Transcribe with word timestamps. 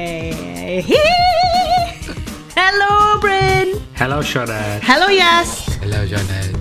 Helo, 2.56 3.20
Bryn. 3.20 3.74
Hello 3.98 4.22
Sioned. 4.22 4.80
Hello 4.82 5.08
Yes 5.08 5.66
Hello 5.80 6.06
Sioned. 6.06 6.56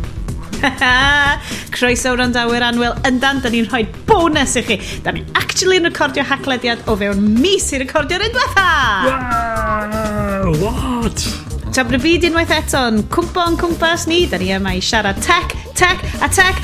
Croeso 1.75 2.13
wrandawyr 2.15 2.63
anwyl 2.63 2.95
yndan, 3.07 3.39
da 3.43 3.51
ni'n 3.51 3.67
rhoi 3.69 3.83
bonus 4.09 4.55
i 4.59 4.63
chi. 4.67 4.79
Da 5.03 5.13
ni'n 5.15 5.27
actually 5.39 5.79
yn 5.79 5.87
recordio 5.87 6.23
haclediad 6.27 6.83
o 6.91 6.95
fewn 6.99 7.23
mis 7.39 7.71
i 7.71 7.79
recordio'r 7.83 8.27
un 8.27 8.35
diwetha. 8.35 8.69
Wow, 9.07 10.55
what? 10.63 11.27
Tabra 11.75 11.99
fi 11.99 12.17
unwaith 12.23 12.51
eto'n 12.55 13.01
yn 13.01 13.07
cwmpo 13.11 13.47
yn 13.51 13.59
cwmpas 13.59 14.07
ni, 14.11 14.25
da 14.31 14.39
ni 14.39 14.51
yma 14.55 14.75
i 14.75 14.83
siarad 14.83 15.19
tech, 15.23 15.55
tech 15.75 16.01
a 16.23 16.31
tech 16.31 16.63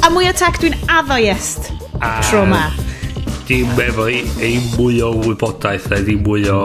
A 0.00 0.08
mwy 0.08 0.30
o 0.30 0.32
tech 0.32 0.56
dwi'n 0.62 0.76
addo 0.88 1.18
iest 1.20 1.66
a 2.00 2.20
tro 2.24 2.46
ma. 2.48 2.70
Dim 3.44 3.68
efo 3.82 4.06
ei 4.08 4.54
mwy 4.78 5.02
o 5.04 5.10
wybodaeth 5.18 5.90
a 5.92 5.98
ddim 6.00 6.22
mwy 6.24 6.46
o... 6.48 6.60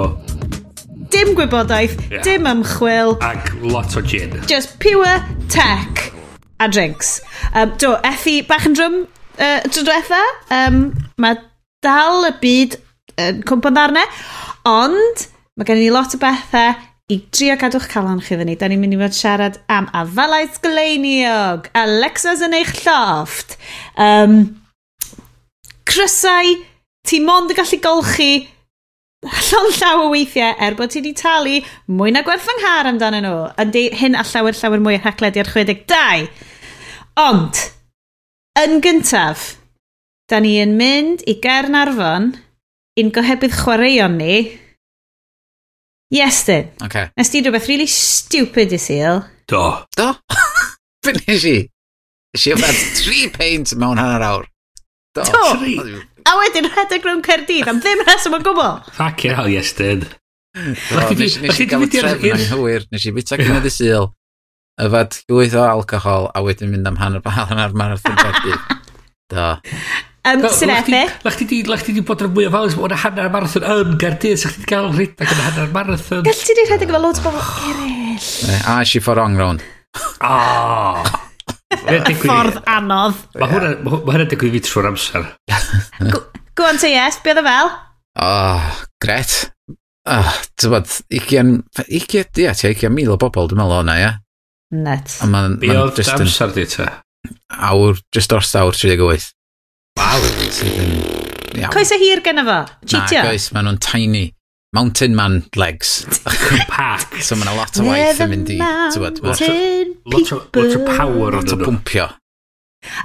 Dim 1.12 1.34
gwybodaeth, 1.35 1.98
yeah. 2.07 2.23
dim 2.23 2.48
ymchwil. 2.48 3.17
Ac 3.23 3.52
lot 3.63 3.98
o 3.99 4.03
gin. 4.07 4.38
Just 4.48 4.77
pure 4.79 5.17
tech 5.52 6.13
a 6.59 6.70
drinks. 6.71 7.20
Um, 7.52 7.76
do, 7.81 7.95
effi 8.07 8.40
bach 8.48 8.70
yn 8.70 8.77
drwm 8.79 8.98
uh, 9.04 9.59
tro 9.67 9.84
diwetha. 9.84 10.21
Um, 10.55 10.81
mae 11.20 11.40
dal 11.84 12.29
y 12.29 12.34
byd 12.40 12.79
yn 13.20 13.41
uh, 13.41 13.46
cwmpa 13.52 13.74
ddarnau, 13.76 14.20
ond 14.71 15.27
mae 15.59 15.68
gen 15.68 15.84
i 15.84 15.91
lot 15.91 16.15
o 16.15 16.24
bethau 16.24 16.76
i 17.13 17.20
drio 17.29 17.53
gadw'ch 17.61 17.85
calon 17.91 18.21
chi 18.25 18.37
fyny. 18.39 18.55
Da 18.57 18.70
ni'n 18.70 18.81
mynd 18.81 18.95
i 18.95 18.99
fod 19.01 19.15
siarad 19.17 19.59
am 19.70 19.87
afalau 19.93 20.48
sgleiniog, 20.55 21.70
Alexa's 21.77 22.41
yn 22.45 22.55
eich 22.57 22.73
llofft, 22.81 23.59
um, 24.01 24.39
crysau 25.85 26.55
ti 27.05 27.21
mond 27.21 27.53
y 27.53 27.57
gallu 27.59 27.79
golchi 27.84 28.31
llon 29.25 29.71
llaw 29.77 30.03
o 30.05 30.09
weithiau 30.13 30.57
er 30.62 30.75
bod 30.77 30.91
ti 30.93 31.01
wedi 31.01 31.13
talu 31.17 31.59
mwy 31.89 32.12
na 32.13 32.21
gwerth 32.25 32.45
fy 32.45 32.57
nghar 32.59 32.89
amdano 32.89 33.21
nhw. 33.21 33.37
Yndi, 33.62 33.85
hyn 34.01 34.17
a 34.17 34.25
llawer 34.25 34.57
llawer 34.57 34.81
mwy 34.81 34.97
rhagledi 34.97 35.41
ar 35.41 35.53
62. 35.53 36.27
Ond, 37.21 37.62
yn 38.62 38.81
gyntaf, 38.85 39.55
da 40.29 40.41
ni 40.41 40.57
yn 40.62 40.75
mynd 40.77 41.25
i 41.29 41.37
Gernarfon 41.41 42.34
i'n 42.97 43.13
gohebydd 43.13 43.57
chwaraeon 43.62 44.17
ni 44.17 44.37
Yes, 46.16 46.41
Iestyn. 46.41 46.68
Okay. 46.85 47.10
Nes 47.18 47.30
ti 47.30 47.41
rhywbeth 47.44 47.68
really 47.68 47.88
stupid 47.91 48.71
i 48.71 48.80
syl? 48.80 49.24
Do. 49.52 49.62
Do? 49.99 50.13
Be 51.04 51.13
nes 51.20 51.48
i? 51.49 51.58
Nes 52.35 52.46
i 52.48 52.54
yfad 52.55 52.84
tri 53.02 53.26
peint 53.34 53.74
mewn 53.82 53.99
hanner 53.99 54.24
awr. 54.24 54.46
Do. 55.18 55.26
Do. 55.27 56.04
A 56.26 56.38
wedyn 56.40 56.70
rhedeg 56.71 57.04
rhwng 57.04 57.24
Cerdydd 57.26 57.68
am 57.70 57.82
ddim 57.84 58.05
rheswm 58.05 58.38
o 58.38 58.40
gwbl. 58.46 58.80
Fuck 58.96 59.27
hell, 59.27 59.52
yes, 59.52 59.74
Iestyn. 59.76 60.08
Nes 60.55 61.60
i 61.60 61.68
gael 61.68 61.84
y 61.84 61.91
trefn 61.91 62.38
anghywir. 62.38 62.88
Nes 62.96 63.05
i 63.05 63.13
bita 63.16 63.40
gynnydd 63.41 63.68
i 63.68 63.74
syl. 63.76 64.13
Yfad 64.81 65.19
llwyth 65.28 65.56
o 65.59 65.68
alcohol 65.68 66.31
a 66.36 66.44
wedyn 66.44 66.72
mynd 66.72 66.88
am 66.88 67.00
hanner 67.03 67.24
bal 67.24 67.52
yn 67.52 67.62
ar 67.63 67.75
marathon 67.75 68.18
Do. 69.31 69.52
Um, 70.25 70.41
sy'n 70.50 70.72
epic. 70.73 71.12
Lach 71.25 71.38
ti 71.38 71.94
di 71.94 72.01
bod 72.06 72.23
yn 72.25 72.31
mwy 72.34 72.47
o 72.47 72.51
falus, 72.53 72.75
bod 72.79 72.95
o'n 72.95 73.01
hanner 73.03 73.28
marathon 73.34 73.66
yn 73.69 73.97
Gardydd, 74.01 74.40
sa'ch 74.41 74.56
ti 74.57 74.63
di 74.63 74.69
gael 74.72 74.90
rhedeg 74.95 75.29
yn 75.29 75.41
hanner 75.44 75.69
marathon. 75.75 76.23
Gall 76.25 76.41
ti 76.41 76.56
di 76.58 76.66
rhedeg 76.66 76.90
efo 76.90 77.02
loads 77.03 77.22
o 77.22 77.25
bobl 77.28 77.44
eraill. 77.69 78.30
A 78.72 78.80
si 78.90 79.02
for 79.06 79.19
wrong 79.19 79.38
round. 79.38 79.62
Oh. 80.25 81.06
Ffordd 82.25 82.58
anodd. 82.72 83.22
Mae 83.38 83.52
hwnna 83.53 84.25
digwydd 84.31 84.58
fi 84.58 84.63
trwy'r 84.66 84.90
amser. 84.90 85.30
Go 86.57 86.66
on 86.66 86.81
to 86.81 86.90
yes, 86.90 87.22
beth 87.22 87.38
e 87.38 87.44
o 87.44 87.46
fel? 87.46 87.72
Oh, 88.25 88.81
gret. 89.03 89.38
Oh, 90.09 90.34
Tybod, 90.57 90.90
20, 91.13 91.62
20, 91.86 92.42
ia, 92.42 92.53
tia, 92.57 92.74
ugian 92.74 92.97
mil 92.97 93.13
o 93.13 93.19
bobl, 93.22 93.52
dwi'n 93.52 93.62
meddwl 93.62 93.81
o'na, 93.84 94.00
ia. 94.02 94.12
Net. 94.74 95.19
Be 95.62 95.74
oedd 95.78 96.02
amser 96.18 96.53
di 96.56 96.66
ta? 96.74 96.90
Awr, 97.69 98.02
just 98.13 98.34
dros 98.34 98.53
awr 98.57 98.74
38 98.74 99.34
fawr 100.00 100.25
sydd 100.53 100.79
yn 100.83 100.95
iawn. 101.61 101.72
Coes 101.73 101.94
y 101.95 102.00
hir 102.01 102.23
gen 102.25 102.41
efo? 102.44 102.57
Cheatio? 102.85 103.22
Na, 103.22 103.29
coes, 103.29 103.51
maen 103.56 103.69
nhw'n 103.69 103.81
tiny. 103.83 104.25
Mountain 104.75 105.16
man 105.16 105.39
legs. 105.56 106.03
Pack. 106.67 107.16
so 107.23 107.38
mae'n 107.39 107.56
lot 107.56 107.79
o 107.79 107.88
waith 107.88 108.19
yn 108.25 108.31
mynd 108.33 108.51
i... 108.51 108.59
Tywed, 108.91 109.22
lot, 109.23 109.41
lot, 110.11 110.31
lot 110.35 110.75
o 110.75 110.81
power. 110.89 111.38
Lot 111.39 111.53
o 111.56 111.59
bwmpio. 111.61 112.09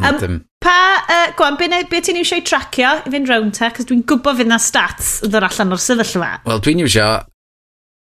Um, 0.03 0.41
pa, 0.61 0.77
uh, 1.09 1.31
gwan, 1.39 1.57
be, 1.61 1.71
be 1.89 2.01
ti'n 2.05 2.19
iwsio 2.21 2.41
i 2.41 2.45
tracio 2.45 2.97
i 3.07 3.13
fynd 3.15 3.31
rown 3.31 3.53
te? 3.55 3.71
Cos 3.77 3.89
dwi'n 3.89 4.03
gwybod 4.09 4.41
fydd 4.41 4.51
na 4.51 4.59
stats 4.61 5.21
yn 5.25 5.33
dod 5.33 5.47
allan 5.47 5.77
o'r 5.77 5.83
sefyllfa. 5.83 6.33
Wel, 6.49 6.65
dwi'n 6.67 6.83
iwsio 6.85 7.07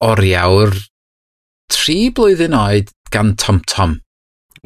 oriawr 0.10 0.74
tri 1.72 2.00
blwyddyn 2.18 2.58
oed 2.58 2.90
gan 3.14 3.36
Tom 3.40 3.62
Tom. 3.70 4.00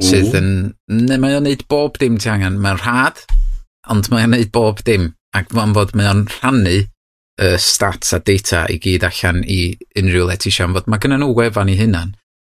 Sydd 0.01 0.33
yn... 0.39 0.49
Mae 0.87 1.35
o'n 1.37 1.45
neud 1.47 1.67
bob 1.71 1.99
dim 1.99 2.17
ti 2.19 2.31
angen. 2.31 2.57
Mae'n 2.63 2.79
rhad, 2.81 3.21
ond 3.91 4.09
mae'n 4.11 4.35
neud 4.35 4.51
bob 4.55 4.83
dim. 4.87 5.13
Ac 5.35 5.51
mae'n 5.55 5.73
fod 5.75 5.95
mae 5.97 6.11
o'n 6.11 6.27
rhannu 6.31 6.77
y 7.45 7.55
stats 7.59 8.13
a 8.15 8.21
data 8.23 8.63
i 8.71 8.77
gyd 8.79 9.03
allan 9.03 9.41
i 9.43 9.75
unrhyw 9.99 10.29
le 10.29 10.37
ti 10.39 10.51
eisiau, 10.51 10.71
fod 10.77 10.87
mae 10.87 11.01
gennym 11.03 11.25
nhw 11.25 11.35
wefan 11.35 11.71
i 11.73 11.75
hunan 11.79 12.13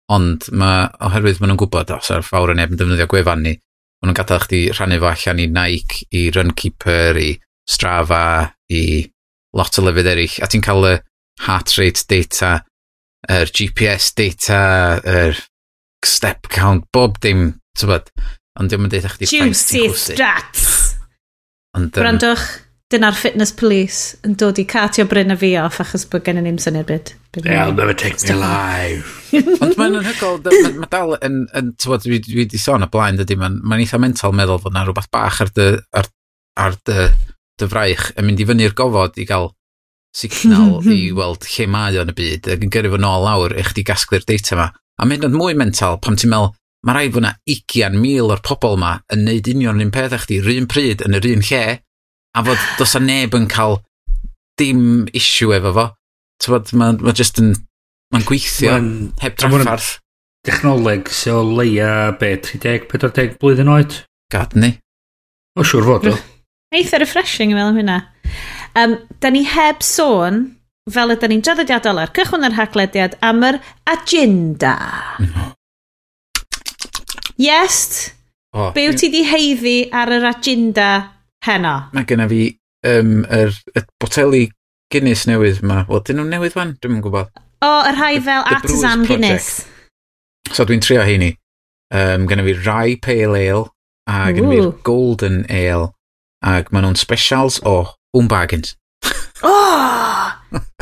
ond 0.09 0.47
mae 0.57 0.87
oherwydd 1.05 1.39
maen 1.39 1.53
nhw'n 1.53 1.61
gwybod 1.61 1.91
os 1.93 2.09
ar 2.13 2.25
fawr 2.25 2.53
yn 2.53 2.61
ebyn 2.63 2.79
defnyddio 2.79 3.07
gwefan 3.11 3.43
ni 3.45 3.53
maen 3.53 4.09
nhw'n 4.09 4.17
gadael 4.17 4.41
chdi 4.45 4.61
rhannu 4.73 4.97
fo 5.01 5.11
allan 5.11 5.43
i 5.43 5.47
Nike 5.53 6.07
i 6.17 6.23
Runkeeper 6.33 7.19
i 7.21 7.29
Strava 7.69 8.23
i 8.73 8.83
lot 9.57 9.77
o 9.77 9.85
lefydd 9.85 10.09
eraill 10.13 10.39
a 10.41 10.49
ti'n 10.49 10.65
cael 10.65 10.89
y 10.89 10.95
heart 11.45 11.75
rate 11.77 12.07
data 12.09 12.55
yr 13.29 13.53
GPS 13.53 14.13
data 14.17 14.63
yr 15.03 15.37
step 16.05 16.49
count 16.55 16.89
bob 16.95 17.21
dim 17.21 17.51
tybod 17.77 18.09
ond 18.59 18.71
diolch 18.71 18.87
yn 18.87 18.93
dweud 18.95 19.09
chdi 19.13 19.29
Juicy 19.35 19.85
stats 19.93 20.68
Ond, 21.77 21.91
um, 21.91 21.93
Brandwch, 21.93 22.47
dyna'r 22.89 23.17
fitness 23.17 23.51
police 23.53 24.17
yn 24.25 24.33
dod 24.41 24.57
i 24.57 24.65
catio 24.69 25.05
Bryn 25.09 25.33
a 25.33 25.37
fi 25.37 25.51
off 25.61 25.77
achos 25.83 26.07
bod 26.09 26.23
gen 26.25 26.39
i 26.41 26.43
ni'n 26.45 26.57
syniad 26.61 26.87
byd. 26.89 27.11
They'll 27.37 27.75
never 27.77 27.93
take 27.93 28.17
me 28.23 28.33
alive. 28.33 29.11
Ond 29.61 29.75
mae'n 29.77 29.99
anhygol, 29.99 30.39
mae 30.79 30.89
dal 30.89 31.13
yn, 31.21 31.43
yn 31.57 31.73
tywod, 31.77 32.07
dwi 32.07 32.39
wedi 32.39 32.61
sôn 32.61 32.85
y 32.85 32.89
blaen, 32.89 33.19
dydy, 33.21 33.37
mae'n 33.37 33.59
ma 33.61 33.77
eitha 33.77 34.01
mental 34.01 34.33
meddwl 34.33 34.61
fod 34.63 34.73
na 34.73 34.87
rhywbeth 34.87 35.11
bach 35.13 35.37
ar 35.45 35.53
dy, 35.53 35.69
ar, 35.93 36.09
ar 36.57 36.79
dy, 36.89 37.07
dy 37.61 37.69
fraich 37.69 38.09
yn 38.15 38.25
mynd 38.25 38.41
i 38.41 38.49
fyny'r 38.49 38.73
gofod 38.77 39.21
i 39.21 39.27
gael 39.29 39.51
signal 40.15 40.79
i 40.95 41.11
weld 41.13 41.45
lle 41.53 41.69
mae 41.69 42.01
o'n 42.01 42.09
y 42.09 42.17
byd 42.17 42.49
ac 42.55 42.65
yn 42.65 42.73
gyrru 42.73 42.95
fo 42.95 43.01
nôl 43.01 43.27
lawr 43.27 43.53
i 43.53 43.65
chdi 43.69 43.85
gasglu'r 43.85 44.25
data 44.25 44.55
yma. 44.57 44.71
A 44.99 45.05
mynd 45.05 45.29
yn 45.29 45.37
mwy 45.37 45.53
mental 45.55 46.01
pam 46.01 46.17
ti'n 46.17 46.33
meddwl, 46.33 46.55
mae 46.85 46.95
rhaid 46.95 47.13
bod 47.13 47.23
yna 47.23 47.33
20,000 47.49 48.33
o'r 48.33 48.41
pobol 48.45 48.77
yma 48.77 48.95
yn 49.13 49.25
neud 49.27 49.49
union 49.51 49.79
yr 49.79 49.87
un 49.87 49.93
peth 49.93 50.15
chdi, 50.23 50.39
yr 50.41 50.51
un 50.55 50.67
pryd, 50.71 51.03
yn 51.05 51.17
yr 51.17 51.27
un 51.33 51.45
lle, 51.49 51.63
a 52.35 52.43
fod 52.45 52.67
dos 52.79 52.95
a 52.95 53.01
neb 53.03 53.35
yn 53.35 53.47
cael 53.51 53.79
dim 54.59 54.83
issue 55.15 55.55
efo 55.55 55.73
fo. 55.75 55.87
Tywod, 56.43 56.71
mae'n 56.79 57.01
ma 57.03 57.15
just 57.15 57.41
yn, 57.41 57.51
mae'n 58.13 58.27
gweithio 58.27 58.77
man, 58.77 58.91
heb 59.23 59.35
draffarth. 59.39 59.97
Dechnoleg 60.47 61.11
sy'n 61.11 61.35
o 61.35 61.41
leia 61.57 61.89
be, 62.19 62.31
30-40 62.45 63.35
blwyddyn 63.41 63.71
oed? 63.73 63.97
Gad 64.31 64.55
ni. 64.55 64.71
O 65.59 65.65
siwr 65.67 65.87
fod 65.87 66.09
o. 66.13 66.15
Eitha 66.77 67.01
refreshing 67.01 67.51
i 67.51 67.57
fel 67.57 67.73
am 67.73 67.81
hynna. 67.81 67.99
Um, 68.77 68.95
da 69.19 69.33
ni 69.33 69.43
heb 69.49 69.83
sôn, 69.83 70.43
fel 70.93 71.15
ydyn 71.15 71.33
ni'n 71.33 71.43
draddodiadol 71.43 71.99
ar 72.05 72.15
cychwyn 72.15 72.47
yr 72.47 72.55
haglediad, 72.55 73.17
am 73.25 73.43
yr 73.43 73.59
agenda. 73.89 74.77
Mm-hmm. 75.19 75.55
Yes. 77.39 78.11
Oh, 78.53 78.71
Be 78.75 78.89
wyt 78.89 78.99
ti 78.99 79.07
di 79.13 79.23
heiddi 79.23 79.77
ar 79.95 80.11
yr 80.11 80.25
agenda 80.27 80.89
heno? 81.45 81.75
Mae 81.95 82.07
gen 82.09 82.25
fi 82.27 82.41
um, 82.89 83.21
yr, 83.23 83.53
er, 83.53 83.59
y 83.79 83.83
boteli 84.01 84.41
Guinness 84.91 85.23
newydd 85.29 85.61
yma. 85.63 85.83
Wel, 85.87 86.01
dyn 86.03 86.19
nhw'n 86.19 86.33
newydd 86.33 86.55
fan? 86.57 86.73
Dwi'n 86.83 86.99
gwybod. 87.05 87.29
O, 87.61 87.69
oh, 87.69 87.83
yr 87.87 87.95
rhai 87.95 88.17
fel 88.25 88.43
the, 88.43 88.57
Artisan 88.57 89.05
Guinness. 89.07 89.61
So 90.51 90.65
dwi'n 90.67 90.83
trio 90.83 91.05
heini. 91.07 91.35
Um, 91.93 92.27
gen 92.27 92.43
fi 92.43 92.57
Rye 92.57 92.97
Pale 93.01 93.39
Ale 93.39 93.63
a 94.09 94.33
gen 94.33 94.49
fi'r 94.51 94.73
Golden 94.85 95.39
Ale 95.47 95.93
ac 96.43 96.73
maen 96.73 96.89
nhw'n 96.89 96.99
specials 96.99 97.61
o 97.63 97.77
Home 98.17 98.27
Bargains. 98.27 98.75
oh! 99.47 100.35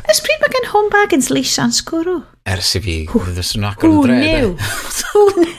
Ys 0.07 0.23
pryd 0.23 0.41
mae 0.41 0.55
gen 0.55 0.71
Home 0.71 0.89
Bargains 0.89 1.29
leisiau'n 1.29 1.75
sgwrw? 1.75 2.21
Ers 2.49 2.73
i 2.79 2.81
fi, 2.81 2.99
ddys 3.11 3.53
nhw'n 3.53 3.69
agor 3.75 3.91
yn 3.91 4.03
dre. 4.07 4.17
Who 4.17 4.25
knew? 4.25 4.53
Who 5.13 5.29
knew? 5.43 5.55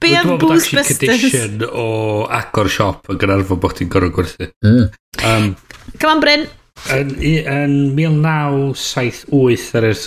Be 0.00 0.14
am 0.16 0.38
Boostbusters? 0.40 1.26
Dwi'n 1.34 1.66
o 1.68 1.88
agor 2.32 2.70
siop 2.72 3.10
yn 3.12 3.18
gynharfod 3.20 3.60
bod 3.60 3.76
ti'n 3.76 3.90
gorau 3.92 4.12
gwerthu. 4.14 4.48
Mm. 4.64 4.86
Um, 5.28 5.50
Come 6.00 6.14
on, 6.14 6.22
Bryn. 6.24 6.46
Yn, 6.94 7.10
yn 7.20 7.74
1978 7.98 9.74
ar 9.76 9.86
yr, 9.90 9.98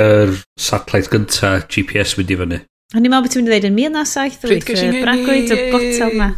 yr 0.00 0.32
satellite 0.56 1.12
gynta 1.12 1.58
GPS 1.68 2.16
mynd 2.16 2.32
i 2.32 2.38
fyny. 2.40 2.60
A 2.94 3.02
ni'n 3.02 3.12
meddwl 3.12 3.26
beth 3.26 3.34
ti'n 3.34 3.42
mynd 3.42 3.50
i 3.50 3.52
ddweud 3.52 3.68
yn 3.68 3.76
1978 3.82 4.84
yr 4.88 4.98
bragwyd 5.02 5.52
o 5.52 5.60
botel 5.74 6.16
ma. 6.22 6.30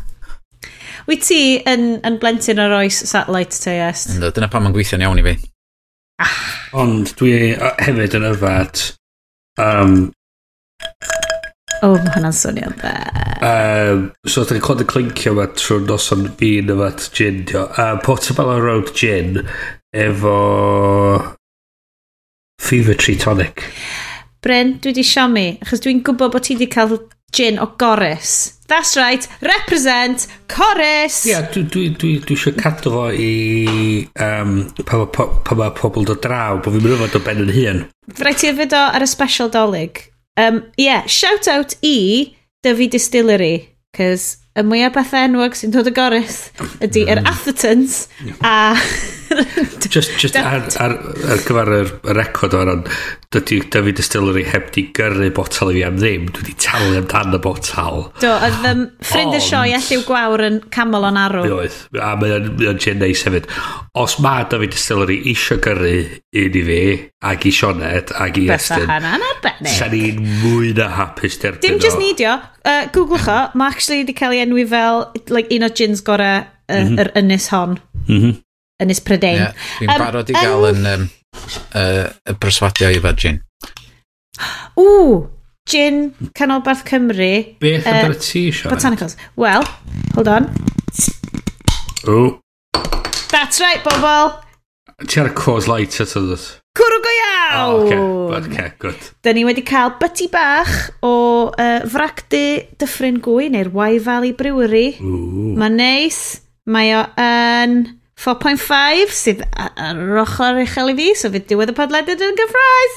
Wyt 1.06 1.22
ti 1.28 1.40
yn, 1.62 1.86
yn 2.02 2.18
blentyn 2.22 2.58
ar 2.58 2.74
oes 2.80 2.98
satellite 3.06 3.62
te 3.62 3.76
yes? 3.76 4.08
Ynddo, 4.16 4.32
dyna 4.34 4.50
pam 4.50 4.66
mae'n 4.66 4.74
gweithio'n 4.74 5.06
iawn 5.06 5.22
i 5.22 5.26
fi. 5.28 5.36
Ah. 6.24 6.36
Ond 6.82 7.12
dwi 7.20 7.54
hefyd 7.54 8.16
yn 8.18 8.26
yfad 8.32 8.82
um, 9.62 9.98
O, 11.84 11.92
oh, 11.92 11.96
mae 12.00 12.12
hwnna'n 12.14 12.34
swnio'n 12.36 12.76
dda. 12.80 12.92
Um, 13.44 14.06
so, 14.24 14.46
da 14.48 14.56
ni'n 14.56 14.64
clod 14.64 14.80
y 14.80 14.86
clincio 14.88 15.34
yma 15.34 15.44
trwy'r 15.52 15.84
noson 15.84 16.28
un 16.30 16.72
yma 16.72 16.88
at 16.88 17.08
gin. 17.12 17.42
Dio. 17.48 17.66
uh, 17.76 17.98
Portobello 18.04 18.56
Road 18.62 18.94
Gin 18.96 19.42
efo 19.92 20.36
Fever 22.62 22.96
Tree 22.96 23.16
Tonic. 23.20 23.66
Bryn, 24.40 24.78
dwi 24.80 24.94
di 24.96 25.04
siomi, 25.04 25.46
achos 25.60 25.84
dwi'n 25.84 26.00
gwybod 26.06 26.32
bod 26.32 26.46
ti 26.46 26.56
wedi 26.56 26.70
cael 26.72 26.96
gin 27.36 27.60
o 27.60 27.68
Goris. 27.76 28.54
That's 28.66 28.96
right, 28.96 29.28
represent 29.44 30.26
Coris! 30.48 31.24
Ie, 31.26 31.34
yeah, 31.34 31.46
dwi, 31.52 31.66
dwi, 31.70 31.90
dwi, 31.94 32.16
dwi 32.24 32.34
eisiau 32.38 32.56
cadw 32.58 32.90
fo 32.94 33.06
i 33.12 34.06
um, 34.16 34.58
pa 34.88 35.04
mae 35.60 35.72
pobl 35.76 36.08
dod 36.08 36.24
draw, 36.24 36.58
bod 36.62 36.74
fi'n 36.74 36.88
mynd 36.88 37.20
o 37.20 37.24
ben 37.26 37.44
yn 37.44 37.54
hun. 37.54 37.82
Rhaid 38.16 38.42
ti 38.42 38.50
yfyd 38.54 38.74
o 38.74 38.84
ar 38.96 39.04
y 39.04 39.10
special 39.10 39.52
dolig? 39.52 40.06
Um, 40.36 40.64
yeah, 40.76 41.06
shout 41.06 41.48
out 41.48 41.76
i 41.82 42.36
Dyfi 42.64 42.90
Distillery, 42.92 43.54
cys 43.96 44.36
y 44.56 44.64
mwyaf 44.64 44.94
beth 44.96 45.12
enwog 45.16 45.56
sy'n 45.56 45.72
dod 45.74 45.88
y 45.90 45.92
gorys 45.96 46.46
ydy 46.84 47.04
yr 47.04 47.20
mm. 47.20 47.28
Athertons 47.28 47.96
a 48.40 48.54
just, 49.94 50.18
just 50.20 50.36
ar, 50.36 50.64
ar, 50.80 50.94
ar, 51.30 51.42
gyfer 51.46 51.72
y 51.76 52.14
record 52.16 52.54
o 52.56 52.62
ran, 52.66 52.84
dydy 53.34 53.60
David 53.72 53.98
Distillery 54.00 54.44
heb 54.48 54.70
di 54.74 54.86
gyrru 54.96 55.30
botel 55.34 55.72
i 55.72 55.78
fi 55.78 55.84
am 55.86 55.98
ddim, 56.00 56.28
dwi 56.30 56.44
wedi 56.44 56.54
talu 56.62 56.96
amdan 57.00 57.36
y 57.36 57.40
botel. 57.42 58.06
Do, 58.22 58.32
oedd 58.32 58.68
um, 58.70 58.84
ffrind 59.04 59.36
y 59.36 59.42
sioi 59.44 59.74
elliw 59.76 60.04
gwawr 60.06 60.44
yn 60.46 60.60
camol 60.74 61.08
o'n 61.08 61.20
arw. 61.20 61.44
Mi 61.46 61.54
oedd, 61.58 61.78
a 62.02 62.12
mae 62.20 62.36
o'n 62.38 62.80
gen 62.82 63.02
neis 63.02 63.24
hefyd. 63.26 63.50
Os 63.98 64.18
mae 64.24 64.46
David 64.52 64.74
Distillery 64.76 65.18
isio 65.32 65.58
gyrru 65.64 65.94
un 66.36 66.58
i 66.60 66.64
fi, 66.70 66.80
ag 67.26 67.46
i 67.48 67.52
Sionet, 67.54 68.12
ag 68.14 68.40
i 68.40 68.46
Estyn. 68.54 68.84
Beth 68.84 68.92
hana'n 68.92 69.28
arbennig. 69.30 69.72
Sa'n 69.76 69.96
i'n 69.96 70.20
mwy 70.44 70.72
na 70.76 70.90
hapus 70.98 71.40
derbyn 71.42 71.64
Dim 71.64 71.80
just 71.82 72.00
nidio, 72.00 72.36
uh, 72.66 72.82
googlwch 72.94 73.30
o, 73.32 73.38
mae 73.58 73.72
actually 73.72 74.02
wedi 74.04 74.16
cael 74.16 74.36
ei 74.36 74.44
enwi 74.44 74.66
fel 74.70 75.06
like, 75.32 75.50
un 75.54 75.66
o 75.66 75.72
gins 75.72 76.04
gorau 76.06 76.42
uh, 76.42 76.46
mm 76.68 76.88
-hmm. 76.88 77.00
yr 77.02 77.12
ynys 77.22 77.48
hon. 77.54 77.78
Mm 78.06 78.20
-hmm. 78.20 78.42
Ynys 78.82 79.00
Prydain. 79.00 79.38
Yeah, 79.40 79.54
Dwi'n 79.80 79.92
um, 79.94 80.02
barod 80.02 80.32
i 80.32 80.36
gael 80.36 80.66
yn 80.68 80.88
um, 80.90 81.06
uh, 81.80 82.34
perswadio 82.42 82.90
i 82.92 83.00
fod 83.00 83.22
gin. 83.22 83.40
Ww, 84.76 85.14
gin 85.68 86.02
Canolbarth 86.36 86.84
Cymru. 86.88 87.30
Beth 87.62 87.86
uh, 87.86 87.94
amdano 87.94 88.18
ti, 88.20 88.50
Sian? 88.52 88.74
Botanicals. 88.74 89.16
Wel, 89.40 89.64
hold 90.18 90.28
on. 90.28 90.50
Ww. 92.04 92.36
That's 93.32 93.64
right, 93.64 93.80
bobl. 93.84 94.36
Ti 95.08 95.20
ar 95.24 95.32
y 95.32 95.34
cause 95.36 95.68
light 95.72 95.96
at 96.00 96.12
others. 96.16 96.54
Cwrw 96.76 97.00
go 97.00 97.12
iawn! 97.16 97.92
Oh, 97.96 98.28
okay. 98.36 98.52
okay, 98.52 98.72
good. 98.78 99.12
Da 99.24 99.32
ni 99.32 99.44
wedi 99.48 99.64
cael 99.64 99.94
byty 100.00 100.28
bach 100.32 100.72
o 101.04 101.12
uh, 101.48 101.84
fracdy 101.88 102.76
Dyffryn 102.76 103.22
Gwy 103.24 103.48
neu'r 103.52 103.72
Wai 103.72 103.96
Valley 104.04 104.36
Brewery. 104.36 104.90
Ooh. 105.00 105.54
Mae'n 105.56 105.80
neis. 105.80 106.26
Mae 106.68 106.92
o 106.98 107.06
yn... 107.16 107.86
4.5 108.16 109.12
sydd 109.12 109.42
ar 109.60 109.98
yr 110.00 110.20
ochr 110.22 110.62
uchel 110.62 110.92
i 110.92 110.96
fi, 110.98 111.08
so 111.18 111.30
fydd 111.32 111.48
diwedd 111.50 111.72
y 111.72 111.76
podlediad 111.76 112.24
yn 112.24 112.38
gyffroes. 112.38 112.94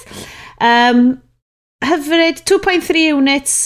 Um, 0.63 1.01
hyfryd 1.85 2.43
2.3 2.47 3.09
units, 3.17 3.57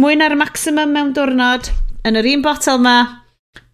mwy 0.00 0.16
na'r 0.18 0.36
maximum 0.40 0.94
mewn 0.96 1.12
diwrnod, 1.16 1.70
yn 2.08 2.18
yr 2.20 2.30
un 2.32 2.44
botel 2.44 2.80
ma, 2.82 2.96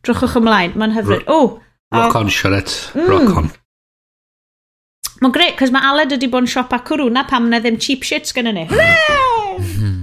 drwchwch 0.05 0.39
ymlaen, 0.43 0.75
mae'n 0.81 0.97
hyfryd. 0.99 1.23
R 1.23 1.35
oh, 1.37 1.61
rock 1.95 2.19
on, 2.19 2.33
Charlotte, 2.35 2.75
mm. 2.99 3.09
rock 3.11 3.39
on. 3.39 3.53
Mae'n 5.23 5.35
greit, 5.35 5.57
cos 5.57 5.71
mae 5.73 5.87
Aled 5.89 6.13
wedi 6.17 6.29
bod 6.29 6.45
yn 6.45 6.51
siop 6.51 6.75
a 6.75 6.83
cwrw, 6.85 7.07
na 7.15 7.23
pam 7.31 7.47
na 7.49 7.63
ddim 7.63 7.79
cheap 7.81 8.03
shit 8.05 8.29
gyda 8.35 8.53
ni. 8.53 8.67
Hmm. 8.69 10.03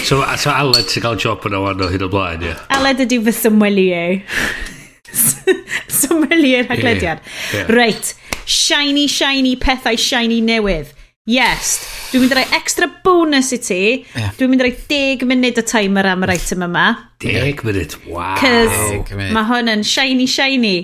so, 0.00 0.24
so 0.40 0.50
Aled 0.50 0.88
sy'n 0.88 1.04
cael 1.04 1.20
job 1.20 1.44
yna 1.46 1.60
wan 1.62 1.84
o 1.84 1.92
hyn 1.92 2.08
o 2.08 2.10
blaen, 2.10 2.42
ie? 2.42 2.54
Yeah. 2.54 2.64
Aled 2.78 3.04
ydi 3.04 3.20
fy 3.28 3.36
symweli 3.36 3.90
e. 3.92 4.06
Eh? 4.16 4.78
Sommelier 6.00 6.66
haglediad. 6.70 7.22
Yeah. 7.52 7.70
Reit, 7.72 8.14
shiny, 8.46 9.06
shiny 9.08 9.56
pethau 9.56 9.96
shiny 9.98 10.40
newydd. 10.44 10.92
Yes, 11.30 11.76
dwi'n 12.10 12.24
mynd 12.24 12.32
i 12.34 12.36
roi 12.40 12.56
extra 12.58 12.88
bonus 13.04 13.52
i 13.54 13.60
ti. 13.62 13.82
Yeah. 14.16 14.32
Dwi'n 14.38 14.50
mynd 14.50 14.64
i 14.64 14.66
roi 14.66 14.72
10 14.88 15.28
munud 15.30 15.60
o 15.60 15.64
timer 15.66 16.08
am 16.10 16.26
yr 16.26 16.34
item 16.34 16.66
yma. 16.66 16.86
10 17.22 17.62
munud, 17.66 17.94
wow. 18.10 18.34
Cys 18.40 19.14
mae 19.34 19.46
hwn 19.50 19.70
yn 19.70 19.86
shiny, 19.86 20.26
shiny. 20.30 20.76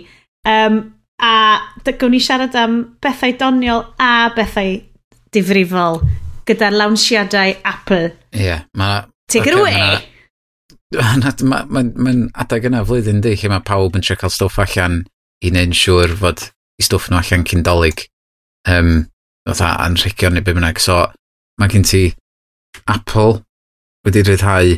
Um, 0.47 0.85
a 1.19 1.59
gawn 1.91 2.15
ni 2.15 2.20
siarad 2.23 2.55
am 2.55 2.79
bethau 3.03 3.35
doniol 3.41 3.82
a 3.99 4.31
bethau 4.37 4.79
difrifol 5.35 5.99
gyda'r 6.49 6.76
lawnsiadau 6.79 7.59
Apple. 7.67 8.12
Ie, 8.32 8.44
yeah, 8.47 8.62
mae... 8.79 9.03
Take 9.29 9.50
it 9.50 9.59
away! 9.59 10.07
Mae'n 10.96 11.25
ma, 11.44 11.62
ma, 11.69 11.82
ma 11.85 12.12
adeg 12.44 12.69
yna 12.70 12.85
flwyddyn 12.88 13.20
di 13.25 13.35
lle 13.37 13.50
mae 13.52 13.64
pawb 13.67 13.96
yn 13.99 14.05
trio 14.05 14.17
cael 14.20 14.32
stwff 14.32 14.61
allan 14.64 15.02
i 15.44 15.50
wneud 15.52 15.76
siŵr 15.76 16.14
fod 16.20 16.46
i 16.81 16.87
stwff 16.87 17.11
nhw 17.11 17.20
allan 17.20 17.44
cyn 17.49 17.64
dolyg. 17.67 18.06
um, 18.69 19.06
fatha 19.49 19.76
anrhegion 19.85 20.35
neu 20.37 20.44
be 20.44 20.55
bynnag. 20.56 20.81
So 20.82 21.06
mae 21.61 21.73
gen 21.73 21.87
ti 21.88 22.02
Apple 22.87 23.43
wedi 24.06 24.25
rhyddhau 24.26 24.76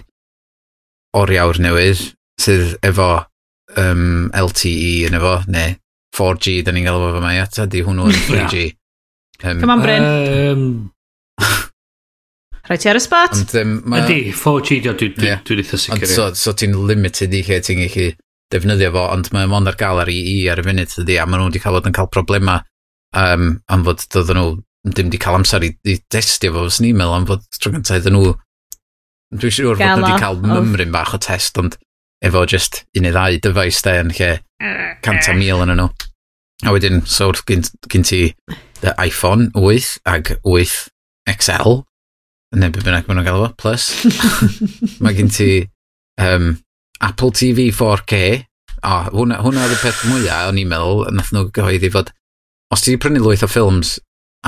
oriawr 1.21 1.61
newydd 1.63 2.03
sydd 2.41 2.77
efo 2.87 3.11
um, 3.81 4.31
LTE 4.35 5.09
yn 5.09 5.19
efo, 5.19 5.35
neu 5.51 5.75
4G, 6.17 6.61
da 6.67 6.75
ni'n 6.75 6.87
gael 6.87 7.01
efo 7.01 7.17
fe 7.17 7.25
mai, 7.25 7.37
a 7.43 7.67
di 7.71 7.83
hwnnw 7.87 8.09
yn 8.11 8.23
3G. 8.29 8.71
Um, 9.41 9.61
Come 9.63 9.75
on, 9.77 9.83
Bryn. 9.85 10.07
Um, 10.07 10.65
Rhaid 12.71 12.85
ti 12.85 12.91
ar 12.93 12.99
y 13.01 13.03
spot? 13.03 13.35
Ond, 13.35 13.53
um, 13.59 13.71
ma... 13.91 14.01
Ydy, 14.05 14.31
4G 14.31 14.77
dwi 14.85 14.93
dwi'n 14.95 15.25
yeah. 15.27 15.41
dwi 15.43 15.57
eitha 15.59 15.79
sicr. 15.81 15.97
Ond 15.97 16.13
so, 16.13 16.27
so 16.39 16.53
ti'n 16.55 16.77
limited 16.87 17.33
i 17.35 17.41
lle 17.43 17.59
ti'n 17.67 17.81
gallu 17.83 18.13
defnyddio 18.55 18.93
fo, 18.95 19.07
ond 19.11 19.31
mae 19.35 19.49
mond 19.51 19.71
ar 19.71 19.79
gael 19.79 20.03
ar 20.03 20.11
i 20.11 20.19
i 20.19 20.37
ar 20.53 20.63
y 20.63 20.67
funud 20.67 20.95
ydy, 21.03 21.17
a 21.19 21.27
maen 21.27 21.43
nhw 21.43 21.49
wedi 21.51 21.63
cael 21.63 21.79
bod 21.79 21.89
yn 21.91 21.97
cael 21.97 22.11
problemau 22.15 22.63
um, 23.19 23.57
am 23.71 23.83
fod 23.89 24.07
dod 24.15 24.31
nhw 24.37 24.47
ddim 24.87 25.11
wedi 25.11 25.21
cael 25.23 25.41
amser 25.41 25.67
i, 25.67 25.73
i 25.91 25.97
testio 26.15 26.55
fo, 26.55 26.65
fos 26.69 26.79
ni'n 26.85 26.99
meddwl 26.99 27.19
am 27.19 27.27
fod 27.33 27.43
tro 27.59 27.75
gyntaf 27.75 27.99
iddyn 27.99 28.17
nhw 28.17 28.33
dwi'n 29.35 29.57
siŵr 29.59 29.79
fod 29.83 29.91
nhw 29.91 30.07
wedi 30.07 30.23
cael 30.23 30.41
mymryn 30.47 30.95
bach 30.95 31.15
o 31.19 31.23
test, 31.27 31.59
ond 31.59 31.75
efo 32.23 32.47
just 32.55 32.85
un 32.95 33.07
neu 33.07 33.15
ddau 33.17 33.43
dyfais 33.49 33.83
de 33.87 33.99
yn 34.05 34.15
lle 34.15 34.33
cant 35.03 35.31
a 35.31 35.35
mil 35.35 35.67
yn 35.67 35.75
nhw. 35.75 35.91
A 36.67 36.75
wedyn, 36.75 37.03
so 37.09 37.33
wrth 37.33 37.47
gyn, 37.49 37.67
gyn 37.91 38.07
ti 38.07 38.25
the 38.83 38.95
iPhone 39.01 39.49
8 39.59 39.95
ag 40.07 40.37
8 40.45 40.75
XL, 41.35 41.81
neu 42.57 42.73
be 42.75 42.83
bynnag 42.83 43.07
maen 43.07 43.21
nhw'n 43.21 43.29
gael 43.29 43.45
efo, 43.45 43.55
plus. 43.61 43.89
mae 45.05 45.15
gen 45.15 45.31
ti 45.31 45.51
um, 46.21 46.53
Apple 47.01 47.31
TV 47.37 47.71
4K. 47.75 48.23
O, 48.81 48.95
hwnna, 49.13 49.41
hwnna 49.45 49.67
oedd 49.67 49.77
y 49.77 49.81
peth 49.83 50.05
mwyaf 50.09 50.49
o'n 50.49 50.61
i'n 50.63 50.71
meddwl, 50.71 51.05
nath 51.15 51.31
nhw 51.37 51.51
gyhoeddi 51.55 51.91
fod, 51.93 52.15
os 52.73 52.85
ti 52.85 52.97
prynu 52.97 53.21
lwyth 53.21 53.45
o 53.45 53.51
ffilms 53.51 53.99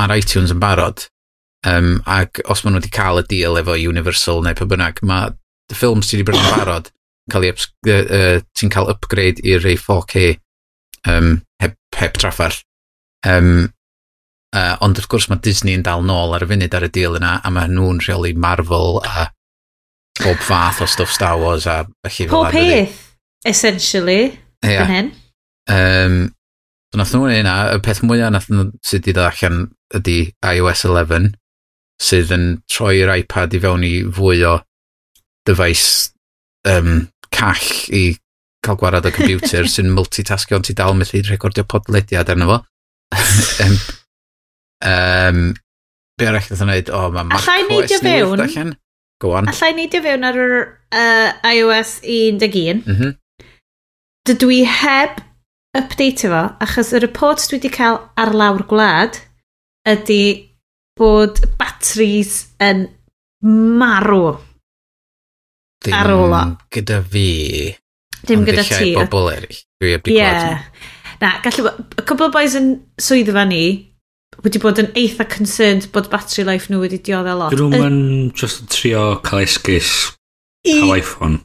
ar 0.00 0.14
iTunes 0.14 0.54
yn 0.54 0.62
barod, 0.62 1.04
um, 1.68 1.99
ac 2.09 2.40
os 2.49 2.62
maen 2.64 2.76
nhw 2.76 2.80
wedi 2.80 2.92
cael 2.97 3.21
y 3.21 3.26
deal 3.28 3.61
efo 3.61 3.76
Universal 3.76 4.40
neu 4.47 4.56
pe 4.56 4.66
bynnag, 4.71 5.02
mae 5.04 5.35
y 5.68 5.76
ffilms 5.76 6.09
ti 6.09 6.16
wedi 6.16 6.32
yn 6.32 6.56
barod, 6.56 6.88
cael 7.32 7.49
uh, 7.50 7.52
uh, 7.92 8.40
ti'n 8.56 8.73
cael 8.73 8.90
upgrade 8.92 9.44
i'r 9.44 9.68
4K 9.68 10.25
um, 11.12 11.37
heb, 11.62 11.76
heb 12.00 12.18
traffarth. 12.18 12.64
Um, 13.28 13.71
Uh, 14.52 14.75
ond 14.85 14.99
wrth 15.00 15.09
gwrs 15.09 15.30
mae 15.30 15.40
Disney 15.40 15.78
yn 15.78 15.85
dal 15.87 16.02
nôl 16.04 16.35
ar 16.37 16.44
y 16.44 16.49
funud 16.50 16.75
ar 16.76 16.85
y 16.85 16.90
deal 16.92 17.16
yna 17.16 17.38
a 17.40 17.50
mae 17.54 17.71
nhw'n 17.73 18.02
rheoli 18.04 18.35
Marvel 18.37 18.99
a 19.00 19.30
bob 20.21 20.42
fath 20.44 20.82
o 20.85 20.87
stuff 20.87 21.12
Star 21.12 21.38
Wars 21.40 21.64
a 21.66 21.87
felly 22.04 22.28
fel 22.28 22.44
Pob 22.44 22.52
peth, 22.52 22.99
essentially, 23.49 24.38
yeah. 24.61 24.85
yn 24.85 24.92
hyn. 24.92 25.09
Um, 25.73 26.18
so 26.92 27.00
nath 27.00 27.14
nhw'n 27.16 27.32
hynna, 27.38 27.54
y 27.73 27.80
peth 27.87 28.02
mwyaf 28.04 28.35
nath 28.35 28.50
nhw 28.52 28.66
sydd 28.85 29.06
wedi 29.06 29.14
dod 29.16 29.30
allan 29.30 29.62
ydy 29.97 30.18
iOS 30.44 30.85
11 30.90 31.32
sydd 32.02 32.35
yn 32.37 32.47
troi'r 32.68 33.14
iPad 33.23 33.56
i 33.56 33.62
fewn 33.62 33.88
i 33.88 33.94
fwy 34.12 34.44
o 34.49 34.59
dyfais 35.49 35.87
um, 36.68 37.09
call 37.32 37.73
i 37.88 38.04
cael 38.62 38.78
gwarad 38.78 39.09
o 39.09 39.14
computer 39.14 39.68
sy'n 39.75 39.90
multitaskio 39.97 40.61
ond 40.61 40.68
ti 40.68 40.76
dal 40.76 40.92
methu 40.99 41.25
recordio 41.30 41.64
podlediad 41.64 42.37
arno 42.37 42.52
fo. 42.52 42.61
um, 43.64 43.80
Um, 44.82 45.42
be 46.18 46.28
arall 46.28 46.46
ddeth 46.46 46.62
o'n 46.64 46.72
neud? 46.72 46.92
O, 46.92 47.02
mae 47.14 47.28
Mac 47.30 47.42
OS 47.42 48.04
newydd 48.04 48.44
allan. 48.46 48.76
Go 49.22 49.34
on. 49.38 49.50
Alla 49.50 49.70
i 49.70 49.76
neidio 49.76 50.02
fewn 50.02 50.26
ar 50.26 50.38
yr 50.42 50.54
uh, 50.58 51.52
iOS 51.52 51.98
11. 52.02 52.82
Mm 52.82 52.96
-hmm. 52.96 53.18
Dydw 54.28 54.50
i 54.54 54.62
heb 54.66 55.20
update 55.78 56.28
fo, 56.28 56.42
achos 56.62 56.92
y 56.92 57.00
reports 57.02 57.48
dwi 57.48 57.58
wedi 57.58 57.70
cael 57.72 58.00
ar 58.20 58.34
lawr 58.36 58.64
gwlad 58.68 59.18
ydy 59.88 60.24
bod 60.98 61.40
batteries 61.58 62.34
yn 62.62 62.86
marw 63.42 64.36
Dim 65.82 65.94
ar 65.98 66.10
ôl 66.14 66.34
o. 66.36 66.42
gyda 66.70 67.00
fi. 67.02 67.28
Dim 68.26 68.42
ond 68.42 68.50
gyda 68.50 68.66
ti. 68.66 68.92
Ond 68.94 69.10
bobl 69.10 69.32
eraill. 69.32 69.62
Dwi 69.82 69.94
heb 69.96 70.04
di 70.06 70.14
yeah. 70.14 70.68
Na, 71.22 71.38
gallu... 71.42 71.66
bod, 71.66 71.96
Y 71.98 72.04
cwbl 72.06 72.28
o 72.28 72.34
boys 72.34 72.54
yn 72.58 72.68
swyddfa 73.02 73.46
ni 73.48 73.64
wedi 74.40 74.60
bod 74.62 74.80
yn 74.80 74.90
eitha 74.98 75.26
concerned 75.28 75.88
bod 75.94 76.08
battery 76.12 76.46
life 76.48 76.72
nhw 76.72 76.80
wedi 76.82 77.00
dioddau 77.04 77.38
lot. 77.38 77.54
Dyn 77.54 77.72
nhw'n 77.76 78.00
uh, 78.00 78.34
just 78.38 78.64
yn 78.64 78.72
trio 78.72 79.06
cael 79.26 79.44
esgus 79.44 79.92
cael 80.66 80.94
iPhone. 80.96 81.42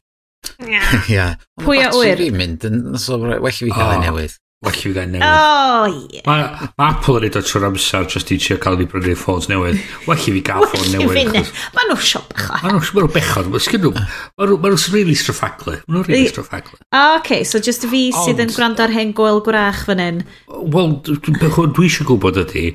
Ia. 1.12 1.34
Pwy 1.64 1.84
a 1.84 1.92
wyr? 1.92 2.16
Battery 2.16 2.32
mynd 2.36 2.68
yn 2.70 2.84
well 2.96 3.50
i 3.52 3.56
fi 3.60 3.72
cael 3.74 3.98
ei 3.98 4.04
newydd 4.06 4.38
well 4.66 4.74
i 4.74 4.82
fi 4.82 4.92
gael 4.94 5.12
newydd. 5.12 5.26
Oh, 5.28 6.08
yeah. 6.10 6.24
Mae 6.26 6.70
ma 6.80 6.88
Apple 6.90 7.20
yn 7.20 7.28
edrych 7.28 7.46
trwy'r 7.46 7.68
amser 7.68 8.08
jyst 8.10 8.32
i 8.34 8.38
trio 8.42 8.58
cael 8.62 8.80
ni 8.80 8.88
brynu 8.90 9.14
ffôns 9.20 9.46
newydd. 9.52 9.78
Well 10.08 10.18
i 10.18 10.34
fi 10.34 10.42
gael 10.48 10.66
ffôn 10.72 10.90
newydd. 10.96 11.52
Mae 11.76 11.90
nhw'n 11.92 12.02
siop 12.02 12.32
bechod. 12.34 12.64
Mae 12.64 12.74
nhw'n 12.74 13.14
bechod. 13.14 13.52
Mae 13.54 13.62
nhw'n 13.84 14.58
ma 14.64 14.72
nhw'n 14.74 14.82
really 14.96 15.18
straffaglu. 15.20 15.78
Mae 15.86 15.98
nhw'n 16.00 16.10
really 16.10 16.32
straffaglu. 16.32 16.82
O, 16.90 17.04
okay, 17.20 17.46
so 17.46 17.62
just 17.62 17.86
fi 17.92 18.08
sydd 18.18 18.42
yn 18.42 18.54
gwrando 18.56 18.88
ar 18.88 18.96
hen 18.96 19.14
gwyl 19.18 19.44
gwrach 19.46 19.86
fan 19.92 20.02
hyn. 20.02 20.24
Wel, 20.50 20.98
dwi 21.06 21.86
eisiau 21.86 22.10
gwybod 22.10 22.42
ydy, 22.48 22.72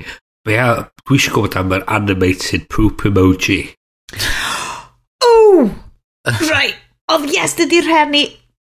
dwi 0.47 0.59
eisiau 0.63 1.35
gwybod 1.35 1.59
am 1.59 1.75
yr 1.79 1.87
animated 1.99 2.69
poop 2.71 3.03
emoji. 3.11 3.61
Ooh! 5.27 5.67
Right. 6.47 6.79
Oedd 7.11 7.27
yes, 7.35 7.57
dydy 7.59 7.83
rhenni 7.83 8.27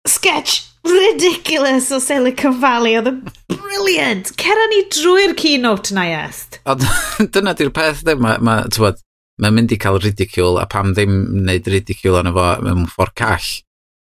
sketch 0.07 0.70
ridiculous 0.87 1.91
o 1.93 2.01
Silicon 2.03 2.59
Valley. 2.63 2.97
Oedd 2.99 3.11
yn 3.13 3.21
brilliant. 3.53 4.33
Cera 4.41 4.67
ni 4.73 4.83
drwy'r 4.93 5.35
keynote 5.39 5.95
na 5.97 6.07
est. 6.25 6.61
Ond 6.71 6.85
dyna 7.35 7.55
di'r 7.59 7.73
peth, 7.77 8.05
de, 8.07 8.17
mae, 8.21 8.41
ma, 8.45 8.61
tywed, 8.73 9.01
mae'n 9.41 9.57
mynd 9.57 9.75
i 9.75 9.81
cael 9.81 10.01
ridicule 10.03 10.61
a 10.61 10.67
pam 10.71 10.95
ddim 10.97 11.17
wneud 11.41 11.69
ridicule 11.73 12.23
yn 12.23 12.31
efo 12.33 12.47
mewn 12.67 12.87
ffordd 12.91 13.17
call. 13.21 13.51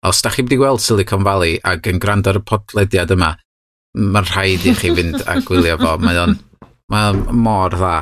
Os 0.07 0.23
da 0.25 0.31
chi 0.33 0.45
wedi 0.45 0.57
gweld 0.57 0.81
Silicon 0.81 1.25
Valley 1.27 1.59
ac 1.67 1.87
yn 1.91 2.01
gwrando 2.01 2.31
ar 2.31 2.41
y 2.41 2.45
podlediad 2.49 3.13
yma, 3.13 3.35
mae'n 3.97 4.31
rhaid 4.31 4.65
i 4.65 4.73
chi 4.77 4.93
fynd 4.97 5.21
a 5.29 5.37
gwylio 5.45 5.77
fo. 5.81 5.97
Mae 6.01 6.17
o'n 6.23 6.39
mae 6.91 7.15
mor 7.31 7.71
dda. 7.71 7.95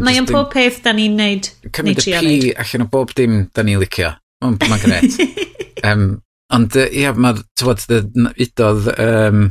Mae 0.00 0.20
yn 0.20 0.28
pob 0.28 0.48
peth 0.54 0.80
da 0.84 0.94
ni'n 0.96 1.18
neud. 1.18 1.50
Cymryd 1.76 2.00
y 2.00 2.20
pi 2.22 2.52
allan 2.56 2.86
o 2.86 2.88
bob 2.92 3.12
dim 3.16 3.42
da 3.54 3.64
ni'n 3.66 3.80
licio. 3.82 4.14
Mae'n 4.40 4.56
ma 4.70 4.78
gret. 4.80 5.18
um, 5.84 6.06
Ond 6.54 6.76
ia, 6.82 7.12
mae'r, 7.14 7.42
tywod, 7.58 7.84
udodd 8.34 8.88
um, 8.96 9.44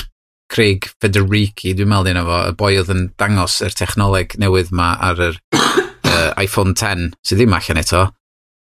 Craig 0.52 0.90
Federici, 1.00 1.76
dwi'n 1.78 1.92
meddwl 1.92 2.12
yna 2.12 2.26
fo, 2.28 2.40
y 2.50 2.56
boi 2.60 2.74
oedd 2.82 2.92
yn 2.92 3.06
dangos 3.22 3.60
yr 3.64 3.76
technoleg 3.78 4.36
newydd 4.42 4.74
ma 4.76 4.92
ar 5.10 5.22
yr 5.30 5.38
uh, 5.56 6.32
iPhone 6.42 6.74
10 6.74 7.14
sydd 7.24 7.40
ddim 7.40 7.56
allan 7.56 7.80
eto, 7.80 8.04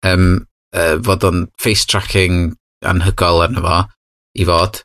um, 0.06 0.28
uh, 0.76 0.96
fod 1.04 1.26
o'n 1.28 1.46
face 1.60 1.84
tracking 1.90 2.54
anhygol 2.86 3.42
arno 3.44 3.64
fo, 3.64 3.78
i 4.38 4.46
fod. 4.48 4.80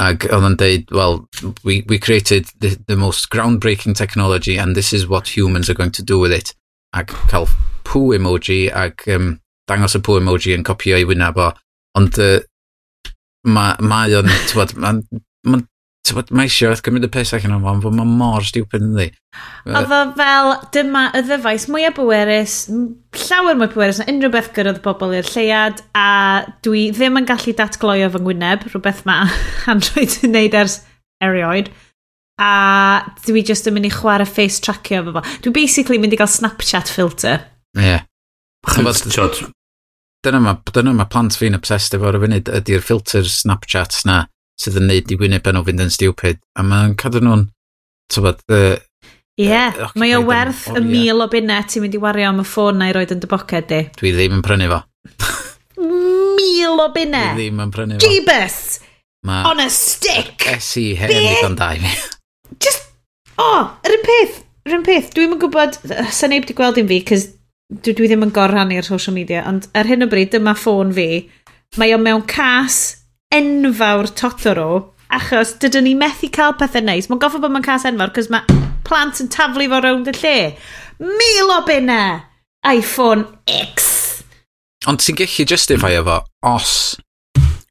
Ac 0.00 0.28
oedd 0.32 0.46
yn 0.48 0.56
deud, 0.60 0.92
well, 0.96 1.24
we, 1.64 1.82
we 1.88 1.98
created 1.98 2.46
the, 2.60 2.76
the 2.86 2.96
most 2.96 3.28
groundbreaking 3.32 3.96
technology 3.96 4.56
and 4.56 4.76
this 4.76 4.92
is 4.92 5.08
what 5.08 5.36
humans 5.36 5.68
are 5.68 5.76
going 5.76 5.92
to 5.92 6.04
do 6.04 6.18
with 6.18 6.32
it. 6.32 6.54
Ac 6.96 7.12
cael 7.32 7.48
poo 7.84 8.14
emoji 8.16 8.68
ac 8.72 9.08
um, 9.12 9.34
dangos 9.68 9.96
y 9.98 10.00
poo 10.04 10.20
emoji 10.20 10.54
yn 10.56 10.64
copio 10.64 10.96
i 11.00 11.08
wynaf 11.08 11.40
o. 11.40 11.50
Ond 11.98 12.16
uh, 12.22 12.38
mae 13.48 13.76
ma 13.80 14.04
o'n, 14.18 14.30
tywod, 14.50 14.74
mae'n 14.80 15.02
ma, 15.48 15.60
tywod, 16.06 16.30
mae 16.34 16.48
eisiau 16.48 16.70
wrth 16.70 16.82
gymryd 16.84 17.06
y 17.06 17.10
pes 17.12 17.32
allan 17.36 17.56
o'n 17.56 17.64
fan, 17.64 17.82
fod 17.84 17.96
mae 17.96 18.08
mor 18.20 18.46
stupid 18.46 18.84
yn 18.84 18.94
ddi. 18.96 19.08
Oedd 19.70 19.94
o 19.94 20.00
fel, 20.18 20.52
dyma 20.74 21.04
y 21.16 21.22
ddyfais 21.26 21.66
mwyaf 21.72 21.96
bwerus, 21.98 22.56
llawer 23.26 23.60
mwy 23.60 23.70
bwerus 23.74 24.00
na 24.00 24.08
unrhyw 24.12 24.32
beth 24.34 24.50
gyrraedd 24.56 24.82
bobl 24.84 25.14
i'r 25.16 25.30
lleiad, 25.30 25.84
a 25.96 26.08
dwi 26.66 26.88
ddim 26.96 27.20
yn 27.20 27.28
gallu 27.28 27.54
datgloio 27.56 28.10
fy 28.14 28.24
ngwyneb, 28.24 28.66
rhywbeth 28.68 29.04
mae 29.08 29.30
Android 29.72 30.18
yn 30.26 30.36
neud 30.36 30.58
ers 30.62 30.80
erioed. 31.24 31.72
A 32.40 32.52
dwi 33.26 33.44
jyst 33.44 33.68
yn 33.68 33.76
mynd 33.76 33.90
i 33.90 33.92
chwarae 33.92 34.28
face 34.28 34.62
trackio 34.64 35.04
fo 35.04 35.18
fo. 35.18 35.24
Dwi 35.44 35.56
basically 35.60 36.00
mynd 36.00 36.16
i 36.16 36.20
gael 36.20 36.30
Snapchat 36.32 36.92
filter. 36.92 37.44
Ie. 37.76 37.84
Yeah. 37.84 38.06
Chymod, 38.68 39.52
dyna 40.24 40.40
mae 40.44 40.74
dyna 40.74 40.92
ma 40.96 41.06
plant 41.08 41.36
fi'n 41.38 41.56
obsessed 41.56 41.96
efo 41.96 42.10
ar 42.10 42.18
y 42.18 42.22
funud 42.24 42.52
ydy'r 42.60 42.84
filter 42.84 43.26
Snapchats 43.28 44.04
na 44.08 44.24
sydd 44.60 44.78
yn 44.80 44.90
neud 44.90 45.12
i 45.12 45.18
wyneb 45.20 45.48
nhw 45.48 45.64
fynd 45.66 45.84
yn 45.86 45.92
stupid. 45.92 46.40
A 46.58 46.64
mae'n 46.66 46.96
cadw 47.00 47.22
nhw'n, 47.24 47.48
tybod, 48.12 48.44
Ie, 49.40 49.46
yeah, 49.46 49.76
uh, 49.80 49.92
mae 49.96 50.12
o 50.12 50.20
werth 50.26 50.66
y 50.74 50.82
mil 50.84 51.22
o 51.24 51.26
bunna 51.32 51.62
ti'n 51.64 51.86
mynd 51.86 51.94
i 51.96 52.00
wario 52.02 52.28
am 52.28 52.42
y 52.42 52.44
ffôn 52.44 52.76
na 52.76 52.90
i 52.90 52.92
roed 52.92 53.14
yn 53.14 53.22
dy 53.22 53.28
boced 53.30 53.70
di. 53.70 53.78
Dwi 53.96 54.12
ddim 54.12 54.34
yn 54.36 54.42
prynu 54.44 54.68
fo. 54.68 54.80
mil 55.80 56.82
o 56.82 56.88
bunna? 56.92 57.22
Dwi 57.30 57.46
ddim 57.46 57.62
yn 57.64 57.72
prynu 57.72 57.96
fo. 57.96 58.04
Jeebus! 58.04 58.58
Ma 59.24 59.40
on 59.48 59.62
a 59.64 59.70
stick! 59.72 60.44
Esi 60.50 60.90
hen 60.98 61.14
ddigon 61.14 61.56
da 61.56 61.70
i 61.72 61.80
mi. 61.80 61.94
Just, 62.60 62.90
o, 63.38 63.46
oh, 63.46 63.62
yr 63.86 63.96
un 63.96 64.04
peth, 64.04 64.42
yr 64.68 64.76
un 64.76 64.84
peth, 64.84 65.08
dwi'n 65.16 65.32
yn 65.38 65.40
gwybod, 65.40 65.80
sa'n 66.12 66.34
neb 66.34 66.44
di 66.44 66.58
gweld 66.58 66.82
un 66.82 66.90
fi, 66.90 67.00
cys 67.08 67.30
dwi, 67.70 67.94
dwi 67.94 68.08
ddim 68.10 68.26
yn 68.26 68.32
gorrannu'r 68.34 68.86
social 68.86 69.14
media, 69.16 69.44
ond 69.48 69.68
ar 69.78 69.88
hyn 69.88 70.06
o 70.06 70.08
bryd, 70.10 70.32
dyma 70.34 70.54
ffôn 70.58 70.92
fi, 70.96 71.26
mae 71.78 71.94
o 71.94 72.00
mewn 72.02 72.24
cas 72.30 72.80
enfawr 73.34 74.10
Totoro, 74.18 74.70
achos 75.10 75.54
dydyn 75.62 75.86
ni 75.86 75.94
methu 75.98 76.30
cael 76.34 76.56
pethau 76.58 76.84
neis. 76.84 77.10
Mae'n 77.10 77.22
goffa 77.22 77.42
bod 77.42 77.54
mae'n 77.54 77.66
cas 77.66 77.86
enfawr, 77.88 78.14
cos 78.14 78.30
mae 78.32 78.58
plant 78.86 79.22
yn 79.22 79.30
taflu 79.32 79.68
fo 79.70 79.82
rownd 79.84 80.10
y 80.10 80.16
lle. 80.18 80.38
Mil 81.00 81.54
o 81.54 81.62
bunna! 81.66 82.02
iPhone 82.66 83.24
X! 83.48 83.86
Ond 84.88 85.00
ti'n 85.00 85.16
gallu 85.16 85.46
justify 85.48 85.94
efo 85.96 86.18
os 86.48 86.74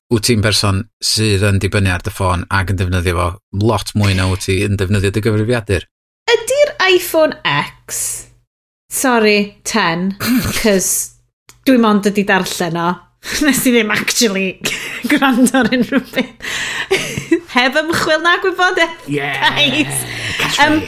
wyt 0.09 0.25
ti'n 0.25 0.41
person 0.41 0.81
sydd 1.05 1.45
yn 1.45 1.59
dibynnu 1.61 1.91
ar 1.93 2.01
dy 2.05 2.13
ffôn 2.13 2.47
ac 2.53 2.73
yn 2.73 2.79
defnyddio 2.79 3.17
fo 3.17 3.27
lot 3.65 3.93
mwy 3.97 4.15
na 4.17 4.29
wyt 4.31 4.47
ti 4.47 4.57
yn 4.65 4.79
defnyddio 4.79 5.13
dy 5.13 5.25
gyfrifiadur. 5.25 5.85
Ydy'r 6.29 6.73
iPhone 6.89 7.37
X 7.45 8.28
sorry, 8.89 9.55
10, 9.63 10.17
cys 10.59 10.89
dwi'n 11.67 11.83
mond 11.83 12.09
ydi 12.09 12.25
darllen 12.27 12.79
o. 12.81 12.89
Nes 13.45 13.65
i 13.67 13.73
ddim 13.73 13.91
actually 13.93 14.47
gwrando 15.11 15.61
ar 15.61 15.69
unrhyw 15.75 16.05
beth. 16.13 16.49
Heb 17.55 17.77
ymchwil 17.81 18.23
na 18.23 18.37
gwybodaeth. 18.43 19.07
Yeah. 19.11 19.59
Guys. 19.59 20.03
Um, 20.63 20.81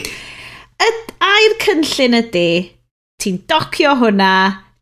y 0.82 0.90
air 1.22 1.56
cynllun 1.62 2.18
ydy, 2.22 2.48
ti'n 3.22 3.42
docio 3.50 3.92
hwnna, 4.00 4.32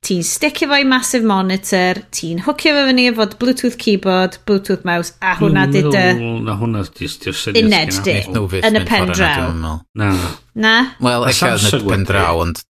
ti'n 0.06 0.22
sticio 0.24 0.70
fo 0.70 0.78
i 0.80 0.86
massive 0.88 1.26
monitor, 1.28 2.00
ti'n 2.14 2.44
hwcio 2.46 2.72
fo 2.76 2.86
fyny 2.88 3.10
efo 3.10 3.26
Bluetooth 3.42 3.76
keyboard, 3.82 4.38
Bluetooth 4.48 4.86
mouse, 4.88 5.12
a 5.20 5.34
hwnna 5.40 5.66
mm, 5.66 5.74
di 5.74 5.84
dy... 5.90 6.06
Na 6.46 6.56
hwnna 6.60 6.86
di 6.96 7.10
styr 7.10 7.36
syniad. 7.36 7.66
Uned 7.66 8.00
di, 8.06 8.16
yn 8.62 8.80
y 8.80 8.86
pen 8.88 9.12
draw. 9.12 9.50
Na. 9.58 10.14
Na? 10.54 10.74
Wel, 11.02 11.28
eich 11.28 11.44
oedd 11.50 11.68
yn 11.68 11.82
y 11.82 11.90
pen 11.90 12.08
draw, 12.08 12.44
ond 12.46 12.64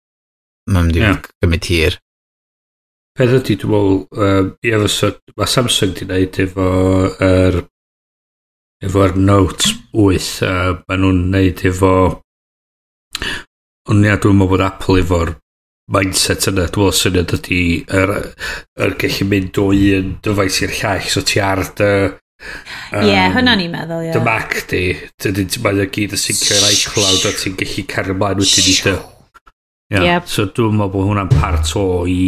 Mae'n 0.68 0.90
mynd 0.90 0.98
i 0.98 1.02
yeah. 1.02 1.24
gymryd 1.42 1.70
hir. 1.72 1.96
Peth 3.18 3.34
ydy, 3.34 3.56
dwi'n 3.58 3.72
meddwl, 3.72 3.96
um, 4.22 4.50
ia, 4.62 4.78
fysa, 4.84 5.10
mae 5.34 5.50
Samsung 5.50 5.96
di 5.96 6.06
wneud 6.06 6.36
efo 6.44 6.68
er, 7.24 7.56
efo'r 8.84 9.16
Note 9.18 9.72
8, 9.90 10.28
a 10.46 10.52
maen 10.84 11.02
nhw'n 11.02 11.24
wneud 11.32 11.64
efo, 11.66 11.94
ond 13.90 14.06
ia, 14.06 14.20
dwi'n 14.22 14.38
meddwl 14.38 14.52
bod 14.52 14.64
Apple 14.68 15.00
efo'r 15.02 15.34
mindset 15.96 16.46
yna, 16.52 16.68
dwi'n 16.68 16.84
meddwl 16.84 16.96
syniad 17.00 17.36
ydy, 17.40 17.60
yr 17.88 18.14
er, 18.20 18.32
er 18.86 18.96
gallu 19.02 19.28
mynd 19.32 19.60
o 19.64 19.68
un 19.74 20.16
dyfais 20.22 20.62
i'r 20.62 20.78
llall, 20.78 21.10
so 21.10 21.26
ti 21.26 21.42
ar 21.42 21.66
dy... 21.82 21.92
Ie, 22.38 23.02
yeah, 23.08 23.32
hwnna 23.34 23.58
ni'n 23.58 23.74
meddwl, 23.74 24.06
ie. 24.06 24.14
Dy 24.14 24.22
Mac 24.22 24.60
di, 24.70 24.86
mae'n 25.64 25.86
gyd 25.90 26.14
yn 26.14 26.26
syncio 26.28 26.54
i'r 26.60 26.70
iCloud 26.70 27.30
a 27.32 27.38
ti'n 27.40 27.58
gallu 27.58 27.90
cario 27.90 28.20
mlaen 28.20 28.44
wedyn 28.44 28.74
i 28.76 28.82
dy 28.84 28.98
Yeah. 29.88 30.04
Yep. 30.04 30.28
So 30.28 30.46
dwi'n 30.52 30.76
meddwl 30.76 30.92
bod 30.92 31.08
hwnna'n 31.08 31.30
part 31.32 31.74
o 31.80 31.84
i 32.08 32.22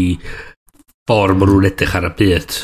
ffordd 1.09 1.41
maen 1.41 1.51
nhw'n 1.53 1.71
edrych 1.71 1.97
ar 1.99 2.09
y 2.09 2.13
byd. 2.21 2.59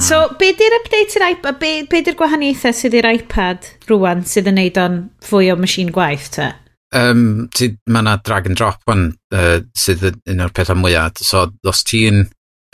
So, 0.00 0.22
be 0.40 0.54
di'r 0.56 0.78
update 0.78 1.18
i'r 1.18 1.26
iPad? 1.34 1.58
Be, 1.60 1.72
be 1.90 2.00
di'r 2.00 2.16
gwahaniaethau 2.16 2.72
sydd 2.72 2.94
i'r 2.96 3.08
iPad 3.10 3.66
rwan 3.90 4.22
sydd 4.24 4.48
yn 4.48 4.56
neud 4.56 4.78
o'n 4.80 5.00
fwy 5.26 5.50
o 5.52 5.58
machine 5.60 5.92
gwaith 5.92 6.30
te? 6.38 6.46
Um, 6.96 7.50
ti, 7.52 7.74
mae 7.90 8.00
yna 8.00 8.14
drag 8.24 8.48
and 8.48 8.56
drop 8.56 8.94
yn 8.94 9.10
uh, 9.34 9.58
sydd 9.76 10.06
un 10.08 10.40
o'r 10.40 10.54
pethau 10.56 10.80
mwyaf. 10.80 11.20
So, 11.20 11.44
os 11.68 11.84
ti'n 11.84 12.24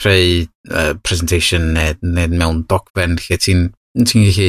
creu 0.01 0.45
uh, 0.71 0.93
presentation 1.03 1.73
neu, 1.75 1.97
neu 1.99 2.31
mewn 2.31 2.63
dogfen 2.71 3.19
lle 3.19 3.39
ti'n 3.41 3.67
ti 4.07 4.23
gallu 4.29 4.47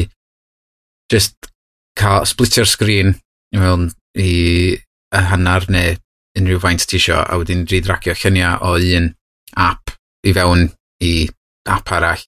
just 1.11 1.51
cael 1.99 2.23
splitio'r 2.25 2.69
sgrin 2.69 3.11
i 3.53 3.59
mewn 3.59 3.89
i 4.17 4.31
hanner 5.13 5.67
neu 5.69 5.99
unrhyw 6.39 6.61
faint 6.61 6.85
ti 6.89 6.99
isio 6.99 7.21
a 7.21 7.39
wedyn 7.39 7.65
dwi 7.69 7.81
dracio 7.85 8.15
lluniau 8.17 8.61
o 8.67 8.75
un 8.99 9.09
app 9.61 9.93
i 10.25 10.33
fewn 10.35 10.67
i 11.05 11.13
app 11.69 11.91
arall 11.95 12.23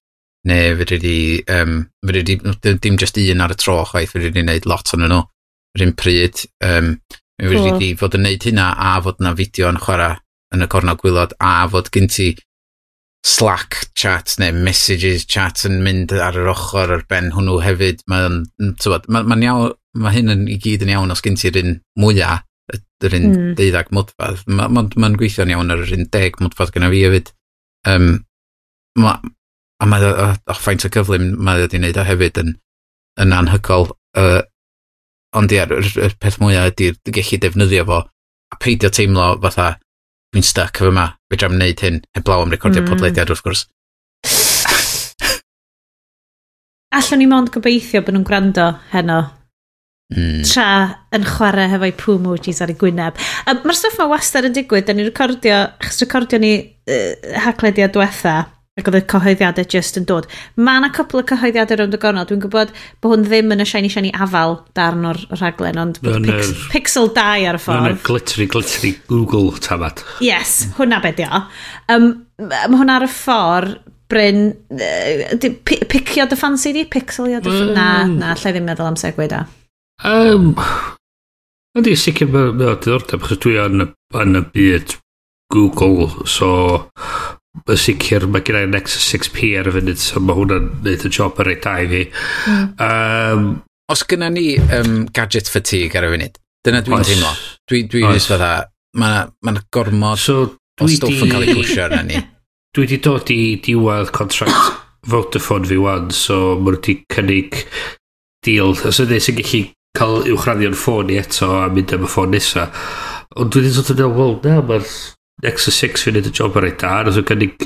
neu 0.46 0.76
fydri 0.80 1.00
di, 1.02 1.18
um, 1.50 1.80
fydri 2.06 2.24
di, 2.24 2.76
dim 2.82 2.98
just 3.02 3.18
un 3.18 3.42
ar 3.42 3.54
y 3.56 3.58
tro 3.58 3.80
chwaith, 3.90 4.14
fydri 4.14 4.32
di 4.34 4.44
wneud 4.46 4.68
lot 4.70 4.94
o'n 4.94 5.08
nhw 5.08 5.22
yr 5.76 5.86
un 5.88 5.96
pryd. 5.98 6.46
Um, 6.64 6.98
mi 7.42 7.50
fydri 7.52 7.72
cool. 7.72 7.80
di 7.82 7.94
fod 8.00 8.18
yn 8.18 8.28
wneud 8.28 8.46
hynna 8.48 8.68
a 8.78 8.92
fod 9.04 9.24
yna 9.24 9.34
fideo 9.40 9.72
yn 9.74 9.82
chwarae 9.82 10.20
yn 10.56 10.64
y 10.64 10.68
cornel 10.72 11.00
gwylod 11.02 11.34
a 11.44 11.56
fod 11.72 11.90
gen 11.94 12.12
ti 12.12 12.36
Slack 13.26 13.88
chat 13.98 14.36
neu 14.38 14.54
messages 14.54 15.24
chat 15.26 15.64
yn 15.66 15.80
mynd 15.82 16.12
ar 16.14 16.36
yr 16.38 16.52
ochr 16.52 16.92
ar 16.94 17.02
ben 17.10 17.32
hwnnw 17.34 17.56
hefyd. 17.64 18.04
Mae'n 18.12 18.44
mm, 18.62 18.76
ma, 18.86 19.00
n, 19.02 19.08
ma, 19.10 19.24
ma, 19.32 19.38
iawn, 19.42 19.72
ma 19.98 20.12
hyn 20.14 20.30
yn 20.30 20.44
i 20.46 20.60
gyd 20.62 20.86
yn 20.86 20.92
iawn 20.94 21.14
os 21.16 21.26
gen 21.26 21.40
ti'r 21.42 21.58
un 21.64 21.80
mwyaf, 21.98 22.45
yr 22.74 23.15
un 23.17 23.27
mm. 23.29 23.53
deuddag 23.60 23.91
modfad. 23.95 24.41
Mae'n 24.48 24.74
ma, 24.74 24.84
ma, 24.84 24.86
ma 25.03 25.12
gweithio'n 25.19 25.53
iawn 25.53 25.74
ar 25.74 25.84
yr 25.86 25.95
un 25.98 26.10
deg 26.13 26.39
modfad 26.41 26.74
gyda 26.74 26.89
fi 26.93 27.03
hefyd. 27.05 27.31
Um, 27.91 28.10
ma, 29.01 29.15
a 29.81 29.89
mae 29.89 30.10
o 30.10 30.57
ffaint 30.57 30.88
o 30.88 30.91
gyflym 30.93 31.31
mae 31.45 31.65
wedi 31.65 31.81
wneud 31.81 32.01
o 32.01 32.07
hefyd 32.07 32.41
yn, 32.41 32.51
yn 33.22 33.36
anhygol. 33.36 33.89
Uh, 34.17 34.41
ond 35.36 35.53
ie, 35.53 35.62
y 35.62 35.79
yr 36.07 36.17
peth 36.22 36.39
mwyaf 36.41 36.74
ydy'r 36.74 37.00
gallu 37.12 37.41
defnyddio 37.43 37.88
fo 37.89 38.01
a 38.53 38.60
peidio 38.62 38.91
teimlo 38.93 39.34
fatha 39.43 39.75
dwi'n 40.34 40.45
stuck 40.45 40.81
efo 40.81 40.91
yma, 40.91 41.10
fe 41.29 41.39
dram 41.39 41.55
wneud 41.57 41.81
hyn, 41.84 42.01
heblaw 42.17 42.43
am 42.43 42.53
recordio 42.53 42.84
mm. 42.84 42.91
podlediad 42.91 43.31
wrth 43.31 43.45
gwrs. 43.45 43.65
Allwn 46.95 47.19
ni 47.19 47.27
mond 47.27 47.51
gobeithio 47.51 48.01
bod 48.03 48.15
nhw'n 48.15 48.27
gwrando 48.27 48.69
heno 48.93 49.19
Mm. 50.14 50.44
tra 50.46 50.66
yn 51.18 51.24
chwarae 51.26 51.66
hefo'i 51.72 51.94
poo 51.98 52.20
emojis 52.20 52.60
ar 52.62 52.70
ei 52.70 52.78
gwyneb. 52.78 53.18
Mae'r 53.48 53.78
stwff 53.78 53.98
mae 53.98 54.12
wastad 54.12 54.46
yn 54.46 54.54
digwydd, 54.54 54.86
da 54.86 54.94
ni'n 54.94 55.08
recordio, 55.10 55.64
achos 55.82 56.04
recordio 56.04 56.38
ni 56.44 56.52
uh, 56.62 57.40
haglediad 57.42 57.96
diwetha, 57.96 58.36
ac 58.76 58.90
oedd 58.92 59.00
y 59.00 59.02
cyhoeddiadau 59.08 59.66
just 59.72 59.98
yn 59.98 60.06
dod. 60.06 60.28
Mae 60.60 60.82
yna 60.82 60.92
cwpl 60.94 61.22
o 61.22 61.26
cyhoeddiadau 61.32 61.80
rownd 61.80 61.98
y 61.98 62.02
gornod, 62.04 62.30
dwi'n 62.30 62.44
gwybod 62.44 62.76
bod 63.02 63.16
hwn 63.16 63.26
ddim 63.26 63.56
yn 63.56 63.64
y 63.64 63.68
shiny 63.72 63.90
shiny 63.96 64.14
afal 64.14 64.60
darn 64.78 65.10
o'r 65.10 65.22
rhaglen, 65.40 65.82
ond 65.82 66.00
bod 66.04 66.22
pix, 66.28 66.54
pixel 66.74 67.10
2 67.16 67.50
ar 67.50 67.58
y 67.58 67.64
ffordd. 67.66 67.88
Mae'n 67.88 68.00
glittery, 68.06 68.50
glittery 68.52 68.94
Google 69.10 69.56
tafad. 69.64 70.04
Yes, 70.22 70.68
hwnna 70.78 71.02
bedio. 71.02 71.46
Um, 71.90 72.12
Mae 72.36 72.76
hwnna 72.76 73.00
ar 73.00 73.08
y 73.08 73.12
ffordd, 73.16 73.78
Bryn, 74.12 74.52
uh, 74.76 75.52
picio 75.66 76.28
dy 76.30 76.38
ffansi 76.38 76.76
di? 76.76 76.84
Pixelio 76.86 77.40
dy 77.40 77.50
ffansi? 77.50 77.72
Mm. 77.72 77.78
Na, 77.80 77.88
na, 78.12 78.36
lle 78.38 78.52
ddim 78.54 78.68
meddwl 78.70 78.92
am 78.92 79.00
segwyd 79.00 79.34
a. 79.34 79.46
Um, 80.04 80.54
Ydy, 81.75 81.96
sicr 82.00 82.30
mae'n 82.32 82.54
ma 82.56 82.75
diddordeb, 82.80 83.24
chos 83.28 83.40
dwi 83.44 83.58
yn, 83.60 83.88
yn 84.16 84.40
y 84.40 84.42
byd 84.56 84.96
Google, 85.52 86.08
so 86.28 86.50
yn 87.66 87.80
sicr 87.80 88.28
mae 88.32 88.44
gen 88.48 88.62
i'n 88.62 88.75
Nexus 88.75 89.08
6P 89.12 89.54
ar 89.60 89.68
y 89.68 89.74
funud, 89.75 90.00
so 90.00 90.24
mae 90.24 90.38
hwnna'n 90.38 90.70
neud 90.86 91.04
y 91.08 91.12
job 91.12 91.42
ar 91.44 91.52
ei 91.52 91.60
da 91.64 91.75
i 91.84 91.90
fi. 91.92 92.04
Um, 92.84 93.50
Os 93.92 94.06
gyna 94.08 94.32
ni 94.34 94.56
um, 94.58 95.04
gadget 95.16 95.52
fatigue 95.52 96.00
ar 96.00 96.08
y 96.08 96.14
funud, 96.16 96.40
dyna 96.64 96.84
dwi'n 96.86 97.06
teimlo. 97.12 97.34
Dwi'n 97.68 97.92
Dwi, 97.92 98.06
dwi 98.06 98.08
oes 98.14 98.30
fydda, 98.32 98.54
mae'n 98.96 99.36
ma 99.44 99.58
gormod 99.75 100.22
so, 100.22 100.40
o 100.80 100.90
stwff 100.92 101.28
yn 101.28 101.36
cael 101.36 101.48
ei 101.48 101.60
pwysio 101.60 101.86
arna 101.90 102.04
ni. 102.08 102.24
Dwi 102.75 102.88
wedi 102.88 103.04
dod 103.04 103.30
i 103.32 103.42
diwedd 103.64 104.16
contract 104.16 104.80
Vodafone 105.12 105.68
fi 105.68 105.78
wan, 105.80 106.08
so 106.16 106.56
mae 106.56 106.80
wedi 106.80 107.02
cynnig 107.12 107.66
deal. 108.48 108.72
Os 108.88 109.04
ydy 109.04 109.20
sy'n 109.22 109.44
gallu 109.44 109.66
cael 109.98 110.25
uwchraddio'n 110.34 110.78
ffôn 110.78 111.12
i 111.14 111.20
eto 111.22 111.52
a 111.64 111.68
mynd 111.74 111.94
am 111.96 112.08
y 112.08 112.12
ffôn 112.12 112.34
nesa. 112.36 112.70
Ond 113.36 113.52
dwi 113.52 113.66
ddim 113.66 113.75
sort 113.75 113.92
of 113.92 114.00
meddwl, 114.00 114.16
wel, 114.18 114.40
na, 114.46 114.64
mae'r 114.70 114.90
Nexus 115.44 115.75
6 115.82 116.06
fi'n 116.06 116.16
neud 116.16 116.30
y 116.30 116.32
job 116.32 116.56
ar 116.56 116.64
ei 116.64 116.75
da, 116.80 116.94
a 117.02 117.12
dwi'n 117.12 117.25
gynnig 117.28 117.66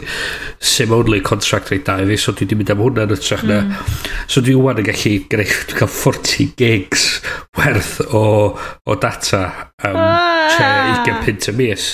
sim 0.65 0.93
only 0.95 1.19
contract 1.21 1.69
reit 1.69 1.85
da 1.85 1.99
i 2.01 2.07
fi, 2.09 2.17
so 2.17 2.33
dwi 2.33 2.47
wedi 2.47 2.57
mynd 2.57 2.71
am 2.73 2.81
hwnna 2.81 3.05
yn 3.05 3.13
ytrach 3.13 3.43
na. 3.45 3.59
Mm. 3.61 3.99
So 4.25 4.41
dwi 4.41 4.55
wan 4.57 4.81
yn 4.81 4.87
gallu 4.87 5.11
gwneud, 5.29 5.53
dwi'n 5.69 5.77
cael 5.77 5.91
40 5.93 6.55
gigs 6.57 7.05
werth 7.59 7.99
o, 8.09 8.23
o 8.57 8.97
data 8.97 9.43
am 9.85 9.99
ah. 10.01 10.57
20 11.05 11.21
pint 11.27 11.51
y 11.51 11.55
mis. 11.59 11.85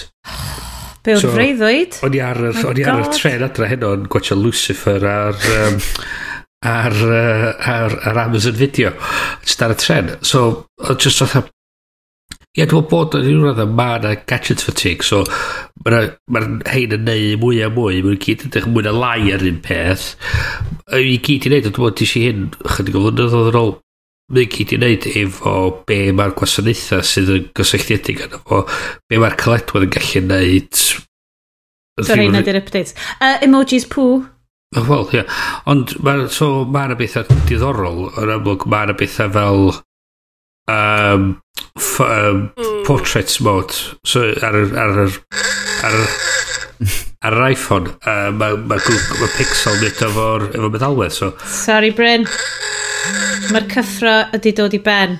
Be 1.06 1.18
o'n 1.18 1.22
so, 1.22 1.34
freuddwyd? 1.36 2.00
O'n 2.08 2.16
i 2.16 2.24
ar 2.24 2.40
y 2.48 3.04
tren 3.12 3.44
adre 3.46 3.68
heno 3.70 3.92
yn 4.00 4.08
gwachio 4.10 4.40
Lucifer 4.40 5.04
ar... 5.12 5.36
Um, 5.60 5.84
ar, 6.64 6.96
uh, 6.96 7.52
ar, 7.60 8.00
ar 8.12 8.22
Amazon 8.28 8.56
Video 8.56 8.94
just 9.44 9.62
ar 9.62 9.76
y 9.76 9.80
tren 9.82 10.16
so 10.22 10.66
just 11.02 11.20
fatha 11.20 11.46
Ie, 12.56 12.62
yeah, 12.62 12.70
dwi'n 12.72 12.86
bod 12.88 13.16
yn 13.18 13.26
rhywun 13.26 13.50
oedd 13.50 13.72
mae 13.76 13.98
yna 14.00 14.14
gadget 14.32 14.62
fatigue, 14.64 15.04
so 15.04 15.26
mae'r 15.84 16.14
ma 16.32 16.40
hein 16.72 16.94
yn 16.96 17.02
neud 17.04 17.42
mwy 17.42 17.58
a 17.66 17.68
mwy, 17.68 17.98
mae'n 18.06 18.22
gyd 18.24 18.46
yn 18.48 18.54
dech 18.54 18.70
mwy 18.72 18.86
na 18.86 18.94
lai 18.96 19.34
ar 19.36 19.44
un 19.44 19.58
peth. 19.66 20.06
I 20.96 21.18
gyd 21.20 21.50
i 21.50 21.52
wneud, 21.52 21.68
dwi'n 21.68 21.84
bod 21.84 22.04
eisiau 22.06 22.30
hyn, 22.30 22.46
chydig 22.78 22.96
o 22.96 23.02
flynedd 23.04 23.36
oedd 23.42 23.50
yn 23.52 23.58
ôl, 23.60 23.74
mae'n 24.32 24.54
gyd 24.54 24.72
i 24.72 24.80
wneud 24.80 25.08
efo 25.12 25.56
be 25.92 25.98
mae'r 26.16 26.38
gwasanaethau 26.40 27.04
sydd 27.12 27.34
yn 27.36 27.50
gysylltiedig 27.60 28.24
yn 28.24 28.38
efo, 28.40 28.62
be 29.12 29.20
mae'r 29.20 29.36
cyledwedd 29.44 29.90
yn 29.90 29.94
gallu 29.98 30.24
wneud. 30.24 30.86
Sorry, 32.08 32.32
na 32.32 32.46
di'r 32.48 32.62
updates. 32.62 32.96
Uh, 33.20 33.36
emojis 33.44 33.90
poo. 33.92 34.22
Wel, 34.76 35.08
ie. 35.14 35.22
Yeah. 35.22 35.42
Ond 35.72 35.96
mae'r 36.04 36.28
so, 36.34 36.66
ma 36.66 36.88
bethau 36.98 37.28
diddorol 37.48 38.10
yn 38.22 38.34
amlwg. 38.38 38.66
Mae'r 38.72 38.96
bethau 39.00 39.32
fel 39.36 39.66
um, 40.72 41.28
um, 42.04 42.42
portrait 42.88 43.38
mode 43.46 43.76
so, 44.04 44.26
ar, 44.44 44.58
ar, 44.66 45.00
ar, 45.06 45.20
ar, 45.86 46.00
ar 47.24 47.36
yr 47.36 47.46
iPhone. 47.52 47.94
Uh, 48.04 48.32
mae 48.36 48.58
ma, 48.58 48.78
ma 48.78 49.30
Pixel 49.38 49.80
nid 49.82 50.02
efo'r 50.08 50.50
efo 50.52 50.72
meddalwedd. 50.74 51.16
So. 51.16 51.32
Sorry, 51.50 51.94
Bryn. 51.96 52.28
Mae'r 53.54 53.70
cyffro 53.72 54.18
ydy 54.36 54.54
dod 54.58 54.76
i 54.78 54.82
ben. 54.84 55.20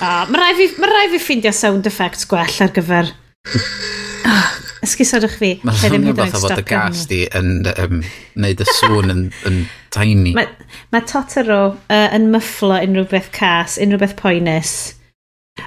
Oh, 0.00 0.24
mae 0.30 0.38
rai 0.38 0.52
fi, 0.58 0.68
ma 0.78 0.90
rai 0.90 1.08
fi 1.10 1.18
ffeindio 1.22 1.52
sound 1.54 1.88
effects 1.90 2.28
gwell 2.30 2.60
ar 2.62 2.74
gyfer... 2.74 3.10
Oh, 3.50 4.50
Ysgusodwch 4.84 5.36
fi. 5.40 5.50
Mae 5.66 5.90
hwn 5.92 6.06
fath 6.16 6.38
o 6.38 6.42
fod 6.44 6.60
y 6.60 6.64
gas 6.68 7.04
di 7.10 7.20
yn 7.36 7.66
um, 7.82 8.00
neud 8.40 8.62
y 8.62 8.66
sŵn 8.78 9.12
yn, 9.12 9.26
yn 9.48 9.58
tiny. 9.92 10.32
Mae 10.36 10.48
ma 10.94 11.02
Totoro 11.08 11.60
uh, 11.74 12.06
yn 12.16 12.30
myfflo 12.32 12.78
unrhyw 12.80 13.08
beth 13.10 13.28
cas, 13.36 13.76
unrhyw 13.80 14.00
beth 14.00 14.16
poenus. 14.20 14.74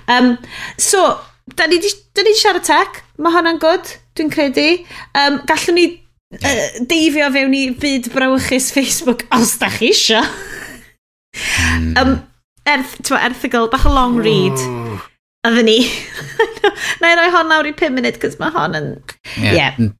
Um, 0.09 0.35
so, 0.81 1.03
da 1.57 1.67
ni 1.69 1.77
wedi 1.81 2.35
siarad 2.39 2.65
tech. 2.67 3.03
Mae 3.21 3.35
hwnna'n 3.35 3.61
good, 3.61 3.93
dwi'n 4.17 4.33
credu. 4.33 4.67
Um, 5.19 5.39
gallwn 5.49 5.77
ni 5.77 5.87
uh, 6.39 6.83
deifio 6.89 7.29
fewn 7.37 7.57
i 7.57 7.63
byd 7.85 8.09
brawychus 8.15 8.71
Facebook 8.73 9.27
os 9.37 9.57
da 9.61 9.69
chi 9.73 9.93
isio. 9.93 10.25
mm. 11.37 11.93
um, 12.01 12.15
erth, 12.65 12.97
erthigol, 13.19 13.69
bach 13.69 13.85
o 13.85 13.93
long 13.93 14.17
read. 14.17 14.57
Oh. 14.57 15.09
Oedden 15.43 15.67
ni. 15.67 15.79
Na 17.01 17.11
i 17.11 17.19
roi 17.19 17.29
hon 17.33 17.51
lawr 17.51 17.67
i 17.67 17.75
5 17.75 17.91
munud, 17.97 18.19
cos 18.21 18.39
mae 18.39 18.53
hon 18.55 18.79
yn... 18.79 18.89
Ie. 19.41 19.51
Yeah. 19.51 19.77
yeah. 19.77 19.91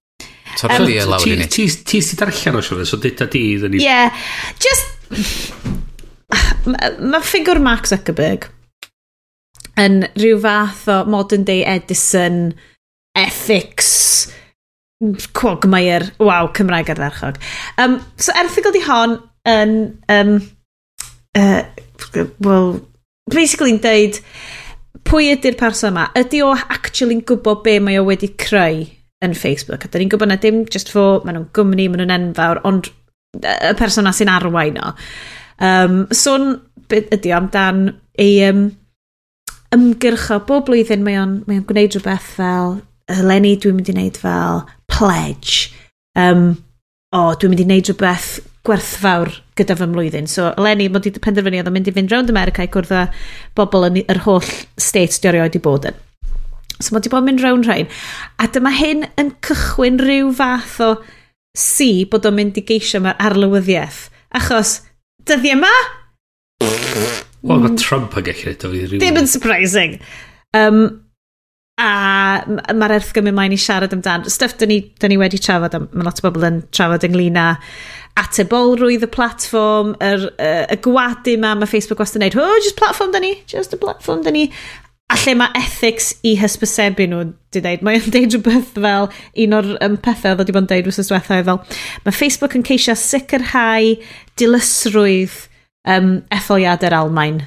Torri 0.60 1.00
um, 1.02 1.14
lawr 1.14 1.28
i 1.28 1.38
ni. 1.42 1.50
Ti 1.52 2.00
sy'n 2.00 2.22
darllen 2.22 2.60
o 2.60 2.64
siwr, 2.64 2.86
so 2.88 3.00
dyta 3.02 3.28
di. 3.32 3.46
iddyn 3.58 3.78
Ie. 3.80 3.84
Yeah. 3.84 4.26
Just... 4.64 5.62
Mae 6.66 7.22
ffigwr 7.22 7.60
Mark 7.62 7.90
Zuckerberg 7.90 8.48
yn 9.80 10.04
rhyw 10.14 10.40
fath 10.42 10.86
o 10.92 11.02
modern 11.10 11.46
day 11.48 11.64
Edison 11.66 12.54
ethics 13.18 14.32
quagmire 15.36 16.14
waw 16.22 16.50
Cymraeg 16.56 16.92
ar 16.94 17.02
ddarchog 17.02 17.40
um, 17.82 18.00
so 18.16 18.34
erthigol 18.40 18.76
di 18.76 18.84
hon 18.86 19.18
yn 19.50 19.76
um, 20.14 20.36
uh, 21.38 21.64
well 22.40 22.78
basically 23.34 23.74
yn 23.74 23.82
deud 23.84 24.22
pwy 25.08 25.32
ydy'r 25.34 25.58
person 25.60 25.94
yma? 25.94 26.10
Ydy 26.20 26.44
o 26.46 26.52
actually'n 26.54 27.24
gwybod 27.28 27.64
be 27.66 27.80
mae 27.84 28.00
o 28.02 28.06
wedi 28.08 28.30
creu 28.40 28.84
yn 29.24 29.38
Facebook? 29.38 29.86
A 29.86 29.92
da 29.92 30.02
ni'n 30.02 30.12
gwybod 30.12 30.30
na 30.30 30.38
dim 30.42 30.64
just 30.70 30.92
fo, 30.94 31.24
maen 31.26 31.40
nhw'n 31.40 31.50
gwmni, 31.56 31.88
maen 31.90 32.04
nhw'n 32.04 32.16
enfawr, 32.20 32.62
ond 32.68 32.92
y 33.42 33.74
person 33.80 34.10
sy'n 34.14 34.32
arwain 34.32 34.78
o. 34.82 34.94
Um, 35.64 36.04
sôn 36.14 36.56
ydy 36.94 37.34
o 37.34 37.38
amdan 37.40 37.86
ei 38.22 38.42
um, 38.50 38.68
ymgyrch 39.74 40.30
o 40.36 40.40
bob 40.46 40.68
blwyddyn 40.68 41.06
mae 41.06 41.18
o'n, 41.22 41.40
mae 41.48 41.62
on 41.62 41.68
gwneud 41.70 41.96
rhywbeth 41.96 42.34
fel 42.38 42.78
eleni 43.12 43.56
dwi'n 43.60 43.78
mynd 43.78 43.90
i 43.90 43.96
wneud 43.96 44.20
fel 44.22 44.64
pledge 44.92 45.72
um, 46.20 46.52
o 47.16 47.24
dwi'n 47.34 47.54
mynd 47.54 47.64
i 47.64 47.68
wneud 47.68 47.90
rhywbeth 47.90 48.30
gwerthfawr 48.68 49.32
gyda 49.60 49.76
fy 49.78 49.88
mlwyddyn. 49.92 50.30
So, 50.32 50.52
Lenny, 50.62 50.88
mod 50.92 51.08
i 51.08 51.12
wedi 51.12 51.22
penderfynu 51.24 51.60
oedd 51.60 51.70
yn 51.70 51.76
mynd 51.76 51.90
i 51.92 51.96
fynd 51.96 52.14
rownd 52.14 52.32
America 52.32 52.64
i 52.64 52.72
cwrdd 52.72 52.94
â 52.96 53.04
bobl 53.60 53.90
yn 53.90 54.00
yr 54.06 54.22
holl 54.28 54.48
states 54.80 55.20
di 55.20 55.30
orioed 55.32 55.58
i 55.60 55.64
bod 55.64 55.90
yn. 55.92 56.00
So, 56.80 56.94
mod 56.96 57.08
i 57.08 57.12
bod 57.12 57.26
yn 57.26 57.30
mynd 57.32 57.44
rownd 57.44 57.68
rhain. 57.68 57.92
A 58.40 58.48
dyma 58.56 58.72
hyn 58.78 59.08
yn 59.20 59.34
cychwyn 59.46 60.00
rhyw 60.02 60.32
fath 60.40 60.80
o 60.84 60.90
si 61.58 61.92
bod 62.10 62.26
o'n 62.30 62.40
mynd 62.40 62.58
i 62.60 62.66
geisio 62.66 63.04
mae'r 63.04 63.20
arlywyddiaeth. 63.28 64.08
Achos, 64.40 64.80
dyddi 65.28 65.54
yma? 65.58 65.74
Wel, 66.64 67.60
mae 67.60 67.76
Trump 67.80 68.16
yn 68.18 68.30
gallu 68.30 68.48
rhaid 68.48 68.68
o. 68.68 69.00
Dim 69.04 69.20
yn 69.20 69.30
surprising. 69.30 70.00
Um, 70.56 70.86
a 71.82 72.44
mae'r 72.48 72.96
erthgym 73.00 73.28
yn 73.32 73.36
maen 73.38 73.56
i 73.56 73.60
siarad 73.60 73.94
amdan. 73.96 74.28
Stuff 74.32 74.56
dyn 74.60 74.72
ni, 74.72 74.80
dyn 75.02 75.14
ni 75.14 75.20
wedi 75.20 75.42
trafod, 75.42 75.76
mae 75.92 76.08
lot 76.08 76.22
o 76.22 76.28
bobl 76.28 76.48
yn 76.48 76.62
trafod 76.72 77.06
ynglyn 77.08 77.40
â 77.42 77.48
atebolrwydd 78.20 79.06
y 79.08 79.10
platfform, 79.14 79.94
yr, 80.04 80.28
uh, 80.38 80.64
y 80.72 80.78
gwadu 80.86 81.36
ma, 81.42 81.54
mae 81.58 81.70
Facebook 81.70 82.02
wastad 82.04 82.22
yn 82.22 82.28
neud, 82.28 82.40
oh, 82.42 82.58
just 82.62 82.78
platform 82.80 83.14
da 83.14 83.22
ni, 83.24 83.36
just 83.50 83.74
a 83.74 83.80
platform 83.80 84.22
da 84.26 84.34
ni. 84.34 84.48
A 85.14 85.18
lle 85.20 85.36
mae 85.38 85.54
ethics 85.60 86.14
i 86.26 86.34
hysbysebu 86.40 87.06
nhw 87.10 87.24
di 87.54 87.62
dweud. 87.62 87.84
Mae'n 87.86 88.06
deud 88.14 88.34
rhywbeth 88.34 88.78
fel 88.78 89.10
un 89.46 89.58
o'r 89.58 89.74
um, 89.86 89.98
pethau 90.02 90.34
oedd 90.34 90.42
wedi 90.42 90.56
bod 90.56 90.66
yn 90.66 90.70
deud 90.72 90.90
wrth 90.90 91.02
diwethaf 91.02 91.50
fel 91.50 91.60
mae 92.06 92.16
Facebook 92.18 92.56
yn 92.58 92.66
ceisio 92.66 92.96
sicrhau 92.98 93.92
dilysrwydd 94.40 95.36
um, 95.90 96.16
etholiadau'r 96.34 96.98
Almain. 97.02 97.44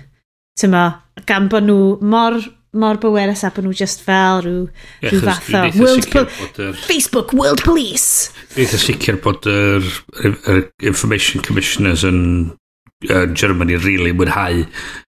Tyma, 0.61 0.85
gan 1.29 1.51
bod 1.53 1.67
nhw 1.67 1.97
mor 2.07 2.39
mor 2.81 3.01
bwerus 3.03 3.45
a 3.47 3.51
bod 3.55 3.67
nhw 3.67 3.75
just 3.77 4.05
fel 4.05 4.45
rhyw, 4.45 4.69
yeah, 5.03 5.11
rhyw 5.11 5.25
fath 5.27 5.51
o 5.55 5.65
e 5.67 5.73
world 5.81 6.07
er, 6.13 6.79
Facebook 6.87 7.35
World 7.37 7.65
Police. 7.65 8.31
Dwi'n 8.55 8.67
eitha 8.67 8.81
e 8.81 8.85
sicr 8.85 9.21
bod 9.25 9.49
yr 9.51 9.91
er, 10.23 10.39
er 10.53 10.63
Information 10.93 11.45
Commissioners 11.47 12.05
yn, 12.07 12.23
uh, 13.11 13.27
Germany 13.33 13.77
really 13.83 14.15
mwynhau 14.17 14.65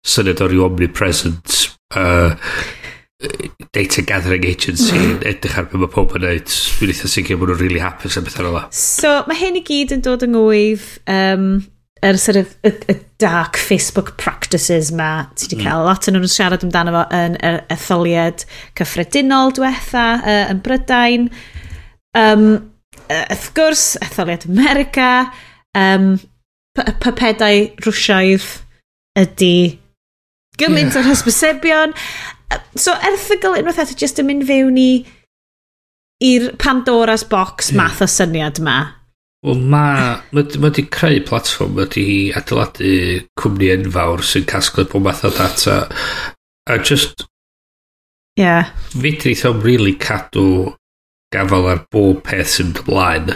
syniad 0.03 0.43
o 0.43 0.49
ryw 0.51 0.67
omnipresent 0.67 1.59
uh, 1.95 2.35
data 3.71 4.01
gathering 4.01 4.45
agency 4.45 4.97
yn 5.03 5.21
edrych 5.27 5.57
ar 5.59 5.67
beth 5.69 5.79
mae 5.83 5.91
pob 5.91 6.15
yn 6.17 6.25
neud. 6.27 6.55
Dwi'n 6.79 6.93
eitha 6.93 7.11
sicr 7.11 7.39
bod 7.39 7.53
nhw'n 7.53 7.61
really 7.61 7.83
hapus 7.83 8.17
am 8.19 8.27
bethau 8.27 8.49
fel 8.49 8.65
So 8.75 9.13
mae 9.29 9.39
hyn 9.39 9.59
i 9.59 9.63
gyd 9.67 9.95
yn 9.95 10.03
dod 10.05 10.25
yng 10.27 10.35
ngwyf 10.35 10.89
um, 11.11 11.47
yr 12.03 12.19
sort 12.19 12.39
of, 12.41 12.51
y, 12.67 12.73
y 12.91 12.97
dark 13.21 13.57
Facebook 13.59 14.13
practices 14.19 14.91
ma 14.91 15.25
ti 15.35 15.47
wedi 15.47 15.59
mm. 15.59 15.63
cael. 15.63 15.83
Mm. 15.83 15.87
Lot 15.87 16.09
yn 16.09 16.17
nhw'n 16.17 16.33
siarad 16.33 16.65
amdano 16.65 16.93
fo 16.95 17.03
yn 17.15 17.37
yr 17.45 17.61
etholiad 17.73 18.45
cyffredinol 18.79 19.55
diwetha 19.55 20.05
uh, 20.19 20.43
yn 20.51 20.61
Brydain. 20.65 21.29
Um, 22.17 22.47
wrth 23.07 23.49
gwrs, 23.57 23.85
etholiad 24.03 24.45
America, 24.49 25.09
um, 25.77 26.15
pypedau 26.75 27.67
rwsiaidd 27.85 28.45
ydy 29.19 29.55
gymaint 30.59 30.93
yeah. 30.93 31.01
o'r 31.01 31.09
hysbysebion. 31.11 31.93
So 32.77 32.93
erthygl 33.05 33.57
unwaith 33.57 33.81
eto 33.81 33.97
jyst 33.97 34.21
yn 34.21 34.29
mynd 34.29 34.47
fewn 34.49 34.77
i 34.81 34.89
i'r 36.23 36.51
Pandora's 36.61 37.25
box 37.27 37.71
yeah. 37.71 37.79
math 37.81 38.03
o 38.05 38.09
syniad 38.09 38.61
ma 38.63 38.77
Wel, 39.43 39.59
ma... 39.59 39.85
Mae 40.31 40.45
wedi 40.63 40.85
creu 40.87 41.19
platfform 41.27 41.75
wedi 41.81 42.05
adeiladu 42.37 42.93
cwmni 43.39 43.73
enfawr 43.73 44.23
sy'n 44.23 44.47
casglu 44.47 44.85
pob 44.87 45.03
math 45.03 45.25
o 45.27 45.31
data. 45.35 45.81
A 46.71 46.77
just... 46.79 47.25
Ie. 48.39 48.45
Yeah. 48.45 48.71
Fydrith 48.95 49.43
ddim 49.45 49.59
really 49.65 49.97
cadw 49.99 50.73
gafel 51.35 51.67
ar 51.73 51.83
bob 51.91 52.23
peth 52.27 52.55
sy'n 52.55 52.71
blaen 52.77 53.33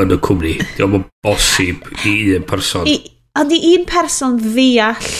yn 0.00 0.16
y 0.16 0.18
cwmni. 0.24 0.56
Diolch 0.78 0.96
yn 0.96 1.06
bosib 1.26 1.84
i 2.08 2.14
un 2.38 2.48
person. 2.48 2.88
I, 2.88 2.96
ond 3.38 3.52
i 3.52 3.60
un 3.74 3.86
person 3.90 4.40
ddeall 4.40 5.12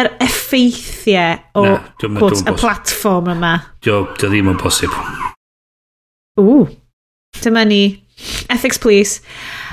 yr 0.00 0.12
effeithiau 0.22 1.40
o 1.58 1.64
Na, 1.64 1.74
quote, 2.18 2.44
y 2.44 2.54
platform 2.60 3.32
yma. 3.38 3.54
Diolch, 3.80 4.20
dio 4.20 4.28
ddim 4.28 4.52
yn 4.52 4.60
bosib. 4.60 4.92
Ww. 6.40 6.68
Dyma 7.40 7.64
ni 7.64 7.82
Ethics, 8.50 8.78
please. 8.78 9.20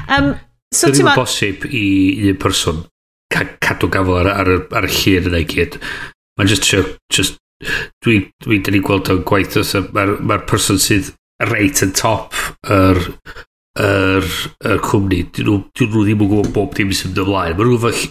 Um, 0.08 0.36
so 0.74 0.92
Dyn 0.92 1.08
yn 1.08 1.18
bosib 1.18 1.66
i 1.70 1.88
un 2.30 2.40
person 2.42 2.86
ca 3.34 3.44
cadw 3.64 3.90
gafel 3.92 4.22
ar, 4.22 4.32
ar, 4.32 4.54
ar 4.78 4.88
y 4.88 4.94
llun 4.94 5.32
yna 5.32 5.44
i 5.44 5.50
gyd. 5.50 5.80
Mae'n 6.38 6.52
just, 6.52 6.68
trio, 6.68 6.86
just 7.14 7.40
dwi, 8.06 8.22
dwi 8.46 8.62
dyn 8.64 8.78
ni 8.78 8.84
gweld 8.86 9.10
o'n 9.12 9.26
gwaith 9.28 9.58
os 9.60 9.74
mae'r 9.96 10.18
ma 10.22 10.38
person 10.50 10.80
sydd 10.82 11.14
reit 11.50 11.82
yn 11.86 11.94
top 11.98 12.38
yr 12.74 13.02
yr, 13.78 14.28
yr 14.66 14.82
cwmni. 14.86 15.22
Dyn 15.34 15.48
nhw, 15.48 15.58
dyn 15.78 15.92
nhw 15.94 16.04
ddim 16.06 16.24
yn 16.26 16.32
gwybod 16.32 16.52
bob 16.56 16.76
dim 16.78 16.92
sy'n 16.96 17.12
mynd 17.12 17.24
ymlaen. 17.26 17.56
Mae 17.58 17.68
nhw'n 17.68 17.78
gwybod 17.78 18.04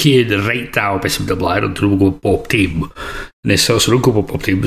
llun 0.00 0.46
reit 0.48 0.70
daw 0.76 1.00
beth 1.02 1.16
sy'n 1.16 1.26
mynd 1.26 1.36
ymlaen, 1.36 1.68
ond 1.68 1.78
dyn 1.78 1.88
nhw'n 1.88 2.00
gwybod 2.02 2.20
bob 2.24 2.48
dim. 2.52 2.86
Nes 3.48 3.66
os 3.74 3.88
nhw'n 3.90 4.04
gwybod 4.04 4.30
bob 4.32 4.46
dim, 4.46 4.64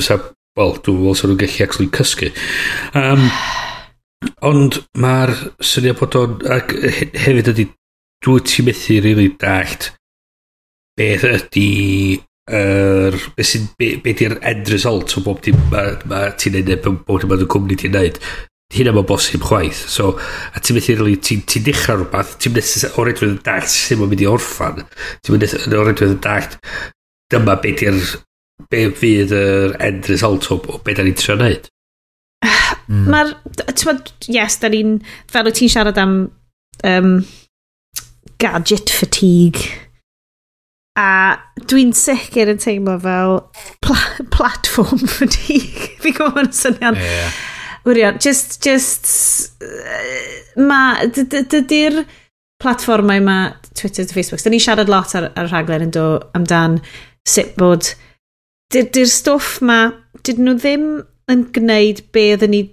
wel, 0.58 0.78
dwi'n 0.82 1.02
meddwl 1.02 1.18
sy'n 1.20 1.34
nhw'n 1.34 1.42
gallu 1.44 1.66
actually 1.68 1.92
cysgu. 1.94 2.32
Um, 2.98 3.28
Ond 4.48 4.82
mae'r 4.98 5.34
syniad 5.62 6.00
bod 6.00 6.18
o'n... 6.20 6.40
Ac 6.58 6.74
he- 6.74 7.12
hefyd 7.26 7.52
ydy, 7.54 7.68
Dwi 8.26 8.42
ti 8.42 8.64
methu 8.66 8.98
rili 9.04 9.30
dallt 9.38 9.92
beth 10.98 11.26
ydy 11.30 11.70
yr... 12.18 13.14
Er, 13.14 13.18
be 13.38 13.46
sy'n... 13.46 13.68
Be, 13.78 13.92
be 14.02 14.16
di'r 14.18 14.40
end 14.42 14.72
result 14.74 15.14
o 15.20 15.24
bob 15.26 15.42
dim 15.46 15.58
ma, 15.72 15.84
ma 16.10 16.24
ti'n 16.34 16.58
neud 16.58 16.72
neu 16.72 16.96
bob 17.06 17.22
dim 17.22 17.34
ma'n 17.34 17.46
y 17.46 17.50
cwmni 17.54 17.78
ti'n 17.78 17.94
neud. 17.94 18.18
Hynna 18.74 18.92
mae'n 18.96 19.08
bosib 19.08 19.46
chwaith. 19.48 19.84
So, 19.94 20.16
a 20.52 20.60
ti'n 20.60 20.80
methu 20.80 20.98
rili, 20.98 21.20
ti'n 21.24 21.46
ti 21.48 21.62
dechrau 21.64 22.02
rhywbeth, 22.02 22.34
ti'n 22.42 22.56
methu 22.58 22.90
o 22.90 23.06
redwedd 23.08 23.36
yn 23.36 23.42
dallt 23.46 23.72
sy'n 23.72 24.02
mynd 24.02 24.24
i 24.26 24.30
orffan. 24.32 24.82
Ti'n 25.22 25.38
methu 25.38 25.62
o 25.78 25.86
redwedd 25.86 26.16
yn 26.16 26.24
dallt 26.26 26.58
dyma 27.34 27.60
be 27.62 27.76
di'r... 27.78 28.02
Be 28.68 28.88
fydd 28.98 29.32
yr 29.38 29.76
end 29.86 30.08
result 30.10 30.48
o, 30.52 30.58
o 30.58 30.80
be 30.84 30.96
da 30.98 31.04
ni'n 31.06 31.16
trio 31.16 31.36
neud. 31.38 31.68
Mm. 32.88 33.10
Mae'r, 33.12 33.34
ti'n 33.60 33.76
tywed, 33.82 34.14
yes, 34.32 34.60
da 34.62 34.72
ni'n, 34.72 34.98
fel 35.32 35.48
wyt 35.48 35.60
ti'n 35.60 35.72
siarad 35.74 36.00
am 36.02 36.16
um, 36.88 37.18
gadget 38.42 38.92
fatigue, 38.94 39.68
a 40.98 41.38
dwi'n 41.70 41.92
sicr 41.94 42.50
yn 42.50 42.62
teimlo 42.62 42.96
fel 43.04 43.36
pla 43.86 44.00
platform 44.34 45.04
fatigue. 45.20 45.92
Fi'n 46.02 46.16
gwybod 46.18 46.40
mae'n 46.40 46.56
syniad. 46.58 46.98
Yeah. 47.02 47.36
Wyrion, 47.88 48.18
just, 48.24 48.58
just, 48.66 49.06
uh, 49.64 50.64
ma, 50.64 50.98
dydy'r 51.06 52.02
platformau 52.60 53.22
ma, 53.24 53.38
Twitter 53.78 54.08
Facebook, 54.10 54.42
da 54.42 54.52
ni'n 54.52 54.64
siarad 54.64 54.90
lot 54.92 55.14
ar, 55.16 55.30
ar 55.38 55.52
rhaglen 55.52 55.86
yn 55.86 55.94
do 55.96 56.08
amdan 56.36 56.82
sut 57.30 57.54
bod, 57.60 57.94
dydy'r 58.74 59.08
stwff 59.12 59.62
ma, 59.64 59.84
dydyn 60.24 60.50
nhw 60.50 60.58
ddim 60.58 60.90
yn 61.32 61.46
gwneud 61.56 62.02
be 62.16 62.26
oedden 62.34 62.54
ni 62.56 62.64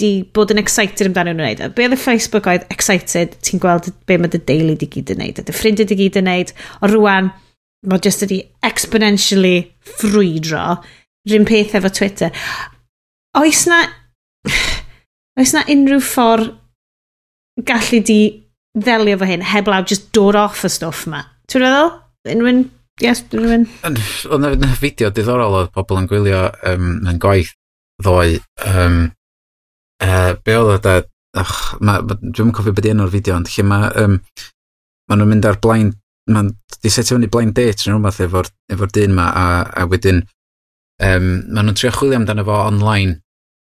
di 0.00 0.10
bod 0.36 0.52
yn 0.52 0.60
excited 0.60 1.08
amdano 1.08 1.32
nhw'n 1.32 1.42
wneud. 1.42 1.62
A 1.64 1.70
be 1.72 1.86
oedd 1.86 1.96
y 1.96 2.00
Facebook 2.00 2.48
oedd 2.50 2.66
excited, 2.72 3.36
ti'n 3.44 3.62
gweld 3.62 3.88
be 4.08 4.18
mae 4.20 4.32
dy 4.32 4.42
deulu 4.48 4.76
di 4.76 4.88
gyd 4.92 5.14
yn 5.14 5.22
wneud, 5.22 5.40
a 5.40 5.46
dy 5.46 5.56
ffrindiau 5.56 5.88
di 5.88 5.98
gyd 6.02 6.18
yn 6.20 6.28
wneud, 6.28 6.52
o 6.84 6.90
rwan, 6.92 7.32
mae 7.88 8.04
jyst 8.04 8.26
ydi 8.26 8.42
exponentially 8.66 9.56
ffrwydro, 9.96 10.64
rhywun 11.28 11.48
peth 11.48 11.76
efo 11.80 11.92
Twitter. 11.96 12.44
Oes 13.40 13.64
na, 13.70 13.82
oes 15.40 15.56
na 15.56 15.64
unrhyw 15.72 16.04
ffordd 16.04 16.52
gallu 17.66 18.02
di 18.04 18.20
ddelio 18.76 19.16
fo 19.20 19.28
hyn, 19.28 19.44
heblaw 19.48 19.86
just 19.88 20.10
dod 20.16 20.36
off 20.36 20.64
y 20.66 20.72
stwff 20.72 21.06
ma? 21.08 21.24
Ti'n 21.48 21.64
meddwl? 21.64 21.94
Unrhyw'n 22.26 22.66
Yes, 23.02 23.20
rhywun. 23.28 23.66
Oedd 23.84 24.46
yna 24.54 24.70
fideo 24.80 25.10
diddorol 25.12 25.58
oedd 25.58 25.72
pobl 25.74 25.98
yn 26.00 26.06
gwylio 26.08 26.46
um, 26.64 26.94
yn 27.04 27.18
gwaith 27.20 27.50
ddoe 28.00 28.38
um, 28.64 29.10
uh, 30.04 30.32
be 30.44 30.56
oedd 30.58 30.74
o 30.74 30.78
da, 30.82 30.96
ach, 31.40 31.56
ma, 31.80 31.98
ma, 32.00 32.16
dwi'n 32.20 32.52
cofio 32.56 32.74
beth 32.76 32.90
enw'r 32.92 33.12
fideo, 33.12 33.36
ond 33.38 33.50
lle 33.52 33.64
mae, 33.68 33.90
um, 34.02 34.18
ma 35.08 35.18
nhw'n 35.18 35.32
mynd 35.32 35.48
ar 35.48 35.58
blind, 35.62 35.98
maen 36.32 36.52
di 36.82 36.90
setio 36.90 37.16
fyny 37.16 37.30
blind 37.32 37.54
date 37.56 37.86
yn 37.86 37.94
rhywbeth 37.94 38.22
efo'r 38.26 38.50
efo 38.74 38.88
dyn 38.94 39.14
ma, 39.16 39.26
a, 39.30 39.46
a 39.82 39.86
wedyn, 39.90 40.22
um, 41.06 41.28
ma 41.52 41.62
nhw'n 41.62 41.78
trio 41.78 41.92
chwilio 41.94 42.20
amdano 42.20 42.46
fo 42.46 42.62
online, 42.66 43.20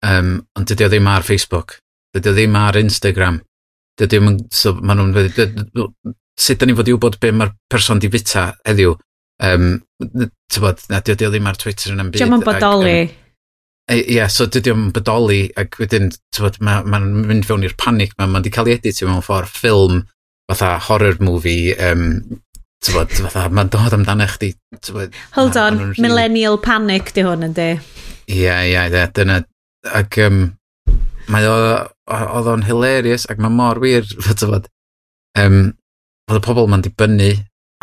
um, 0.08 0.38
ond 0.58 0.72
dydy 0.72 0.88
o 0.88 0.92
ddim 0.94 1.12
ar 1.12 1.28
Facebook, 1.28 1.78
dydy 2.16 2.34
o 2.34 2.38
ddim 2.38 2.58
ar 2.60 2.80
Instagram, 2.82 3.42
dydy 4.00 4.22
o, 4.22 4.38
so, 4.54 4.78
ma 4.82 4.98
nhw'n, 4.98 5.14
sut 6.38 6.62
da 6.62 6.70
ni 6.70 6.78
fod 6.78 6.90
i 6.90 6.96
wybod 6.96 7.20
be 7.22 7.34
mae'r 7.34 7.54
person 7.72 8.02
di 8.02 8.10
fita 8.14 8.50
heddiw, 8.66 8.98
um, 9.46 9.70
tybod, 10.54 10.84
na, 10.92 11.04
dydy 11.06 11.30
o 11.30 11.32
ddim 11.34 11.50
ar 11.50 11.62
Twitter 11.62 11.94
yn 11.94 12.04
am 12.04 12.12
byd. 12.12 12.22
Diolch 12.22 12.38
yn 12.40 12.46
bodoli. 12.46 13.00
Um, 13.06 13.24
E, 13.88 13.96
ie, 14.02 14.18
yeah, 14.18 14.28
so 14.28 14.50
dydy 14.52 14.74
o'n 14.74 14.90
bodoli, 14.96 15.46
ac 15.56 15.78
wedyn, 15.80 16.10
ti'n 16.36 16.58
mae'n 16.60 16.90
ma 16.92 17.00
mynd 17.00 17.48
fewn 17.48 17.64
i'r 17.64 17.76
panic, 17.80 18.18
mae'n 18.20 18.34
ma 18.34 18.42
di 18.44 18.52
cael 18.52 18.68
ei 18.68 18.76
editio 18.76 19.08
mewn 19.08 19.24
ffordd 19.24 19.54
ffilm, 19.54 20.02
fatha 20.52 20.74
horror 20.90 21.16
movie, 21.24 21.72
um, 21.80 22.10
Tybod, 22.86 23.10
fatha, 23.10 23.48
mae'n 23.50 23.72
dod 23.74 23.96
amdano 23.96 24.28
chdi. 24.30 24.52
Tybod, 24.86 25.16
Hold 25.34 25.58
on, 25.58 25.80
really... 25.80 26.04
millennial 26.04 26.60
panic 26.62 27.10
di 27.16 27.24
hwn 27.26 27.48
yn 27.48 27.56
di. 27.58 27.72
Ie, 28.30 28.54
ie, 28.70 28.84
ie, 28.86 29.06
dyna. 29.18 29.40
Ac 29.98 30.20
um, 30.22 30.44
mae 31.34 31.48
oedd 31.50 32.52
o'n 32.54 32.66
hilarious 32.68 33.26
ac 33.32 33.42
mae 33.42 33.54
mor 33.54 33.82
wir, 33.84 34.06
tybod. 34.42 34.70
Um, 35.40 35.74
oedd 36.30 36.42
y 36.42 36.44
pobl 36.46 36.70
ma'n 36.70 36.86
dibynnu 36.86 37.32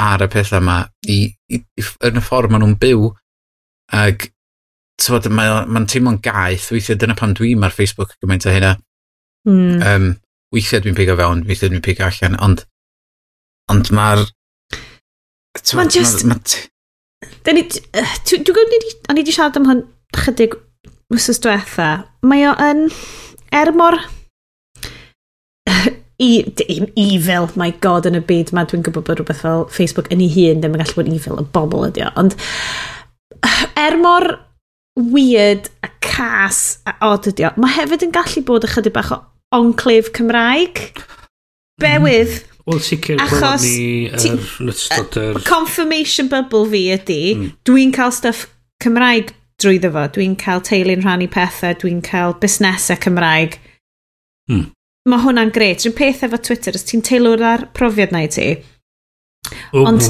ar 0.05 0.25
y 0.25 0.31
pethau 0.31 0.63
yma 0.63 0.79
i, 1.11 1.19
i, 1.51 1.59
i, 1.59 1.87
yn 2.07 2.21
y 2.21 2.25
ffordd 2.25 2.55
maen 2.55 2.65
nhw'n 2.65 2.79
byw. 2.81 3.11
Ac 3.99 4.29
tywod, 5.03 5.29
mae'n 5.33 5.71
ma 5.73 5.85
teimlo'n 5.91 6.21
gaeth. 6.25 6.71
Weithiau 6.75 6.99
dyna 7.01 7.17
pam 7.19 7.35
dwi'n 7.37 7.65
ar 7.67 7.75
Facebook 7.75 8.15
gymaint 8.23 8.47
o 8.49 8.55
hynna. 8.55 8.75
Mm. 9.49 9.83
Um, 9.83 10.07
weithiau 10.55 10.85
dwi'n 10.85 10.97
pigo 10.99 11.17
fewn, 11.19 11.45
weithiau 11.49 11.73
dwi'n 11.73 11.85
pigo 11.85 12.07
allan, 12.07 12.39
ond, 12.45 12.65
ond 13.73 13.91
mae'r... 13.95 14.25
Mae'n 15.75 15.93
just... 15.93 16.25
Ma, 16.29 16.39
ma 16.39 16.71
Dwi'n 17.45 17.61
gwybod, 18.45 18.73
o'n 19.09 19.19
i 19.19 19.23
wedi 19.23 19.33
siarad 19.33 19.57
am 19.61 19.69
hwn 19.69 19.83
chydig 20.17 20.57
wrthos 21.13 21.41
diwetha. 21.45 21.91
Mae 22.27 22.47
o 22.51 22.55
yn... 22.65 22.89
Er 23.55 23.73
mor... 23.77 23.99
E 26.25 26.45
evil, 26.95 27.49
my 27.59 27.73
god, 27.83 28.07
yn 28.07 28.15
y 28.15 28.21
byd 28.23 28.53
mae 28.55 28.69
dwi'n 28.71 28.85
gwybod 28.87 29.03
bod 29.09 29.19
rhywbeth 29.19 29.41
fel 29.43 29.65
Facebook 29.75 30.07
yn 30.15 30.23
ei 30.23 30.31
hun 30.31 30.61
ddim 30.63 30.77
yn 30.77 30.83
gallu 30.85 31.01
bod 31.01 31.09
evil, 31.11 31.41
y 31.43 31.47
bobl 31.57 31.89
ydi 31.89 32.05
o. 32.07 32.11
Ond 32.23 32.37
er 33.83 33.97
mor 33.99 34.29
weird 34.99 35.71
a 35.83 35.91
cas 36.05 36.79
a 36.87 36.95
odd 37.09 37.29
ydi 37.31 37.47
o. 37.49 37.53
Mae 37.61 37.75
hefyd 37.79 38.07
yn 38.07 38.15
gallu 38.15 38.45
bod 38.47 38.67
ychydig 38.69 38.95
bach 38.95 39.13
o 39.15 39.21
onclif 39.55 40.13
Cymraeg. 40.15 40.83
Bewydd. 41.83 42.35
Mm. 42.35 42.51
Wel, 42.65 42.81
sicr, 42.81 43.19
achos 43.21 43.65
ni 43.67 44.07
er, 44.09 44.23
yr... 45.21 45.41
Confirmation 45.45 46.31
bubble 46.33 46.65
fi 46.73 46.87
ydi, 46.95 47.23
mm. 47.37 47.51
dwi'n 47.69 47.93
cael 47.93 48.15
stuff 48.15 48.47
Cymraeg 48.81 49.35
drwyddo 49.61 49.91
fo. 49.93 50.07
Dwi'n 50.15 50.37
cael 50.41 50.63
teulu'n 50.65 51.05
rhannu 51.05 51.29
pethau, 51.33 51.77
dwi'n 51.83 52.01
cael 52.07 52.37
busnesau 52.41 53.01
Cymraeg. 53.05 53.59
Mm. 54.51 54.71
Mae 55.11 55.25
hwnna'n 55.27 55.53
gret. 55.53 55.85
Rwy'n 55.85 55.97
peth 55.99 56.25
efo 56.25 56.41
Twitter, 56.41 56.79
os 56.79 56.87
ti'n 56.89 57.05
teilwr 57.05 57.45
ar 57.45 57.67
profiad 57.77 58.15
na 58.15 58.25
i 58.25 58.31
ti. 58.33 58.49
Ond, 59.77 60.07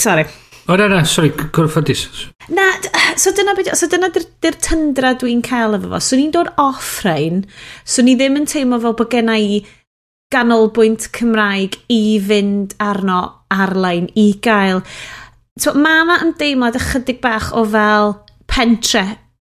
sorry. 0.00 0.24
O, 0.68 0.76
na, 0.76 0.86
na, 0.88 1.04
sorry, 1.04 1.30
corffodus. 1.30 2.08
Na, 2.48 2.62
so 3.16 3.32
dyna, 3.34 3.54
beth, 3.58 3.72
so 3.78 3.88
dyna 3.90 4.12
dy'r, 4.14 4.26
dyr 4.44 4.58
tyndra 4.62 5.14
dwi'n 5.18 5.42
cael 5.44 5.74
efo 5.78 5.90
fo. 5.90 6.00
So 6.02 6.18
ni'n 6.18 6.34
dod 6.34 6.52
off 6.62 7.00
rhain, 7.06 7.42
so 7.84 8.04
ni 8.04 8.14
ddim 8.18 8.38
yn 8.38 8.46
teimlo 8.50 8.78
fel 8.82 8.94
bod 8.98 9.10
genna 9.12 9.38
i 9.40 9.62
ganolbwynt 10.32 11.10
Cymraeg 11.16 11.76
i 11.92 12.02
fynd 12.24 12.76
arno 12.80 13.20
ar-lein, 13.52 14.08
i 14.16 14.30
gael. 14.44 14.80
So, 15.60 15.74
mae 15.76 16.04
yma 16.06 16.22
yn 16.24 16.32
deimlad 16.40 16.78
ychydig 16.78 17.20
bach 17.24 17.50
o 17.52 17.66
fel 17.68 18.16
pentre 18.48 19.04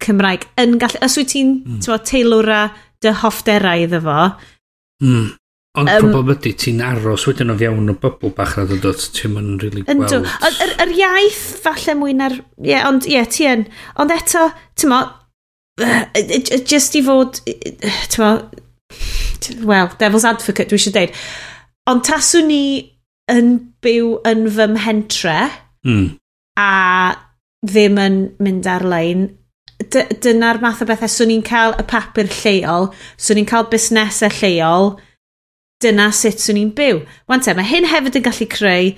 Cymraeg 0.03 0.47
yn 0.61 0.79
gallu... 0.81 1.03
Os 1.05 1.19
wyt 1.19 1.33
ti'n 1.35 1.53
mm. 1.77 2.01
teilwra 2.07 2.63
dy 3.03 3.13
hoffderau 3.21 3.83
iddo 3.85 3.99
fo, 4.07 4.19
mm. 5.03 5.27
Ond 5.73 5.89
um, 5.89 6.03
problem 6.05 6.35
ydy, 6.35 6.51
ti'n 6.61 6.81
aros 6.85 7.23
wedyn 7.25 7.49
o 7.49 7.55
fiewn 7.57 7.89
o 7.89 7.95
bybl 7.97 8.33
bach 8.37 8.53
na 8.59 8.67
dod 8.69 8.99
ti'n 9.15 9.31
mynd 9.33 9.55
yn 9.55 9.61
rili 9.63 9.81
gweld. 9.87 10.13
Ond 10.13 10.59
yr, 10.61 10.73
yr 10.85 10.91
iaith 10.99 11.41
falle 11.63 11.95
mwy 11.97 12.13
na'r... 12.19 12.35
Ie, 12.61 12.67
yeah, 12.69 12.85
ond 12.85 13.07
ie, 13.09 13.15
yeah, 13.15 13.25
ti 13.25 13.47
yn. 13.49 13.63
Ond 13.97 14.13
eto, 14.13 14.43
ti'n 14.77 14.91
mo, 14.91 14.99
uh, 15.81 16.03
just 16.69 16.93
i 16.99 17.01
fod, 17.05 17.39
ti'n 17.49 18.21
mo, 18.21 18.29
well, 19.65 19.89
devil's 19.97 20.27
advocate, 20.29 20.69
dwi 20.69 20.77
eisiau 20.77 20.93
deud. 20.93 21.15
Ond 21.89 22.05
taswn 22.05 22.51
ni 22.51 22.65
yn 23.33 23.55
byw 23.81 24.11
yn 24.29 24.43
fy 24.53 24.67
mhentre 24.75 25.37
mm. 25.87 26.05
a 26.59 26.73
ddim 27.65 27.97
yn 28.03 28.19
mynd 28.43 28.69
ar-lein, 28.69 29.25
dyna'r 29.89 30.61
math 30.61 30.83
o 30.83 30.87
bethau 30.87 31.09
swn 31.09 31.33
so 31.33 31.37
i'n 31.39 31.43
cael 31.49 31.73
y 31.81 31.87
papur 31.89 32.29
lleol, 32.43 32.91
swn 33.17 33.25
so 33.25 33.39
i'n 33.41 33.49
cael 33.49 33.67
busnesau 33.73 34.37
lleol, 34.37 34.93
dyna 35.83 36.09
sut 36.15 36.41
swn 36.41 36.61
i'n 36.61 36.73
byw. 36.77 37.01
Wan 37.31 37.43
te, 37.43 37.55
mae 37.57 37.67
hyn 37.69 37.89
hefyd 37.91 38.19
yn 38.19 38.25
gallu 38.25 38.47
creu 38.51 38.93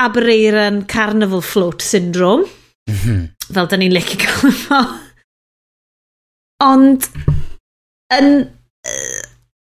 Aberreiran 0.00 0.84
Carnival 0.90 1.44
Float 1.44 1.84
Syndrome. 1.84 2.48
Mm. 2.90 3.28
Fel 3.50 3.70
da 3.70 3.78
ni'n 3.78 3.94
licio 3.94 4.20
cael 4.22 4.56
fo. 4.64 4.84
Ond, 6.66 7.10
yn... 8.18 8.32
Uh, 8.86 9.26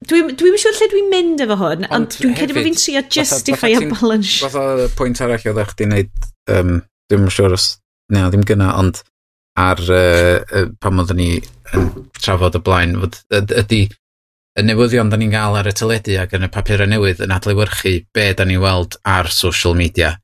Dwi'n 0.06 0.28
dwi, 0.30 0.52
dwi 0.52 0.60
siŵr 0.62 0.76
lle 0.78 0.88
dwi'n 0.91 1.08
mynd 1.10 1.39
efo 1.41 1.56
hwn, 1.58 1.86
ond, 1.88 1.93
ond 1.95 2.15
dwi'n 2.19 2.36
credu 2.38 2.54
bod 2.54 2.65
fi'n 2.67 2.76
trio 2.78 3.02
justify 3.10 3.71
a 3.74 3.80
balance. 3.89 4.36
Fatha 4.43 4.86
pwynt 5.00 5.21
arall 5.26 5.48
oedd 5.50 5.62
eich 5.63 5.71
di 5.80 5.88
wneud, 5.88 6.28
um, 6.54 6.76
dwi'n 7.10 7.32
siŵr 7.34 7.56
os, 7.56 7.65
Ne, 8.13 8.21
ddim 8.30 8.45
gyna, 8.45 8.69
ond 8.78 9.02
ar 9.58 9.80
uh, 9.82 10.38
uh, 10.45 10.67
pan 10.84 11.02
oedden 11.02 11.17
ni 11.17 11.30
yn 11.74 11.88
trafod 12.19 12.58
y 12.60 12.62
blaen, 12.65 12.98
fod, 13.02 13.17
ydy 13.34 13.86
y 14.56 14.63
newyddion 14.63 15.10
da 15.12 15.20
ni'n 15.20 15.34
gael 15.34 15.58
ar 15.60 15.68
y 15.68 15.74
teledu 15.76 16.15
ac 16.22 16.36
yn 16.38 16.48
y 16.48 16.52
papurau 16.52 16.88
newydd 16.88 17.24
yn 17.26 17.34
adlewyrchu 17.36 17.98
be 18.15 18.28
da 18.38 18.46
ni'n 18.48 18.62
weld 18.63 18.96
ar 19.04 19.28
social 19.34 19.76
media. 19.78 20.15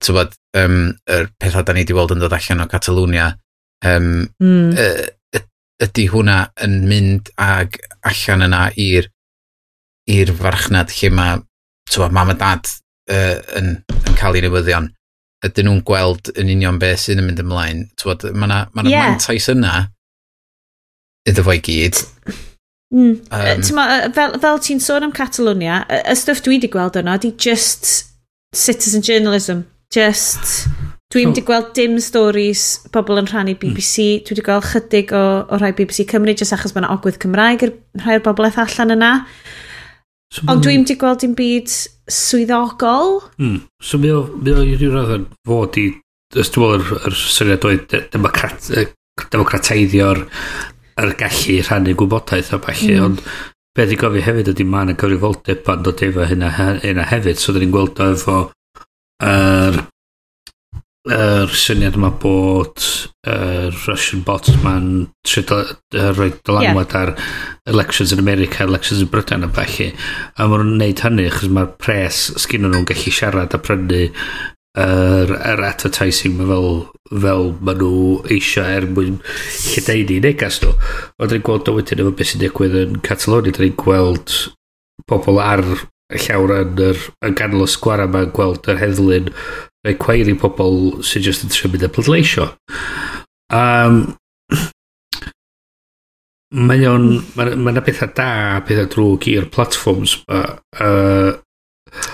Tybod, 0.00 0.36
um, 0.56 0.92
yr 1.10 1.30
pethau 1.40 1.66
da 1.66 1.74
ni 1.76 1.82
wedi 1.82 1.96
weld 1.96 2.14
yn 2.14 2.22
dod 2.22 2.34
allan 2.36 2.62
o 2.64 2.68
Catalwnia, 2.70 3.26
um, 3.84 4.12
mm. 4.40 4.70
y, 4.78 4.86
y, 5.36 5.42
ydy 5.84 6.06
hwnna 6.12 6.38
yn 6.64 6.78
mynd 6.88 7.32
ag 7.40 7.76
allan 8.08 8.46
yna 8.46 8.62
i'r 8.80 9.10
i'r 10.10 10.32
farchnad 10.38 10.94
lle 10.94 11.10
mae 11.14 11.42
tywod, 11.90 12.14
mam 12.14 12.32
a 12.32 12.38
dad 12.38 12.70
uh, 13.10 13.36
yn, 13.58 13.74
yn 13.90 14.18
cael 14.18 14.38
ei 14.38 14.46
newyddion 14.46 14.88
ydyn 15.46 15.66
nhw'n 15.66 15.82
gweld 15.88 16.30
yn 16.38 16.52
union 16.52 16.78
beth 16.80 17.06
sy'n 17.06 17.20
yn 17.22 17.26
mynd 17.26 17.42
ymlaen. 17.42 17.86
Tywod, 18.00 18.28
mae 18.34 18.48
yna 18.48 18.60
ma 18.76 18.84
yeah. 18.86 19.08
mantais 19.08 19.48
yna 19.52 19.74
iddo 21.28 21.44
fo 21.46 21.56
i 21.56 21.62
gyd. 21.64 22.00
Mm. 22.90 23.20
Um, 23.30 23.62
Tyma, 23.62 23.86
fel, 24.14 24.34
fel 24.42 24.58
ti'n 24.66 24.80
sôn 24.82 25.06
am 25.06 25.12
Catalonia, 25.14 25.84
y 25.86 26.14
stwff 26.18 26.42
dwi 26.42 26.56
wedi 26.56 26.70
gweld 26.72 26.98
yna, 26.98 27.16
di 27.22 27.30
just 27.38 28.10
citizen 28.56 29.04
journalism. 29.06 29.62
Just, 29.94 30.66
dwi 31.14 31.24
wedi 31.28 31.44
gweld 31.46 31.70
dim 31.78 31.96
stories 32.02 32.64
pobl 32.94 33.22
yn 33.22 33.30
rhannu 33.30 33.54
BBC. 33.58 34.08
Mm. 34.18 34.26
Dwi 34.26 34.34
wedi 34.34 34.46
gweld 34.46 34.66
chydig 34.72 35.14
o, 35.14 35.24
o 35.46 35.60
rhai 35.60 35.72
BBC 35.78 36.06
Cymru, 36.10 36.34
just 36.34 36.54
achos 36.56 36.74
mae 36.74 36.82
yna 36.82 36.92
ogwydd 36.96 37.20
Cymraeg 37.22 37.66
yr 37.66 37.74
rhai 38.02 38.18
o'r 38.18 38.26
bobl 38.26 38.50
allan 38.50 38.96
yna. 38.96 39.12
So, 40.30 40.46
Ond 40.50 40.62
dwi 40.66 40.76
wedi 40.80 40.98
gweld 40.98 41.22
dim 41.22 41.38
byd 41.38 41.70
swyddogol. 42.10 43.20
Mm. 43.38 43.62
So 43.82 44.02
mi 44.02 44.10
o, 44.14 44.24
mi 44.34 44.54
o 44.54 44.66
i 44.66 44.74
ryw 44.78 44.94
radd 44.94 45.30
fod 45.46 45.78
i, 45.78 45.88
ys 46.34 46.42
ysdwol 46.46 46.76
yr, 46.78 46.92
yr 47.06 47.18
syniad 47.22 47.66
o'i 47.66 47.80
democrat, 48.10 48.70
democrataiddio 49.30 50.12
yr 51.00 51.14
gallu 51.20 51.60
rhannu 51.64 51.96
gwybodaeth 51.98 52.54
a 52.56 52.60
falle, 52.64 52.96
mm. 52.96 53.04
ond 53.06 53.22
beth 53.76 53.94
i 53.94 53.98
gofio 54.00 54.24
hefyd 54.26 54.50
ydy 54.52 54.66
ma'n 54.66 54.92
y 54.92 54.98
gyfrifoldeb 54.98 55.70
yn 55.74 55.86
dod 55.86 56.02
efo 56.06 56.26
hynna, 56.26 56.50
hynna 56.82 57.06
hefyd, 57.12 57.40
so 57.40 57.54
dyn 57.54 57.66
ni'n 57.66 57.74
gweld 57.74 58.02
o 58.02 58.10
efo 58.16 58.40
yr 59.20 59.80
er, 59.80 59.80
yr 61.08 61.52
syniad 61.56 61.96
yma 61.96 62.10
bod 62.20 62.82
uh, 63.24 63.70
Russian 63.86 64.20
bots 64.26 64.52
ma'n 64.64 64.90
uh, 65.08 66.10
rhoi 66.12 66.30
dylanwad 66.44 66.92
yeah. 66.92 67.00
ar 67.00 67.14
elections 67.72 68.12
yn 68.12 68.20
America, 68.20 68.66
elections 68.66 69.00
yn 69.00 69.08
Britain 69.12 69.46
a 69.46 69.48
falle. 69.56 69.90
A 70.36 70.48
maen 70.48 70.66
nhw'n 70.66 70.82
neud 70.82 71.04
hynny 71.06 71.28
achos 71.30 71.52
mae'r 71.56 71.72
pres 71.80 72.26
sgyn 72.44 72.68
nhw'n 72.68 72.88
gallu 72.90 73.14
siarad 73.16 73.56
a 73.56 73.62
prynu 73.64 74.02
yr, 74.78 75.32
yr 75.34 75.62
advertising 75.66 76.36
ma 76.38 76.46
fel, 76.50 76.68
fel 77.10 77.48
maen 77.58 77.80
nhw 77.80 78.02
eisiau 78.30 78.68
er 78.76 78.86
mwyn 78.90 79.18
lledaenu 79.66 80.20
negas 80.26 80.60
nhw. 80.62 80.74
Ond 81.18 81.34
ni'n 81.34 81.46
gweld 81.46 81.70
o 81.70 81.76
wedyn 81.78 82.04
efo 82.04 82.14
beth 82.14 82.32
sy'n 82.32 82.44
digwydd 82.44 82.78
yn 82.84 83.00
Catalonia, 83.06 83.50
rydyn 83.50 83.66
ni'n 83.66 83.80
gweld 83.80 84.36
pobl 85.10 85.42
ar 85.42 85.64
llawr 86.10 86.54
yn, 86.60 86.78
yr, 86.90 87.02
yn 87.26 87.36
ganol 87.38 87.66
y 87.66 87.70
sgwara 87.70 88.06
ma'n 88.10 88.32
gweld 88.34 88.70
yr 88.70 88.80
heddlu'n 88.80 89.30
neu 89.86 89.98
cweiri 90.00 90.36
pobl 90.38 90.80
sy'n 91.06 91.26
just 91.26 91.46
yn 91.46 91.52
trio 91.54 91.70
mynd 91.72 91.86
y 91.86 91.92
pleidleisio. 91.94 92.48
Um, 93.50 94.02
mae 96.50 96.86
o'n, 96.90 97.06
mae 97.38 97.54
yna 97.54 97.78
ma 97.78 97.84
bethau 97.86 98.10
da, 98.14 98.32
bethau 98.66 98.90
drwg 98.90 99.30
i'r 99.32 99.48
platforms, 99.54 100.18
uh, 100.30 100.58
uh, 100.82 101.38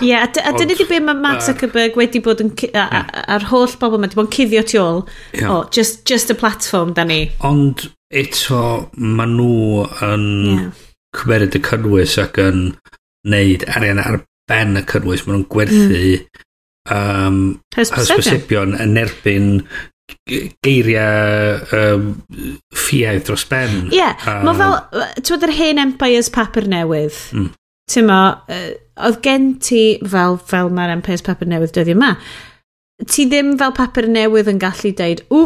Ie, 0.01 0.09
yeah, 0.09 0.25
a 0.25 0.53
dyna 0.53 0.75
di 0.77 0.85
be 0.89 0.99
mae 1.01 1.17
Mark 1.21 1.43
Zuckerberg 1.45 1.97
wedi 1.97 2.21
bod 2.23 2.41
yn... 2.41 2.51
a'r 2.77 3.45
holl 3.51 3.75
bobl 3.81 3.99
mae 3.99 4.07
wedi 4.07 4.17
bod 4.17 4.27
yn 4.27 4.33
cuddio 4.33 4.63
tu 4.65 4.79
ôl. 4.81 5.03
Yeah. 5.33 5.51
O, 5.53 5.59
just, 5.73 6.03
just 6.09 6.33
y 6.33 6.37
platform, 6.37 6.95
da 6.97 7.05
ni. 7.07 7.27
Ond 7.45 7.87
eto, 8.13 8.61
mae 8.97 9.29
nhw 9.33 9.85
yn 10.07 10.25
yeah. 10.53 10.71
cymeryd 11.17 11.59
y 11.59 11.61
cynnwys 11.67 12.17
ac 12.23 12.39
yn 12.41 12.63
neud 13.27 13.67
arian 13.75 14.01
ar 14.01 14.21
ben 14.49 14.79
y 14.79 14.85
cynnwys. 14.89 15.27
Mae 15.27 15.35
nhw'n 15.35 15.45
gwerthu 15.53 16.01
mm. 16.15 16.41
um, 16.97 17.43
hysbysebion 17.77 18.77
yn 18.81 18.97
erbyn 19.03 19.53
geiriau 20.63 21.61
um, 21.75 22.09
ffiaidd 22.75 23.25
dros 23.27 23.45
ben. 23.49 23.87
Ie, 23.91 24.01
yeah, 24.01 24.27
um, 24.31 24.47
mae 24.47 24.57
fel, 24.57 25.15
ti'n 25.19 25.33
bod 25.35 25.47
yr 25.49 25.57
hen 25.61 25.85
empires 25.85 26.33
papur 26.33 26.69
newydd. 26.69 27.21
Mm 27.35 27.55
ti'n 27.91 28.07
ma, 28.09 28.19
oedd 29.07 29.21
gen 29.23 29.53
ti, 29.63 29.81
fel, 30.03 30.37
fel 30.49 30.71
mae'r 30.73 30.97
MPS 30.99 31.25
papur 31.27 31.49
newydd 31.49 31.73
dyddi 31.77 31.95
yma, 31.95 32.13
ti 33.07 33.27
ddim 33.29 33.55
fel 33.59 33.73
papur 33.77 34.09
newydd 34.11 34.51
yn 34.51 34.61
gallu 34.61 34.93
deud, 34.97 35.23
w, 35.31 35.43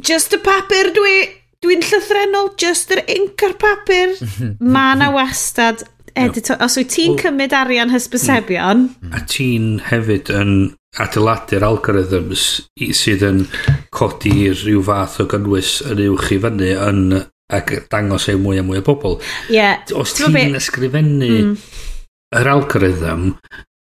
just 0.00 0.34
y 0.36 0.40
papur 0.42 0.92
dwi, 0.96 1.16
dwi'n 1.62 1.82
llythrenol, 1.86 2.52
just 2.58 2.92
yr 2.94 3.02
inc 3.10 3.42
ar 3.46 3.56
papur. 3.60 4.14
mae 4.74 4.98
na 4.98 5.10
wastad 5.14 5.84
editor, 6.18 6.60
os 6.64 6.76
wyt 6.78 6.92
ti'n 6.92 7.18
cymryd 7.20 7.56
arian 7.56 7.92
hysbysebion... 7.92 8.86
Mm. 8.88 9.10
Mm. 9.10 9.16
A 9.16 9.26
ti'n 9.28 9.68
hefyd 9.90 10.32
yn 10.36 10.54
adeiladu'r 11.00 11.64
algorithms 11.64 12.46
sydd 12.98 13.22
yn 13.24 13.44
codi 13.94 14.50
rhyw 14.52 14.82
fath 14.84 15.20
o 15.22 15.28
gynnwys 15.30 15.78
yn 15.88 16.02
uwch 16.10 16.34
i 16.36 16.40
fyny 16.42 16.74
yn 16.76 17.00
ac 17.54 17.74
dangos 17.92 18.28
ei 18.32 18.38
mwy 18.40 18.60
a 18.60 18.66
mwy 18.66 18.82
o 18.82 18.86
bobl. 18.86 19.18
Yeah. 19.52 19.82
Os 19.98 20.16
ti'n 20.18 20.34
bit... 20.34 20.56
ysgrifennu 20.60 21.32
mm. 21.32 21.56
yr 22.40 22.52
algorithm, 22.52 23.32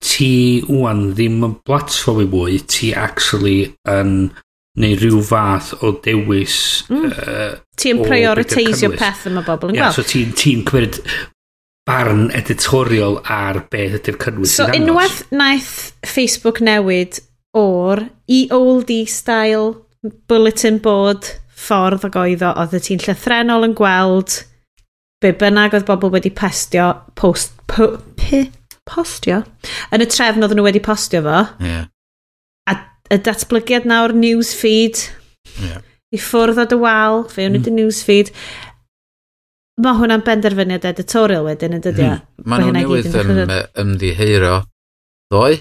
ti 0.04 0.32
wwan 0.68 1.08
ddim 1.12 1.42
yn 1.46 1.56
platform 1.66 2.22
i 2.22 2.28
mwy, 2.30 2.60
ti 2.70 2.92
actually 2.94 3.72
yn 3.90 4.30
neu 4.78 4.98
rhyw 4.98 5.22
fath 5.26 5.72
o 5.82 5.92
dewis 6.04 6.58
mm. 6.88 7.08
uh, 7.08 7.56
ti'n 7.78 8.02
prioritisio 8.04 8.92
peth 8.94 9.26
yma 9.30 9.42
bobl 9.46 9.72
yn 9.72 9.78
yeah, 9.78 9.90
gweld 9.90 9.98
so 9.98 10.06
ti'n 10.06 10.34
ti 10.38 10.54
cymryd 10.68 11.00
barn 11.88 12.28
editorial 12.36 13.18
ar 13.32 13.62
beth 13.72 13.98
ydy'r 13.98 14.20
cynnwys 14.22 14.54
so 14.58 14.68
unwaith 14.76 15.24
naeth 15.34 15.72
Facebook 16.06 16.62
newid 16.64 17.20
o'r 17.58 18.04
e-oldie 18.38 19.08
style 19.10 19.72
bulletin 20.30 20.78
board 20.84 21.32
ffordd 21.58 22.06
ag 22.06 22.16
oedd 22.18 22.76
y 22.76 22.80
ti'n 22.84 23.02
llythrenol 23.02 23.66
yn 23.66 23.74
gweld 23.78 24.42
be 25.22 25.32
bynnag 25.34 25.74
oedd 25.74 25.86
bobl 25.88 26.12
wedi 26.14 26.30
pestio, 26.34 26.92
post, 27.18 27.56
po, 27.70 27.90
pe, 28.18 28.44
postio, 28.88 29.42
yn 29.94 30.04
y 30.04 30.08
trefn 30.10 30.46
oedd 30.46 30.54
nhw 30.54 30.66
wedi 30.68 30.82
postio 30.84 31.24
fo. 31.26 31.40
Yeah. 31.64 31.88
A 32.70 32.76
y 33.14 33.18
datblygiad 33.26 33.88
nawr 33.88 34.14
news 34.14 34.52
feed, 34.54 35.02
yeah. 35.58 35.82
i 36.14 36.22
ffwrdd 36.22 36.62
o 36.62 36.68
dy 36.70 36.78
wal, 36.84 37.24
fe 37.32 37.48
mm. 37.48 37.66
y 37.66 37.74
news 37.80 38.00
feed, 38.06 38.30
mae 39.82 39.98
hwnna'n 39.98 40.24
benderfyniad 40.26 40.86
editorial 40.86 41.46
wedyn 41.48 41.78
yn 41.78 41.84
dydio. 41.84 42.14
Mm. 42.14 42.46
Mae 42.46 42.62
nhw 42.62 42.76
newydd 42.78 43.18
ym, 43.18 43.54
ymddiheuro 43.82 44.54
ddoe, 45.32 45.60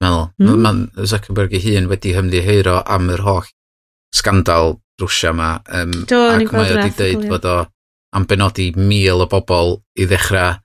meddwl. 0.00 0.26
Mm. 0.40 0.64
Mae 0.64 1.08
Zuckerberg 1.12 1.56
ei 1.56 1.64
hun 1.68 1.92
wedi 1.92 2.16
ymddiheiro 2.16 2.80
am 2.88 3.12
yr 3.12 3.24
holl 3.28 3.48
scandal 4.16 4.78
rwsia 5.00 5.32
yma. 5.34 5.50
Um, 5.74 5.92
Do, 6.10 6.22
ac 6.34 6.52
mae 6.52 6.72
o 6.72 6.78
wedi 6.78 6.94
dweud 6.98 7.28
bod 7.30 7.48
o 7.48 7.58
am 8.16 8.24
benodi 8.28 8.70
mil 8.76 9.24
o 9.24 9.28
bobl 9.30 9.76
i 10.00 10.06
ddechrau 10.08 10.56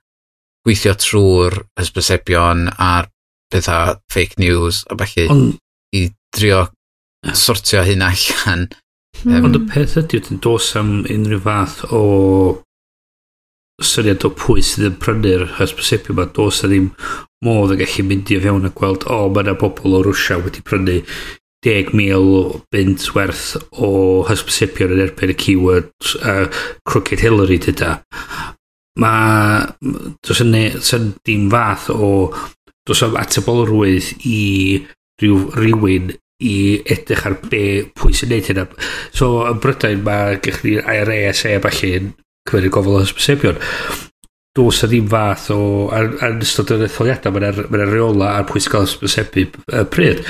gweithio 0.64 0.94
trwy'r 0.96 1.58
hysbysebion 1.80 2.70
a'r 2.80 3.10
pethau 3.52 3.98
fake 4.12 4.40
news 4.40 4.82
a 4.88 4.96
falle 5.00 5.26
On... 5.32 5.44
i 5.94 6.06
drio 6.34 6.64
sortio 7.32 7.84
hyn 7.84 8.04
allan. 8.04 8.68
Hmm. 9.22 9.36
Um, 9.36 9.48
Ond 9.48 9.58
y 9.60 9.62
peth 9.70 9.98
ydy, 10.00 10.20
dwi'n 10.24 10.40
dos 10.44 10.72
am 10.80 10.94
unrhyw 11.04 11.42
fath 11.44 11.84
o 11.94 12.02
syniad 13.84 14.24
o 14.26 14.30
pwy 14.38 14.62
sydd 14.64 14.88
yn 14.90 14.98
prynu'r 15.02 15.46
hysbysebu 15.58 16.14
yma, 16.14 16.26
dos 16.36 16.62
a 16.64 16.70
ddim 16.70 16.90
modd 17.44 17.74
yn 17.74 17.80
gallu 17.82 18.04
mynd 18.08 18.32
i 18.32 18.40
fewn 18.42 18.68
a 18.68 18.72
gweld, 18.74 19.06
o, 19.08 19.24
oh, 19.24 19.32
mae 19.32 19.44
yna 19.46 19.56
bobl 19.60 19.98
o 19.98 20.02
Rwysia 20.04 20.38
wedi 20.42 20.62
prynu 20.66 21.00
10,000 21.64 22.64
bint 22.72 23.06
werth 23.16 23.54
o 23.80 23.90
hysbysipion 24.28 24.92
yn 24.96 25.04
erbyn 25.06 25.32
y 25.32 25.38
keyword 25.40 25.92
uh, 26.20 26.46
Crooked 26.88 27.24
Hillary 27.24 27.60
dyda. 27.62 27.96
Mae... 29.00 29.64
dos 30.24 30.42
yn 30.44 31.14
dim 31.24 31.48
fath 31.52 31.88
o... 31.94 32.10
Does 32.84 33.00
am 33.00 33.14
atebolrwydd 33.16 34.26
i 34.28 34.40
ryw, 35.22 35.38
rywun 35.56 36.10
i 36.44 36.56
edrych 36.84 37.24
ar 37.24 37.38
be 37.48 37.62
pwy 37.96 38.12
sy'n 38.16 38.28
neud 38.34 38.50
hynna. 38.50 38.66
So, 39.16 39.46
yn 39.48 39.60
Brydain 39.62 40.02
mae 40.04 40.36
gych 40.44 40.60
chi 40.60 40.74
IRA 40.82 41.30
a 41.30 41.32
se 41.36 41.54
a 41.56 41.62
falle 41.64 41.92
yn 42.00 42.10
cymryd 42.50 42.72
gofal 42.74 42.98
o 42.98 43.04
hysbysipion 43.04 43.60
dos 44.54 44.82
a 44.84 44.88
ddim 44.90 45.08
fath 45.10 45.48
o 45.54 45.60
yn 45.98 46.42
ystod 46.44 46.70
yr 46.76 46.86
etholiadau 46.86 47.34
mae 47.34 47.52
ma 47.72 47.86
reola 47.88 48.30
a'r 48.38 48.46
pwysgol 48.48 48.86
ysbysebu 48.86 49.48
y 49.50 49.84
pryd. 49.90 50.22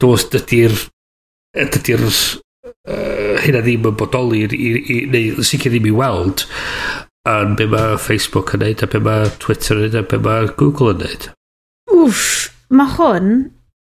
Dos 0.00 0.28
dydy'r 0.32 0.76
dydy'r 1.56 2.06
uh, 2.06 3.34
hynna 3.44 3.62
ddim 3.64 3.90
yn 3.90 3.98
bodoli 4.00 4.44
i, 4.46 4.48
i, 4.52 4.70
i, 4.80 4.98
neu 5.12 5.44
sicr 5.44 5.74
ddim 5.74 5.90
i 5.90 5.94
weld 5.96 6.46
yn 7.28 7.56
be 7.58 7.66
mae 7.70 7.98
Facebook 8.00 8.54
yn 8.56 8.64
neud 8.64 8.84
a 8.84 8.88
be 8.90 9.02
mae 9.02 9.28
Twitter 9.42 9.80
yn 9.80 9.88
neud 9.88 10.00
a 10.00 10.06
be 10.08 10.22
mae 10.24 10.50
Google 10.56 10.94
yn 10.94 11.04
neud. 11.04 11.28
Wff, 11.92 12.48
mae 12.72 12.96
hwn 12.96 13.32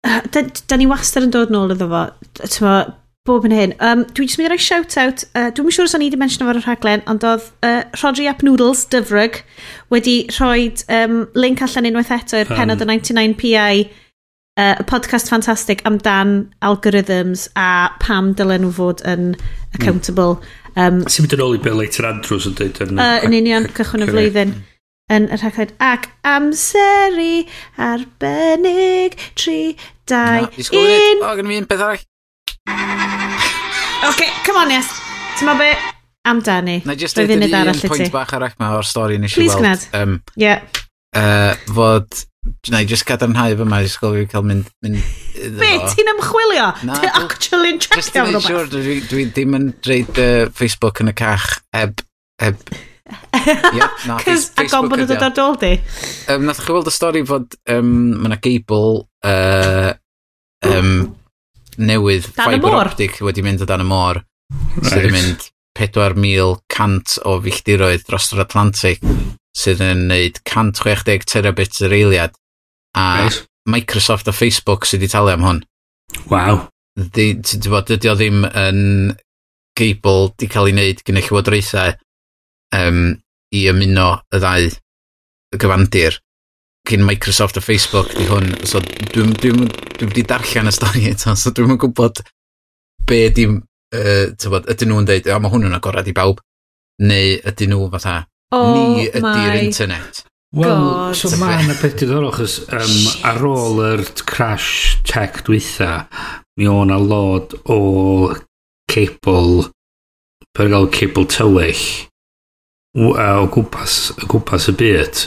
da, 0.04 0.44
da 0.44 0.78
ni 0.78 0.90
wastad 0.90 1.26
yn 1.28 1.34
dod 1.34 1.54
nôl 1.54 1.74
iddo 1.76 1.90
fo 1.90 2.74
bob 3.28 3.46
yn 3.46 3.54
hyn. 3.54 3.74
Um, 3.86 4.04
dwi 4.18 4.26
jyst 4.26 4.40
mynd 4.40 4.50
i 4.50 4.52
roi 4.56 4.62
shout-out. 4.62 5.24
Uh, 5.38 5.50
dwi'n 5.54 5.74
siŵr 5.76 5.90
os 5.90 5.94
o'n 5.98 6.02
i 6.02 6.08
wedi 6.10 6.18
mention 6.18 6.48
o'r 6.50 6.58
rhaglen, 6.64 7.04
ond 7.12 7.26
oedd 7.28 7.50
uh, 7.68 7.84
Rodri 8.02 8.26
Ap 8.32 8.42
Noodles, 8.46 8.88
dyfrwg, 8.90 9.44
wedi 9.94 10.16
rhoi 10.34 10.72
um, 10.90 11.20
link 11.38 11.62
allan 11.62 11.90
unwaith 11.92 12.14
eto 12.18 12.42
i'r 12.42 12.50
penod 12.50 12.82
o 12.82 12.88
99PI, 12.90 13.86
uh, 14.58 14.74
y 14.82 14.88
podcast 14.90 15.30
ffantastig 15.30 15.86
amdan 15.86 16.34
algorithms 16.66 17.46
a 17.54 17.92
pam 18.02 18.34
dylen 18.40 18.66
nhw 18.66 18.74
fod 18.80 19.06
yn 19.06 19.32
hmm. 19.36 19.78
accountable. 19.78 20.40
Mm. 20.42 20.58
Um, 20.82 21.00
Sy'n 21.06 21.28
mynd 21.28 21.38
yn 21.38 21.46
ôl 21.46 21.58
i 21.60 21.62
Bill 21.62 21.78
later 21.78 22.10
Andrews 22.10 22.50
yn 22.50 22.58
dweud 22.58 22.82
yn... 22.88 22.98
Uh, 22.98 23.22
yn 23.28 23.38
union, 23.38 23.70
cychwyn 23.78 24.08
y 24.08 24.10
flwyddyn 24.10 24.58
yn 25.12 25.28
y 25.30 25.38
rhaglen 25.38 25.76
ac 25.84 26.10
amseru 26.26 27.44
arbennig 27.78 29.20
3, 29.36 29.76
2, 30.10 30.72
1 30.72 31.28
O, 31.28 31.36
gen 31.36 31.46
i 31.46 31.52
mi 31.52 31.62
un 31.62 31.70
peth 31.70 31.86
arall. 31.86 32.08
OK, 34.10 34.26
come 34.46 34.64
on, 34.64 34.74
yes. 34.74 34.90
Ti'n 35.38 35.50
ma 35.50 35.58
be? 35.60 35.70
Amdani. 36.28 36.80
Na 36.86 36.98
jyst 36.98 37.18
dweud 37.18 37.36
yn 37.38 37.46
un 37.46 37.86
pwynt 37.86 38.14
bach 38.14 38.34
arach 38.38 38.58
ma 38.62 38.76
o'r 38.78 38.88
stori 38.88 39.20
nes 39.22 39.36
i 39.36 39.42
weld. 39.42 39.54
Please 39.54 39.62
gwneud. 39.62 39.88
Um, 39.98 40.20
yeah. 40.38 40.66
Uh, 41.18 41.54
fod 41.76 42.26
Na 42.72 42.80
i 42.82 42.88
just 42.90 43.06
gadarnhau 43.06 43.54
fy 43.58 43.66
mae, 43.70 43.86
ysgol 43.86 44.16
fi 44.18 44.28
cael 44.32 44.46
mynd... 44.50 44.70
mynd 44.82 44.98
Be, 45.60 45.70
ti'n 45.94 46.10
ymchwilio? 46.16 46.72
Ti'n 46.82 47.20
actually 47.20 47.76
yn 47.76 47.82
checio 47.84 48.24
rhywbeth? 48.26 48.48
Sure, 48.48 48.70
dwi, 48.70 48.96
dwi 49.10 49.26
ddim 49.30 49.58
yn 49.58 49.68
dreid 49.86 50.18
uh, 50.22 50.48
Facebook 50.58 51.04
yn 51.04 51.12
y 51.14 51.16
cach 51.18 51.46
heb... 51.78 52.02
heb 52.42 52.66
yeah, 53.76 53.92
na, 54.08 54.18
a 54.18 54.66
gom 54.72 54.88
bod 54.90 55.02
nhw'n 55.02 55.10
dod 55.10 55.26
ar 55.28 55.34
dôl 55.36 55.58
di. 55.62 55.74
Um, 56.32 56.46
nath 56.48 56.62
chi 56.64 56.74
weld 56.74 56.90
y 56.90 56.94
stori 56.96 57.22
fod 57.28 57.58
um, 57.76 57.90
mae 58.16 58.32
yna 58.32 58.38
Gable 58.42 59.04
uh, 59.28 59.92
um, 60.66 60.94
newydd 61.84 62.30
dan 62.36 62.56
fiber 62.56 62.78
optic 62.80 63.20
wedi 63.26 63.44
mynd 63.46 63.64
o 63.64 63.70
dan 63.70 63.84
y 63.84 63.88
môr 63.88 64.22
right. 64.22 64.90
sydd 64.90 65.08
yn 65.10 65.16
mynd 65.16 65.48
4,100 65.80 67.18
o 67.28 67.38
filltiroedd 67.46 68.06
dros 68.08 68.32
yr 68.36 68.44
Atlantic 68.44 69.04
sydd 69.58 69.84
yn 69.86 70.06
neud 70.12 70.42
160 70.44 71.28
terabits 71.32 71.84
yr 71.86 71.96
eiliad 71.98 72.38
a 72.98 73.08
right. 73.24 73.48
Microsoft 73.70 74.30
a 74.32 74.36
Facebook 74.36 74.88
sydd 74.90 75.04
wedi 75.04 75.14
talu 75.14 75.34
am 75.34 75.48
hwn 75.48 75.66
Waw 76.32 76.66
Ti'n 77.16 77.70
bod, 77.72 77.88
dydy 77.88 78.10
o 78.12 78.16
ddim 78.20 78.42
yn 78.46 78.80
Gable 79.80 80.34
di 80.36 80.50
cael 80.52 80.68
ei 80.68 80.74
wneud 80.76 81.04
gyda 81.08 81.22
llywodraethau 81.24 81.94
um, 82.76 83.06
i 83.56 83.62
ymuno 83.72 84.10
y 84.28 84.42
ddau 84.44 84.68
y 84.68 85.60
gyfandir 85.62 86.20
cyn 86.88 87.06
Microsoft 87.06 87.58
a 87.58 87.62
Facebook 87.62 88.10
di 88.18 88.26
hwn, 88.30 88.54
so 88.68 88.82
dwi'n 88.82 89.36
dwi, 89.38 89.54
dwi, 89.54 90.08
wedi 90.08 90.24
darllen 90.28 90.72
y 90.72 90.74
stori 90.76 91.06
eto, 91.12 91.36
so 91.38 91.54
dwi'n 91.56 91.78
gwybod 91.82 92.24
be 93.10 93.22
di, 93.36 93.48
uh, 93.48 94.26
tywod, 94.42 94.68
ydyn 94.72 94.92
nhw'n 94.92 95.08
dweud, 95.10 95.30
o, 95.30 95.40
mae 95.44 95.54
hwn 95.54 95.70
yn 95.70 95.78
agorad 95.78 96.10
i 96.10 96.16
bawb, 96.18 96.42
neu 97.06 97.38
ydyn 97.52 97.74
nhw 97.74 97.88
fatha, 97.94 98.18
oh 98.56 98.68
ni 98.74 99.08
ydy'r 99.08 99.62
internet. 99.62 100.24
Wel, 100.52 101.14
so 101.16 101.30
mae 101.40 101.62
yna 101.64 101.78
peth 101.80 102.02
diddorol, 102.02 102.34
chos 102.36 102.58
um, 102.68 102.96
ar 103.30 103.46
ôl 103.48 103.78
yr 103.86 104.02
crash 104.28 104.98
tech 105.08 105.46
dwytha, 105.48 106.08
mi 106.60 106.68
o'n 106.68 106.92
a 106.92 106.98
lod 107.00 107.56
o 107.72 108.34
cable, 108.92 109.70
per 110.52 110.68
gael 110.74 110.90
cebl 110.92 111.30
tywyll, 111.32 111.86
o 113.00 113.14
gwmpas, 113.54 114.02
o 114.18 114.28
gwmpas 114.28 114.68
y 114.74 114.76
byd. 114.82 115.24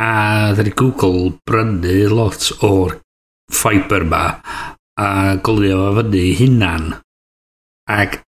A 0.00 0.52
dda 0.56 0.64
ni 0.64 0.72
Google 0.72 1.32
brynu 1.44 1.96
lot 2.08 2.48
o'r 2.64 2.96
fiber 3.52 4.04
ma 4.08 4.24
a 4.96 5.36
golio 5.44 5.80
fo 5.92 6.02
fyny 6.02 6.32
hunan. 6.38 6.86
Ac 7.92 8.20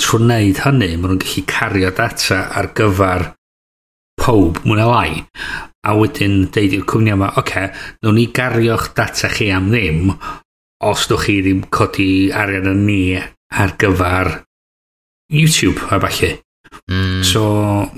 trwy 0.00 0.22
wneud 0.22 0.62
hynny, 0.64 0.94
maen 0.96 1.16
nhw'n 1.16 1.20
gallu 1.20 1.44
cario 1.50 1.90
data 1.96 2.40
ar 2.56 2.70
gyfer 2.76 3.26
pob 4.20 4.62
mwy 4.64 4.78
na 4.78 4.86
lai. 4.88 5.12
A 5.84 5.96
wedyn 5.96 6.46
deud 6.52 6.76
i'r 6.76 6.86
cwmni 6.88 7.12
yma, 7.14 7.32
oce, 7.34 7.40
okay, 7.40 7.68
nhw'n 8.00 8.16
ni 8.16 8.26
gario'ch 8.36 8.92
data 8.96 9.28
chi 9.32 9.50
am 9.52 9.70
ddim 9.72 10.12
os 10.90 11.06
ddwch 11.08 11.26
chi 11.26 11.40
ddim 11.44 11.64
codi 11.72 12.10
arian 12.32 12.70
yn 12.72 12.86
ni 12.88 13.02
ar 13.16 13.76
gyfer 13.80 14.38
YouTube 15.30 15.84
a 15.92 16.00
falle. 16.00 16.38
Mm. 17.20 17.26
So, 17.28 17.42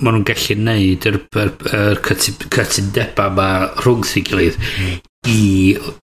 maen 0.02 0.16
nhw'n 0.16 0.26
gallu 0.26 0.56
neud 0.58 1.06
yr, 1.06 1.18
yr, 1.38 1.52
yr 1.78 2.00
cytundeba 2.02 3.28
yma 3.30 3.50
rhwng 3.84 4.02
sy'n 4.08 4.26
gilydd 4.26 4.58
mm. 4.58 4.96
i, 5.30 5.44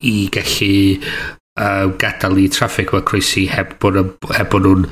i 0.08 0.16
gallu 0.32 0.70
uh, 1.60 1.89
gadael 2.00 2.39
i 2.39 2.48
traffig 2.54 2.93
yma 2.93 3.04
croesi 3.10 3.43
heb 3.52 3.76
bod 3.84 4.00
heb 4.38 4.54
bod 4.54 4.68
nhw'n 4.68 4.88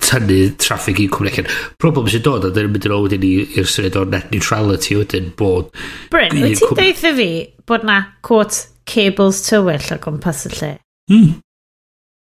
tynnu 0.00 0.38
traffig 0.60 1.00
i 1.04 1.08
cwmni 1.12 1.34
allan. 1.34 1.50
Problem 1.80 2.08
sy'n 2.12 2.24
dod, 2.24 2.46
a 2.48 2.52
dyn 2.52 2.68
nhw'n 2.68 2.76
mynd 2.78 2.88
yn 2.88 2.96
ôl 2.96 3.16
i'r 3.18 3.68
syniad 3.68 3.98
o 4.00 4.06
net 4.08 4.32
neutrality 4.32 4.96
wedyn 5.00 5.32
bod... 5.36 5.72
Bryn, 6.12 6.32
wyt 6.38 6.60
ti'n 6.60 6.70
cwm... 6.70 6.80
deitha 6.80 7.12
fi 7.18 7.30
bod 7.68 7.84
na, 7.88 7.98
quote, 8.24 8.68
cables 8.88 9.44
tywyll 9.46 9.92
o 9.92 10.00
gwmpas 10.06 10.46
y 10.48 10.54
lle? 10.56 10.72
Mm. 11.12 11.30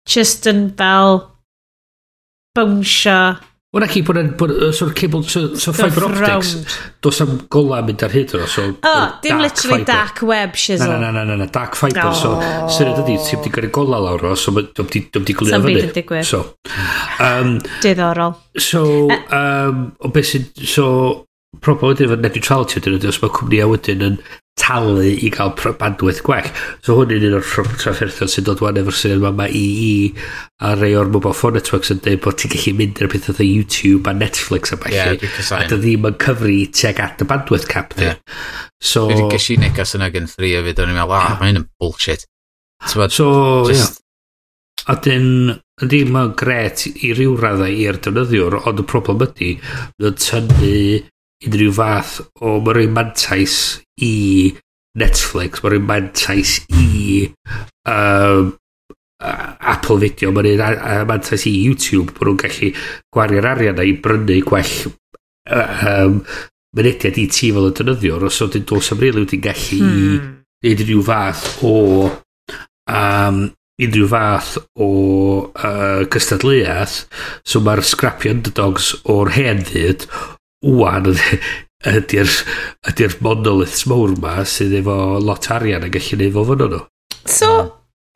Just 0.08 0.48
yn 0.48 0.66
fel 0.80 1.20
bwnsio 2.56 3.18
Wna 3.70 3.86
ci 3.86 4.00
bod 4.02 4.18
yn 4.18 4.32
sort 4.74 4.88
of 4.88 4.94
cable, 4.98 5.22
so, 5.22 5.54
so 5.54 5.70
fiber 5.70 6.08
optics, 6.08 6.56
dos 7.06 7.20
am 7.22 7.36
gola 7.54 7.78
mynd 7.86 8.02
ar 8.02 8.10
hyd 8.10 8.32
o. 8.34 8.40
So, 8.50 8.64
o, 8.74 8.94
dim 9.22 9.38
literally 9.38 9.84
dark 9.86 10.24
web 10.26 10.58
shizzle. 10.58 10.88
Na, 10.90 10.98
na, 10.98 11.12
na, 11.14 11.22
na, 11.28 11.36
na, 11.38 11.46
dark 11.46 11.78
fiber. 11.78 12.08
Oh. 12.08 12.16
So, 12.18 12.32
sy'n 12.74 12.90
ydy, 12.96 13.14
ti'n 13.22 13.38
wedi 13.38 13.52
gyrru 13.54 13.70
gola 13.78 14.00
lawr 14.02 14.32
o, 14.32 14.34
so 14.34 14.50
dwi'n 14.58 14.90
di 14.90 15.36
glwyd 15.38 15.54
o 15.54 15.62
fyny. 15.62 15.84
Sam 15.84 15.94
digwydd. 16.00 16.26
So, 16.26 16.42
um, 17.22 17.60
Diddorol. 17.78 18.34
So, 18.58 18.82
um, 19.30 19.84
o 20.02 20.10
beth 20.10 20.32
sy'n, 20.32 20.50
so, 20.66 20.88
problem 21.62 21.92
wedyn 21.92 22.10
efo 22.10 22.18
net 22.18 22.40
neutrality 22.40 22.80
wedyn 22.80 22.98
ydy, 22.98 23.12
os 23.14 23.22
mae 23.22 23.36
cwmni 23.38 23.62
a 23.62 23.70
wedyn 23.70 24.06
yn 24.08 24.18
talu 24.58 25.02
i 25.02 25.30
gael 25.32 25.52
bandwidth 25.78 26.22
gwell. 26.26 26.48
So 26.84 26.96
hwn 26.98 27.14
yn 27.16 27.26
un 27.30 27.36
o'r 27.38 27.46
trafferthion 27.80 28.30
sy'n 28.30 28.46
dod 28.46 28.62
wan 28.64 28.78
efo'r 28.80 28.96
syniad 28.96 29.26
yma 29.30 29.46
i 29.48 29.62
i 29.84 29.92
a 30.66 30.74
rei 30.78 30.92
o'r 30.98 31.10
mobile 31.12 31.36
phone 31.36 31.56
networks 31.58 31.92
yn 31.94 32.02
dweud 32.04 32.22
bod 32.24 32.38
ti'n 32.40 32.52
gallu 32.54 32.74
mynd 32.80 33.00
ar 33.02 33.10
pethau 33.12 33.40
o 33.40 33.46
YouTube 33.46 34.10
a 34.10 34.14
Netflix 34.16 34.74
a 34.74 34.80
bellu. 34.80 34.98
Yeah, 34.98 35.40
a 35.56 35.62
dy 35.70 35.80
ddim 35.84 36.10
yn 36.10 36.18
cyfri 36.24 36.58
tuag 36.76 37.00
at 37.06 37.24
y 37.24 37.30
bandwidth 37.30 37.70
cap 37.70 37.96
di. 37.96 38.10
Yeah. 38.10 38.20
So... 38.80 39.06
Dwi 39.08 39.16
wedi 39.22 39.38
gysi 39.38 39.56
negas 39.60 39.96
yna 39.98 40.10
gen 40.12 40.28
3 40.30 40.52
hefyd, 40.58 40.84
o'n 40.84 40.92
i'n 40.92 41.00
meddwl, 41.00 41.16
ah, 41.16 41.26
yeah. 41.30 41.40
mae 41.40 41.52
hyn 41.52 41.62
yn 41.62 41.66
bullshit. 41.80 42.26
So, 42.86 43.08
so 43.08 43.32
just... 43.68 44.00
yeah. 44.00 44.06
A 44.90 44.96
dyn, 45.04 45.58
ydy, 45.84 46.04
mae'n 46.08 46.32
gret 46.40 46.86
i 46.88 47.12
ryw 47.12 47.34
raddau 47.38 47.68
i'r 47.68 47.98
defnyddiwr, 48.00 48.62
ond 48.66 48.80
y 48.80 48.86
problem 48.88 49.20
ydy, 49.26 49.50
yn 50.00 50.16
tynnu 50.16 50.76
unrhyw 51.46 51.72
fath 51.76 52.18
o 52.40 52.58
mae'n 52.60 52.76
rhoi 52.76 52.88
mantais 52.92 53.56
i 54.04 54.14
Netflix, 55.00 55.62
mae'n 55.62 55.74
rhoi 55.74 55.84
mantais 55.84 56.56
i 56.76 57.28
um, 57.88 58.54
Apple 59.20 60.00
Video, 60.02 60.32
mae'n 60.34 60.50
rhoi 60.60 61.04
mantais 61.08 61.46
i 61.48 61.54
YouTube, 61.64 62.14
mae 62.16 62.28
nhw'n 62.28 62.40
gallu 62.44 62.72
gwario'r 63.14 63.52
arian 63.54 63.84
i 63.84 63.94
brynu 64.04 64.40
gwell 64.48 64.74
um, 65.50 66.20
mynediad 66.76 67.18
i 67.18 67.28
ti 67.32 67.52
fel 67.54 67.70
y 67.70 67.76
dynyddiwr, 67.78 68.26
os 68.28 68.42
oedd 68.44 68.60
yn 68.60 68.66
dos 68.68 68.92
am 68.94 69.00
rili 69.02 69.24
wedi'n 69.24 69.46
gallu 69.46 69.80
hmm. 69.80 70.28
neud 70.66 70.84
unrhyw 70.84 71.06
fath 71.08 71.46
o 71.66 71.78
um, 72.90 73.40
unrhyw 73.80 74.10
fath 74.12 74.58
o 74.76 74.90
uh, 75.48 76.04
cystadleuaeth 76.12 77.00
so 77.48 77.62
mae'r 77.64 77.82
scrapio 77.86 78.34
underdogs 78.36 78.92
o'r 79.10 79.32
hen 79.38 79.64
ddyd 79.70 80.06
wwan 80.66 81.10
ydy'r 81.88 82.30
ydy 82.90 83.10
monoliths 83.24 83.86
mawr 83.88 84.12
ma 84.20 84.40
sydd 84.44 84.76
efo 84.82 84.96
lot 85.24 85.48
arian 85.54 85.86
yn 85.86 85.92
gallu 85.94 86.18
neud 86.20 86.34
fo 86.34 86.44
fyno 86.50 86.68
nhw. 86.68 86.80
So, 87.24 87.48
hmm. 87.48 87.70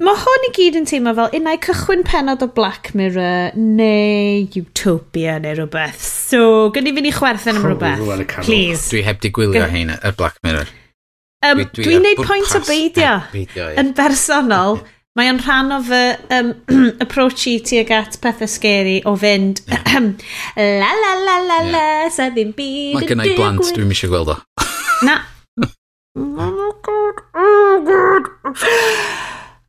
mae 0.05 0.21
hwn 0.21 0.47
i 0.49 0.53
gyd 0.59 0.79
yn 0.81 0.89
teimlo 0.91 1.15
fel 1.17 1.37
unai 1.41 1.57
cychwyn 1.65 2.05
penod 2.09 2.45
o 2.45 2.51
Black 2.59 2.93
Mirror 2.99 3.57
neu 3.57 4.45
Utopia 4.61 5.39
neu 5.41 5.57
rhywbeth. 5.57 6.01
So, 6.05 6.71
gynnu 6.77 6.95
fi 6.97 7.07
ni 7.07 7.15
chwerthin 7.17 7.61
am 7.61 7.69
rhywbeth. 7.71 8.41
Please. 8.43 8.91
Dwi 8.93 9.05
heb 9.09 9.25
di 9.25 9.33
gwylio 9.33 9.69
hyn 9.73 9.95
y 9.97 10.17
Black 10.19 10.41
Mirror. 10.45 10.69
Um, 11.45 11.61
Dwi'n 11.61 11.71
dwi, 11.73 11.85
dwi, 11.85 11.89
dwi 11.89 12.03
neud 12.05 12.21
pwynt 12.25 12.57
o 12.57 12.61
beidio 12.65 13.71
yn 13.81 13.97
bersonol. 13.97 14.79
Mae 15.15 15.29
o'n 15.31 15.37
rhan 15.39 15.71
o 15.71 15.77
fy 15.87 15.99
um, 16.35 16.49
approach 17.05 17.45
i 17.47 17.53
tuag 17.63 17.91
at 17.95 18.17
pethau 18.23 18.51
scary 18.51 18.97
o 19.07 19.13
fynd 19.15 19.61
la 20.83 20.89
la 20.91 21.13
la 21.21 21.37
la 21.39 21.59
la, 21.63 21.83
yeah. 21.85 22.09
sa 22.11 22.33
ddim 22.35 22.51
byd 22.57 22.97
Mae 22.97 23.07
gennau 23.07 23.37
blant, 23.39 23.69
dwi'n 23.77 23.93
eisiau 23.95 24.11
gweld 24.11 24.33
o. 24.35 24.37
Na. 25.07 25.21
oh 26.19 26.73
god, 26.83 27.21
oh 27.39 27.77
god. 27.87 28.27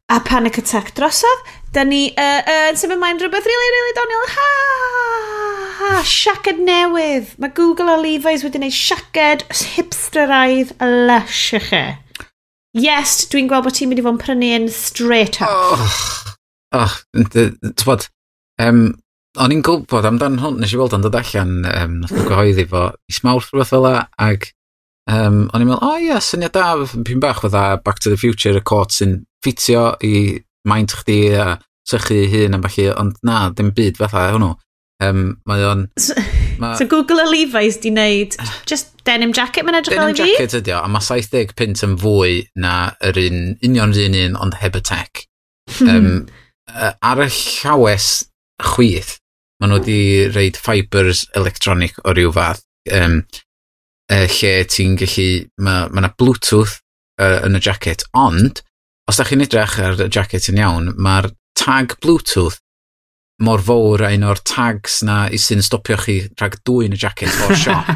A 0.09 0.17
panic 0.25 0.57
attack 0.57 0.89
drosodd, 0.97 1.43
da 1.77 1.83
ni 1.85 2.07
uh, 2.09 2.41
uh, 2.41 2.63
yn 2.71 2.79
symud 2.81 3.01
mae'n 3.03 3.21
rhywbeth 3.21 3.49
really, 3.49 3.69
really 3.75 3.93
doniol. 3.99 4.31
Ha, 4.33 4.47
ha, 5.81 5.91
siaced 6.09 6.63
newydd. 6.65 7.35
Mae 7.37 7.53
Google 7.53 7.93
a 7.93 7.99
Levi's 8.01 8.47
wedi 8.47 8.63
gwneud 8.63 8.73
siaced 8.79 9.45
hipsteraidd 9.75 10.73
lush 10.81 11.53
i 11.59 11.61
chi. 11.69 11.83
E 11.83 12.04
yes, 12.75 13.23
dwi'n 13.31 13.47
gweld 13.49 13.65
bod 13.67 13.77
ti'n 13.77 13.91
mynd 13.91 14.01
i 14.01 14.05
fod 14.05 14.17
yn 14.17 14.21
prynu 14.21 14.51
un 14.57 14.67
straight 14.73 15.39
up. 15.43 15.79
Oh, 15.79 16.35
oh, 16.81 16.97
tywod, 17.23 18.07
um, 18.61 18.85
o'n 19.39 19.55
i'n 19.55 19.63
gwybod 19.65 20.07
amdan 20.07 20.39
hwn, 20.43 20.59
nes 20.61 20.73
i 20.75 20.79
weld 20.79 20.95
o'n 20.95 21.05
dod 21.05 21.17
allan, 21.19 21.57
um, 21.71 21.99
nath 22.01 22.13
nhw'n 22.15 22.29
gyhoeddi 22.31 22.67
fo, 22.71 22.87
is 23.11 23.21
mawrth 23.25 23.51
rhywbeth 23.51 23.73
fel 23.73 23.87
ag 23.91 24.49
um, 25.11 25.45
o'n 25.51 25.63
i'n 25.63 25.69
meddwl, 25.69 25.79
o 25.79 25.93
oh, 25.93 25.99
ia, 25.99 26.15
yeah, 26.15 26.23
syniad 26.23 26.55
da, 26.55 26.73
pyn 27.07 27.23
bach 27.23 27.43
fydda 27.43 27.65
Back 27.85 28.03
to 28.03 28.11
the 28.11 28.19
Future, 28.19 28.55
y 28.59 28.65
cot 28.65 28.95
sy'n 28.95 29.21
ffitio 29.43 29.87
i 30.03 30.15
maint 30.67 30.95
chdi 31.01 31.19
a 31.39 31.55
sychu 31.87 32.25
hun 32.31 32.57
am 32.57 32.65
falle, 32.65 32.91
ond 32.99 33.19
na, 33.27 33.45
dim 33.55 33.71
byd 33.75 34.01
fatha 34.01 34.29
hwnnw. 34.33 34.55
Um, 35.03 35.27
mae 35.47 35.67
o'n... 35.67 35.87
Ma... 36.61 36.73
So 36.79 36.87
Google 36.87 37.19
a 37.23 37.27
Levi's 37.29 37.77
di 37.83 37.91
wneud 37.91 38.35
just 38.69 38.93
denim 39.07 39.33
jacket 39.35 39.65
mae'n 39.67 39.79
edrych 39.81 39.99
fel 39.99 40.11
i 40.11 40.15
fi? 40.15 40.21
Denim 40.21 40.35
jacket 40.35 40.57
ydi 40.61 40.73
o, 40.75 40.81
a 40.81 40.91
mae 40.91 41.03
70 41.03 41.55
pint 41.59 41.83
yn 41.85 41.95
fwy 42.01 42.41
na 42.61 42.75
yr 43.05 43.19
un, 43.25 43.41
union 43.65 43.95
yr 43.95 44.09
un 44.09 44.19
un, 44.21 44.37
ond 44.45 44.59
heb 44.61 44.79
y 44.79 44.83
tech. 44.85 45.25
um, 45.83 46.25
ar 47.01 47.23
y 47.23 47.29
llawes 47.31 48.09
chwith, 48.63 49.17
maen 49.59 49.73
nhw 49.73 49.81
wedi 49.81 49.99
reid 50.35 50.59
fibers 50.59 51.25
electronic 51.35 51.99
o 52.03 52.15
ryw 52.15 52.31
fath. 52.35 52.63
Um, 52.93 53.23
uh, 54.11 54.25
lle 54.29 54.53
ti'n 54.69 54.97
gallu, 54.99 55.29
mae 55.57 55.89
ma 55.89 56.03
yna 56.03 56.13
Bluetooth 56.17 56.79
uh, 57.21 57.41
yn 57.47 57.57
y 57.57 57.63
jacket, 57.63 58.05
ond 58.17 58.61
os 59.09 59.19
da 59.19 59.25
chi'n 59.27 59.43
edrych 59.45 59.79
ar 59.81 59.99
y 60.01 60.09
jacket 60.11 60.49
yn 60.51 60.61
iawn, 60.61 60.93
mae'r 60.97 61.31
tag 61.57 61.97
Bluetooth 62.03 62.59
mor 63.43 63.63
fawr 63.65 64.05
a 64.07 64.13
un 64.15 64.23
o'r 64.29 64.39
tags 64.47 65.01
na 65.03 65.25
i 65.27 65.39
sy'n 65.41 65.63
stopio 65.65 65.97
chi 65.99 66.21
rhag 66.39 66.55
dwy'n 66.67 66.95
y 66.95 66.99
jacket 66.99 67.35
o'r 67.45 67.57
siop. 67.63 67.91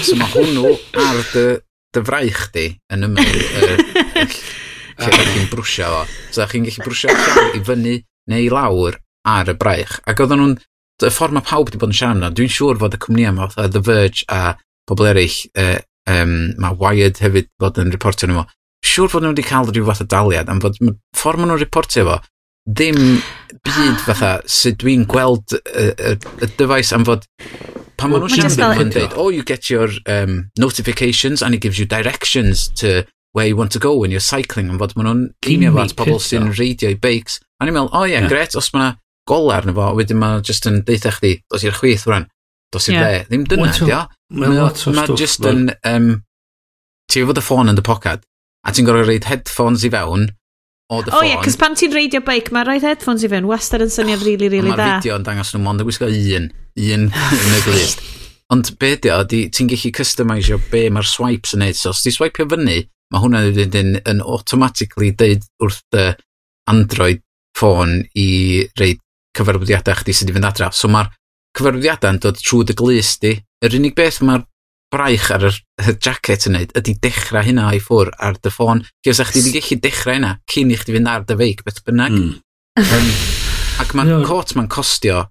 so 0.00 0.16
mae 0.16 0.32
hwnnw 0.32 0.72
ar 1.02 1.20
dy, 1.34 1.46
dy 1.92 2.04
fraich 2.08 2.42
di 2.54 2.66
yn 2.94 3.08
ymwneud 3.08 3.58
er, 3.60 3.84
lle 5.02 5.12
da 5.12 5.28
chi'n 5.28 5.50
brwsio 5.52 5.90
fo. 5.92 6.02
So 6.30 6.42
da 6.42 6.48
chi'n 6.50 6.66
gallu 6.68 6.86
brwsio 6.86 7.12
llaw 7.12 7.52
i 7.58 7.62
fyny 7.66 7.98
neu 8.32 8.46
i 8.46 8.50
lawr 8.52 8.98
ar 9.28 9.52
y 9.52 9.56
braich. 9.58 9.98
Ac 10.08 10.24
oedden 10.24 10.40
nhw'n, 10.40 10.58
y 11.02 11.10
ffordd 11.12 11.36
mae 11.36 11.46
pawb 11.46 11.68
wedi 11.68 11.80
bod 11.82 11.92
yn 11.92 11.98
siarad 11.98 12.20
yna, 12.20 12.32
dwi'n 12.32 12.52
siŵr 12.52 12.80
fod 12.80 12.96
y 12.96 13.00
cwmnïau 13.02 13.34
yma, 13.34 13.48
The 13.58 13.82
Verge 13.84 14.26
a 14.32 14.56
pobl 14.88 15.08
eraill, 15.10 15.38
uh, 15.58 15.78
um, 16.10 16.36
mae 16.62 16.78
Wired 16.78 17.20
hefyd 17.22 17.50
bod 17.60 17.80
yn 17.82 17.92
reportio 17.94 18.30
nhw. 18.30 18.44
Siŵr 18.86 19.12
fod 19.12 19.24
nhw 19.24 19.32
wedi 19.34 19.46
cael 19.46 19.68
rhyw 19.70 19.88
fath 19.88 20.04
o 20.04 20.08
daliad, 20.10 20.50
am 20.50 20.62
fod 20.62 20.78
ffordd 21.18 21.42
maen 21.42 21.52
nhw'n 21.52 21.62
reportio 21.62 22.06
fo, 22.08 22.18
ddim 22.68 22.98
byd 23.66 24.02
fatha 24.06 24.32
sut 24.46 24.78
dwi'n 24.82 25.06
gweld 25.10 25.56
y, 25.56 25.88
y, 25.90 26.12
y 26.42 26.50
dyfais 26.58 26.92
am 26.94 27.06
fod 27.08 27.26
pan 27.98 28.12
maen 28.12 28.24
nhw'n 28.24 28.52
siarad 28.52 28.82
yn 28.82 28.92
dweud, 28.94 29.16
oh, 29.18 29.30
you 29.30 29.42
get 29.46 29.70
your 29.70 29.90
um, 30.10 30.50
notifications 30.58 31.42
and 31.42 31.54
it 31.54 31.62
gives 31.62 31.78
you 31.78 31.86
directions 31.86 32.68
to 32.80 33.04
where 33.32 33.46
you 33.46 33.56
want 33.56 33.72
to 33.72 33.78
go 33.78 33.96
when 33.96 34.10
you're 34.10 34.20
cycling, 34.20 34.70
am 34.70 34.80
fod 34.80 34.94
maen 34.96 35.08
nhw'n 35.08 35.22
cymio 35.44 35.72
fo 35.74 35.84
at 35.84 35.94
pobl 35.98 36.20
sy'n 36.22 36.50
reidio 36.58 36.90
i 36.92 36.98
beics. 36.98 37.38
A 37.58 37.66
ni'n 37.66 37.76
meddwl, 37.76 37.92
oh, 37.92 38.04
ie, 38.04 38.12
yeah, 38.12 38.24
yeah. 38.24 38.30
gret, 38.30 38.56
os 38.58 38.70
mae'na 38.74 38.96
gola 39.28 39.56
arno 39.60 39.74
fo, 39.76 39.92
wedyn 39.98 40.20
maen 40.20 40.44
just 40.46 40.66
yn 40.68 40.82
deitha 40.88 41.14
chdi, 41.16 41.36
dos 41.52 41.64
i'r 41.66 41.78
chwith 41.78 42.04
rwan, 42.08 42.28
dos 42.74 42.90
i'r 42.90 42.98
yeah. 42.98 43.08
dde 43.08 43.24
ddim 43.30 43.46
dyna, 43.48 43.72
dio. 43.78 44.02
Mae 44.42 45.16
just 45.18 45.48
yn, 45.48 45.70
um, 45.88 46.12
ti'n 47.12 47.30
fod 47.30 47.40
y 47.40 47.46
ffôn 47.46 47.72
yn 47.72 47.78
dy 47.78 47.86
pocad, 47.86 48.26
a 48.66 48.74
ti'n 48.74 48.88
gorau 48.88 49.06
reid 49.08 49.30
headphones 49.30 49.86
i 49.86 49.92
fewn, 49.94 50.28
o 50.92 51.00
dy 51.02 51.12
ffôn. 51.12 51.24
O 51.24 51.28
ie, 51.28 51.36
cos 51.42 51.58
pan 51.60 51.76
ti'n 51.78 51.94
reidio 51.94 52.22
bike, 52.26 52.52
mae 52.54 52.66
rhaid 52.68 52.86
headphones 52.86 53.24
i 53.24 53.30
fewn 53.32 53.48
wastad 53.48 53.84
yn 53.84 53.92
syniad 53.92 54.24
rili, 54.26 54.50
rili 54.52 54.70
dda. 54.70 54.76
Mae'r 54.76 55.00
fideo 55.00 55.18
yn 55.18 55.26
dangos 55.26 55.52
nhw 55.54 55.62
mond 55.64 55.82
yn 55.82 55.88
gwisgo 55.88 56.08
un, 56.08 56.50
un 56.52 57.06
yn 57.08 57.56
y 57.56 57.62
glist. 57.66 58.04
Ond 58.52 58.68
be 58.80 58.92
di 59.00 59.12
o, 59.12 59.22
ti'n 59.24 59.70
gallu 59.70 59.92
customisio 59.96 60.58
be 60.72 60.84
mae'r 60.92 61.08
swipes 61.08 61.56
yn 61.56 61.64
neud. 61.64 61.78
So, 61.78 61.94
os 61.94 62.02
ti 62.04 62.12
swipio 62.12 62.46
fyny, 62.50 62.82
mae 63.12 63.24
hwnna 63.24 63.46
yn, 63.64 63.96
yn 63.98 64.20
automatically 64.20 65.12
deud 65.16 65.48
wrth 65.62 65.80
dy 65.94 66.10
Android 66.70 67.22
ffôn 67.58 67.98
i 68.18 68.28
reid 68.80 69.00
cyfarwyddiadau 69.36 70.02
chdi 70.02 70.14
sydd 70.16 70.28
wedi 70.30 70.38
fynd 70.38 70.50
adra. 70.50 70.70
So, 70.76 70.92
mae'r 70.92 71.08
cyfarwyddiadau 71.56 72.12
yn 72.12 72.22
dod 72.22 72.40
trwy 72.40 72.68
dy 72.68 72.76
glist 72.76 73.24
di. 73.24 73.36
Yr 73.64 73.78
unig 73.78 73.96
beth 73.96 74.20
mae'r 74.26 74.44
braich 74.92 75.28
ar 75.34 75.48
yr 75.48 75.58
jacket 76.04 76.46
yn 76.48 76.58
neud 76.58 76.74
ydy 76.78 76.94
dechrau 77.02 77.44
hynna 77.46 77.70
i 77.76 77.80
ffwr 77.82 78.12
ar 78.20 78.38
dy 78.38 78.52
ffôn. 78.52 78.84
Cys 79.06 79.22
a 79.22 79.28
chdi 79.28 79.44
wedi 79.46 79.60
gallu 79.60 79.80
dechrau 79.86 80.18
hynna 80.18 80.32
cyn 80.52 80.72
i 80.72 80.78
chdi 80.80 80.96
fynd 80.96 81.12
ar 81.12 81.26
dy 81.28 81.38
feic 81.40 81.62
beth 81.66 81.82
bynnag. 81.86 82.18
Mm. 82.18 82.34
Um, 82.82 83.12
ac 83.82 83.94
mae'n 83.96 84.12
no. 84.12 84.20
cot 84.28 84.54
mae'n 84.56 84.70
costio 84.72 85.26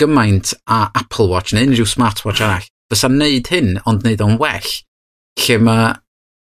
gymaint 0.00 0.54
a 0.66 0.86
Apple 0.96 1.28
Watch 1.30 1.54
neu 1.54 1.68
unrhyw 1.68 1.88
smartwatch 1.88 2.42
arall. 2.44 2.66
Fysa'n 2.92 3.18
neud 3.20 3.50
hyn 3.52 3.76
ond 3.88 4.04
neud 4.06 4.24
o'n 4.24 4.38
well 4.40 4.72
lle 5.40 5.58
mae 5.58 5.92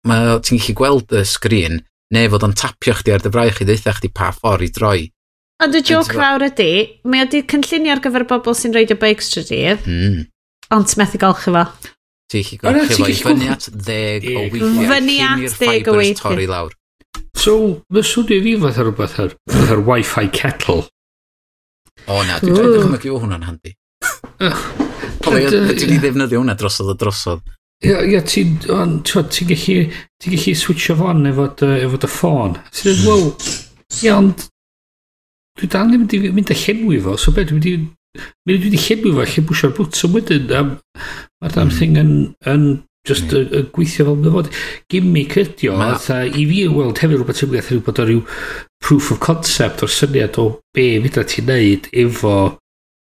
ma, 0.08 0.18
ti'n 0.42 0.60
gallu 0.60 0.76
gweld 0.78 1.14
y 1.16 1.24
sgrin 1.28 1.82
neu 2.12 2.30
fod 2.32 2.46
o'n 2.46 2.56
tapio 2.58 2.94
chdi 2.98 3.14
ar 3.14 3.24
dy 3.24 3.32
braich 3.32 3.62
i 3.62 3.66
ddeitha 3.68 3.94
chdi 3.96 4.12
pa 4.14 4.30
ffordd 4.34 4.66
i 4.66 4.70
droi. 4.74 5.08
Ond 5.62 5.78
y 5.78 5.82
joc 5.86 6.10
fawr 6.10 6.42
ydy, 6.48 6.72
mae 7.06 7.22
o 7.24 7.28
di 7.30 7.42
cynllunio 7.48 7.94
ar 7.94 8.02
gyfer 8.02 8.26
bobl 8.28 8.56
sy'n 8.58 8.74
reidio 8.74 8.98
bikes 9.00 9.30
trwy 9.30 9.44
dydd, 9.48 9.84
mm. 9.86 10.16
ond 10.74 10.90
ti'n 10.90 11.02
methu 11.02 11.20
golchi 11.22 11.54
fo. 11.54 11.64
Ti'n 12.33 12.62
gallu 12.62 12.85
gwrdd 12.87 12.95
chi 12.97 13.16
fyny 13.18 13.51
at 13.53 13.68
ddeg 13.68 14.28
o 14.33 14.47
weithiau. 14.47 14.87
Fyny 14.89 15.18
at 15.26 15.59
ddeg 15.59 15.91
o 15.91 15.97
weithiau. 15.99 16.20
torri 16.22 16.47
lawr. 16.49 16.72
So, 17.37 17.57
mae 17.93 18.05
swnio 18.07 18.41
fi 18.45 18.55
fath 18.62 18.78
ar 18.80 18.89
rhywbeth 18.89 19.18
ar, 19.20 19.35
ar 19.68 19.83
Wi-Fi 19.89 20.30
kettle. 20.33 20.87
O 22.09 22.22
na, 22.26 22.39
dwi'n 22.41 22.57
dwi'n 22.57 22.78
dychmygu 22.78 23.12
o 23.12 23.18
hwnna'n 23.22 23.45
handi. 23.49 23.74
Dwi'n 25.26 25.91
ni 25.91 25.99
ddefnyddio 26.01 26.41
hwnna 26.41 26.57
drosodd 26.59 26.95
o 26.95 26.97
drosodd. 26.99 27.45
Ia, 27.83 28.01
ia 28.07 28.22
ti'n 28.22 28.57
ti 28.62 29.47
gallu, 29.49 29.76
ti'n 30.22 30.37
gallu 30.37 30.55
switcho 30.59 30.97
fan 30.99 31.26
efo, 31.28 31.49
efo 31.66 32.01
dy 32.01 32.11
ffôn. 32.11 32.57
Ti'n 32.70 33.03
dweud, 33.03 33.09
wow, 33.09 33.24
ia, 34.01 34.16
ond 34.16 34.47
dwi 35.59 35.68
dal 35.68 35.91
ddim 35.91 36.07
wedi 36.07 36.30
mynd 36.33 36.55
â 36.55 36.57
llenwi 36.62 37.03
fo, 37.03 37.18
so 37.18 37.35
beth, 37.35 37.51
dwi 37.51 37.59
wedi 37.59 37.74
Mi 38.18 38.56
dwi 38.56 38.68
wedi 38.68 38.80
llenwi 38.80 39.12
fo, 39.16 39.24
lle 39.24 39.44
bwysio'r 39.48 39.76
bwtwm 39.76 40.16
wedyn, 40.18 40.50
a 40.52 40.62
mae'r 40.66 41.54
damn 41.54 41.70
thing 41.72 41.94
hmm. 41.96 42.02
yn, 42.02 42.34
yn 42.52 42.66
just 43.08 43.30
hmm. 43.30 43.46
yn 43.46 43.54
yeah. 43.56 43.70
gweithio 43.74 44.08
fel 44.08 44.18
mynd 44.18 44.34
fod. 44.36 44.50
Gimmick 44.92 45.38
ydi 45.40 45.70
o, 45.72 45.78
a 45.80 46.18
i 46.26 46.44
fi 46.50 46.64
yn 46.66 46.74
weld 46.76 47.00
hefyd 47.02 47.20
rhywbeth 47.20 47.40
sy'n 47.40 47.54
gwneud 47.54 47.86
bod 47.86 48.02
o 48.02 48.08
ryw 48.08 48.26
proof 48.84 49.12
of 49.14 49.22
concept 49.24 49.84
o'r 49.86 49.94
syniad 49.94 50.36
o 50.42 50.48
be 50.76 50.90
fydda 51.06 51.24
ti'n 51.32 51.48
neud 51.50 51.88
efo 52.04 52.36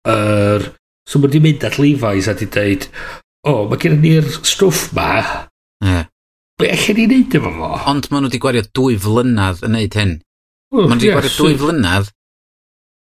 yr... 0.10 0.66
Er, 0.66 0.68
so 1.06 1.22
mae 1.22 1.30
wedi 1.30 1.44
mynd 1.44 1.64
at 1.68 1.78
Levi's 1.78 2.28
a 2.32 2.34
di 2.34 2.48
dweud, 2.50 2.88
o, 3.46 3.52
oh, 3.52 3.64
mae 3.70 3.78
gen 3.82 4.00
ni'r 4.02 4.26
stwff 4.42 4.88
ma, 4.98 5.10
yeah. 5.86 6.08
be 6.58 6.72
allan 6.74 6.98
ni 6.98 7.06
neud 7.12 7.38
efo 7.38 7.52
fo? 7.60 7.72
Ond 7.92 8.10
maen 8.10 8.26
nhw 8.26 8.32
wedi 8.32 8.42
gwario 8.42 8.66
dwy 8.74 8.98
flynydd 9.04 9.62
yn 9.68 9.76
neud 9.78 9.98
hyn. 10.02 10.16
Oh, 10.74 10.88
maen 10.88 10.98
nhw 10.98 11.04
wedi 11.04 11.12
yes, 11.12 11.18
gwario 11.20 11.36
dwy 11.38 11.60
flynydd 11.62 12.10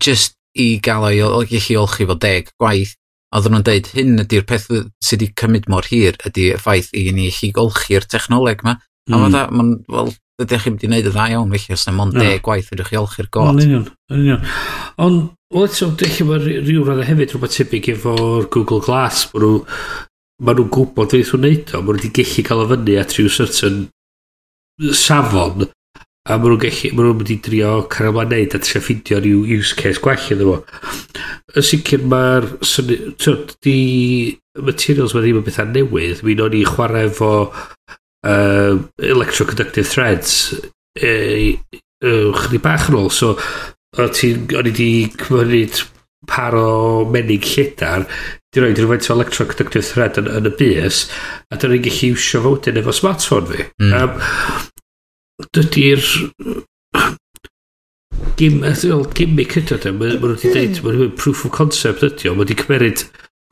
just 0.05 0.38
i 0.61 0.69
gael 0.85 1.07
o'i 1.09 1.21
o 1.25 1.43
gallu 1.49 1.81
olchi 1.83 2.07
fel 2.09 2.21
deg 2.23 2.53
gwaith. 2.59 2.95
Oedden 3.35 3.55
nhw'n 3.55 3.67
deud 3.67 3.91
hyn 3.93 4.23
ydy'r 4.25 4.47
peth 4.49 4.69
sydd 4.69 5.21
wedi 5.21 5.29
cymryd 5.37 5.69
mor 5.69 5.89
hir 5.91 6.17
ydy 6.29 6.53
y 6.55 6.61
ffaith 6.61 6.89
i 6.97 7.11
ni 7.13 7.29
chi 7.35 7.51
golchi'r 7.57 8.07
technoleg 8.09 8.65
yma. 8.65 8.79
Mm. 9.09 9.15
A 9.15 9.21
mae'n 9.21 9.37
hmm. 9.53 9.75
wel, 9.93 10.11
ydych 10.43 10.65
chi'n 10.65 10.75
mynd 10.75 10.85
i 10.87 10.89
wneud 10.89 11.09
y 11.11 11.13
dda 11.13 11.27
iawn 11.35 11.53
felly, 11.55 11.77
os 11.77 11.87
na 11.89 11.95
mond 11.97 12.17
no. 12.17 12.25
deg 12.25 12.43
gwaith 12.47 12.73
ydych 12.75 12.93
chi 12.93 13.01
olchi'r 13.01 13.31
got. 13.35 13.53
Yn 13.53 13.63
union, 13.65 13.87
yn 14.13 14.25
union. 14.25 14.45
Ond, 15.05 15.31
wel 15.55 15.69
eto, 15.69 15.91
dech 16.01 16.19
chi 16.19 16.27
mae 16.29 16.41
rhyw 16.43 16.85
fath 16.89 17.05
hefyd 17.09 17.35
rhywbeth 17.35 17.57
tebyg 17.59 17.91
efo'r 17.95 18.49
Google 18.55 18.81
Glass, 18.85 19.27
bod 19.33 19.45
nhw, 19.45 19.55
maen 20.45 20.61
nhw'n 20.61 20.73
gwybod 20.77 21.15
beth 21.17 21.33
nhw'n 21.35 21.47
neud 21.47 21.73
o, 21.73 21.81
maen 21.83 21.99
nhw 21.99 21.99
wedi 21.99 22.13
gallu 22.21 22.47
cael 22.49 22.65
y 22.65 22.69
fyny 22.73 22.99
at 23.03 23.17
rhyw 23.17 23.35
certain 23.39 23.81
safon 24.95 25.69
a 26.29 26.37
maen 26.37 26.53
nhw'n 26.53 26.61
gallu, 26.61 26.91
maen 26.93 27.07
nhw'n 27.09 27.19
mynd 27.23 27.33
i 27.33 27.39
drio 27.45 27.73
cael 27.93 28.11
yma 28.13 28.27
neud 28.29 28.57
a 28.57 28.61
trio 28.61 28.83
ffindio 28.85 29.21
rhyw 29.23 29.45
use 29.57 29.77
case 29.79 30.03
gwell 30.05 30.27
iddo 30.35 30.51
fo. 30.51 30.59
Yn 31.57 31.65
sicr 31.65 32.05
mae'r 32.13 32.49
di 33.65 33.79
materials 34.69 35.15
mae 35.17 35.25
ddim 35.25 35.41
yn 35.41 35.47
bethau 35.47 35.71
newydd. 35.73 36.25
Mi 36.27 36.37
o'n 36.45 36.57
i 36.59 36.65
chwarae 36.69 37.09
efo 37.09 37.33
uh, 37.49 38.75
electroconductive 39.01 39.89
threads 39.89 40.35
e, 41.01 41.13
uh, 42.05 42.33
chdi 42.43 42.61
bach 42.63 42.91
yn 42.91 42.99
ôl. 43.01 43.13
So, 43.15 43.37
o'n 43.97 44.69
i 44.69 44.75
di 44.75 44.91
cymryd 45.17 45.81
par 46.29 46.57
o 46.59 47.07
menig 47.09 47.47
lledar 47.47 48.05
di 48.53 48.61
roed 48.61 48.81
rhywfaint 48.81 49.09
o 49.09 49.15
electroconductive 49.17 49.87
thread 49.87 50.19
yn, 50.21 50.29
yn 50.29 50.49
y 50.51 50.53
bus 50.59 51.05
a 51.49 51.57
dyna 51.57 51.77
ni'n 51.77 51.85
gallu 51.85 52.11
iwsio 52.13 52.43
fo 52.45 52.57
wedyn 52.57 52.81
efo 52.83 52.95
smartphone 52.97 53.49
fi. 53.49 53.69
Mm. 53.81 53.95
Um, 53.97 54.67
dydy'r 55.55 56.03
gim, 58.39 58.61
well, 58.63 59.05
gimmick 59.15 59.57
ydy 59.59 59.79
o, 59.79 59.95
mae 59.95 60.15
nhw 60.17 60.33
wedi 60.33 60.53
dweud, 60.53 60.83
mae 60.85 60.97
nhw'n 60.97 61.17
proof 61.19 61.45
of 61.47 61.55
concept 61.55 62.05
ydy 62.07 62.31
o, 62.31 62.35
mae 62.35 62.45
wedi 62.45 62.59
cymeryd 62.59 63.05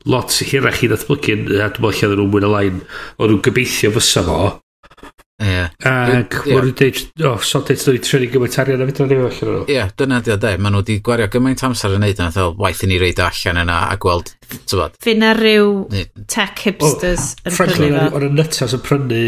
lot 0.07 0.35
hirach 0.51 0.83
i 0.83 0.91
ddatblygu, 0.91 1.37
a 1.59 1.69
dwi'n 1.71 1.83
meddwl 1.83 1.99
lle 1.99 2.11
nhw'n 2.13 2.31
mwyn 2.33 2.47
y 2.47 2.51
lain, 2.53 2.81
o'n 3.17 3.31
nhw'n 3.31 3.43
gobeithio 3.47 3.91
fysa 3.95 4.23
fo, 4.27 4.37
Ie. 5.37 5.67
Ac 5.85 6.33
mae 6.47 6.55
nhw'n 6.57 6.71
dweud, 6.79 6.99
o, 7.29 7.31
sodets 7.45 7.83
nhw'n 7.85 7.99
trwy'n 8.01 8.31
gymaint 8.33 8.55
arian 8.63 8.81
a 8.81 8.87
fydra 8.89 9.05
nhw'n 9.05 9.19
efo 9.19 9.27
allan 9.29 9.51
nhw. 9.53 9.65
Ie, 9.69 9.83
dyna 10.01 10.17
di 10.25 10.31
o 10.33 10.37
de. 10.41 10.53
maen 10.57 10.73
nhw 10.73 10.81
wedi 10.81 10.95
gwario 11.05 11.27
gymaint 11.33 11.61
amser 11.67 11.93
yn 11.93 12.01
neud 12.01 12.17
yna, 12.17 12.31
ddol, 12.33 12.55
waith 12.63 12.81
i 12.81 12.89
ni 12.89 12.97
reid 13.01 13.21
allan 13.21 13.59
yna 13.61 13.75
a 13.91 13.99
gweld, 14.01 14.31
tybod. 14.57 14.97
Fy 15.05 15.13
na 15.21 15.35
rhyw 15.37 15.67
tech 16.25 16.63
hipsters 16.65 17.35
yn 17.43 17.53
prynu 17.53 17.59
Frankly, 17.59 17.91
o'n 18.17 18.25
y 18.25 18.31
nytas 18.33 18.73
yn 18.79 18.81
prynu 18.87 19.21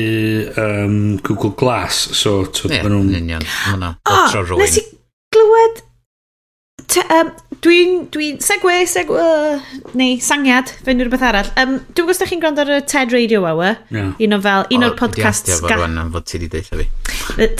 um, 0.64 0.97
Google 1.22 1.53
Glass, 1.62 2.01
so 2.18 2.39
yeah, 2.66 2.82
maen 2.82 2.95
nhw'n... 2.95 3.14
Ie, 3.14 3.22
yn 3.22 3.30
union. 3.30 3.86
O, 4.10 4.57
nes 4.64 4.82
i 4.82 4.86
glywed 5.36 5.84
Um, 6.98 7.32
dwi'n... 7.62 8.08
Dwi 8.14 8.30
segwe, 8.42 8.80
segwe... 8.90 9.24
Neu 10.00 10.18
sangiad, 10.24 10.72
fe 10.84 10.96
unrhyw 10.96 11.14
beth 11.14 11.26
arall. 11.30 11.52
Um, 11.60 11.78
dwi'n 11.94 12.08
gwybod 12.08 12.18
ydych 12.18 12.34
chi'n 12.34 12.44
gwrando 12.44 12.66
ar 12.66 12.74
y 12.78 12.82
TED 12.90 13.14
Radio 13.14 13.44
Hour. 13.46 13.78
Yeah. 13.94 14.14
Un 14.26 14.38
o 14.38 14.42
fel... 14.46 14.68
Un 14.76 14.88
o'r 14.88 14.96
podcasts... 15.00 15.60
O, 15.60 15.68
ga... 15.70 15.80
am 15.86 16.14
fod 16.16 16.30
ti 16.30 16.40
wedi 16.40 16.52
deitha 16.58 16.80
fi. 16.80 16.88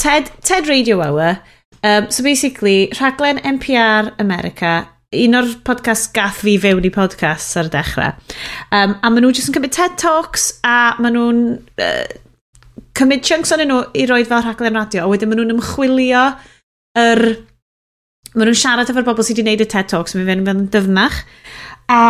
TED, 0.02 0.32
TED 0.42 0.70
Radio 0.72 1.02
Hour. 1.06 1.38
Um, 1.84 2.10
so 2.12 2.24
basically, 2.24 2.90
rhaglen 3.00 3.42
NPR 3.46 4.14
America 4.20 4.90
un 5.10 5.38
o'r 5.40 5.48
podcast 5.66 6.12
gath 6.14 6.44
fi 6.46 6.56
fewn 6.62 6.86
i 6.86 6.92
podcast 6.94 7.58
ar 7.58 7.70
y 7.70 7.74
dechrau. 7.74 8.12
Um, 8.70 8.94
a 9.02 9.10
maen 9.10 9.26
nhw 9.26 9.32
jyst 9.34 9.50
yn 9.50 9.56
cymryd 9.58 9.74
TED 9.74 9.96
Talks 10.02 10.52
a 10.62 10.96
maen 11.02 11.18
nhw'n 11.18 11.40
uh, 11.82 12.04
cymryd 12.98 13.24
chunks 13.26 13.54
o'n 13.56 13.64
nhw 13.66 13.80
i 13.98 14.06
roed 14.10 14.30
fel 14.30 14.44
rhaglen 14.46 14.78
radio 14.78 15.08
a 15.08 15.10
wedyn 15.10 15.32
maen 15.32 15.42
nhw'n 15.42 15.56
ymchwilio 15.56 16.26
yr 17.00 17.24
er 17.26 17.40
Maen 18.36 18.50
nhw'n 18.50 18.60
siarad 18.62 18.92
efo'r 18.92 19.08
bobl 19.08 19.26
sydd 19.26 19.40
wedi 19.40 19.46
gwneud 19.46 19.64
y 19.66 19.70
TED 19.70 19.90
Talks, 19.92 20.16
mae'n 20.16 20.30
fynd 20.30 20.52
yn 20.52 20.66
dyfnach. 20.74 21.24
A 21.90 22.02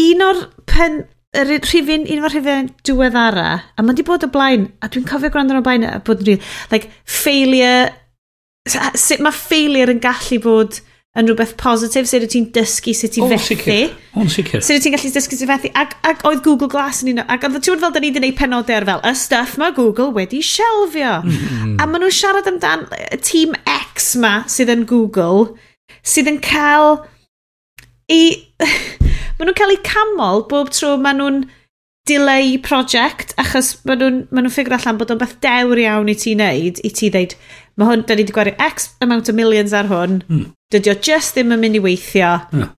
un 0.00 0.24
o'r 0.26 0.40
pen, 0.70 0.98
yr 1.36 1.52
rhifin, 1.60 2.08
un 2.10 2.26
o'r 2.26 2.34
rhifin 2.34 2.72
diweddara, 2.86 3.46
a 3.76 3.84
mae 3.84 3.94
wedi 3.94 4.06
bod 4.08 4.26
o 4.26 4.30
blaen, 4.32 4.66
a 4.82 4.90
dwi'n 4.90 5.06
cofio 5.08 5.30
gwrando 5.32 5.54
o'r 5.56 5.64
blaen, 5.66 5.86
a 5.86 6.00
bod 6.06 6.24
yn 6.24 6.30
rhywun, 6.30 6.50
like, 6.72 6.90
failure, 7.04 7.92
sut 8.66 9.22
mae 9.22 9.34
failure 9.36 9.94
yn 9.94 10.02
gallu 10.02 10.40
bod 10.42 10.80
yn 11.16 11.28
rhywbeth 11.30 11.54
positif, 11.60 12.08
sut 12.10 12.24
wyt 12.24 12.32
ti'n 12.34 12.48
dysgu 12.54 12.92
sut 12.96 13.16
i 13.16 13.22
oh, 13.24 13.30
fethu. 13.32 13.56
Sicr. 13.56 13.94
O'n 14.20 14.30
sicr. 14.32 14.60
Sut 14.60 14.76
wyt 14.76 14.84
ti'n 14.84 14.96
gallu 14.96 15.12
dysgu 15.14 15.38
sut 15.38 15.46
i 15.46 15.50
fethu. 15.50 15.72
Ac, 15.80 15.96
ac 16.06 16.24
oedd 16.28 16.42
Google 16.44 16.68
Glass 16.72 17.02
yn 17.04 17.14
un 17.14 17.22
o... 17.22 17.26
Ac 17.32 17.46
oedd 17.48 17.58
ti'n 17.64 17.80
fel 17.82 17.94
da 17.94 18.02
ni 18.02 18.10
wedi 18.10 18.20
gwneud 18.20 18.38
penodau 18.38 18.76
ar 18.76 18.88
fel, 18.90 19.02
y 19.08 19.12
stuff 19.16 19.56
mae 19.60 19.74
Google 19.76 20.12
wedi 20.16 20.42
shelfio. 20.44 21.18
Mm. 21.24 21.76
A 21.80 21.88
maen 21.88 22.04
nhw'n 22.04 22.16
siarad 22.18 22.50
amdan 22.52 22.86
e, 22.92 23.02
y 23.16 23.20
tîm 23.24 23.56
X 23.64 24.14
ma 24.20 24.34
sydd 24.52 24.72
yn 24.76 24.84
Google, 24.90 25.54
sydd 26.04 26.32
yn 26.34 26.40
cael 26.44 27.00
i... 28.12 28.22
maen 29.36 29.48
nhw'n 29.48 29.58
cael 29.58 29.76
eu 29.76 29.84
camol 29.86 30.44
bob 30.50 30.72
tro 30.74 30.96
maen 31.00 31.22
nhw'n 31.22 31.46
delay 32.06 32.54
project 32.62 33.34
achos 33.40 33.74
maen 33.88 34.02
nhw'n 34.02 34.18
ma 34.30 34.44
nhw 34.44 34.52
ffigur 34.52 34.76
allan 34.76 35.00
bod 35.00 35.12
o'n 35.12 35.20
beth 35.20 35.38
dewr 35.44 35.80
iawn 35.82 36.12
i 36.12 36.16
ti 36.18 36.36
wneud 36.36 36.80
i 36.86 36.92
ti 36.94 37.10
ddeud 37.12 37.34
mae 37.76 37.90
hwn, 37.90 38.04
da 38.06 38.16
ni 38.16 38.24
wedi 38.24 38.36
gwario 38.36 38.56
X 38.62 38.92
amount 39.04 39.28
o 39.28 39.34
millions 39.36 39.74
ar 39.76 39.90
hwn 39.90 40.20
mm. 40.22 40.46
Dydy 40.74 40.90
o 40.90 40.96
just 40.98 41.36
ddim 41.36 41.54
yn 41.54 41.62
mynd 41.62 41.78
i 41.78 41.82
weithio. 41.82 42.32
No. 42.58 42.70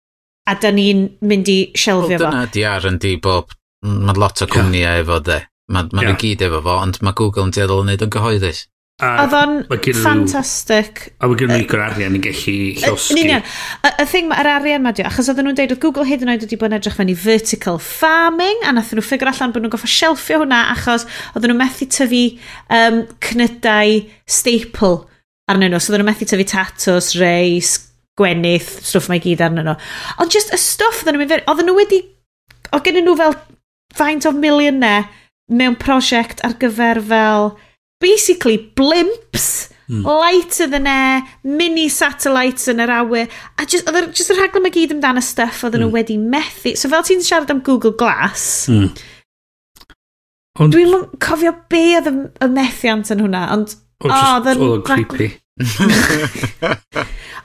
A 0.49 0.55
da 0.61 0.73
ni'n 0.73 1.07
mynd 1.29 1.49
i 1.49 1.59
shelfio 1.77 2.17
well, 2.17 2.25
fo. 2.27 2.33
Dyna 2.33 2.49
di 2.53 2.65
ar 2.69 2.89
yn 2.89 2.99
di 3.01 3.15
bob. 3.25 3.55
Mae 3.85 4.19
lot 4.19 4.43
o 4.45 4.49
cwmnïau 4.51 4.83
yeah. 4.83 5.05
efo 5.05 5.21
de. 5.25 5.39
Mae 5.73 5.89
ma 5.93 6.03
yeah. 6.03 6.11
nhw 6.11 6.19
gyd 6.21 6.45
efo 6.45 6.61
fo, 6.65 6.81
ond 6.83 6.99
mae 7.05 7.17
Google 7.17 7.49
yn 7.49 7.55
dueddol 7.57 7.85
yn 7.85 7.93
neud 7.93 8.05
yn 8.05 8.13
gyhoeddus. 8.13 8.67
Oedd 8.99 9.35
o'n 9.39 9.61
ffantastig. 9.71 11.05
A 11.23 11.29
mae 11.31 11.39
gen 11.39 11.53
nhw 11.53 11.61
i'r 11.63 11.83
arian 11.85 12.17
i 12.19 12.23
gallu 12.25 12.55
llosgu. 12.83 13.15
Yn 13.15 13.21
union. 13.23 13.45
Y 13.87 14.07
thing 14.11 14.29
mae'r 14.33 14.51
arian 14.57 14.83
ma 14.83 14.93
di, 14.93 15.05
achos 15.07 15.31
oedden 15.31 15.47
nhw'n 15.47 15.59
deud, 15.61 15.75
oedd 15.77 15.83
Google 15.85 16.07
hyd 16.09 16.25
yn 16.27 16.33
oed 16.33 16.45
wedi 16.45 16.59
bod 16.59 16.73
yn 16.73 16.81
edrych 16.81 16.97
fan 16.99 17.13
i 17.13 17.15
vertical 17.17 17.79
farming, 17.79 18.65
a 18.67 18.75
nath 18.75 18.91
nhw 18.93 19.05
ffigur 19.07 19.31
allan 19.31 19.55
bod 19.55 19.63
nhw'n 19.63 19.77
goffa 19.77 19.93
shelfio 19.93 20.43
hwnna, 20.43 20.65
achos 20.75 21.07
oedden 21.31 21.55
nhw 21.55 21.61
methu 21.61 21.89
tyfu 21.95 22.25
um, 22.75 23.05
cnydau 23.23 24.03
staple 24.27 24.97
arnyn 25.51 25.73
nhw. 25.73 25.81
So 25.81 25.93
oedden 25.93 26.05
nhw 26.05 26.11
methu 26.11 26.29
tyfu 26.29 26.47
tatws, 26.49 27.13
reis, 27.21 27.77
gwenith, 28.19 28.71
stwff 28.87 29.09
mae 29.11 29.23
gyd 29.23 29.43
arnyn 29.45 29.69
nhw. 29.69 29.77
Ond 30.23 30.35
just 30.35 30.53
y 30.55 30.61
stwff 30.61 31.05
oedden 31.05 31.21
nhw, 31.21 31.41
oedden 31.45 31.71
nhw 31.71 31.79
wedi, 31.79 32.03
o 32.75 32.83
gen 32.85 33.01
nhw 33.03 33.17
fel 33.19 33.37
faint 33.99 34.29
o 34.29 34.35
miliynau 34.37 35.09
mewn 35.49 35.79
prosiect 35.81 36.43
ar 36.45 36.59
gyfer 36.61 37.01
fel, 37.09 37.53
basically, 38.05 38.59
blimps, 38.77 39.71
mm. 39.89 40.05
lighter 40.05 40.69
than 40.69 40.87
air, 40.87 41.23
e, 41.25 41.53
mini 41.59 41.89
satellites 41.93 42.69
yn 42.71 42.83
yr 42.85 42.93
awyr, 43.01 43.31
a 43.57 43.65
just, 43.65 43.89
oedd 43.89 44.13
just 44.13 44.35
y 44.35 44.37
rhaglen 44.37 44.67
mae 44.67 44.75
gyd 44.75 44.93
amdano 44.97 45.25
stuff 45.25 45.65
oedden 45.65 45.81
mm. 45.81 45.87
nhw 45.87 45.93
hmm. 45.93 46.01
wedi 46.01 46.19
methu. 46.21 46.75
So 46.77 46.93
fel 46.93 47.07
ti'n 47.09 47.25
siarad 47.25 47.55
am 47.55 47.65
Google 47.65 47.97
Glass, 47.97 48.69
mm. 48.73 48.91
Ond... 50.59 50.75
Dwi'n 50.75 51.05
cofio 51.23 51.53
be 51.71 51.85
oedd 51.99 52.09
y, 52.11 52.15
y 52.43 52.49
methiant 52.51 53.13
yn 53.15 53.23
hwnna, 53.23 53.45
ond 53.55 53.77
O, 54.05 54.09
ah, 54.11 54.41
just, 54.45 54.61
oh, 54.61 54.81
creepy. 54.81 55.41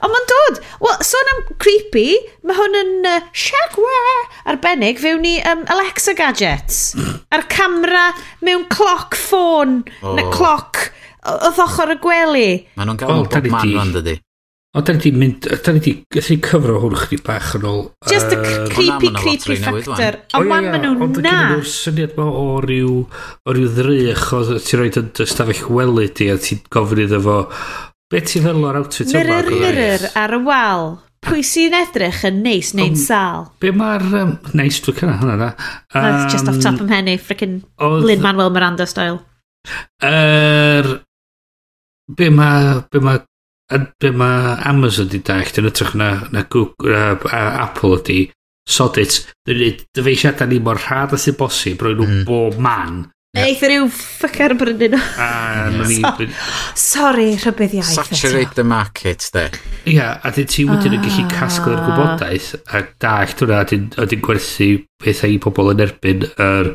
Ond 0.04 0.12
mae'n 0.12 0.26
dod. 0.30 0.60
Wel, 0.84 1.00
sôn 1.02 1.30
am 1.32 1.40
creepy, 1.58 2.12
mae 2.46 2.54
hwn 2.54 2.78
yn 2.78 3.08
uh, 3.10 3.16
shagware 3.34 4.20
arbennig 4.52 5.00
fewn 5.02 5.24
ni 5.24 5.32
um, 5.50 5.64
Alexa 5.74 6.14
gadgets. 6.14 6.92
A'r 7.34 7.42
camera 7.50 8.04
mewn 8.46 8.68
cloc 8.70 9.18
ffôn, 9.18 9.80
oh. 10.04 10.14
na 10.14 10.28
cloc 10.30 10.92
oedd 11.26 11.58
ochr 11.66 11.96
y 11.96 11.98
gwely. 12.04 12.48
Mae 12.78 12.86
nhw'n 12.86 13.02
gael 13.02 13.16
oh, 13.16 13.26
bob 13.26 13.50
man 13.50 13.74
rhan 13.74 13.90
dydy. 13.98 14.14
O, 14.74 14.80
da 14.82 14.90
ni 14.90 14.98
di 14.98 15.10
mynd, 15.14 15.44
da 15.62 15.70
ni 15.70 15.78
di, 15.78 15.92
gath 16.10 16.28
ni 16.32 16.36
cyfro 16.42 16.80
hwn 16.82 16.96
chdi 16.98 17.20
bach 17.22 17.52
yn 17.54 17.66
ôl. 17.70 17.84
Just 18.10 18.32
y 18.34 18.38
uh, 18.40 18.64
creepy, 18.72 19.10
creepy 19.14 19.54
factor. 19.62 20.16
A 20.34 20.40
wan 20.42 20.66
maen 20.66 20.82
nhw'n 20.82 20.96
na. 20.98 21.04
Ond 21.06 21.20
nhw'r 21.22 21.68
syniad 21.70 22.16
ma 22.18 22.24
o 22.26 22.46
ryw, 22.64 22.94
o 23.46 23.54
ryw 23.54 23.68
ddrych 23.76 24.24
o 24.34 24.40
ti'n 24.56 24.80
rhoi 24.80 24.88
yn 24.98 25.12
stafell 25.30 25.60
wely 25.70 26.08
di 26.18 26.26
a 26.32 26.34
ti'n 26.42 26.64
gofyn 26.74 27.04
iddo 27.04 27.20
fo. 27.22 27.36
Be 28.10 28.22
ti'n 28.26 28.42
fel 28.48 28.66
o'r 28.66 28.78
outfit 28.80 29.12
yma? 29.12 29.20
Mirror, 29.20 29.50
mirror 29.62 30.06
ar 30.18 30.34
y 30.34 30.40
wal. 30.48 30.90
Pwy 31.24 31.44
sy'n 31.46 31.76
edrych 31.78 32.24
yn 32.28 32.40
neis 32.42 32.72
neu'n 32.74 32.96
sal? 32.98 33.46
Be 33.62 33.70
mae'r... 33.72 34.02
Um, 34.24 34.32
neis, 34.58 34.80
dwi'n 34.82 34.98
cynna 34.98 35.14
hwnna 35.20 35.36
da? 35.38 35.52
That's 35.94 36.34
just 36.34 36.50
off 36.50 36.58
top 36.58 36.82
of 36.82 36.90
henny, 36.90 37.14
frickin' 37.14 37.60
Lin-Manuel 37.78 38.50
Miranda 38.50 38.88
style. 38.90 39.22
Yr... 40.02 40.10
Er, 40.10 40.90
be 42.10 42.28
mae... 42.34 42.82
Be 42.90 43.00
mae 43.06 43.22
be 43.70 44.12
mae 44.12 44.56
Amazon 44.68 45.08
di 45.08 45.20
dallt 45.24 45.58
yn 45.60 45.70
ytrach 45.70 45.94
na, 45.96 46.10
na 46.34 46.44
Google, 46.50 46.94
uh, 46.94 47.40
Apple 47.64 47.98
ydi, 48.00 48.20
sod 48.68 48.98
it, 49.00 49.22
dwi'n 49.46 49.60
neud 49.60 49.82
dyfeisiadau 49.96 50.50
ni 50.50 50.60
mor 50.64 50.80
rhad 50.80 51.16
a 51.16 51.20
sy'n 51.20 51.36
bosib, 51.38 51.82
roi 51.84 51.94
nhw 51.96 52.08
mm. 52.08 52.24
bob 52.28 52.60
man. 52.62 53.04
Eith 53.34 53.64
rhyw 53.66 53.88
ffacar 53.90 54.52
brynu 54.54 54.92
nhw. 54.92 56.28
Sorry, 56.78 57.32
rhybydd 57.40 57.74
iaith. 57.80 57.96
Saturate 57.96 58.54
the 58.54 58.64
market, 58.68 59.26
de. 59.34 59.48
Ia, 59.90 60.12
a 60.22 60.30
dyn 60.36 60.50
ti 60.50 60.66
wedyn 60.68 60.94
yn 61.00 61.02
gallu 61.02 61.24
ah. 61.24 61.32
casglu'r 61.32 61.80
gwybodaeth 61.82 62.52
a 62.70 62.84
dallt 63.02 63.42
hwnna, 63.42 63.64
a 63.64 64.06
dyn 64.12 64.22
gwerthu 64.24 64.68
pethau 65.02 65.34
i 65.34 65.40
pobl 65.42 65.72
yn 65.74 65.82
erbyn 65.88 66.28
yr 66.30 66.70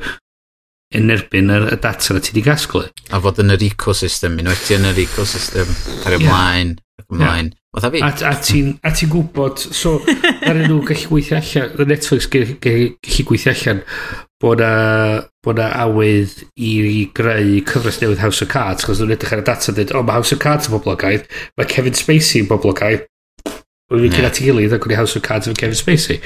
yn 0.95 1.13
erbyn 1.13 1.51
y, 1.53 1.59
y 1.69 1.77
data 1.81 2.15
na 2.15 2.21
ti 2.23 2.33
wedi 2.33 2.45
gasglu. 2.47 2.85
A 3.13 3.21
fod 3.21 3.41
yn 3.43 3.53
yr 3.53 3.65
ecosystem, 3.69 4.39
unwaith 4.41 4.65
ti 4.67 4.77
yn 4.77 4.87
yr 4.89 5.01
ecosystem, 5.05 5.69
ar 6.07 6.17
ymlaen, 6.17 6.75
yeah. 6.79 7.05
ymlaen. 7.05 7.51
Yeah. 7.53 7.91
fi. 7.93 8.01
A, 8.01 8.09
a 8.31 8.33
ti'n 8.41 8.71
ti 8.97 9.09
gwybod, 9.11 9.61
so, 9.61 9.99
ar 10.41 10.57
nhw 10.63 10.81
gallu 10.87 11.11
gweithio 11.11 11.37
allan, 11.37 11.75
y 11.77 11.87
Netflix 11.91 12.29
gallu 12.33 12.57
gweithio 13.29 13.53
allan, 13.53 13.83
bod 14.41 14.63
na, 14.63 14.73
bod 15.45 15.59
na 15.59 15.69
awydd 15.83 16.33
i 16.57 17.05
greu 17.13 17.61
cyfres 17.69 18.01
newydd 18.01 18.23
House 18.23 18.41
of 18.45 18.49
Cards, 18.49 18.87
chos 18.87 19.03
nhw'n 19.03 19.13
edrych 19.13 19.35
ar 19.35 19.43
y 19.43 19.47
data 19.51 19.75
dweud, 19.75 19.93
o, 19.93 20.03
mae 20.07 20.17
House 20.17 20.33
of 20.33 20.41
Cards 20.41 20.71
yn 20.71 20.77
boblogaidd, 20.77 21.29
mae 21.59 21.69
Kevin 21.69 21.97
Spacey 21.99 22.45
yn 22.45 22.49
boblogaidd, 22.49 23.05
Rwy'n 23.89 24.05
yeah. 24.05 24.19
cyn 24.19 24.27
at 24.27 24.37
ei 24.37 24.45
gilydd 24.45 24.73
ac 24.75 24.85
o'n 24.85 24.93
House 24.99 25.17
of 25.17 25.23
Cards 25.25 25.49
efo 25.49 25.57
Kevin 25.57 25.77
Spacey. 25.77 26.19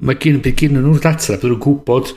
Mae 0.00 0.16
gen, 0.22 0.38
bydd 0.40 0.56
gen 0.56 0.78
nhw'r 0.78 1.02
data, 1.04 1.36
bydd 1.36 1.50
nhw'n 1.50 1.60
gwybod 1.60 2.14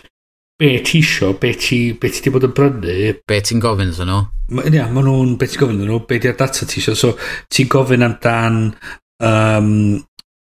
be 0.62 0.80
ti 0.84 1.00
isio, 1.00 1.34
be 1.40 1.56
ti, 1.56 1.94
be 1.94 2.10
ti 2.14 2.22
di 2.22 2.30
bod 2.30 2.46
yn 2.46 2.52
brynu. 2.54 2.96
Be 3.26 3.40
ti'n 3.42 3.62
gofyn 3.64 3.90
ddyn 3.96 4.12
nhw? 4.12 4.20
Ma, 4.54 4.66
ia, 4.70 4.86
maen 4.94 5.08
nhw'n, 5.08 5.32
be 5.42 5.48
ti'n 5.50 5.58
gofyn 5.64 5.80
ddyn 5.80 5.90
nhw, 5.90 6.02
be 6.06 6.20
di'r 6.22 6.36
data 6.38 6.68
ti 6.70 6.78
isio. 6.78 6.94
So, 6.98 7.16
ti'n 7.50 7.70
gofyn 7.72 8.06
amdan, 8.06 8.60
um, 9.26 9.72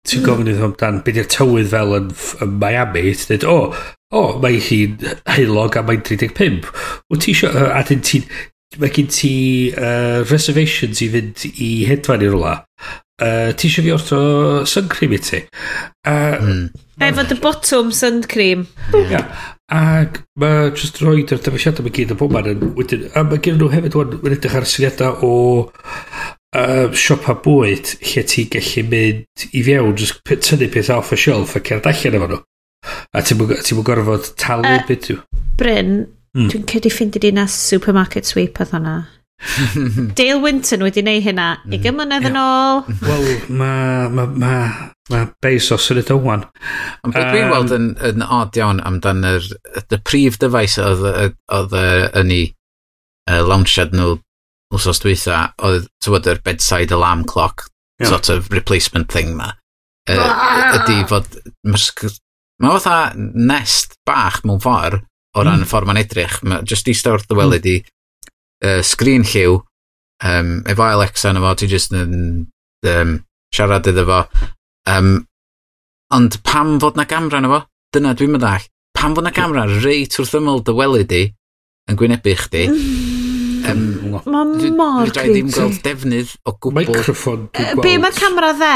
ti'n 0.04 0.26
gofyn 0.26 0.50
iddyn 0.50 0.60
nhw 0.60 0.68
amdan, 0.74 0.98
be 1.06 1.14
di'r 1.16 1.30
tywydd 1.32 1.70
fel 1.72 1.96
yn, 1.96 2.10
yn 2.44 2.58
Miami, 2.60 3.04
ti'n 3.16 3.40
dweud, 3.40 3.46
o, 3.48 3.54
oh, 3.56 3.86
o, 4.12 4.24
oh, 4.26 4.34
mae 4.44 4.60
hi'n 4.66 4.98
heilog 5.38 5.78
a 5.80 5.84
mae'n 5.88 6.04
35. 6.10 6.68
Wyt 7.14 7.24
ti 7.24 7.36
isio, 7.38 7.52
a 7.72 7.80
dyn 7.88 8.04
ti'n, 8.10 8.26
mae 8.82 8.92
gen 8.98 9.08
ti 9.14 9.32
uh, 9.72 10.26
reservations 10.26 11.00
i 11.06 11.08
fynd 11.14 11.46
i 11.54 11.70
hedfan 11.88 12.26
i 12.26 12.34
rola. 12.34 12.58
Uh, 13.20 13.56
ti 13.56 13.72
eisiau 13.72 13.88
fi 13.88 13.96
orto 13.96 14.20
sun 14.68 14.92
cream 14.92 15.16
i 15.16 15.22
ti? 15.24 15.40
Uh, 16.04 16.36
mm. 16.44 16.62
Efo 17.08 17.26
dy 17.32 17.40
botwm 17.40 17.96
sun 17.96 18.20
cream. 18.28 18.68
Yeah. 18.92 19.56
Ac 19.70 20.24
mae 20.42 20.72
just 20.74 20.98
roed 21.04 21.30
yr 21.30 21.42
dyfeisiadau 21.46 21.86
mae 21.86 21.94
gyd 21.94 22.14
yn 22.16 22.20
bob 22.20 22.34
man 22.34 22.48
yn 22.50 22.72
wedyn. 22.78 23.08
A 23.14 23.24
mae 23.28 23.42
gen 23.46 23.60
nhw 23.60 23.70
hefyd 23.74 23.98
wan 24.00 24.16
yn 24.18 24.36
edrych 24.36 24.56
ar 24.58 24.66
syniadau 24.70 25.20
o 25.26 25.34
uh, 26.58 26.88
siopa 26.98 27.36
bwyd 27.46 27.94
lle 28.02 28.24
ti 28.32 28.48
gallu 28.50 28.86
mynd 28.90 29.46
i 29.54 29.64
fewn 29.68 29.94
just 30.00 30.24
tynnu 30.26 30.72
peth 30.74 30.90
off 30.96 31.14
y 31.14 31.20
shelf 31.22 31.54
a 31.58 31.62
cerdd 31.62 31.90
allan 31.92 32.18
efo 32.20 32.32
nhw. 32.32 32.42
A 33.14 33.22
ti'n 33.22 33.42
mwyn 33.42 33.86
gorfod 33.86 34.34
talu 34.42 34.66
uh, 34.66 34.82
beth 34.90 35.12
yw. 35.14 35.22
Bryn, 35.60 35.96
mm. 36.34 36.50
dwi'n 36.50 36.68
cedi 36.74 36.94
ffindi 36.94 37.22
di 37.22 37.34
na 37.36 37.46
supermarket 37.52 38.30
sweep 38.30 38.58
oedd 38.64 38.74
hwnna. 38.74 38.98
Dale 40.18 40.40
Winton 40.44 40.84
wedi 40.84 41.04
neud 41.06 41.24
hynna 41.24 41.50
i 41.64 41.78
mm. 41.78 41.84
gymynedd 41.84 42.28
yn 42.30 42.40
ôl. 42.40 42.84
Wel, 43.02 43.28
mae 43.48 44.10
ma, 44.12 44.26
ma, 44.28 44.54
ma 45.12 45.26
Bezos 45.44 45.90
yn 45.94 46.02
y 46.02 46.06
dywan. 46.08 46.46
Ond 47.06 47.16
beth 47.16 47.28
um, 47.30 47.34
dwi'n 47.34 47.54
weld 47.54 47.76
yn, 47.76 47.92
yn 48.10 48.26
odd 48.26 48.60
iawn 48.60 48.82
amdan 48.88 49.24
yr, 49.28 49.46
y 49.80 50.02
prif 50.04 50.40
dyfais 50.42 50.78
oedd 50.82 51.76
yn 51.80 52.34
ei 52.36 52.50
launchad 53.46 53.96
nhw 53.96 54.18
wsos 54.76 55.02
dwytha, 55.02 55.50
oedd 55.66 55.88
tywod 56.04 56.28
yr 56.30 56.42
bedside 56.46 56.94
alarm 56.94 57.24
clock 57.30 57.68
yeah. 58.00 58.10
sort 58.10 58.30
of 58.30 58.50
replacement 58.54 59.12
thing 59.12 59.36
ma. 59.38 59.54
Ah! 60.10 60.82
Ydy 60.82 61.04
fod... 61.10 61.40
Mae 62.60 62.76
fatha 62.76 63.14
nest 63.16 63.96
bach 64.08 64.42
mewn 64.44 64.60
ffordd 64.60 65.06
o 65.38 65.44
ran 65.46 65.62
hmm. 65.62 65.64
y 65.64 65.70
ffordd 65.70 65.88
mae'n 65.88 66.02
edrych. 66.02 66.42
Ma, 66.44 66.60
just 66.68 66.90
i 66.92 66.96
stawr 66.98 67.24
ddywelu 67.24 67.62
di 67.64 67.78
uh, 68.66 68.82
sgrin 68.86 69.26
lliw 69.28 69.60
um, 70.26 70.54
efo 70.70 70.86
Alexa 70.86 71.34
yna 71.34 71.44
fo, 71.44 71.56
ti 71.60 71.70
jyst 71.72 71.96
yn 71.96 72.14
um, 72.90 73.16
siarad 73.56 73.88
iddo 73.92 74.06
fo. 74.10 74.22
Um, 74.90 75.16
ond 76.16 76.40
pam 76.48 76.78
fod 76.82 77.00
na 77.00 77.08
gamra 77.10 77.42
yna 77.42 77.52
fo? 77.54 77.62
Dyna 77.96 78.16
dwi'n 78.18 78.36
meddwl. 78.36 78.70
Pam 78.98 79.16
fod 79.18 79.28
na 79.28 79.34
gamra 79.36 79.66
reit 79.84 80.18
wrth 80.20 80.38
ymwyl 80.40 80.64
dy 80.66 80.76
wely 80.78 81.06
di 81.10 81.24
yn 81.90 82.00
gwynebu 82.00 82.36
chdi? 82.46 82.66
Um, 83.70 83.84
Mae 84.26 84.72
mor 84.74 85.12
creepy. 85.12 85.34
ddim 85.36 85.52
gweld 85.54 85.84
defnydd 85.86 86.34
o 86.48 86.56
gwbl. 86.56 86.88
Microffon. 86.88 87.48
Be 87.84 87.96
mae 88.02 88.16
camera 88.16 88.54
dde? 88.58 88.74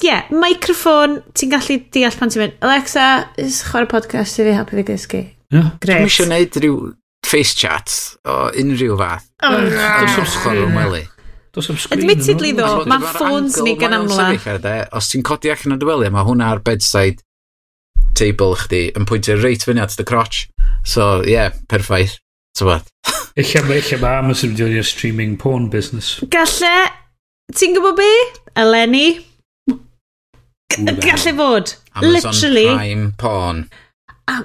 Ie, 0.00 0.06
yeah, 0.08 0.30
microffon, 0.32 1.18
ti'n 1.36 1.50
gallu 1.52 1.76
deall 1.92 2.14
pan 2.16 2.30
ti'n 2.32 2.40
mynd, 2.44 2.54
Alexa, 2.64 3.06
chwarae 3.36 3.88
podcast 3.90 4.38
i 4.40 4.46
fi 4.46 4.54
helpu 4.56 4.78
fi 4.78 4.84
gysgu. 4.88 5.20
Yeah. 5.52 5.74
Gret. 5.82 5.98
Dwi'n 5.98 6.06
eisiau 6.06 6.28
gwneud 6.28 6.58
rhyw 6.62 6.78
face 7.26 7.54
chat 7.54 7.94
o 8.24 8.50
unrhyw 8.58 8.98
fath. 9.00 9.30
Dwi'n 9.42 10.12
swsgol 10.16 10.64
o'n 10.66 10.76
wely. 10.78 11.06
Admittedly 11.90 12.52
ddo, 12.54 12.84
mae 12.86 13.10
ffôns 13.14 13.58
ni 13.66 13.74
gan 13.78 13.96
amla. 13.96 14.30
Os 14.96 15.10
ti'n 15.10 15.24
codi 15.26 15.50
allan 15.50 15.74
o 15.74 15.80
dwely, 15.82 16.10
mae 16.14 16.26
hwnna 16.28 16.52
ar 16.54 16.62
bedside 16.66 17.24
table 18.18 18.54
chdi 18.58 18.88
yn 18.98 19.06
pwyntio 19.08 19.38
reit 19.40 19.64
fyny 19.66 19.82
at 19.82 19.96
the 19.98 20.06
crotch. 20.06 20.48
So, 20.84 21.20
ie, 21.24 21.34
yeah, 21.34 21.56
perffaith. 21.68 22.18
So 22.56 22.66
what? 22.66 22.86
Ella 23.40 23.62
mae 23.66 23.98
ma 24.02 24.16
Amazon 24.18 24.54
wedi 24.58 24.78
o'r 24.80 24.86
streaming 24.86 25.36
porn 25.38 25.68
business. 25.72 26.18
Galle, 26.30 26.74
ti'n 27.54 27.76
gwybod 27.76 27.98
be? 27.98 28.10
Eleni. 28.58 29.06
Galle 30.70 31.34
fod. 31.38 31.74
Amazon 31.94 32.32
Literally. 32.32 32.66
Prime 32.74 33.12
porn 33.18 33.64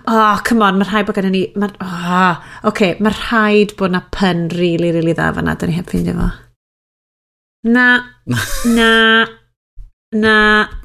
oh, 0.07 0.41
come 0.45 0.65
on, 0.65 0.79
mae 0.79 0.88
rhaid 0.89 1.07
bod 1.07 1.17
gennym 1.17 1.36
ni... 1.36 1.43
Ma, 1.59 1.69
oh, 1.83 2.69
okay, 2.71 2.95
mae 3.03 3.13
rhaid 3.13 3.75
bod 3.79 3.95
na 3.95 4.01
pun 4.15 4.47
really, 4.55 4.91
really 4.95 5.15
dda 5.15 5.31
fanna, 5.38 5.55
da 5.59 5.69
ni 5.69 5.77
heb 5.77 5.89
ffeindio 5.91 6.15
fo. 6.19 6.29
Na, 7.75 7.88
na, 8.77 8.91
na. 10.13 10.36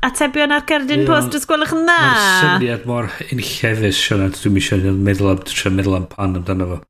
Atebion 0.06 0.54
ar 0.56 0.66
gerdyn 0.68 1.06
post, 1.08 1.36
ys 1.36 1.48
gwelwch 1.48 1.74
yn 1.76 1.86
dda. 1.88 1.98
Mae'r 2.04 2.60
syniad 2.60 2.86
mor 2.90 3.10
unllefus, 3.30 4.04
Sianad, 4.04 4.38
dwi'n 4.40 4.60
eisiau 4.60 4.94
meddwl 5.08 5.34
am, 5.34 5.42
dwi'n 5.48 5.80
meddwl 5.80 5.98
am 6.00 6.08
pan 6.12 6.40
amdano 6.40 6.70
fo. 6.74 6.80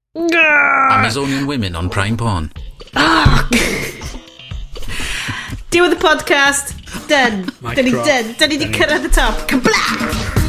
Amazonian 0.91 1.47
women 1.47 1.77
on 1.77 1.89
prime 1.89 2.17
porn. 2.17 2.51
Oh. 2.97 3.49
Deal 5.71 5.89
with 5.89 5.97
the 5.97 6.05
podcast. 6.05 6.75
Done. 7.07 7.47
Dyn 7.77 7.85
ni, 7.85 7.95
dyn, 7.95 8.35
dyn 8.35 8.51
ni 8.51 8.59
wedi 8.59 8.71
cyrraedd 8.75 9.07
y 9.07 9.15
top. 9.15 9.47
Cabla! 9.51 10.40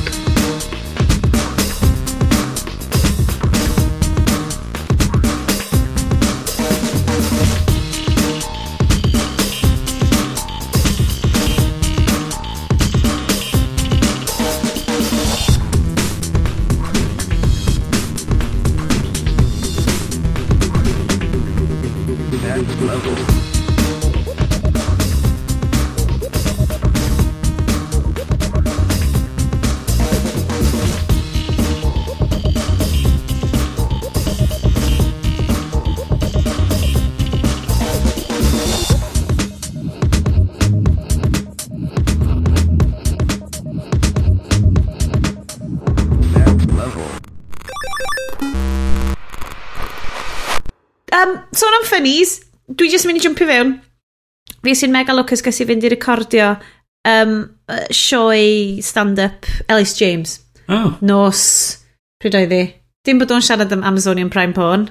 bunnies, 52.01 52.39
dwi 52.67 52.89
jyst 52.91 53.07
mynd 53.07 53.21
i 53.21 53.25
jumpi 53.25 53.47
fewn. 53.47 53.75
Fi 54.65 54.73
sy'n 54.77 54.93
mega 54.93 55.13
lwcus 55.15 55.43
gys 55.45 55.61
i 55.61 55.67
fynd 55.69 55.85
i 55.85 55.91
recordio 55.93 56.55
um, 57.07 57.35
sioe 57.93 58.81
stand-up 58.83 59.47
Ellis 59.67 59.95
James. 59.99 60.39
Oh. 60.69 60.97
Nos, 61.05 61.43
pryd 62.21 62.37
oedd 62.39 62.55
hi? 62.55 62.63
Dim 63.05 63.21
bod 63.21 63.33
o'n 63.33 63.45
siarad 63.45 63.73
am 63.73 63.85
Amazonian 63.85 64.29
Prime 64.33 64.53
Porn. 64.53 64.89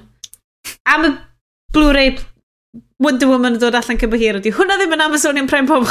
Am 0.90 1.06
y 1.06 1.12
Blu-ray 1.74 2.18
Wonder 3.00 3.30
Woman 3.30 3.56
yn 3.56 3.62
dod 3.62 3.76
allan 3.78 3.98
cyn 4.00 4.16
hir 4.20 4.40
ydi. 4.40 4.52
Hwna 4.54 4.76
ddim 4.78 4.96
yn 4.96 5.04
Amazonian 5.06 5.48
Prime 5.50 5.70
Porn. 5.70 5.86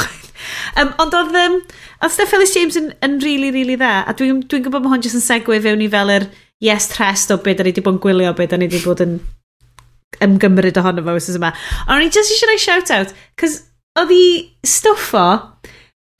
um, 0.80 0.92
ond 1.02 1.16
oedd, 1.16 1.36
um, 1.40 1.58
oedd 2.00 2.14
Steph 2.14 2.36
Ellis 2.36 2.54
James 2.54 2.78
yn, 2.80 2.92
yn 3.04 3.18
really, 3.24 3.50
really 3.54 3.76
dda. 3.80 4.04
A 4.04 4.14
dwi'n 4.14 4.44
dwi, 4.44 4.48
dwi 4.52 4.64
gwybod 4.66 4.84
mae 4.84 4.94
hwn 4.94 5.04
jyst 5.06 5.18
yn 5.18 5.24
segwe 5.24 5.60
fewn 5.64 5.84
i 5.84 5.90
fel 5.92 6.12
yr 6.16 6.28
yes 6.64 6.90
trest 6.92 7.32
o 7.32 7.40
beth 7.40 7.58
da 7.58 7.66
ni 7.66 7.72
wedi 7.72 7.84
bod 7.84 7.96
yn 7.96 8.04
gwylio, 8.04 8.34
beth 8.36 8.52
da 8.52 8.60
ni 8.60 8.68
wedi 8.68 8.84
bod 8.84 9.02
yn 9.04 9.18
ymgymryd 10.24 10.78
ohono 10.80 11.04
fo 11.06 11.16
wrth 11.16 11.36
yma. 11.38 11.52
Ond 11.86 11.96
o'n 11.98 12.06
i 12.06 12.12
just 12.12 12.34
eisiau 12.34 12.50
rhoi 12.50 12.62
shout-out, 12.62 13.14
cos 13.40 13.60
oedd 14.00 14.14
hi 14.14 14.24
stwff 14.66 15.14
o, 15.18 15.28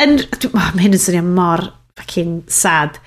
yn, 0.02 0.18
oh, 0.50 0.70
mae 0.74 0.84
hyn 0.86 0.96
yn 0.96 1.02
swnio 1.02 1.24
mor 1.26 1.66
fucking 1.98 2.44
sad, 2.50 3.00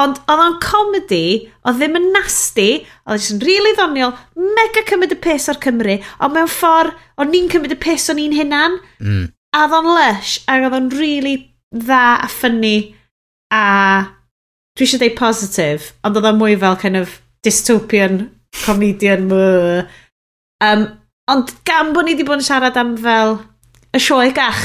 ond 0.00 0.20
oedd 0.30 0.42
o'n 0.44 0.56
comedy, 0.62 1.50
oedd 1.66 1.80
ddim 1.80 1.98
yn 1.98 2.08
nasty, 2.14 2.68
oedd 3.04 3.20
jyst 3.20 3.34
yn 3.34 3.42
rili 3.42 3.58
really 3.58 3.76
ddoniol, 3.76 4.14
mega 4.56 4.84
cymryd 4.88 5.14
y 5.16 5.20
pus 5.20 5.48
o'r 5.52 5.60
Cymru, 5.62 5.98
ond 6.22 6.36
mewn 6.36 6.50
ffordd, 6.50 6.96
o'n 7.20 7.30
ni'n 7.32 7.50
cymryd 7.52 7.76
y 7.76 7.80
pus 7.82 8.08
o'n 8.12 8.22
i'n 8.22 8.36
hunan, 8.38 8.78
mm. 9.02 9.28
a 9.56 9.64
oedd 9.66 9.76
o'n 9.80 9.90
lush, 9.98 10.38
a 10.46 10.56
oedd 10.62 10.78
o'n 10.78 10.90
rili 10.94 11.20
really 11.20 11.36
dda 11.74 12.04
a 12.24 12.30
ffynnu, 12.30 12.76
a 13.54 13.64
dwi 14.78 14.86
eisiau 14.86 15.02
dweud 15.02 15.18
positif, 15.18 15.90
ond 16.06 16.16
oedd 16.16 16.30
o'n 16.30 16.38
mwy 16.40 16.56
fel 16.60 16.78
kind 16.80 17.00
of 17.00 17.18
dystopian 17.46 18.22
comedian, 18.64 19.28
mwah, 19.30 19.84
Um, 20.64 20.86
ond 21.30 21.52
gan 21.68 21.94
bod 21.94 22.08
ni 22.08 22.16
wedi 22.16 22.26
bod 22.28 22.42
yn 22.42 22.46
siarad 22.46 22.78
am 22.80 22.96
fel 23.00 23.38
y 23.96 24.00
sioe 24.02 24.32
gach, 24.36 24.64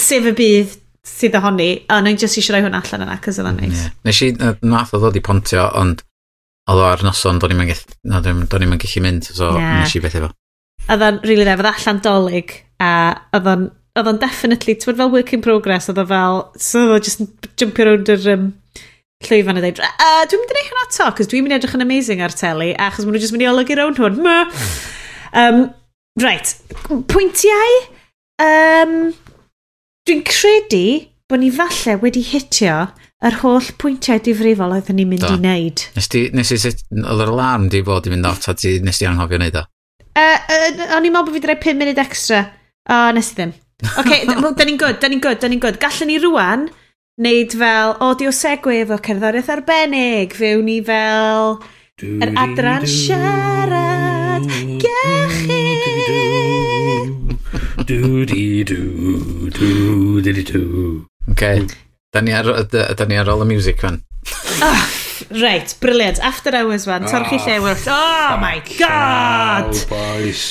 sef 0.00 0.26
y 0.28 0.34
bydd 0.36 0.74
sydd 1.06 1.38
ohoni, 1.38 1.70
a 1.86 2.00
o'n 2.00 2.10
i'n 2.10 2.18
jyst 2.18 2.40
eisiau 2.40 2.56
rhoi 2.56 2.66
hwn 2.66 2.76
allan 2.76 3.06
yna, 3.06 3.16
cos 3.22 3.38
oedd 3.40 3.48
o'n 3.52 3.60
neis. 3.62 3.78
Yeah. 3.78 3.94
Nes 4.08 4.20
i, 4.26 4.30
nath 4.66 4.92
o 4.96 5.00
ddod 5.00 5.18
i 5.18 5.22
pontio, 5.24 5.68
ond 5.78 6.02
oedd 6.66 6.82
o 6.82 6.86
ar 6.88 7.04
noson, 7.06 7.38
do'n 7.40 7.54
i'n 7.54 7.70
gallu 7.70 9.02
mynd, 9.04 9.30
so 9.30 9.52
yeah. 9.54 9.78
nes 9.80 9.94
i 9.94 10.02
beth 10.02 10.18
efo. 10.18 10.32
Oedd 10.90 11.04
o'n 11.06 11.20
rili 11.22 11.44
really 11.44 11.46
dda, 11.46 11.56
oedd 11.62 11.70
allan 11.70 12.02
dolyg, 12.02 12.56
a 12.82 12.92
oedd 13.38 13.50
o'n 13.54 13.68
oedd 13.96 14.10
o'n 14.10 14.20
definitely, 14.20 14.74
ti'n 14.76 14.90
bod 14.90 15.00
fel 15.00 15.12
work 15.14 15.32
in 15.32 15.44
progress, 15.44 15.88
oedd 15.88 16.02
o 16.02 16.06
fel, 16.10 16.42
so 16.60 16.82
oedd 16.84 16.98
o 16.98 17.00
just 17.06 17.22
jumpio 17.56 17.86
rownd 17.86 18.10
yr 18.12 18.26
um, 18.34 18.50
llwyfan 19.24 19.56
a 19.56 19.62
dweud, 19.64 19.80
uh, 19.80 20.26
dwi'n 20.28 20.42
mynd 20.42 20.52
i 20.52 20.58
wneud 20.58 20.68
hwnna 20.74 20.90
to, 20.92 21.08
cos 21.16 21.30
dwi'n 21.32 21.46
mynd 21.46 21.54
i 21.54 21.58
edrych 21.60 21.78
yn 21.78 21.86
amazing 21.86 22.20
ar 22.26 22.34
teli, 22.36 22.74
achos 22.76 23.06
maen 23.06 23.16
nhw 23.16 23.22
jyst 23.24 23.32
mynd 23.32 23.46
i 23.46 23.48
olygu 23.48 23.78
rownd 23.78 24.02
hwn, 24.02 24.20
Um, 25.32 25.66
right, 26.22 26.54
pwyntiau? 27.10 27.76
Um, 28.42 29.14
Dwi'n 30.06 30.22
credu 30.22 30.86
bod 31.26 31.42
ni 31.42 31.50
falle 31.50 31.96
wedi 32.02 32.22
hitio 32.22 32.84
yr 33.26 33.38
holl 33.40 33.70
pwyntiau 33.80 34.20
difrifol 34.22 34.76
oedd 34.76 34.92
ni'n 34.94 35.08
mynd 35.10 35.24
Do. 35.24 35.32
i 35.34 35.40
wneud. 35.40 35.86
Nes 35.96 36.10
ti, 36.12 36.26
nes 36.36 36.52
i, 36.54 36.58
oedd 37.00 37.24
yr 37.24 37.32
alarm 37.32 37.66
di 37.72 37.82
fod 37.86 38.06
i 38.06 38.12
fynd 38.12 38.28
off, 38.28 38.46
a 38.46 38.54
ti, 38.54 38.76
nes 38.84 39.00
ti 39.00 39.08
anghofio 39.08 39.40
wneud 39.40 39.58
o? 39.58 39.64
Uh, 40.16 40.22
uh, 40.22 40.96
o'n 40.96 41.08
i'n 41.08 41.12
meddwl 41.12 41.32
bod 41.32 41.34
fi 41.34 41.42
wedi 41.42 41.58
5 41.66 41.80
munud 41.80 42.02
extra. 42.02 42.42
O, 42.86 42.94
oh, 42.94 43.08
nes 43.16 43.32
i 43.32 43.38
ddim. 43.40 43.54
Oce, 43.84 43.98
okay, 44.00 44.24
da 44.28 44.64
ni'n 44.64 44.78
good, 44.80 45.00
da 45.02 45.10
ni'n 45.10 45.20
good, 45.20 45.40
da 45.42 45.50
ni'n 45.50 45.60
good. 45.60 45.80
Gallwn 45.82 46.12
ni 46.12 46.20
rwan 46.22 46.68
wneud 47.20 47.58
fel 47.58 47.96
audio 48.04 48.32
segwe 48.32 48.82
efo 48.84 49.00
cerddoriaeth 49.04 49.52
arbennig, 49.56 50.36
fewn 50.36 50.66
ni 50.68 50.80
fel 50.84 51.56
yr 52.06 52.36
adran 52.46 52.88
siarad. 52.88 54.05
dŵ 57.86 58.26
di 58.26 58.64
dŵ, 58.66 58.82
dŵ 59.54 60.22
di 60.24 60.32
di 60.34 60.42
dŵ. 60.42 61.06
OK, 61.30 61.42
da 62.10 62.20
ni 62.20 62.32
ar, 62.34 62.48
da, 62.72 62.88
da 62.98 63.04
ni 63.06 63.18
ar 63.18 63.30
ôl 63.30 63.44
y 63.44 63.48
music 63.54 63.78
fan. 63.78 64.00
Ah, 64.58 64.74
oh, 64.74 64.86
right, 65.38 65.70
brilliant. 65.78 66.18
After 66.18 66.50
hours 66.58 66.86
fan, 66.90 67.06
torchi 67.06 67.38
ah. 67.38 67.44
lle 67.46 67.60
wrth. 67.62 67.86
Oh 67.86 68.32
my 68.42 68.58
god! 68.74 69.70
Cow, 69.70 69.92
boys. 69.92 70.42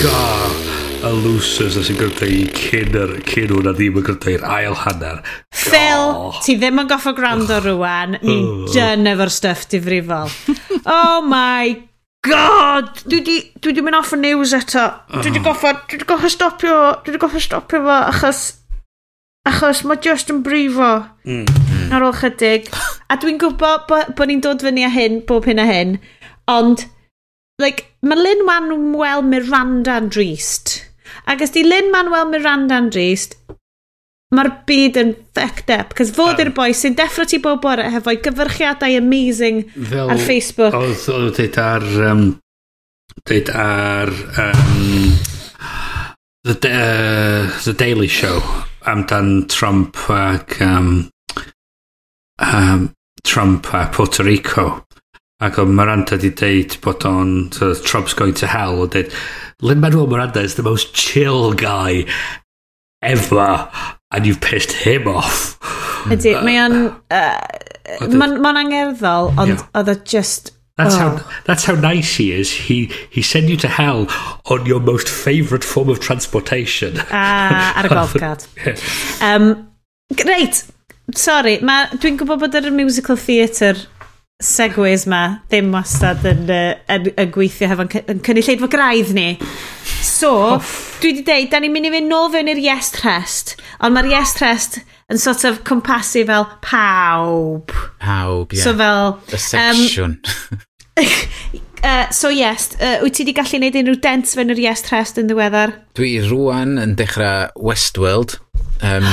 god, 0.00 0.56
y 1.04 1.12
losers 1.26 1.76
sy'n 1.76 2.00
gwrdd 2.00 2.24
i 2.24 2.40
cyn, 2.56 2.96
yr, 3.02 3.14
cyn 3.28 3.52
hwnna 3.58 3.76
ddim 3.76 4.00
yn 4.00 4.08
gwrdd 4.08 4.30
i'r 4.32 4.48
ail 4.48 4.78
hanner. 4.86 5.20
Phil, 5.52 6.08
oh. 6.08 6.40
ti 6.40 6.56
ddim 6.56 6.80
yn 6.80 6.88
goffo 6.88 7.12
gwrando 7.18 7.60
rwan, 7.66 8.16
ni'n 8.24 8.48
oh. 8.48 8.66
dyn 8.72 9.12
efo'r 9.12 9.36
stuff 9.36 9.68
difrifol. 9.68 10.32
oh 10.86 11.20
my 11.20 11.74
god! 11.74 11.89
god! 12.26 13.02
Dwi 13.08 13.20
di, 13.24 13.36
dwi 13.60 13.74
di 13.74 13.84
mynd 13.84 13.98
off 13.98 14.12
y 14.14 14.20
news 14.20 14.54
eto. 14.56 14.86
Dwi 15.20 15.32
di 15.32 15.40
oh. 15.40 15.46
goffa, 15.48 15.74
dwi 15.88 16.00
di 16.00 16.08
goffa 16.08 16.30
stopio, 16.32 16.76
dwi 17.04 17.14
di 17.14 17.20
goffa 17.20 17.40
stopio 17.40 17.82
fo, 17.84 17.96
achos, 18.12 18.42
achos 19.48 19.82
mae 19.88 20.00
just 20.04 20.32
yn 20.32 20.42
brifo 20.46 20.92
mm. 21.24 21.90
ar 21.94 22.06
ôl 22.06 22.16
chydig. 22.20 22.70
A 23.10 23.18
dwi'n 23.20 23.40
gwybod 23.40 23.88
bod 23.90 24.14
bo 24.16 24.28
ni'n 24.28 24.44
dod 24.44 24.64
fyny 24.64 24.84
a 24.86 24.92
hyn, 24.92 25.22
bob 25.28 25.48
hyn 25.48 25.62
a 25.62 25.66
hyn, 25.68 25.96
ond, 26.50 26.86
like, 27.62 27.88
mae 28.04 28.20
Lynn 28.20 28.46
Manuel 28.48 29.24
Miranda 29.26 29.98
yn 30.02 30.12
drist. 30.12 30.80
Ac 31.30 31.42
ysdi 31.46 31.64
Lynn 31.66 31.90
Manuel 31.94 32.28
Miranda 32.30 32.78
yn 32.80 32.92
drist, 32.92 33.38
mae'r 34.34 34.50
byd 34.66 34.98
yn 35.00 35.10
fucked 35.34 35.72
up. 35.74 35.94
Cos 35.98 36.12
fod 36.14 36.40
i'r 36.42 36.52
boi 36.54 36.70
sy'n 36.76 36.96
deffro 36.98 37.26
ti 37.26 37.40
bob 37.42 37.62
bore 37.64 37.88
hefo'i 37.90 38.20
gyfyrchiadau 38.22 38.98
amazing 38.98 39.64
fel, 39.74 40.12
ar 40.12 40.22
Facebook. 40.22 40.76
Oedd 40.76 41.08
oedd 41.14 41.34
dweud 41.38 41.60
ar... 41.64 41.88
Um, 42.10 42.24
dweud 43.26 43.50
ar... 43.54 44.14
Um, 44.44 45.18
the, 46.46 46.56
uh, 46.70 47.50
the 47.64 47.74
Daily 47.74 48.08
Show 48.08 48.38
amdan 48.86 49.48
Trump 49.50 49.98
ac... 50.10 50.60
Um, 50.62 51.10
um, 52.38 52.92
Trump 53.24 53.74
a 53.74 53.86
Puerto 53.92 54.24
Rico. 54.24 54.84
Ac 55.40 55.58
oedd 55.58 55.72
Miranda 55.72 56.18
di 56.20 56.30
deud 56.36 56.76
bod 56.84 57.04
o'n 57.08 57.50
so 57.56 57.72
Trump's 57.74 58.14
going 58.14 58.36
to 58.36 58.46
hell. 58.46 58.80
O 58.80 58.86
deud, 58.86 59.12
Lin-Manuel 59.60 60.06
Miranda 60.06 60.40
is 60.40 60.54
the 60.54 60.62
most 60.62 60.94
chill 60.94 61.52
guy 61.52 62.06
ever 63.02 63.70
and 64.10 64.26
you've 64.26 64.40
pissed 64.40 64.72
him 64.72 65.08
off. 65.08 65.58
Ydy, 66.10 66.34
mae 66.44 66.56
o'n... 66.60 66.78
Uh, 67.12 68.06
mae'n 68.08 68.40
ma 68.42 68.54
angerddol, 68.62 69.30
ond 69.40 69.62
oedd 69.76 69.92
o 69.92 69.98
just... 70.04 70.54
That's, 70.80 70.94
oh. 70.94 70.98
how, 70.98 71.30
that's 71.44 71.64
how 71.64 71.74
nice 71.74 72.16
he 72.16 72.32
is. 72.32 72.50
He, 72.50 72.90
he 73.10 73.20
sent 73.20 73.50
you 73.50 73.56
to 73.58 73.68
hell 73.68 74.06
on 74.46 74.64
your 74.64 74.80
most 74.80 75.10
favourite 75.10 75.62
form 75.62 75.90
of 75.90 76.00
transportation. 76.00 76.96
Ah, 77.10 77.76
ar 77.76 77.90
y 77.90 77.94
golf 77.98 78.14
cart. 78.14 78.46
yeah. 78.64 78.76
um, 79.20 79.68
Reit, 80.24 80.64
sorry, 81.14 81.58
dwi'n 81.60 82.16
gwybod 82.18 82.40
bod 82.40 82.56
yr 82.58 82.70
musical 82.74 83.18
theatre 83.20 83.76
segways 84.40 85.06
ma 85.10 85.22
ddim 85.50 85.70
wastad 85.74 86.24
yn, 86.28 86.46
uh, 86.50 86.74
yn, 86.92 87.10
yn 87.20 87.32
gweithio 87.34 87.68
hefo'n 87.70 87.90
yn 88.10 88.22
cynulleidfa 88.26 88.70
graidd 88.72 89.12
ni. 89.16 89.28
So, 90.04 90.32
dwi 91.00 91.12
wedi 91.12 91.24
deud, 91.26 91.50
da 91.52 91.60
ni'n 91.60 91.74
mynd 91.74 91.90
i 91.90 91.92
fynd 91.94 92.10
nôl 92.10 92.30
fewn 92.32 92.50
i'r 92.52 92.60
yes 92.60 92.90
trest, 92.96 93.54
ond 93.80 93.96
mae'r 93.96 94.10
yes 94.14 94.34
trest 94.38 94.80
yn 95.10 95.20
sort 95.20 95.44
of 95.48 95.62
cwmpasu 95.68 96.24
fel 96.28 96.46
pawb. 96.64 97.74
Pawb, 98.00 98.54
ie. 98.54 98.60
Yeah. 98.60 98.64
So 98.64 98.76
fel... 98.78 99.18
Y 99.28 99.40
section. 99.44 100.18
Um, 100.96 101.04
uh, 101.82 102.10
so 102.20 102.32
yes, 102.32 102.70
uh, 102.80 103.00
wyt 103.04 103.18
ti 103.18 103.26
wedi 103.26 103.36
gallu 103.36 103.58
gwneud 103.58 103.80
unrhyw 103.82 104.02
dent 104.04 104.32
fewn 104.32 104.54
i'r 104.54 104.62
yes 104.62 104.84
trest 104.86 105.20
yn 105.20 105.28
ddiweddar? 105.28 105.74
Dwi 105.98 106.14
rwan 106.30 106.78
yn 106.80 106.96
dechrau 107.00 107.50
Westworld. 107.60 108.38
Um, 108.80 109.04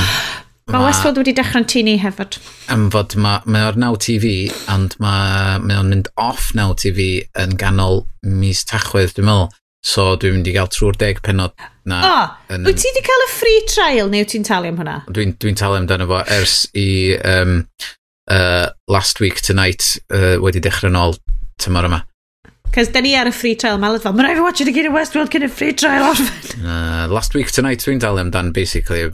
Mae 0.68 0.84
Westworld 0.84 1.16
wedi 1.22 1.32
dechrau'n 1.32 1.64
tu 1.64 1.80
ni 1.80 1.94
hefyd. 1.96 2.36
Am 2.68 2.90
fod 2.92 3.14
mae 3.16 3.62
o'r 3.64 3.78
Now 3.80 3.96
TV, 3.96 4.50
ond 4.68 4.98
mae 5.00 5.56
ma 5.64 5.78
o'n 5.80 5.88
mynd 5.94 6.10
off 6.20 6.50
Now 6.58 6.74
TV 6.76 7.22
yn 7.40 7.54
ganol 7.60 8.02
mis 8.20 8.60
tachwedd, 8.68 9.14
dwi'n 9.16 9.30
meddwl. 9.30 9.48
So 9.88 10.04
dwi'n 10.20 10.36
mynd 10.36 10.50
i 10.50 10.52
gael 10.58 10.68
trwy'r 10.68 10.98
deg 11.00 11.22
penod 11.24 11.54
na. 11.88 12.02
O, 12.02 12.10
oh, 12.10 12.34
yn... 12.52 12.68
wyt 12.68 12.82
ti 12.82 12.90
wedi 12.90 13.04
cael 13.06 13.24
y 13.24 13.30
free 13.32 13.62
trial 13.70 14.12
neu 14.12 14.26
wyt 14.26 14.34
ti'n 14.34 14.44
talu 14.44 14.68
am 14.68 14.82
hwnna? 14.82 14.98
Dwi'n 15.08 15.32
dwi 15.40 15.54
talu 15.56 15.78
amdano 15.78 16.08
fo 16.10 16.20
ers 16.36 16.58
i 16.76 16.88
um, 17.16 17.62
uh, 18.28 18.68
Last 18.92 19.24
Week 19.24 19.40
Tonight 19.40 19.94
uh, 20.12 20.36
wedi 20.44 20.60
dechrau'n 20.68 21.00
ôl 21.00 21.16
tymor 21.62 21.88
yma. 21.88 22.02
Cos 22.78 22.92
da 22.94 23.00
ni 23.02 23.10
ar 23.18 23.26
y 23.26 23.32
free 23.34 23.56
trial 23.58 23.80
mae'n 23.82 23.96
fel, 23.98 24.12
mae'n 24.14 24.28
rhaid 24.28 24.38
i 24.38 24.42
watch 24.44 24.62
it 24.62 24.68
again 24.70 24.86
in 24.86 24.92
Westworld 24.94 25.32
cyn 25.32 25.42
y 25.42 25.48
free 25.50 25.74
trial 25.74 26.04
orffen. 26.12 26.28
Uh, 26.62 27.08
last 27.16 27.34
week 27.34 27.50
tonight 27.50 27.82
dwi'n 27.82 27.98
dal 27.98 28.20
amdan, 28.22 28.52
basically. 28.54 29.08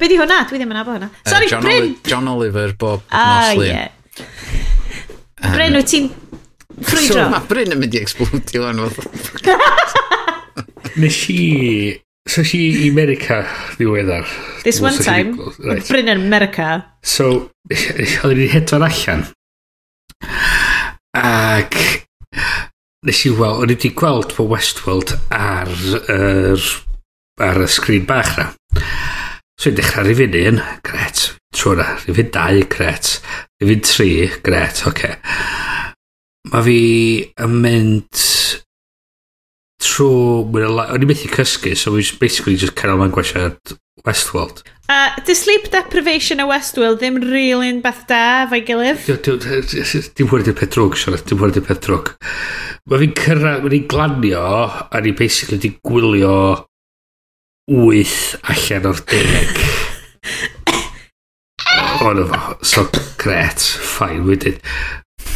Be 0.00 0.08
di 0.08 0.16
hwnna? 0.16 0.38
Dwi 0.48 0.56
ddim 0.56 0.72
yn 0.72 0.78
abo 0.80 0.94
hwnna. 0.94 1.10
Sorry, 1.28 1.44
uh, 1.44 1.52
John 1.52 1.66
Bryn! 1.66 1.82
Oli 1.82 1.98
John 2.08 2.30
Oliver, 2.32 2.72
Bob 2.80 3.04
ah, 3.12 3.50
Nosley. 3.50 3.68
Yeah. 3.74 4.24
Um, 5.42 5.52
Bryn, 5.52 5.76
wyt 5.76 5.92
ti'n 5.92 6.08
ffrwydro? 6.78 7.18
So, 7.18 7.28
mae 7.34 7.44
Bryn 7.52 7.76
yn 7.76 7.84
mynd 7.84 8.00
i 8.00 8.00
explodio 8.00 8.72
yn 8.72 8.82
fath. 8.96 10.00
Nes 10.96 11.22
i... 11.36 11.40
So 12.30 12.40
si 12.46 12.64
i 12.86 12.88
America 12.88 13.42
ddiweddar. 13.76 14.32
This 14.64 14.80
one 14.80 14.96
so 14.96 15.04
time, 15.04 15.36
right. 15.60 15.84
Bryn 15.92 16.08
yn 16.08 16.24
America. 16.24 16.72
So, 17.04 17.50
oedden 17.68 18.46
ni'n 18.46 18.54
hedfan 18.56 18.88
allan. 18.88 19.28
Ac 21.20 21.76
nes 23.06 23.22
i 23.24 23.32
weld, 23.32 23.62
o'n 23.62 23.72
i 23.72 23.76
wedi 23.76 23.92
gweld 23.96 24.34
fo 24.36 24.44
Westworld 24.50 25.14
ar, 25.32 25.70
er, 26.12 26.64
ar 27.40 27.62
y 27.64 27.68
sgrin 27.70 28.08
bach 28.08 28.34
na. 28.36 28.50
So 29.60 29.70
i'n 29.70 29.78
dechrau 29.78 30.04
rifin 30.04 30.36
un, 30.36 30.60
gret. 30.84 31.30
Tro 31.56 31.74
na, 31.78 31.86
rifin 32.06 32.30
dau, 32.34 32.60
gret. 32.72 33.14
Rifin 33.60 33.84
tri, 33.84 34.10
gret, 34.44 34.84
oce. 34.84 34.92
Okay. 34.92 35.16
Mae 36.50 36.64
fi 36.64 36.78
yn 37.44 37.56
mynd 37.62 38.20
trwy... 39.80 40.64
O'n 40.80 41.04
i 41.04 41.08
methu 41.08 41.30
cysgu, 41.32 41.76
so 41.76 41.94
we 41.94 42.04
basically 42.20 42.56
just 42.56 42.76
canol 42.78 43.00
mewn 43.00 43.14
gwesiad 43.14 43.78
Westworld. 44.06 44.62
Uh, 44.88 45.12
dy 45.26 45.34
sleep 45.36 45.68
deprivation 45.70 46.40
a 46.40 46.46
Westworld 46.48 46.98
ddim 47.02 47.20
really'n 47.22 47.82
beth 47.84 48.06
da 48.08 48.46
fe'i 48.50 48.64
gilydd? 48.66 49.04
Dim 50.16 50.30
hwyr 50.32 50.46
di'r 50.46 50.56
peth 50.58 50.72
drwg, 50.74 50.96
Siarad, 50.98 51.26
dim 51.28 51.40
hwyr 51.42 51.52
di'r 51.54 51.66
peth 51.68 51.82
drwg. 51.84 52.14
Mae 52.90 53.02
fi'n 53.04 53.14
cyrraedd, 53.20 53.62
mae 53.64 53.74
ni'n 53.74 53.86
glanio, 53.92 54.44
a 54.90 55.02
ni 55.04 55.12
basically 55.16 55.60
di 55.62 55.74
gwylio 55.84 56.34
wyth 57.70 58.40
allan 58.50 58.88
o'r 58.90 59.02
deg. 59.12 59.64
Ond 62.08 62.24
efo, 62.24 62.56
so 62.66 62.88
gret, 63.20 63.62
ffain, 63.62 64.24
wedyn. 64.26 64.58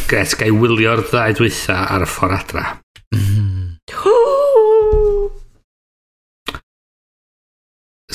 Gret, 0.09 0.35
gai 0.41 0.49
wylio'r 0.51 1.05
ddau 1.05 1.37
dwytha 1.37 1.85
ar 1.95 2.03
y 2.03 2.09
ffordd 2.09 2.41
adra. 2.41 2.65
Mm. 3.15 3.54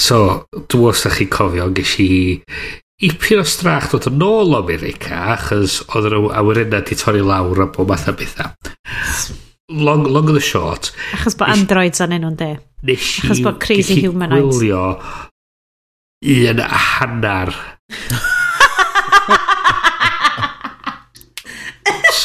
So, 0.01 0.47
dwi'n 0.73 0.89
os 0.89 1.03
da 1.05 1.11
chi'n 1.13 1.29
cofio, 1.29 1.67
ges 1.77 1.99
i 2.01 2.09
ipyn 3.05 3.43
o 3.43 3.45
strach 3.45 3.91
dod 3.93 4.07
yn 4.09 4.23
ôl 4.25 4.55
o 4.55 4.61
America, 4.63 5.13
achos 5.35 5.81
oedd 5.93 6.09
yr 6.09 6.17
awyrena 6.41 6.81
di 6.89 6.97
torri 6.97 7.21
lawr 7.25 7.67
a 7.67 7.69
bob 7.69 7.93
math 7.93 8.09
o 8.09 8.15
bethau. 8.17 8.51
Long, 9.71 10.03
long 10.09 10.27
of 10.33 10.35
the 10.35 10.43
short. 10.43 10.91
Achos 11.19 11.37
bod 11.39 11.53
androids 11.53 12.01
anyn 12.01 12.25
nhw'n 12.25 12.39
de. 12.41 12.51
Nes 12.89 13.05
i... 13.21 13.27
Achos 13.27 13.45
bod 13.45 13.61
crazy 13.63 14.01
humanoids. 14.07 14.57
Gwylio 14.57 14.85
un 16.49 16.65
hannar. 16.65 17.53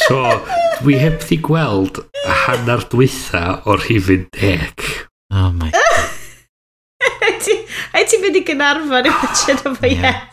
so, 0.00 0.24
dwi 0.80 0.96
heb 1.04 1.20
di 1.28 1.38
gweld 1.44 2.00
hannar 2.46 2.88
dwytha 2.88 3.60
o'r 3.68 3.84
rhifin 3.84 4.30
deg. 4.32 4.92
Oh 5.28 5.52
my 5.52 5.70
god. 5.76 6.15
A 7.96 8.04
ti'n 8.04 8.20
mynd 8.20 8.36
i 8.36 8.42
gynarfon 8.44 9.08
i 9.08 9.12
watched 9.18 9.62
o 9.64 9.74
fo 9.76 9.88
yes. 9.88 10.24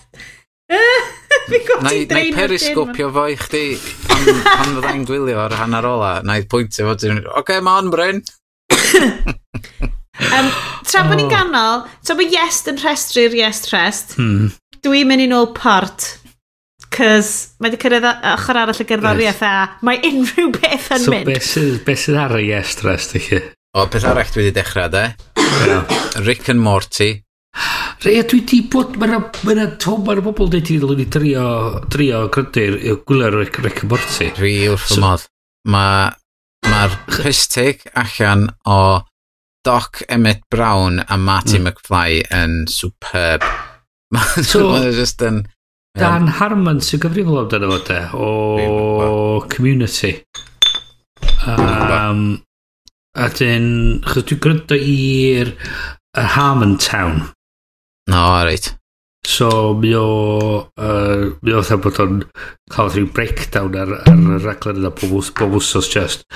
Fi'n 1.43 1.63
gwybod 1.67 1.87
ti'n 1.87 2.09
drein 2.09 2.33
o'r 2.33 2.39
perisgopio 2.39 3.09
fo 3.15 3.23
i 3.31 3.37
chdi 3.39 3.63
pan, 4.07 4.41
pan 4.47 4.73
fyddai'n 4.77 5.05
gwylio 5.07 5.39
ar 5.45 5.55
hanner 5.61 5.87
ola. 5.87 6.13
Na 6.27 6.35
i 6.39 6.43
pwyntio 6.49 6.89
fo 6.89 6.97
ti'n... 6.99 7.21
Oce, 7.23 7.37
okay, 7.39 7.63
mae 7.63 7.83
on, 7.83 7.91
Bryn. 7.93 8.19
um, 10.37 10.51
tra 10.87 11.05
bod 11.07 11.17
ni'n 11.19 11.29
oh. 11.29 11.31
ganol, 11.31 11.87
tra 12.03 12.17
bod 12.19 12.35
yes 12.35 12.61
yn 12.71 12.79
rhestru'r 12.83 13.39
yes 13.39 13.65
rest, 13.71 14.17
hmm. 14.19 14.51
dwi'n 14.83 15.09
mynd 15.09 15.23
i 15.23 15.31
nôl 15.31 15.51
part. 15.55 16.11
Cys 16.93 17.55
mae 17.57 17.71
wedi 17.71 17.81
cyrraedd 17.81 18.05
ochr 18.35 18.59
arall 18.59 18.83
y 18.83 18.85
gerddoriaeth 18.85 19.43
a 19.47 19.53
mae 19.87 20.03
unrhyw 20.11 20.51
beth 20.59 20.91
yn 20.93 21.05
so 21.07 21.13
mynd. 21.15 21.31
So 21.41 21.63
beth 21.87 22.03
sydd 22.03 22.19
ar 22.21 22.35
y 22.37 22.49
yes 22.51 22.75
rest 22.85 23.15
i 23.17 23.23
chi? 23.23 23.39
O, 23.73 23.87
beth 23.89 24.05
arall 24.05 24.29
dwi 24.35 24.43
wedi 24.43 24.59
dechrau, 24.59 24.91
de? 24.93 25.07
Rick 26.27 26.51
and 26.53 26.61
Morty. 26.61 27.22
Ie, 28.03 28.23
dwi 28.27 28.41
di 28.43 28.59
bod... 28.67 28.97
Mae 28.99 29.07
yna 29.07 29.21
ma 29.21 30.15
bobl 30.25 30.49
dweud 30.51 30.57
i 30.59 30.75
ddylwn 30.75 30.99
i 30.99 31.05
drio, 31.07 31.45
drio 31.87 32.25
grydyr 32.33 32.75
i 32.81 32.95
gwylio'r 33.07 33.37
Rick, 33.39 33.59
Rick 33.63 33.83
and 33.85 33.93
Morty. 33.93 34.27
Dwi 34.35 34.53
wrth 34.73 34.89
fy 34.89 34.97
so, 34.97 35.03
modd. 35.03 35.25
Mae'r 35.71 36.17
ma 36.67 36.81
pistig 37.07 37.85
allan 37.95 38.49
o 38.67 38.79
Doc 39.63 40.01
Emmett 40.11 40.43
Brown 40.51 40.99
a 41.07 41.17
Marty 41.17 41.61
mm. 41.61 41.69
McFly 41.69 42.19
yn 42.35 42.65
superb. 42.67 43.45
Mae'n 44.15 44.47
so, 44.49 44.65
ma 44.73 44.81
just 44.91 45.23
yn... 45.23 45.45
Dan 45.95 46.27
Harmon 46.39 46.81
sy'n 46.83 46.99
gyfrifol 47.05 47.43
amdano 47.43 47.69
fo 47.71 47.77
de, 47.87 47.99
o 48.17 49.45
Community. 49.53 50.17
Um, 51.47 52.41
a 53.15 53.29
dyn, 53.31 53.69
chos 54.09 54.27
dwi'n 54.27 54.43
gryndo 54.43 54.75
i'r 54.75 55.53
Harmon 56.35 56.75
Town. 56.81 57.29
No, 58.13 58.23
alright. 58.37 58.69
So, 59.25 59.73
mi 59.73 59.93
o... 59.95 60.69
Uh, 60.77 61.33
mi 61.41 61.53
o 61.53 61.61
fatha 61.63 61.79
bod 61.81 62.01
o'n 62.03 62.19
cael 62.73 62.91
rhyw 62.91 63.07
breakdown 63.15 63.77
ar, 63.79 63.93
ar 64.03 64.19
y 64.19 64.41
raglen 64.43 64.81
yna 64.83 64.91
bob 64.93 65.55
wsos 65.57 65.89
just. 65.89 66.27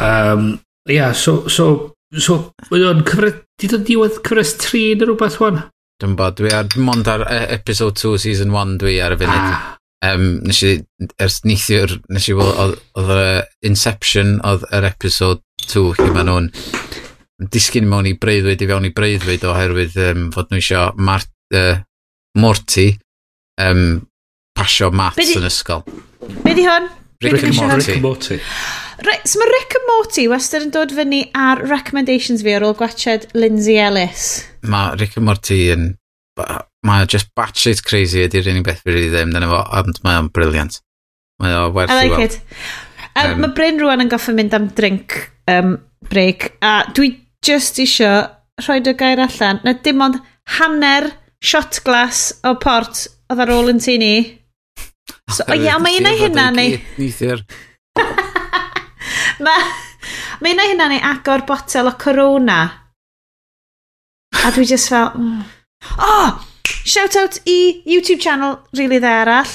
Um, 0.00 0.56
yeah, 0.90 1.12
so... 1.12 1.44
so 1.48 1.92
So, 2.14 2.36
mae 2.70 2.84
o'n 2.86 3.02
cyfres... 3.06 3.40
Di 3.58 3.68
dod 3.72 3.82
diwedd 3.88 4.20
cyfres 4.20 4.52
3 4.62 4.82
neu 5.00 5.08
rhywbeth 5.08 5.40
wan? 5.42 5.58
Dwi'n 6.00 6.14
bod, 6.18 6.36
dwi 6.38 6.52
ar... 6.54 6.68
Mond 6.78 7.08
ar 7.10 7.24
e- 7.26 7.46
episode 7.56 7.98
2, 7.98 8.12
season 8.22 8.54
1 8.54 8.76
dwi 8.82 8.98
ar 9.02 9.16
y 9.16 9.18
funud. 9.22 9.42
Ah. 9.42 9.72
Um, 10.06 10.26
nes 10.46 10.62
i... 10.62 10.72
Ers 11.22 11.40
neithiwr, 11.48 11.96
nes 12.14 12.30
i... 12.30 12.36
Oedd 12.38 13.14
y 13.16 13.26
Inception, 13.68 14.36
oedd 14.46 14.68
yr 14.76 14.86
episode 14.90 15.42
2, 15.66 15.86
lle 15.98 16.12
maen 16.14 16.30
nhw'n 16.30 16.52
disgyn 17.36 17.88
mewn 17.88 18.08
i 18.08 18.14
breuddwyd 18.16 18.62
i 18.64 18.68
fewn 18.68 18.88
i 18.88 18.92
breuddwyd 18.96 19.44
oherwydd 19.44 19.96
um, 20.06 20.28
fod 20.34 20.48
nhw 20.50 20.60
eisiau 20.60 20.94
Mart, 20.96 21.28
uh, 21.54 21.82
Morty 22.40 22.94
um, 23.60 24.06
pasio 24.56 24.90
maths 24.94 25.34
yn 25.36 25.48
ysgol. 25.48 25.84
Be 26.44 26.56
di 26.56 26.64
hwn? 26.64 26.88
Rick, 27.24 27.32
Rick, 27.32 27.44
and 27.48 27.72
Rick 27.72 27.88
and 27.94 28.02
Morty. 28.04 28.40
Right, 29.04 29.28
so 29.28 29.40
mae 29.40 29.48
Rick 29.52 29.76
and 29.76 29.86
Morty 29.88 30.26
wastad 30.32 30.64
yn 30.64 30.72
dod 30.72 30.92
fyny 30.96 31.26
ar 31.36 31.60
recommendations 31.68 32.44
fi 32.44 32.56
ar 32.56 32.64
ôl 32.64 32.76
gwachod 32.76 33.28
Lindsay 33.36 33.76
Ellis. 33.80 34.44
Mae 34.64 34.96
Rick 35.00 35.16
and 35.20 35.28
Morty 35.28 35.66
yn... 35.74 35.94
Mae 36.86 37.06
just 37.10 37.32
batshit 37.36 37.80
crazy 37.82 38.20
ydy'r 38.26 38.50
unig 38.52 38.64
beth 38.66 38.82
fi 38.84 38.92
wedi 38.92 39.08
ddim 39.10 39.32
dyna 39.34 39.48
fo, 39.50 39.62
ond 39.80 39.96
mae 40.04 40.20
o'n 40.20 40.28
briliant. 40.32 40.76
Mae 41.42 41.56
o 41.56 41.70
werth 41.74 41.90
i 41.90 41.96
weld. 42.04 42.12
I 42.12 42.12
like 42.12 42.26
it. 42.28 42.40
Um, 43.16 43.30
um, 43.32 43.40
mae 43.42 43.54
Bryn 43.56 43.80
rwan 43.80 44.04
yn 44.04 44.12
goffa 44.12 44.34
mynd 44.36 44.54
am 44.54 44.68
drink 44.76 45.16
um, 45.50 45.78
break, 46.12 46.52
a 46.62 46.84
dwi 46.94 47.14
just 47.46 47.78
isio 47.82 48.12
rhoi 48.64 48.80
dy 48.84 48.94
gair 48.98 49.20
allan, 49.22 49.60
na 49.64 49.72
dim 49.84 50.02
ond 50.02 50.18
hanner 50.58 51.10
shot 51.42 51.80
glass 51.84 52.32
o 52.44 52.54
port 52.62 53.06
oedd 53.30 53.42
ar 53.44 53.52
ôl 53.54 53.70
yn 53.72 53.82
tu 53.82 53.96
ni. 54.00 54.14
So, 55.30 55.44
o 55.46 55.54
ia, 55.58 55.78
mae 55.82 56.00
yna 56.00 56.14
hynna 56.18 56.46
ni. 56.54 56.66
Nithir. 56.98 57.44
mae 59.44 60.54
ma 60.54 60.64
o'i 60.64 60.72
hynna 60.72 60.88
ni 60.90 60.98
agor 61.12 61.46
botel 61.48 61.90
o 61.90 61.94
corona. 62.00 62.60
A 64.42 64.52
dwi 64.54 64.66
just 64.68 64.90
fel... 64.92 65.12
Mm. 65.14 65.42
Oh! 65.98 66.42
Shout 66.86 67.16
out 67.16 67.38
i 67.46 67.82
YouTube 67.86 68.20
channel, 68.22 68.60
really, 68.72 69.00
dde 69.02 69.10
arall 69.22 69.54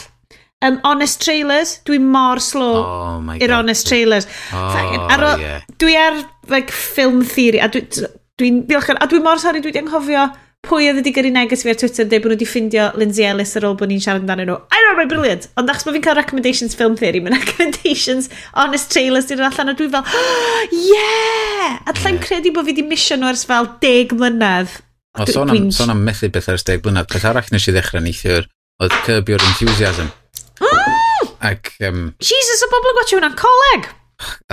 um, 0.62 0.80
honest 0.84 1.22
trailers. 1.22 1.80
Dwi 1.88 2.00
mor 2.00 2.40
slow 2.40 2.84
oh, 2.84 3.18
my 3.22 3.40
i'r 3.42 3.56
honest 3.58 3.88
Trailers. 3.90 4.30
Oh, 4.54 4.70
ar 5.16 5.26
o, 5.26 5.34
yeah. 5.42 5.66
Dwi 5.82 5.98
ar 5.98 6.22
like, 6.52 6.72
film 6.72 7.24
theory, 7.26 7.62
a 7.62 7.70
dwi'n 7.72 7.90
dwi, 8.38 8.54
dwi 8.70 8.98
A 8.98 9.10
dwi 9.10 9.22
mor 9.24 9.42
sori, 9.42 9.62
dwi 9.64 9.74
wedi 9.74 9.84
anghofio 9.84 10.30
pwy 10.62 10.86
oedd 10.92 11.00
wedi 11.00 11.12
gyrru 11.16 11.32
neges 11.34 11.64
fi 11.66 11.72
ar 11.72 11.78
Twitter 11.82 12.06
dweud 12.06 12.22
bod 12.22 12.32
nhw 12.32 12.36
wedi 12.36 12.46
ffindio 12.46 12.84
Lindsay 13.00 13.26
Ellis 13.26 13.56
ar 13.58 13.66
ôl 13.66 13.78
bod 13.80 13.90
ni'n 13.90 14.02
siarad 14.04 14.22
amdano 14.22 14.46
nhw. 14.46 14.58
I 14.70 14.84
know, 14.84 14.94
mae'n 15.00 15.10
brilliant. 15.10 15.48
Ond 15.58 15.72
achos 15.74 15.88
bod 15.88 15.98
fi'n 15.98 16.06
cael 16.06 16.18
recommendations 16.20 16.78
film 16.78 16.98
theory, 17.00 17.24
mae'n 17.24 17.38
recommendations 17.40 18.30
honest 18.54 18.92
trailers 18.94 19.30
dwi'n 19.32 19.42
allan 19.48 19.74
a 19.74 19.76
dwi 19.80 19.90
fel, 19.96 20.06
oh, 20.06 20.62
yeah! 20.92 21.82
A 21.82 21.96
lla'n 21.98 22.20
yeah. 22.20 22.24
credu 22.28 22.54
bod 22.54 22.70
fi 22.70 22.76
wedi 22.76 22.86
misio 22.86 23.18
nhw 23.18 23.34
ers 23.34 23.46
fel 23.50 23.72
deg 23.82 24.14
mlynedd. 24.18 24.78
O, 25.18 25.26
sôn 25.28 25.52
am, 25.52 25.70
sôn 25.76 25.92
am 25.92 26.06
methu 26.06 26.30
beth 26.32 26.54
ers 26.54 26.68
deg 26.70 26.86
blynedd, 26.86 27.10
peth 27.10 27.26
arall 27.28 27.50
nes 27.52 27.68
i 27.68 27.74
ddechrau 27.74 28.06
neithiwr 28.06 28.46
oedd 28.86 29.00
Curb 29.08 29.34
Your 29.34 29.42
Enthusiasm. 29.50 30.14
Ac... 31.52 31.74
Um, 31.88 32.14
Jesus, 32.22 32.64
y 32.66 32.70
bobl 32.72 32.92
yn 32.92 32.98
gwachio 33.00 33.20
hwnna'n 33.20 33.38
coleg! 33.40 33.90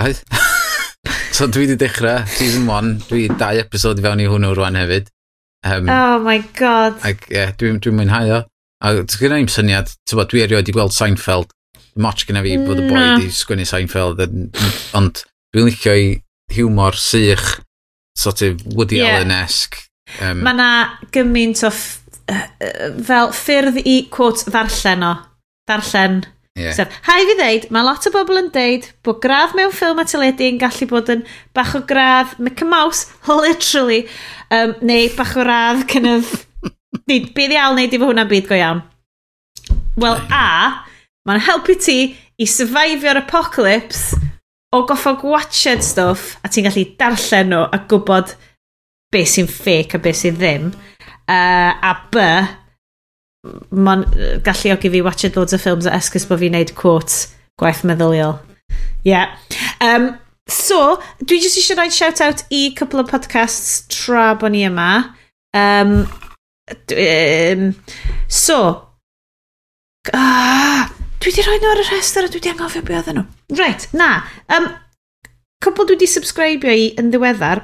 Oedd. 0.01 0.21
so 1.35 1.47
dwi 1.47 1.65
wedi 1.67 1.77
dechrau, 1.79 2.23
season 2.33 2.67
1, 2.69 2.95
dwi 3.09 3.27
dau 3.39 3.61
episod 3.61 3.99
i 4.01 4.05
fewn 4.05 4.23
i 4.23 4.27
hwnnw 4.29 4.53
rwan 4.57 4.79
hefyd. 4.79 5.11
Um, 5.67 5.89
oh 5.91 6.19
my 6.23 6.39
god. 6.57 6.99
Ac 7.05 7.27
ie, 7.27 7.35
yeah, 7.35 7.53
dwi'n 7.59 7.81
dwi 7.83 7.93
mwynhau 7.95 8.33
o. 8.37 8.41
A 8.79 8.93
ti'n 9.03 9.23
gynnu 9.23 9.41
i'm 9.43 9.51
syniad, 9.51 9.91
ti'n 10.07 10.19
bod, 10.19 10.31
dwi 10.31 10.45
erioed 10.45 10.71
i 10.71 10.75
gweld 10.75 10.95
Seinfeld. 10.95 11.51
Moch 11.99 12.23
gyda 12.23 12.43
fi 12.45 12.55
bod 12.63 12.79
y 12.79 12.87
boi 12.87 12.99
wedi 13.01 13.31
sgwini 13.35 13.67
Seinfeld, 13.67 14.21
ond 14.95 15.23
dwi'n 15.53 15.67
licio 15.67 15.95
i 15.99 16.11
humor 16.55 16.95
sych, 16.97 17.57
sort 18.17 18.43
of 18.45 18.61
Woody 18.75 19.01
yeah. 19.01 19.19
Allen-esque. 19.19 19.85
Um, 20.23 20.41
Mae 20.45 20.57
na 20.57 20.69
gymaint 21.13 21.61
o 21.67 21.69
uh, 21.69 22.45
fel 23.05 23.33
ffyrdd 23.35 23.81
i, 23.83 23.99
quote, 24.13 24.47
ddarllen 24.49 25.05
o 25.05 25.15
darllen. 25.69 26.23
Yeah. 26.59 26.73
So, 26.75 26.83
hai 27.05 27.21
fi 27.29 27.35
ddeud, 27.39 27.69
mae 27.71 27.85
lot 27.87 28.07
o 28.09 28.11
bobl 28.11 28.41
yn 28.41 28.49
deud 28.51 28.89
bod 29.05 29.21
gradd 29.23 29.53
mewn 29.55 29.71
ffilm 29.71 30.01
a 30.01 30.05
teledu 30.09 30.49
yn 30.49 30.59
gallu 30.59 30.89
bod 30.89 31.11
yn 31.13 31.23
bach 31.55 31.75
o 31.77 31.83
gradd 31.87 32.35
Mickey 32.41 32.67
Mouse, 32.67 33.07
literally, 33.45 34.01
um, 34.51 34.75
neu 34.83 35.07
bach 35.15 35.37
o 35.39 35.45
radd 35.47 35.85
kind 35.91 36.09
of... 36.17 36.33
Nid, 37.09 37.29
bydd 37.37 37.53
iawn 37.55 37.77
neud 37.77 37.93
i 37.93 37.99
fo 38.01 38.09
hwnna'n 38.09 38.29
byd 38.29 38.49
go 38.49 38.57
iawn. 38.57 38.81
Wel, 39.99 40.19
a, 40.33 40.83
mae'n 41.27 41.45
helpu 41.47 41.77
ti 41.79 41.99
i 42.39 42.47
survivio'r 42.47 43.21
apocalypse 43.21 44.17
o 44.75 44.83
goffa 44.89 45.15
gwatched 45.21 45.83
stuff 45.85 46.35
a 46.43 46.51
ti'n 46.51 46.67
gallu 46.67 46.85
darllen 46.99 47.53
nhw 47.53 47.65
a 47.73 47.79
gwybod 47.89 48.35
beth 49.13 49.31
sy'n 49.33 49.49
fake 49.49 49.97
a 49.97 50.01
beth 50.03 50.21
sy'n 50.21 50.37
ddim. 50.37 50.69
Uh, 51.29 51.73
a 51.73 51.93
B, 52.11 52.25
ma'n 53.43 54.03
galluogi 54.43 54.91
fi 54.91 55.01
watched 55.01 55.35
loads 55.35 55.55
o 55.55 55.59
ffilms 55.59 55.87
a 55.87 55.95
esgus 55.95 56.27
bod 56.27 56.41
fi'n 56.41 56.55
neud 56.57 56.73
quotes 56.75 57.29
gwaith 57.59 57.85
meddyliol. 57.87 58.39
Yeah. 59.07 59.37
Um, 59.79 60.17
so, 60.49 60.99
dwi 61.23 61.39
jyst 61.43 61.59
eisiau 61.61 61.79
rhoi 61.79 61.91
shout-out 61.93 62.43
i 62.51 62.69
couple 62.75 62.99
of 62.99 63.09
podcasts 63.11 63.85
tra 63.93 64.33
bod 64.39 64.55
ni 64.55 64.65
yma. 64.67 65.15
Um, 65.55 66.03
um, 66.95 67.63
so, 68.27 68.59
ah, 70.13 70.89
dwi 71.23 71.35
di 71.35 71.45
rhoi 71.45 71.59
nhw 71.61 71.71
ar 71.71 71.83
y 71.85 71.87
rhestr 71.87 72.27
a 72.27 72.33
dwi 72.33 72.43
di 72.43 72.51
anghofio 72.51 72.83
beth 72.83 73.07
oedden 73.07 73.21
nhw. 73.21 73.59
Right, 73.59 73.87
na. 73.95 74.09
Um, 74.51 74.67
couple 75.63 75.87
dwi 75.87 75.99
di 76.01 76.11
subscribio 76.11 76.75
i 76.75 76.91
yn 76.99 77.13
ddiweddar. 77.13 77.63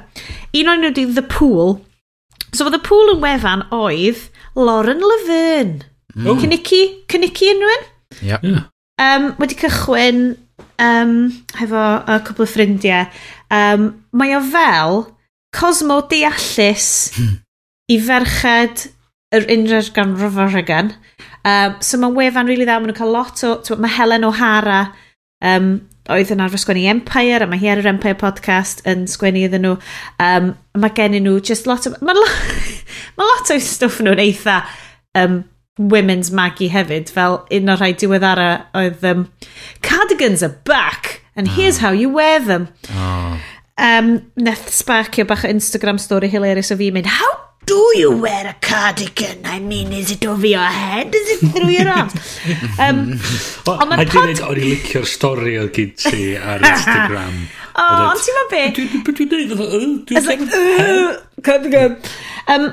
Un 0.56 0.72
o'n 0.72 0.86
nhw 0.86 0.94
di 0.96 1.04
The 1.12 1.26
Pool. 1.36 1.76
So, 2.56 2.70
The 2.72 2.80
Pool 2.80 3.12
yn 3.12 3.20
wefan 3.20 3.68
oedd 3.76 4.24
Lauren 4.56 5.02
Laverne. 5.04 5.84
Mm. 6.16 6.26
Oh. 6.26 6.40
Cynici, 6.40 6.82
cynici 7.10 7.52
unrhyw 7.52 7.76
Yep. 8.22 8.42
Yeah. 8.42 8.64
Um, 8.96 9.34
wedi 9.40 9.56
cychwyn 9.60 10.20
um, 10.80 11.16
hefo 11.58 11.82
a 12.06 12.20
cwbl 12.24 12.46
o 12.46 12.48
ffrindiau. 12.48 13.10
Um, 13.52 13.88
mae 14.16 14.36
o 14.36 14.40
fel 14.40 15.02
Cosmo 15.56 16.00
Deallus 16.10 16.88
hmm. 17.16 17.40
i 17.92 17.98
ferched 18.02 18.88
yr 19.36 19.48
unrhyw 19.52 19.92
gan 19.94 20.16
ar. 20.16 20.94
Um, 21.46 21.76
so 21.84 22.00
mae'n 22.00 22.16
wefan 22.16 22.48
rili 22.48 22.56
really 22.56 22.66
dda, 22.66 22.78
maen 22.80 22.90
nhw'n 22.90 22.98
cael 22.98 23.12
lot 23.14 23.44
o... 23.46 23.76
Mae 23.78 23.92
Helen 23.94 24.26
O'Hara 24.26 24.80
um, 25.44 25.76
oedd 26.12 26.30
yn 26.34 26.42
arfer 26.44 26.60
sgwennu 26.62 26.86
Empire, 26.90 27.42
a 27.44 27.50
mae 27.50 27.60
hi 27.60 27.70
ar 27.72 27.82
yr 27.82 27.90
Empire 27.90 28.18
podcast 28.20 28.82
yn 28.88 29.06
sgwennu 29.10 29.46
iddyn 29.46 29.64
nhw. 29.66 29.76
Um, 30.22 30.52
mae 30.78 30.94
gen 30.96 31.16
nhw 31.18 31.38
just 31.44 31.68
lot 31.68 31.88
o... 31.88 31.94
Mae 32.04 32.16
lo, 32.16 32.26
ma 33.18 33.26
lot 33.26 33.52
o 33.52 33.58
stwff 33.62 34.02
nhw'n 34.04 34.22
eitha 34.22 34.60
um, 35.18 35.42
women's 35.78 36.30
maggie 36.30 36.70
hefyd, 36.72 37.12
fel 37.12 37.42
un 37.52 37.72
o'r 37.72 37.82
rhai 37.82 37.92
diweddara 37.98 38.50
oedd 38.76 39.04
um, 39.06 39.26
cardigans 39.84 40.44
are 40.46 40.56
back, 40.68 41.20
and 41.36 41.56
here's 41.56 41.78
oh. 41.78 41.88
how 41.88 41.92
you 41.92 42.08
wear 42.12 42.40
them. 42.40 42.68
Ah. 42.90 43.34
Oh. 43.34 43.52
Um, 43.76 44.32
neth 44.40 44.70
sbarcio 44.72 45.26
bach 45.28 45.44
o 45.44 45.50
Instagram 45.52 45.98
story 46.00 46.30
hilarious 46.32 46.72
o 46.72 46.78
fi 46.80 46.88
mynd, 46.94 47.10
how 47.12 47.45
do 47.66 47.92
you 47.96 48.16
wear 48.16 48.46
a 48.46 48.54
cardigan? 48.54 49.44
I 49.44 49.58
mean, 49.58 49.92
is 49.92 50.10
it 50.10 50.24
over 50.24 50.46
your 50.46 50.60
head? 50.60 51.14
Is 51.14 51.30
it 51.34 51.50
through 51.50 51.68
your 51.68 51.88
arms? 51.88 52.14
um, 52.78 53.00
ond 53.66 53.90
mae'n 53.90 54.06
pod... 54.06 54.12
Dweud, 54.14 54.42
o'n 54.46 54.60
i 54.60 54.68
licio'r 54.70 55.08
stori 55.10 55.56
oedd 55.60 55.72
gyd 55.76 55.96
ti 55.98 56.22
ar 56.38 56.62
Instagram. 56.62 57.40
oh, 57.82 58.04
ond 58.12 58.22
ti'n 58.22 58.38
ma 58.38 58.44
be? 58.52 58.62
Dwi'n 58.78 58.92
dweud, 58.94 59.18
dwi'n 59.18 59.30
dweud, 59.32 59.48
dwi'n 61.42 61.98
um, 62.54 62.70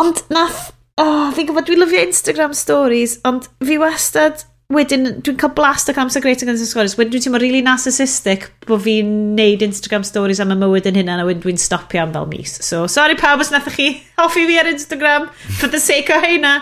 Ond 0.00 0.24
nath... 0.34 0.72
O, 0.98 1.04
fi'n 1.34 1.48
gwybod, 1.48 1.66
dwi'n 1.66 1.80
lyfio 1.82 2.02
Instagram 2.06 2.52
stories, 2.54 3.18
ond 3.26 3.48
fi 3.66 3.76
wastad 3.82 4.44
wedyn, 4.76 5.08
dwi'n 5.24 5.38
cael 5.40 5.52
blast 5.56 5.90
ac 5.90 5.98
amser 6.02 6.22
great 6.24 6.42
against 6.44 6.62
the 6.62 6.68
scorers. 6.68 6.96
Wedyn 6.98 7.14
dwi'n 7.14 7.24
teimlo 7.26 7.40
really 7.42 7.62
narcissistic 7.64 8.48
bod 8.68 8.84
fi'n 8.84 9.10
neud 9.38 9.64
Instagram 9.66 10.06
stories 10.06 10.42
am 10.42 10.54
y 10.54 10.58
mywyd 10.60 10.88
yn 10.90 11.00
hynna, 11.00 11.18
a 11.22 11.26
wedyn 11.28 11.42
dwi'n 11.44 11.60
stopio 11.60 12.02
am 12.04 12.12
fel 12.14 12.28
mis. 12.30 12.56
So, 12.66 12.84
sorry 12.90 13.18
pawb 13.20 13.44
os 13.44 13.52
nathach 13.54 13.78
chi 13.78 13.88
hoffi 14.20 14.46
fi 14.50 14.60
ar 14.62 14.70
Instagram 14.70 15.30
for 15.60 15.72
the 15.72 15.82
sake 15.82 16.12
o 16.14 16.20
hynna. 16.22 16.58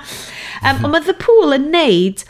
Um, 0.62 0.84
ond 0.86 0.94
mae 0.94 1.04
The 1.06 1.16
Pool 1.18 1.56
yn 1.56 1.70
neud 1.74 2.24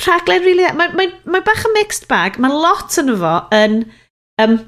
rhaglen 0.00 0.46
really... 0.46 0.68
Mae, 0.76 0.94
mae, 0.96 1.12
mae 1.28 1.44
bach 1.44 1.66
yn 1.68 1.76
mixed 1.76 2.08
bag. 2.10 2.40
Mae 2.40 2.54
lot 2.54 2.96
yn 3.02 3.16
fo 3.20 3.38
yn... 3.54 3.82
Um, 4.40 4.60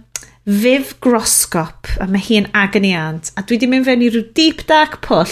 Viv 0.42 0.96
Groscop, 0.98 1.86
a 2.02 2.08
mae 2.10 2.18
hi'n 2.18 2.48
agoniant, 2.58 3.28
a 3.38 3.44
dwi 3.46 3.60
wedi 3.60 3.68
mynd 3.70 3.86
fewn 3.86 4.00
i 4.02 4.08
rhyw 4.10 4.24
deep 4.34 4.64
dark 4.66 4.96
pwll 5.04 5.30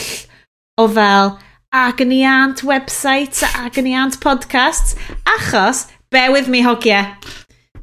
o 0.79 0.85
fel 0.95 1.33
ac 1.71 2.03
yn 2.03 2.13
i 2.17 2.25
ant 2.27 2.65
website 2.67 3.47
ac 3.63 3.79
yn 3.79 3.91
i 3.91 3.95
ant 3.95 4.19
podcasts 4.23 4.97
achos 5.37 5.87
be 6.11 6.27
with 6.33 6.51
me 6.51 6.65
hogia 6.67 7.05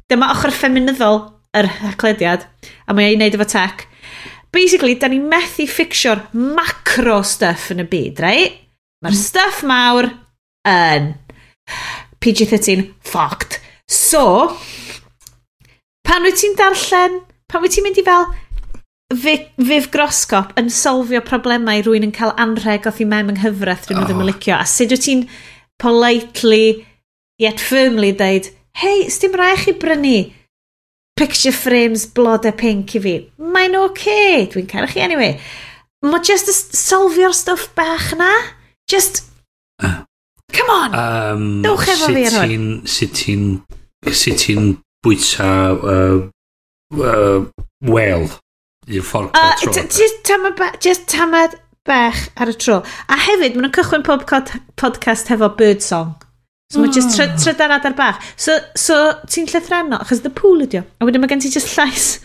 Dyma 0.08 0.30
ochr 0.32 0.52
ffeminyddol 0.52 1.18
yr 1.56 1.66
haclediad 1.82 2.46
a 2.88 2.94
mae 2.96 3.10
ei 3.10 3.16
wneud 3.18 3.34
efo 3.36 3.44
tech. 3.48 3.84
Basically, 4.52 4.94
da 4.96 5.10
ni 5.12 5.18
methu 5.20 5.66
ffixio'r 5.68 6.22
macro 6.32 7.18
stuff 7.20 7.68
yn 7.74 7.82
y 7.84 7.86
byd, 7.90 8.22
right? 8.24 8.54
Mae'r 9.04 9.12
hmm. 9.12 9.20
stuff 9.20 9.60
mawr 9.68 10.08
yn 10.68 11.10
PG-13 12.24 12.86
fucked. 13.04 13.58
So, 13.84 14.24
pan 16.08 16.24
wyt 16.24 16.40
ti'n 16.40 16.56
darllen, 16.56 17.20
pan 17.52 17.64
wyt 17.64 17.76
ti'n 17.76 17.84
mynd 17.84 18.00
i 18.00 18.06
fel 18.08 18.24
Fydd 19.08 19.86
groscop 19.88 20.50
yn 20.60 20.66
solfio 20.68 21.22
problemau 21.24 21.80
rwy'n 21.80 22.10
yn 22.10 22.12
cael 22.12 22.34
anrheg 22.36 22.84
off 22.90 22.98
i 23.00 23.06
mewn 23.08 23.30
yng 23.32 23.38
nghyfraith 23.40 23.86
dyn 23.88 23.96
nhw 23.96 24.04
oh. 24.04 24.08
ddim 24.10 24.20
yn 24.20 24.28
licio. 24.28 24.58
A 24.58 24.66
sut 24.68 24.92
wyt 24.92 25.06
ti'n 25.06 25.22
politely, 25.80 26.84
yet 27.40 27.62
firmly 27.62 28.10
dweud, 28.12 28.50
hei, 28.82 29.06
sdim 29.08 29.38
rai 29.38 29.54
chi 29.56 29.72
brynu 29.80 30.18
picture 31.18 31.56
frames 31.56 32.04
blodau 32.04 32.52
pink 32.52 32.94
i 32.98 33.00
fi. 33.02 33.14
Mae'n 33.40 33.78
oce, 33.80 33.94
okay. 33.94 34.44
dwi'n 34.52 34.68
cael 34.70 34.88
chi 34.90 35.00
anyway. 35.02 35.38
Mae 36.04 36.20
just 36.22 36.76
solfio'r 36.78 37.32
stwff 37.34 37.72
bach 37.78 38.10
na. 38.18 38.28
Just, 38.92 39.22
uh, 39.82 39.88
ah. 39.88 39.96
come 40.52 40.74
on, 40.74 40.98
um, 41.00 41.46
dewch 41.64 41.88
efo 41.94 42.10
fi 42.12 42.26
ar 42.28 42.36
hwn. 42.42 42.68
Sut 42.84 43.16
ti'n, 43.18 43.48
sut 44.12 44.44
ti'n 44.44 44.76
bwyta 45.00 45.48
uh, 45.72 46.20
uh, 47.00 47.40
whale? 47.88 48.28
i'r 48.88 49.04
ffordd 49.06 49.36
uh, 49.36 49.54
tro. 49.62 49.74
Just 50.84 51.06
tamad 51.12 51.58
bech 51.88 52.22
ar 52.36 52.52
y 52.52 52.56
tro. 52.60 52.80
A 53.08 53.20
hefyd, 53.28 53.56
maen 53.56 53.68
nhw'n 53.68 53.76
cychwyn 53.76 54.06
pob 54.06 54.26
podcast 54.80 55.32
hefo 55.32 55.52
birdsong. 55.58 56.16
So 56.68 56.82
mae 56.82 56.92
just 56.92 57.16
trydarad 57.16 57.56
hmm. 57.56 57.78
adar 57.78 57.94
bach. 57.96 58.20
So, 58.36 58.58
so 58.76 58.98
ti'n 59.30 59.48
llythrenno, 59.48 60.02
achos 60.04 60.20
the 60.20 60.32
pool 60.32 60.66
ydi 60.66 60.82
o. 60.82 60.84
A 61.00 61.08
wedyn 61.08 61.24
mae 61.24 61.30
gen 61.30 61.40
ti 61.40 61.52
just 61.52 61.72
llais 61.72 62.18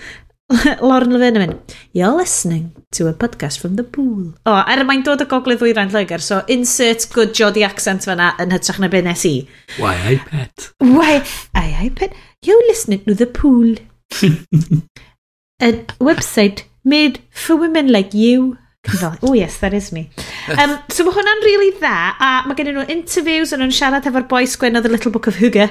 Lauren 0.82 1.14
Levin 1.14 1.38
yn 1.40 1.44
mynd, 1.46 1.76
you're 1.96 2.12
listening 2.16 2.74
to 2.92 3.08
a 3.08 3.14
podcast 3.14 3.60
from 3.60 3.78
the 3.78 3.84
pool. 3.84 4.34
O, 4.46 4.52
oh, 4.52 4.60
er 4.68 4.84
mae'n 4.86 5.06
dod 5.06 5.24
o 5.24 5.28
gogledd 5.32 5.64
wyrain 5.64 5.92
Lloegr, 5.94 6.22
so 6.22 6.42
insert 6.52 7.08
good 7.16 7.32
Jody 7.38 7.64
accent 7.64 8.06
fyna 8.08 8.34
yn 8.44 8.54
hytrach 8.54 8.82
na 8.84 8.92
beth 8.92 9.08
nes 9.08 9.26
i. 9.30 9.34
Why 9.80 9.96
I 9.96 10.20
pet. 10.28 10.70
Why 10.84 11.24
I 11.56 11.88
I 11.88 11.90
pet. 11.96 12.14
You're 12.44 12.68
listening 12.68 13.06
to 13.08 13.16
the 13.16 13.32
pool. 13.32 13.76
a 15.62 15.72
website 16.00 16.64
made 16.84 17.22
for 17.30 17.56
women 17.56 17.92
like 17.92 18.14
you. 18.14 18.58
Fel, 18.86 19.18
oh 19.24 19.34
yes, 19.34 19.60
that 19.60 19.74
is 19.74 19.92
me. 19.92 20.10
Um, 20.58 20.78
so 20.90 21.06
mae 21.08 21.16
hwnna'n 21.16 21.46
really 21.48 21.72
dda, 21.78 21.96
a 22.20 22.32
mae 22.48 22.58
gen 22.60 22.74
nhw 22.74 22.84
interviews 22.92 23.54
yn 23.56 23.64
nhw'n 23.64 23.76
siarad 23.76 24.10
efo'r 24.10 24.28
boi 24.28 24.44
sgwennodd 24.50 24.84
The 24.88 24.92
Little 24.92 25.14
Book 25.14 25.30
of 25.32 25.40
Hygge. 25.40 25.70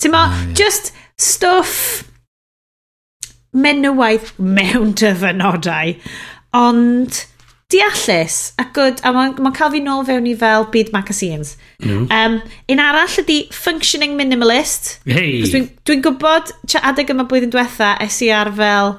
Ti'n 0.00 0.14
mo, 0.14 0.24
oh, 0.24 0.32
yeah. 0.32 0.54
just 0.56 0.94
stuff 1.20 2.08
menywaidd 3.54 4.32
mewn 4.40 4.96
dyfynodau, 4.98 5.94
ond 6.56 7.20
deallus 7.74 8.38
ac 8.60 8.72
good, 8.76 9.02
a 9.04 9.12
mae'n 9.14 9.34
ma 9.42 9.52
cael 9.54 9.72
fi 9.74 9.82
nôl 9.82 10.04
fewn 10.06 10.28
i 10.30 10.34
fel 10.38 10.68
byd 10.74 10.92
magazines. 10.94 11.54
Mm. 11.82 12.06
Um, 12.14 12.38
un 12.70 12.82
arall 12.82 13.18
ydy 13.24 13.40
functioning 13.54 14.16
minimalist. 14.18 14.98
Hey. 15.08 15.42
Dwi'n 15.44 15.68
dwi 15.86 15.98
gwybod, 16.04 16.54
tra 16.70 16.84
adeg 16.90 17.12
yma 17.14 17.26
blwyddyn 17.28 17.52
diwetha, 17.54 17.94
es 18.04 18.20
i 18.24 18.30
ar 18.34 18.52
fel, 18.56 18.98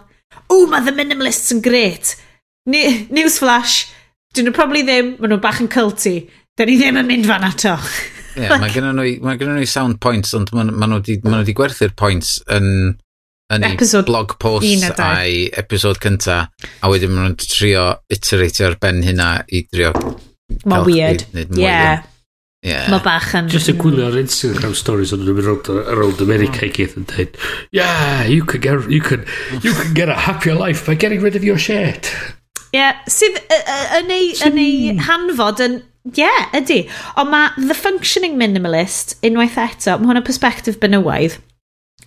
o, 0.52 0.66
mae 0.70 0.84
the 0.86 0.94
minimalists 0.96 1.54
yn 1.56 1.64
gret. 1.66 2.16
Ni, 2.70 2.84
newsflash, 3.14 3.86
dyn 4.36 4.50
nhw 4.50 4.58
probably 4.58 4.84
ddim, 4.86 5.16
maen 5.20 5.36
nhw 5.36 5.42
bach 5.44 5.62
yn 5.64 5.72
culty. 5.72 6.18
Dyn 6.60 6.72
ni 6.72 6.78
ddim 6.82 7.00
yn 7.02 7.10
mynd 7.10 7.30
fan 7.30 7.48
ato. 7.48 7.78
Ie, 8.36 8.44
yeah, 8.44 8.52
like, 8.52 8.62
mae 8.66 8.76
gennym 8.76 9.00
nhw, 9.00 9.08
mae 9.24 9.40
ma 9.40 9.56
nhw 9.56 9.70
sound 9.70 10.02
points, 10.04 10.36
ond 10.36 10.52
maen 10.56 10.74
ma 10.76 10.90
nhw 10.92 11.00
wedi 11.00 11.20
ma 11.24 11.44
gwerthu'r 11.48 11.96
points 12.00 12.38
yn 12.52 12.98
yn 13.54 13.66
ei 13.68 13.78
blog 14.08 14.38
post 14.42 15.02
a'i 15.04 15.46
episod 15.62 16.00
cynta 16.02 16.40
a 16.82 16.90
wedyn 16.90 17.14
maen 17.14 17.36
nhw'n 17.36 17.38
trio 17.46 17.86
iterate 18.10 18.66
ar 18.66 18.80
ben 18.82 19.04
hynna 19.06 19.30
i 19.54 19.66
drio 19.70 19.94
Mae'n 20.66 20.86
weird. 20.86 21.24
Yeah. 21.58 22.04
Yeah. 22.66 22.90
Mae 22.90 23.02
bach 23.06 23.32
yn... 23.38 23.50
Just 23.50 23.70
a 23.70 23.76
gwylio 23.78 24.08
ar 24.10 24.18
Instagram 24.18 24.74
stories 24.78 25.14
ond 25.14 25.26
nhw'n 25.26 25.38
mynd 25.38 25.70
around 25.94 26.22
America 26.26 26.66
i 26.66 26.72
gyd 26.74 26.96
yn 26.98 27.06
dweud 27.10 27.38
Yeah, 27.76 28.26
you 28.26 28.46
can, 28.46 28.62
get, 28.62 28.90
you, 28.90 29.02
can, 29.06 29.26
you 29.62 29.74
can 29.78 29.94
get 29.98 30.10
a 30.10 30.18
happier 30.26 30.56
life 30.58 30.86
by 30.88 30.96
getting 30.98 31.22
rid 31.22 31.38
of 31.38 31.46
your 31.46 31.62
shit. 31.62 32.10
Yeah, 32.74 32.98
sydd 33.06 33.38
yn 34.00 34.10
ei, 34.14 34.32
yn 34.48 34.58
ei 34.62 34.96
hanfod 35.06 35.62
yn... 35.66 35.84
Yeah, 36.18 36.50
ydy. 36.58 36.84
Ond 37.18 37.32
mae 37.34 37.68
The 37.70 37.78
Functioning 37.78 38.36
Minimalist, 38.38 39.16
unwaith 39.26 39.58
eto, 39.62 39.98
mae 39.98 40.10
hwn 40.10 40.22
yn 40.22 40.26
perspective 40.26 40.82
benywaidd. 40.82 41.38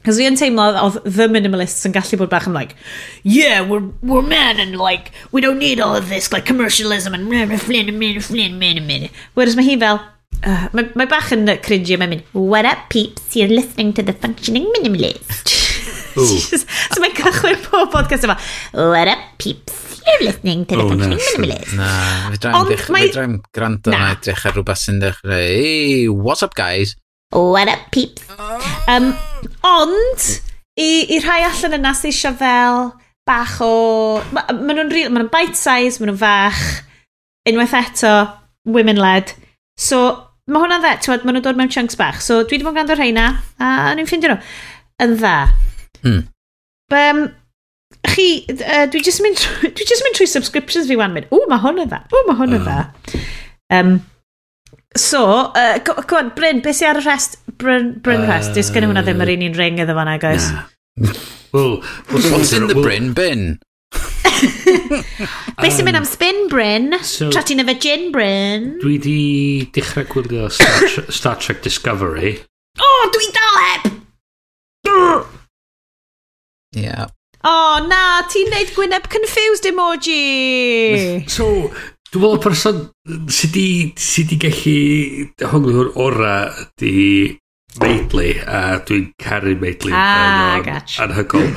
Cos 0.07 0.19
fi 0.21 0.29
yn 0.29 0.37
teimlo 0.39 0.69
oedd 0.79 1.01
the 1.05 1.27
minimalists 1.31 1.87
yn 1.89 1.95
gallu 1.95 2.21
bod 2.21 2.31
bach 2.31 2.47
yn 2.47 2.55
like, 2.55 2.77
yeah, 3.25 3.61
we're, 3.61 3.83
we're 4.03 4.23
men 4.23 4.61
and 4.63 4.79
like, 4.79 5.11
we 5.33 5.43
don't 5.43 5.59
need 5.59 5.81
all 5.81 5.97
of 5.97 6.09
this, 6.09 6.33
like 6.33 6.47
commercialism 6.47 7.15
and 7.15 7.27
flin, 7.27 7.59
flin, 7.59 7.91
flin, 8.23 8.23
flin, 8.23 8.79
flin. 8.87 9.09
Whereas 9.35 9.59
mae 9.59 9.67
hi 9.67 9.75
fel, 9.81 9.99
uh, 10.45 10.69
mae, 10.73 10.87
mae 10.95 11.11
bach 11.11 11.33
yn 11.35 11.51
cringy, 11.65 11.99
mae'n 11.99 12.15
mynd, 12.15 12.31
what 12.33 12.69
up 12.69 12.87
peeps, 12.95 13.35
you're 13.35 13.51
listening 13.51 13.93
to 13.99 14.07
the 14.07 14.15
functioning 14.15 14.71
minimalist. 14.77 15.51
so 16.19 17.03
mae'n 17.03 17.19
cychwyn 17.19 17.59
pob 17.67 17.91
podcast 17.95 18.29
yma, 18.29 18.39
what 18.79 19.11
up 19.11 19.27
peeps, 19.43 19.99
you're 20.07 20.31
listening 20.31 20.63
to 20.71 20.79
the 20.79 20.87
oh, 20.87 20.95
functioning 20.95 21.19
no. 21.19 21.27
minimalist. 21.35 21.75
Na, 21.75 21.91
fe 22.31 22.41
draem, 22.47 22.61
Ond, 22.63 22.73
dech, 22.73 22.87
mae... 22.95 23.11
fe 23.11 23.19
draem 23.19 23.37
gwrando 23.51 23.99
na 23.99 24.15
edrych 24.15 24.47
ar 24.47 24.55
rhywbeth 24.55 24.87
sy'n 24.87 25.03
dechrau, 25.03 25.35
hey, 25.43 26.07
what's 26.07 26.47
up 26.47 26.55
guys? 26.59 26.95
What 27.31 27.69
up, 27.69 27.91
peeps? 27.93 28.23
Um, 28.89 29.15
ond, 29.63 30.23
i, 30.81 30.89
i 31.13 31.19
rhai 31.21 31.43
allan 31.45 31.77
yna 31.77 31.93
sy'n 31.93 32.09
eisiau 32.09 32.37
fel 32.41 32.79
bach 33.29 33.59
o... 33.61 33.73
Maen 34.33 34.63
ma 34.65 34.77
nhw'n 34.79 35.13
ma 35.13 35.27
bite 35.29 35.59
size, 35.59 36.01
maen 36.01 36.15
nhw'n 36.15 36.23
fach. 36.23 36.63
Unwaith 37.49 37.77
eto, 37.77 38.15
women-led. 38.65 39.35
So, 39.77 40.01
mae 40.49 40.65
hwnna'n 40.65 40.87
dda. 40.87 40.95
ti'n 41.05 41.21
maen 41.29 41.37
nhw'n 41.37 41.45
dod 41.45 41.61
mewn 41.61 41.73
chunks 41.75 42.01
bach. 42.01 42.23
So, 42.25 42.41
dwi 42.41 42.57
wedi 42.57 42.65
bod 42.65 42.73
yn 42.73 42.81
ganddo 42.81 42.97
rheina, 42.97 43.29
a 43.61 43.93
ni'n 43.93 44.09
ffindio 44.09 44.33
nhw. 44.33 44.41
Yn 45.05 45.17
dda. 45.21 45.37
Hmm. 46.01 46.23
Um, 46.97 47.25
chi, 48.09 48.31
uh, 48.57 48.87
dwi 48.89 49.05
jyst 49.05 49.21
mynd, 49.21 49.45
dwi 49.77 49.85
jyst 49.85 50.07
mynd 50.07 50.17
trwy 50.17 50.33
subscriptions 50.33 50.89
fi 50.89 50.97
wan 50.97 51.13
mynd. 51.13 51.29
O, 51.29 51.45
mae 51.53 51.61
hwn 51.61 51.85
yn 51.85 51.93
dda. 51.93 52.07
O, 52.09 52.25
mae 52.31 52.41
hwn 52.41 52.57
yn 52.57 52.65
hmm. 52.65 52.73
dda. 52.73 53.27
Um, 53.77 53.99
So, 54.99 55.53
uh, 55.55 55.79
go, 55.79 55.95
go 56.03 56.17
on, 56.19 56.33
Bryn, 56.35 56.59
beth 56.61 56.81
sy'n 56.81 56.91
ar 56.91 56.99
y 56.99 57.05
rest? 57.07 57.39
Bryn, 57.63 57.93
Bryn 58.03 58.25
uh, 58.25 58.31
rest, 58.33 58.57
dwi'n 58.57 58.75
gen 58.75 58.87
hwnna 58.89 59.05
ddim 59.07 59.23
yr 59.23 59.31
un 59.37 59.45
un 59.47 59.55
ring 59.55 59.79
iddo 59.79 59.95
fanna, 59.95 60.17
guys. 60.19 60.51
Nah. 60.51 61.13
well, 61.55 61.79
what's 62.11 62.53
in 62.53 62.67
the 62.67 62.75
Bryn 62.75 63.13
bin? 63.15 63.61
Beth 65.59 65.75
sy'n 65.75 65.87
mynd 65.87 65.99
am 66.01 66.05
um, 66.05 66.09
spin 66.09 66.41
Bryn? 66.51 66.91
So, 67.07 67.31
Tra 67.35 67.45
ti'n 67.47 67.63
efo 67.63 67.77
gin 67.79 68.11
Bryn? 68.15 68.67
Dwi 68.83 68.99
di 69.03 69.21
dechrau 69.75 70.07
gwylio 70.11 70.51
Star, 70.51 70.89
Star 71.21 71.39
Trek 71.39 71.63
Discovery. 71.63 72.35
O, 72.79 72.87
oh, 72.87 73.07
dwi 73.15 73.31
dal 73.39 73.63
heb! 73.63 73.89
Yeah. 76.75 77.07
O, 77.47 77.51
oh, 77.55 77.87
na, 77.87 78.03
ti'n 78.31 78.51
neud 78.51 78.75
gwyneb 78.75 79.07
confused 79.15 79.67
emoji! 79.71 81.23
So, 81.31 81.71
dwi'n 82.11 82.25
meddwl 82.25 82.43
person 82.43 82.89
sydd 83.09 83.53
di, 83.55 83.69
sut 83.97 84.29
di 84.29 84.39
gallu 84.41 85.49
honglwyr 85.53 85.93
ora 85.97 86.35
di 86.81 87.37
meidlu 87.79 88.31
a 88.49 88.79
dwi'n 88.85 89.11
caru 89.23 89.55
meidlu 89.61 89.93
ah, 89.95 90.59
yn 90.61 90.71
anhygol. 91.05 91.49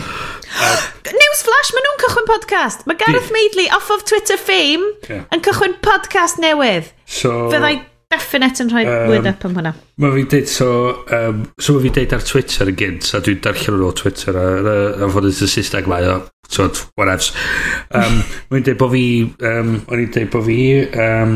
News 1.22 1.44
Flash, 1.48 1.72
maen 1.76 1.88
nhw'n 1.88 2.02
cychwyn 2.06 2.28
podcast. 2.30 2.84
Mae 2.88 3.00
Gareth 3.00 3.32
di... 3.32 3.68
Off 3.76 3.92
of 3.94 4.04
Twitter 4.08 4.40
fame 4.40 4.84
yeah. 5.10 5.24
yn 5.32 5.44
cychwyn 5.44 5.78
podcast 5.84 6.40
newydd. 6.44 6.92
So, 7.06 7.50
Fyddai 7.52 7.80
definite 8.12 8.64
yn 8.64 8.72
rhoi 8.72 8.84
um, 8.84 9.10
word 9.12 9.28
up 9.30 9.46
am 9.48 9.56
hwnna. 9.58 9.74
Mae 10.04 10.16
fi'n 10.18 10.30
deud, 10.34 10.50
so, 10.52 10.70
um, 11.16 11.46
so 11.60 11.76
mae 11.76 11.86
fi'n 11.88 11.98
deud 12.00 12.16
ar 12.18 12.26
Twitter 12.28 12.72
yn 12.72 12.80
gynt, 12.80 13.12
a 13.16 13.22
dwi'n 13.24 13.42
darllen 13.46 13.80
nhw 13.80 13.88
o 13.88 13.96
Twitter, 14.04 14.38
a, 14.38 14.48
a, 14.60 14.76
a 15.06 15.12
fod 15.14 15.30
yn 15.30 15.38
Saesneg 15.40 15.88
mae 15.92 16.08
o, 16.12 16.18
so, 16.52 16.68
whatevs. 17.00 17.32
Um, 17.96 18.22
mae'n 18.52 18.68
deud 18.68 18.80
bod 18.82 18.94
fi, 18.96 19.06
um, 19.48 19.74
o'n 19.88 20.06
i'n 20.06 20.14
deud 20.14 20.32
bod 20.34 20.48
fi, 20.50 20.62
um, 21.00 21.36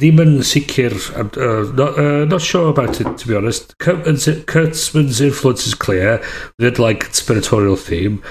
ddim 0.00 0.20
yn 0.24 0.34
sicr, 0.46 0.96
uh, 1.14 1.70
not, 1.78 1.98
uh, 1.98 2.24
not 2.26 2.42
sure 2.42 2.68
about 2.70 3.00
it, 3.00 3.16
to 3.18 3.28
be 3.28 3.36
honest. 3.36 3.76
Kurtzman's 3.78 5.20
influence 5.20 5.66
is 5.66 5.74
clear, 5.74 6.20
with 6.58 6.78
like 6.78 7.00
conspiratorial 7.00 7.76
theme. 7.76 8.22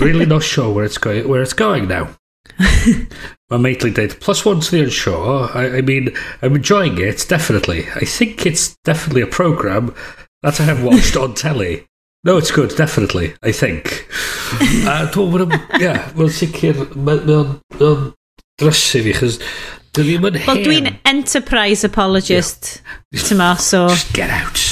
Really 0.00 0.26
not 0.26 0.42
sure 0.42 0.72
where 0.72 0.84
it's 0.84 0.98
going, 0.98 1.28
where 1.28 1.42
it's 1.42 1.52
going 1.52 1.88
now. 1.88 2.08
Mae 2.58 3.58
Maitland 3.58 3.96
dweud, 3.96 4.18
plus 4.20 4.44
one 4.44 4.60
to 4.60 4.70
the 4.70 4.82
unsure. 4.82 5.50
I, 5.54 5.78
I 5.78 5.80
mean, 5.82 6.10
I'm 6.40 6.56
enjoying 6.56 6.98
it, 6.98 7.26
definitely. 7.28 7.86
I 7.94 8.04
think 8.04 8.46
it's 8.46 8.76
definitely 8.84 9.22
a 9.22 9.26
program 9.26 9.94
that 10.42 10.60
I 10.60 10.64
have 10.64 10.82
watched 10.82 11.16
on 11.16 11.34
telly. 11.34 11.86
No, 12.24 12.36
it's 12.36 12.52
good, 12.52 12.74
definitely, 12.76 13.34
I 13.42 13.50
think. 13.50 14.06
a 14.86 15.08
dwi'n 15.10 15.32
meddwl, 15.32 15.56
ie, 15.80 15.94
mae'n 16.14 16.28
sicr, 16.30 16.84
mae'n 16.94 17.32
drysu 18.62 19.00
fi, 19.02 19.14
chys 19.16 19.38
dwi 19.96 20.20
ddim 20.20 20.28
yn. 20.30 20.38
Wel, 20.46 20.60
dwi'n 20.62 20.86
enterprise 21.08 21.82
apologist, 21.88 22.76
yeah. 23.10 23.24
tyma, 23.26 23.48
so... 23.58 23.88
Just 23.90 24.12
get 24.14 24.30
out, 24.30 24.62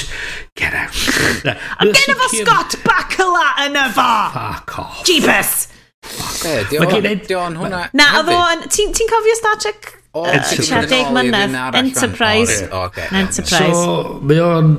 get 0.55 0.79
out. 0.79 0.95
I'm 1.81 1.91
gen 1.91 2.15
efo 2.15 2.31
Scott 2.37 2.79
Bacala 2.87 3.49
yn 3.67 3.81
efo! 3.83 4.07
Fuck 4.37 4.79
off. 4.85 5.03
Jeepers! 5.09 5.67
Jeebus! 6.07 7.27
Di 7.27 7.35
o'n 7.35 7.59
hwnna 7.59 7.83
Na, 7.99 8.13
a 8.21 8.23
o'n... 8.23 8.63
Ti'n 8.71 8.95
cofio 9.11 9.37
Star 9.41 9.59
Trek? 9.59 9.91
O, 10.15 10.23
40 10.23 11.11
mlynedd. 11.15 11.59
Enterprise. 11.83 12.63
Enterprise. 13.11 13.75
So, 13.75 14.21
mae 14.23 14.39
o'n 14.43 14.73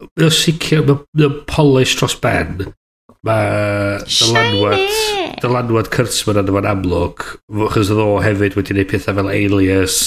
Mae 0.00 0.28
o'n 0.28 0.32
sicr, 0.34 0.84
mae 0.86 1.26
o'n 1.26 1.40
polish 1.50 1.96
dros 2.00 2.16
ben. 2.22 2.70
Mae 3.26 3.98
dylanwad, 4.06 4.96
dylanwad 5.42 5.90
Kurtzman 5.92 6.40
yn 6.40 6.50
yma'n 6.52 6.70
amlwg. 6.70 7.26
Chos 7.74 7.92
oedd 7.92 8.00
o 8.00 8.08
hefyd 8.24 8.56
wedi 8.56 8.72
gwneud 8.72 8.90
pethau 8.92 9.18
fel 9.18 9.30
Alias. 9.34 10.00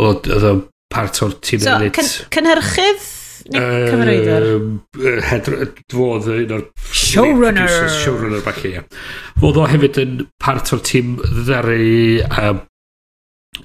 Oedd 0.00 0.28
o'n 0.36 0.66
part 0.92 1.22
o'r 1.24 1.36
tîm 1.40 1.64
so, 1.64 1.78
edit. 1.78 2.02
So, 2.04 2.28
cynhyrchydd? 2.34 3.10
Neu 3.52 3.86
cyfreidwr? 3.90 4.44
Fodd 5.90 6.28
un 6.30 6.52
o'r... 6.58 6.66
Showrunner! 6.94 7.72
Showrunner 8.02 8.44
bach 8.44 8.60
i. 8.68 8.76
Fodd 9.40 9.58
o 9.58 9.64
hefyd 9.70 9.98
yn 10.02 10.20
part 10.42 10.70
o'r 10.76 10.84
tîm 10.86 11.16
ddaru 11.48 11.80
um, 12.28 12.62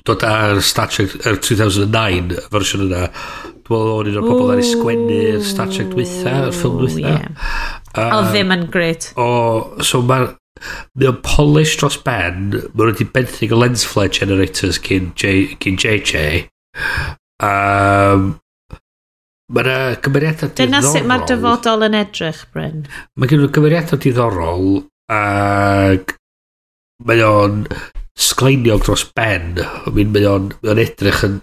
dod 0.07 0.23
ar 0.27 0.61
Star 0.65 0.89
Trek 0.91 1.13
er 1.27 1.37
2009 1.43 2.33
fersiwn 2.51 2.87
yna 2.87 3.03
dwi'n 3.67 3.83
meddwl 3.83 3.93
o'n 3.93 4.09
un 4.11 4.17
o'r 4.19 4.27
pobol 4.27 4.51
ar 4.53 4.61
ei 4.61 4.67
sgwennu 4.67 5.21
Star 5.47 5.71
Trek 5.71 5.93
dwytha 5.93 6.33
yr 6.47 6.55
ffilm 6.55 6.81
dwytha 6.81 7.13
yeah. 7.13 7.45
uh, 7.93 8.17
o 8.17 8.25
ddim 8.29 8.51
yn 8.55 8.65
gred 8.73 9.09
o 9.19 9.29
so 9.87 10.01
mae'r 10.07 10.33
mae 10.97 11.11
o'n 11.11 11.21
polish 11.23 11.77
dros 11.79 11.99
ben 12.03 12.49
mae 12.57 12.89
wedi 12.89 13.07
benthyg 13.15 13.53
o 13.55 13.61
lens 13.61 13.85
flare 13.87 14.11
generators 14.15 14.81
cyn, 14.83 15.13
J, 15.15 15.55
cyn 15.63 15.79
JJ 15.79 16.25
um, 17.45 18.35
Mae 19.47 19.63
yna 19.63 19.75
cymeriadau 20.03 20.49
diddorol. 20.51 20.57
Dyna 20.59 20.79
sut 20.83 21.05
mae'r 21.07 21.21
dyfodol 21.29 21.85
yn 21.87 21.93
edrych, 21.95 22.41
Bryn. 22.51 22.81
Mae 23.15 23.29
gen 23.31 23.39
nhw 23.39 23.47
cymeriadau 23.55 23.99
diddorol 24.03 24.65
ac 25.15 26.11
mae 27.07 27.23
o'n 27.23 27.61
sgleiniog 28.17 28.83
dros 28.85 29.05
ben. 29.15 29.57
Mi'n 29.93 30.13
mynd 30.13 30.29
o'n, 30.29 30.51
o'n 30.65 30.81
edrych 30.81 31.23
yn... 31.27 31.39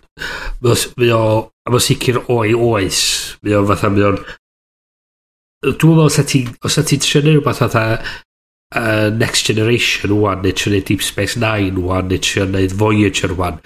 Mae 0.64 1.12
o... 1.14 1.24
A 1.64 1.72
mae'n 1.72 1.80
sicr 1.80 2.20
o'i 2.28 2.52
oes. 2.52 3.00
Mae 3.44 3.56
o'n 3.58 3.68
fatha, 3.70 3.90
mae 3.94 4.08
o'n... 4.10 4.20
Dwi'n 5.64 5.96
meddwl 5.96 6.08
os 6.10 6.20
ti... 6.28 6.44
Os 6.66 6.78
ti 6.82 7.00
trio 7.00 7.22
neud 7.24 7.38
rhywbeth 7.38 7.62
fatha... 7.64 7.84
Uh, 8.74 9.06
Next 9.14 9.46
Generation 9.46 10.10
wwan, 10.16 10.40
neu 10.42 10.50
trio 10.56 10.72
neud 10.72 10.88
Deep 10.88 11.02
Space 11.06 11.38
Nine 11.38 11.78
wwan, 11.78 12.08
neu 12.10 12.18
trio 12.18 12.48
neud 12.50 12.74
Voyager 12.74 13.36
wwan. 13.38 13.60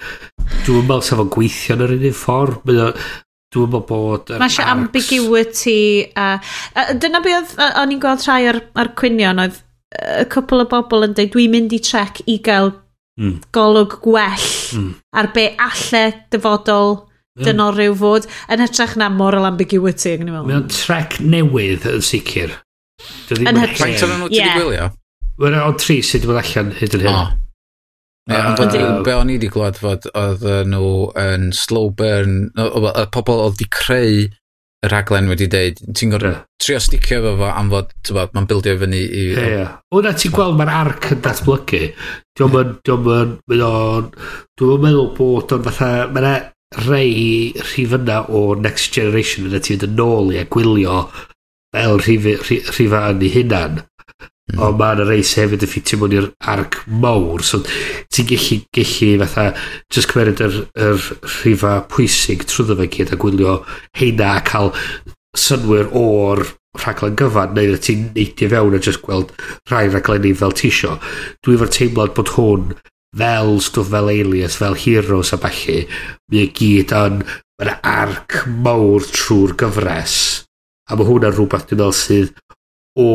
Dwi'n 0.67 0.85
meddwl 0.85 1.01
sef 1.07 1.23
o'n 1.23 1.31
gweithio 1.33 1.79
yn 1.79 1.87
yr 1.87 1.95
un 1.97 2.19
ffordd. 2.19 2.61
Mae 2.69 2.83
o'n... 2.85 3.07
Dwi'n 3.49 3.71
meddwl 3.73 3.87
bod... 3.89 4.29
Mae 4.37 4.51
eisiau 4.51 4.69
ambiguity 4.75 5.79
a... 6.13 6.35
a 6.77 6.85
dyna 6.93 7.23
beth 7.25 7.55
o'n 7.71 7.95
i'n 7.95 8.03
gweld 8.03 8.27
rhai 8.27 8.43
ar, 8.51 8.61
ar 8.77 8.93
cwynion 8.99 9.41
oedd 9.41 9.57
y 9.97 10.27
cwpl 10.29 10.61
o 10.61 10.67
bobl 10.69 11.07
yn 11.07 11.15
dweud 11.17 11.33
dwi'n 11.33 11.55
mynd 11.55 11.73
i 11.73 11.79
trec 11.81 12.21
i 12.29 12.37
gael 12.45 12.69
mm. 13.19 13.35
golwg 13.55 13.97
gwell 14.03 14.47
mm. 14.79 14.89
ar 15.19 15.29
be 15.35 15.45
alle 15.59 16.03
dyfodol 16.33 16.95
hmm. 16.95 17.41
yeah. 17.41 17.49
dynol 17.49 17.75
rhyw 17.75 17.97
fod 17.99 18.29
yn 18.51 18.63
hytrach 18.63 18.95
na 18.99 19.11
moral 19.13 19.47
ambiguity 19.49 20.15
yn 20.15 20.25
meddwl. 20.29 20.47
Mae'n 20.49 20.71
trec 20.73 21.19
newydd 21.23 21.87
yn 21.91 22.05
sicr. 22.05 22.55
Yn 23.35 23.61
hytrach. 23.61 23.83
Faint 23.83 24.07
o'n 24.07 24.15
nhw 24.15 24.31
ti 24.31 24.41
wedi 24.41 24.63
gwylio? 24.63 24.89
Mae'n 25.39 25.61
o'n 25.65 25.77
tri 25.79 26.01
sydd 26.03 26.25
wedi 26.25 26.33
bod 26.33 26.41
allan 26.43 26.73
hyd 26.79 26.97
yn 26.97 27.05
hyn. 27.07 27.37
Ond 28.29 29.05
be 29.05 29.13
o'n 29.15 29.31
i 29.31 29.37
wedi 29.39 29.49
glwad 29.51 29.79
fod 29.81 30.05
oedd 30.13 30.43
nhw 30.69 30.89
yn 31.19 31.49
slow 31.55 31.89
burn, 31.95 32.49
y 32.55 33.05
pobl 33.15 33.45
oedd 33.45 33.57
wedi 33.57 33.69
creu 33.73 34.27
y 34.79 34.89
raglen 34.91 35.27
wedi 35.27 35.47
deud, 35.51 35.81
ti'n 35.91 36.13
gorfod 36.13 36.29
yeah. 36.31 36.43
trio 36.63 36.79
sticio 36.79 37.19
efo 37.19 37.33
fo 37.41 37.49
am 37.51 37.71
fod, 37.73 37.89
ti'n 38.05 38.15
bod, 38.15 38.31
mae'n 38.35 38.47
bildio 38.47 38.75
i 38.75 38.79
fyny 38.83 38.99
i... 38.99 39.23
Ie, 39.33 39.47
yeah. 39.57 39.73
Wna 39.95 40.13
ti'n 40.15 40.35
gweld 40.35 40.55
mae'r 40.59 40.71
arc 40.71 41.09
yn 41.15 41.23
datblygu. 41.25 41.81
Diolch 42.39 42.55
yn, 42.61 42.71
diolch 42.87 43.09
yn, 43.17 43.33
mynd 43.51 43.65
o'n, 43.67 44.07
dwi'n 44.61 44.85
meddwl 44.85 45.11
bod 45.17 45.55
o'n 45.57 45.67
fatha, 45.67 45.91
mae'na 46.15 46.33
rei 46.85 47.51
rhif 47.59 47.97
yna 47.97 48.21
o 48.29 48.45
Next 48.55 48.95
Generation 48.95 49.49
yna 49.49 49.59
ti'n 49.65 49.81
mynd 49.81 49.89
yn 49.89 50.03
ôl 50.05 50.33
i 50.35 50.39
a 50.39 50.47
gwylio 50.55 51.01
fel 51.75 51.99
rhif, 51.99 52.31
rhif, 52.47 52.71
rhifa 52.77 53.03
yn 53.11 53.25
ei 53.25 53.33
hunan. 53.35 53.81
Mm. 54.49 54.61
Ond 54.65 54.79
mae'n 54.79 55.03
yna 55.03 55.09
reis 55.11 55.35
hefyd 55.37 55.65
yn 55.65 55.69
ffitio 55.69 55.99
mewn 56.01 56.15
i'r 56.17 56.29
arc 56.49 56.79
mawr. 56.89 57.43
So 57.45 57.61
ti'n 57.61 58.29
gallu, 58.31 58.59
gallu 58.75 59.11
fatha, 59.23 59.47
just 59.93 60.09
cymeryd 60.09 60.41
yr, 60.45 60.61
yr 60.89 61.03
rhifa 61.37 61.75
pwysig 61.91 62.47
trwyddo 62.49 62.79
fe 62.79 62.89
gyd 62.95 63.13
a 63.13 63.19
gwylio 63.21 63.59
heina 63.99 64.35
a 64.37 64.45
cael 64.47 64.73
synwyr 65.37 65.91
o'r 65.93 66.47
rhaglen 66.79 67.17
gyfan 67.17 67.53
neu 67.57 67.77
ti'n 67.81 68.09
neidio 68.15 68.49
fewn 68.51 68.77
a 68.77 68.81
just 68.85 69.01
gweld 69.05 69.33
rhai 69.69 69.87
rhaglenni 69.89 70.33
fel 70.37 70.53
tisio 70.57 70.97
dwi 71.45 71.57
efo'r 71.57 71.73
teimlad 71.75 72.15
bod 72.17 72.33
hwn 72.35 72.73
fel 73.19 73.55
stwff 73.65 73.89
fel 73.89 74.11
Alias, 74.13 74.57
fel 74.61 74.77
Heroes 74.77 75.33
a 75.33 75.39
falle 75.41 75.79
mae 76.29 76.49
gyd 76.59 76.93
yn 76.97 77.23
mae'n 77.59 77.73
arc 77.93 78.43
mawr 78.65 79.05
trwy'r 79.09 79.55
gyfres 79.61 80.17
a 80.89 80.97
mae 80.97 81.09
hwnna'n 81.09 81.35
rhywbeth 81.35 81.65
dwi'n 81.69 81.81
meddwl 81.81 81.97
sydd 81.97 82.35
o 82.99 83.09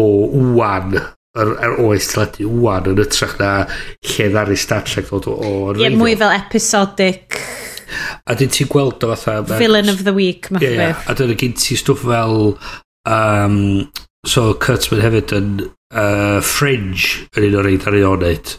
wan 0.58 0.98
yr, 1.40 1.52
yr 1.66 1.76
oes 1.84 2.08
teledu 2.12 2.48
wwan 2.50 2.88
yn 2.92 3.02
ytrach 3.04 3.36
na 3.40 3.52
lle 3.66 4.30
ddaru 4.32 4.56
Star 4.58 4.84
Trek 4.86 5.10
ddod 5.10 5.28
o 5.32 5.36
o'r 5.50 5.80
Ie, 5.82 5.90
mwy 5.98 6.16
fel 6.20 6.34
episodic. 6.36 7.40
A 8.26 8.36
dyn 8.38 8.52
ti'n 8.52 8.70
gweld 8.70 9.04
o 9.06 9.12
fatha... 9.14 9.58
Villain 9.58 9.90
of 9.92 10.04
the 10.06 10.14
week, 10.14 10.50
math 10.50 10.64
yeah, 10.64 10.92
beth. 10.92 11.08
A 11.10 11.18
dyna 11.18 11.38
gen 11.38 11.56
ti 11.58 11.78
stwff 11.78 12.06
fel... 12.06 12.54
Um, 13.04 13.58
so, 14.26 14.54
Kurtzman 14.56 15.02
hefyd 15.04 15.34
yn 15.36 15.50
uh, 15.64 16.38
Fringe 16.40 17.26
yn 17.36 17.50
un 17.50 17.58
o'r 17.60 17.68
ein 17.68 17.84
ar 17.90 17.98
ei 17.98 18.06
oneud. 18.08 18.54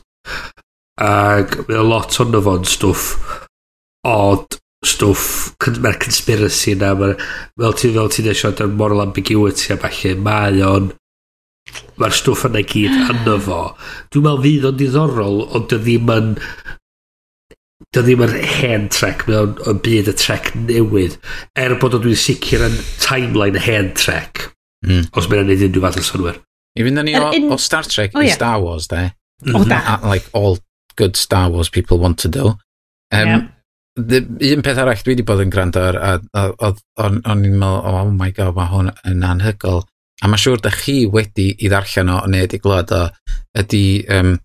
Ac 1.02 1.58
mae 1.66 1.80
a 1.80 1.84
lot 1.84 2.20
ond 2.24 2.38
fo'n 2.46 2.70
stwff 2.70 3.40
odd 4.06 4.60
stwff 4.86 5.56
mae'r 5.82 5.98
conspiracy 6.00 6.76
yna 6.76 6.92
mae'r 7.00 7.16
fel 7.18 7.76
ti 7.80 7.90
fel 7.96 8.12
ti'n 8.14 8.30
eisiau 8.32 8.54
yn 8.68 8.78
moral 8.78 9.02
ambiguity 9.04 9.74
a 9.74 9.80
falle 9.82 10.14
mae 10.22 10.62
o'n 10.64 10.92
mae'r 12.00 12.16
stwff 12.16 12.48
yna 12.50 12.62
i 12.62 12.68
gyd 12.68 12.96
yno 13.14 13.36
fo. 13.44 13.60
Dwi'n 14.14 14.26
meddwl 14.26 14.44
fydd 14.46 14.68
o'n 14.70 14.80
diddorol, 14.82 15.44
ond 15.56 15.70
dy 15.72 15.80
ddim 15.84 16.12
yn... 16.16 16.34
Dy 17.96 18.04
ddim 18.04 18.24
yn 18.26 18.36
hen 18.58 18.90
track, 18.92 19.26
mae 19.28 19.40
o'n, 19.40 19.56
on 19.70 19.80
byd 19.84 20.12
y 20.12 20.16
track 20.20 20.52
newydd. 20.58 21.18
Er 21.60 21.78
bod 21.80 21.96
o 21.96 22.02
dwi'n 22.04 22.20
sicr 22.20 22.66
yn 22.68 22.78
timeline 23.04 23.62
hen 23.64 23.94
track, 24.00 24.50
mm. 24.86 25.10
os 25.16 25.30
mae'n 25.32 25.46
gwneud 25.46 25.66
unrhyw 25.70 25.88
fath 25.88 26.02
o 26.02 26.06
synwyr. 26.10 26.42
I 26.76 26.84
fynd 26.84 27.06
ni 27.08 27.16
o, 27.16 27.32
o 27.56 27.60
Star 27.62 27.88
Trek 27.88 28.16
oh, 28.16 28.24
yeah. 28.24 28.34
i 28.34 28.36
Star 28.36 28.60
Wars, 28.64 28.90
de. 28.92 29.10
Mm 29.46 29.56
-hmm. 29.56 29.72
At, 29.72 30.04
like 30.04 30.28
all 30.34 30.58
good 31.00 31.16
Star 31.16 31.50
Wars 31.52 31.70
people 31.70 32.00
want 32.00 32.20
to 32.20 32.28
do. 32.28 32.56
Um, 33.12 33.28
yeah. 33.28 33.42
The, 33.96 34.20
un 34.52 34.64
peth 34.64 34.80
arall 34.80 35.00
dwi 35.00 35.14
wedi 35.14 35.24
bod 35.24 35.40
yn 35.40 35.52
gwrando 35.52 35.80
ar, 35.80 35.96
a, 35.96 36.20
a, 36.36 36.72
o'n 37.00 37.22
i'n 37.48 37.56
meddwl, 37.56 37.86
oh 37.88 38.12
my 38.12 38.32
god, 38.36 38.58
mae 38.58 38.68
hwn 38.68 38.92
yn 39.08 39.24
anhygol 39.24 39.86
a 40.24 40.32
mae 40.32 40.42
siŵr 40.42 40.62
da 40.64 40.72
chi 40.74 41.04
wedi 41.12 41.52
i 41.60 41.72
ddarllen 41.72 42.12
o 42.14 42.20
neu 42.32 42.46
wedi 42.46 42.60
glod 42.64 42.94
o, 42.96 43.06
ydy 43.60 43.86
um, 44.16 44.36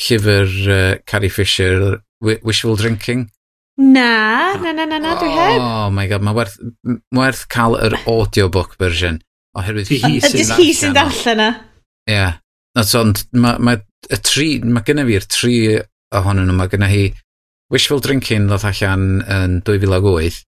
llyfr 0.00 0.54
uh, 0.72 0.94
Carrie 1.08 1.32
Fisher, 1.32 1.98
Wishful 2.20 2.78
Drinking? 2.78 3.28
Na, 3.78 4.56
na, 4.58 4.72
na, 4.72 4.84
na, 4.86 4.98
na, 4.98 5.14
dwi 5.20 5.30
heb. 5.30 5.60
Oh 5.62 5.90
my 5.94 6.08
god, 6.10 6.24
mae 6.26 6.34
werth, 6.34 6.56
werth 7.14 7.44
cael 7.52 7.76
yr 7.78 7.94
audiobook 8.10 8.74
version. 8.80 9.20
Oherwydd 9.58 9.92
hi 9.92 10.00
sy'n 10.00 10.18
darllen. 10.18 10.42
Ydy 10.42 10.56
hi 10.58 10.74
sy'n 10.74 10.96
darllen 10.96 11.44
o. 11.44 11.48
Ie. 12.08 12.16
Yeah. 12.16 12.40
Ond 12.98 13.22
mae 13.38 13.62
ma, 13.62 13.76
y 14.08 14.18
tri, 14.22 14.48
mae 14.64 14.86
gennym 14.86 15.08
fi'r 15.10 15.26
tri 15.30 15.54
ohonyn 16.14 16.50
nhw, 16.50 16.56
mae 16.58 16.72
gennym 16.72 16.90
hi 16.90 17.04
Wishful 17.70 18.02
Drinking 18.02 18.48
ddoth 18.48 18.66
allan 18.66 19.22
yn 19.22 19.58
2008. 19.66 20.42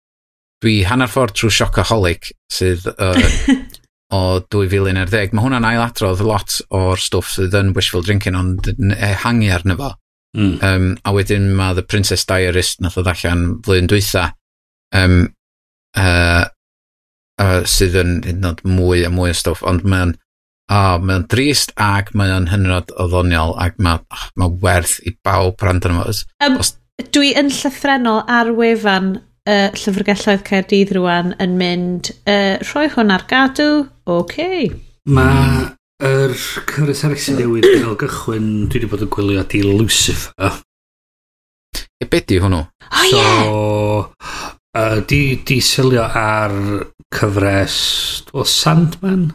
Dwi 0.61 0.75
hanner 0.89 1.09
ffordd 1.09 1.37
trwy 1.39 1.53
Shocaholic, 1.55 2.33
sydd 2.53 2.87
uh, 2.97 3.15
o 4.15 4.41
2010. 4.53 5.35
Mae 5.35 5.45
hwnna'n 5.45 5.67
ailadrodd 5.67 6.23
lot 6.27 6.61
o'r 6.75 7.01
stwff 7.01 7.35
sydd 7.37 7.57
yn 7.59 7.75
wishful 7.77 8.05
drinking 8.07 8.39
ond 8.39 8.71
yn 8.75 8.95
ehangu 8.97 9.51
arno 9.55 9.77
fo. 9.79 9.91
Mm. 10.39 10.57
Um, 10.63 10.89
a 11.03 11.13
wedyn 11.15 11.51
mae 11.59 11.75
The 11.75 11.83
Princess 11.83 12.27
Diarist 12.29 12.83
nath 12.83 12.99
o 13.01 13.03
ddallan 13.03 13.47
flwyddyn 13.67 13.91
dwytha 13.91 14.29
um, 14.95 15.17
uh, 15.99 16.45
uh, 17.43 17.63
sydd 17.67 17.97
yn 17.99 18.19
hyd 18.23 18.37
yn 18.37 18.51
oed 18.53 18.63
mwy 18.69 19.03
a 19.07 19.11
mwy 19.11 19.33
o 19.33 19.39
stwff 19.39 19.65
ond 19.67 19.83
mae'n 19.83 20.15
oh, 20.71 21.01
mae 21.03 21.25
drist 21.31 21.75
ac 21.83 22.13
mae'n 22.15 22.47
hynod 22.53 22.95
o 22.95 23.09
ddoniol 23.11 23.57
ac 23.63 23.81
mae 23.83 23.99
oh, 24.03 24.29
ma 24.39 24.51
werth 24.63 25.01
i 25.03 25.17
bawb 25.27 25.63
rand 25.67 25.89
yn 25.89 25.97
ymwys. 25.97 26.25
Um, 26.45 26.61
Os... 26.63 26.77
Dwi 27.15 27.33
yn 27.39 27.49
llythrenol 27.49 28.23
ar 28.29 28.53
wefan 28.55 29.15
uh, 29.49 29.69
llyfrgelloedd 29.77 30.47
Caerdydd 30.47 30.95
rwan 30.97 31.35
yn 31.43 31.57
mynd, 31.61 32.13
uh, 32.29 32.57
rhoi 32.69 32.89
hwn 32.95 33.15
ar 33.15 33.27
gadw, 33.31 33.85
oce. 34.05 34.21
Okay. 34.21 34.71
Mae 35.11 35.71
yr 36.01 36.33
er 36.33 36.37
cyfres 36.41 37.05
arall 37.05 37.21
sy'n 37.21 37.41
yn 37.41 37.61
gael 37.65 37.97
gychwyn, 38.01 38.51
dwi 38.69 38.81
wedi 38.81 38.91
bod 38.91 39.05
yn 39.05 39.13
gwylio 39.13 39.45
di 39.53 39.63
Lucifer. 39.67 40.61
E, 42.01 42.07
be 42.09 42.23
di 42.25 42.41
hwnnw? 42.41 42.65
O 42.65 42.89
Oh, 42.91 43.05
so, 43.11 43.19
yeah. 43.21 44.55
Uh, 44.71 45.01
di, 45.05 45.43
di 45.45 45.59
sylio 45.61 46.05
ar 46.07 46.55
cyfres 47.13 47.77
o 48.33 48.45
Sandman? 48.47 49.29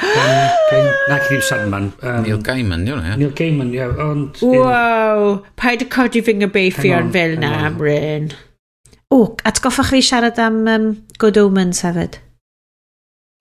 Na, 0.00 1.18
cyn 1.18 1.36
i'w 1.36 1.42
Sandman. 1.44 1.90
Um, 2.00 2.22
Neil 2.24 2.40
Gaiman, 2.46 2.86
diw'n 2.86 3.02
ie. 3.04 3.16
Neil 3.20 3.34
Gaiman, 3.36 3.72
ie. 3.74 3.80
Yeah, 3.80 3.98
ond... 4.00 4.38
Wow! 4.40 5.42
Paid 5.60 5.84
y 5.84 5.90
codi 5.92 6.22
fy 6.24 6.38
ngybeithio 6.38 7.02
yn 7.02 7.10
fel 7.12 7.36
na, 7.42 7.52
Amryn. 7.68 8.30
On. 8.30 8.49
O, 9.10 9.24
atgoffach 9.42 9.90
fi 9.90 10.02
siarad 10.06 10.38
am 10.38 10.66
um, 10.70 10.86
Good 11.18 11.38
Omens 11.40 11.82
hefyd. 11.82 12.20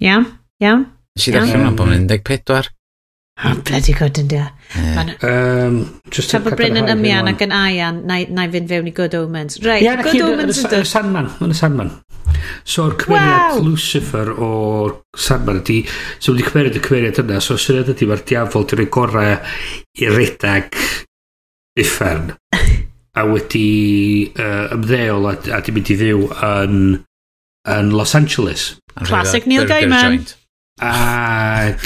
Iawn, 0.01 0.25
iawn. 0.63 0.87
Nes 1.13 1.27
i 1.29 1.33
ddechrau 1.35 1.59
hwnna 1.59 1.75
bod 1.77 1.93
yn 1.93 2.07
14. 2.09 2.71
Oh, 3.39 3.53
bloody 3.63 3.93
good, 3.93 4.17
ynddi. 4.19 4.39
Yeah. 4.75 5.11
Um, 5.23 6.01
just 6.11 6.33
Tra 6.33 6.41
bod 6.43 6.57
Bryn 6.59 6.75
yn 6.81 6.89
ymian 6.91 7.29
ac 7.31 7.43
yn 7.45 7.53
aian, 7.55 8.01
na, 8.09 8.17
na 8.33 8.47
i 8.49 8.51
fynd 8.51 8.67
fewn 8.71 8.89
i 8.89 8.95
Good 8.97 9.15
Omens. 9.15 9.61
Right, 9.63 9.85
yeah, 9.85 10.01
Good 10.03 10.25
Omens 10.25 10.59
yn 10.63 10.73
dod. 10.73 10.89
Sandman, 10.89 11.29
yn 11.45 11.53
y 11.53 11.59
Sandman. 11.59 11.93
So, 12.65 12.87
o'r 12.87 12.97
cymeriad 12.99 13.53
wow. 13.53 13.61
Lucifer 13.63 14.33
o'r 14.33 14.97
Sandman 15.27 15.61
ydi, 15.61 15.83
so 16.17 16.33
wedi 16.33 16.49
cymeriad 16.49 16.81
y 16.81 16.83
cymeriad 16.83 17.21
yna, 17.23 17.39
so 17.45 17.55
syniad 17.61 17.93
ydi 17.93 18.09
mae'r 18.09 18.25
diafol 18.33 18.65
di 18.65 18.81
di'r 18.81 18.91
gorau 18.97 19.37
i 20.01 20.11
redag 20.17 20.75
uffern 21.79 22.33
a 23.19 23.25
wedi 23.27 24.31
uh, 24.39 24.69
ymddeol 24.75 25.29
a, 25.29 25.35
a 25.57 25.61
di 25.65 25.75
mynd 25.75 25.91
i 25.91 25.97
fyw 25.99 26.25
yn, 26.45 26.75
yn 27.75 27.93
Los 27.95 28.15
Angeles. 28.17 28.71
Classic 29.03 29.47
Neil 29.49 29.67
Gaiman. 29.69 30.23
Ac 30.79 31.83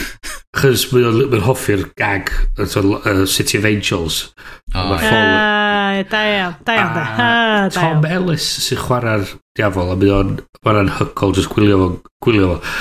chys 0.54 0.86
mae'n 0.94 1.42
hoffi'r 1.48 1.88
gag 1.98 2.30
uh, 2.62 3.26
City 3.26 3.58
of 3.58 3.66
Angels. 3.66 4.34
Oh, 4.76 4.94
uh, 4.94 6.04
da 6.10 6.22
iawn, 6.30 6.58
da 6.66 6.76
iawn, 6.78 6.94
da. 6.94 7.06
Ah, 7.18 7.70
Tom 7.74 8.06
Ellis 8.06 8.46
sy'n 8.68 8.82
chwarae'r 8.84 9.26
diafol 9.58 9.94
a 9.94 9.98
mynd 9.98 10.14
o'n 10.18 10.34
mae'n 10.66 10.82
anhygol 10.84 11.34
jyst 11.38 11.52
gwylio 11.54 11.80
fo. 11.82 11.90
Gwylio 12.26 12.54
fo. 12.54 12.74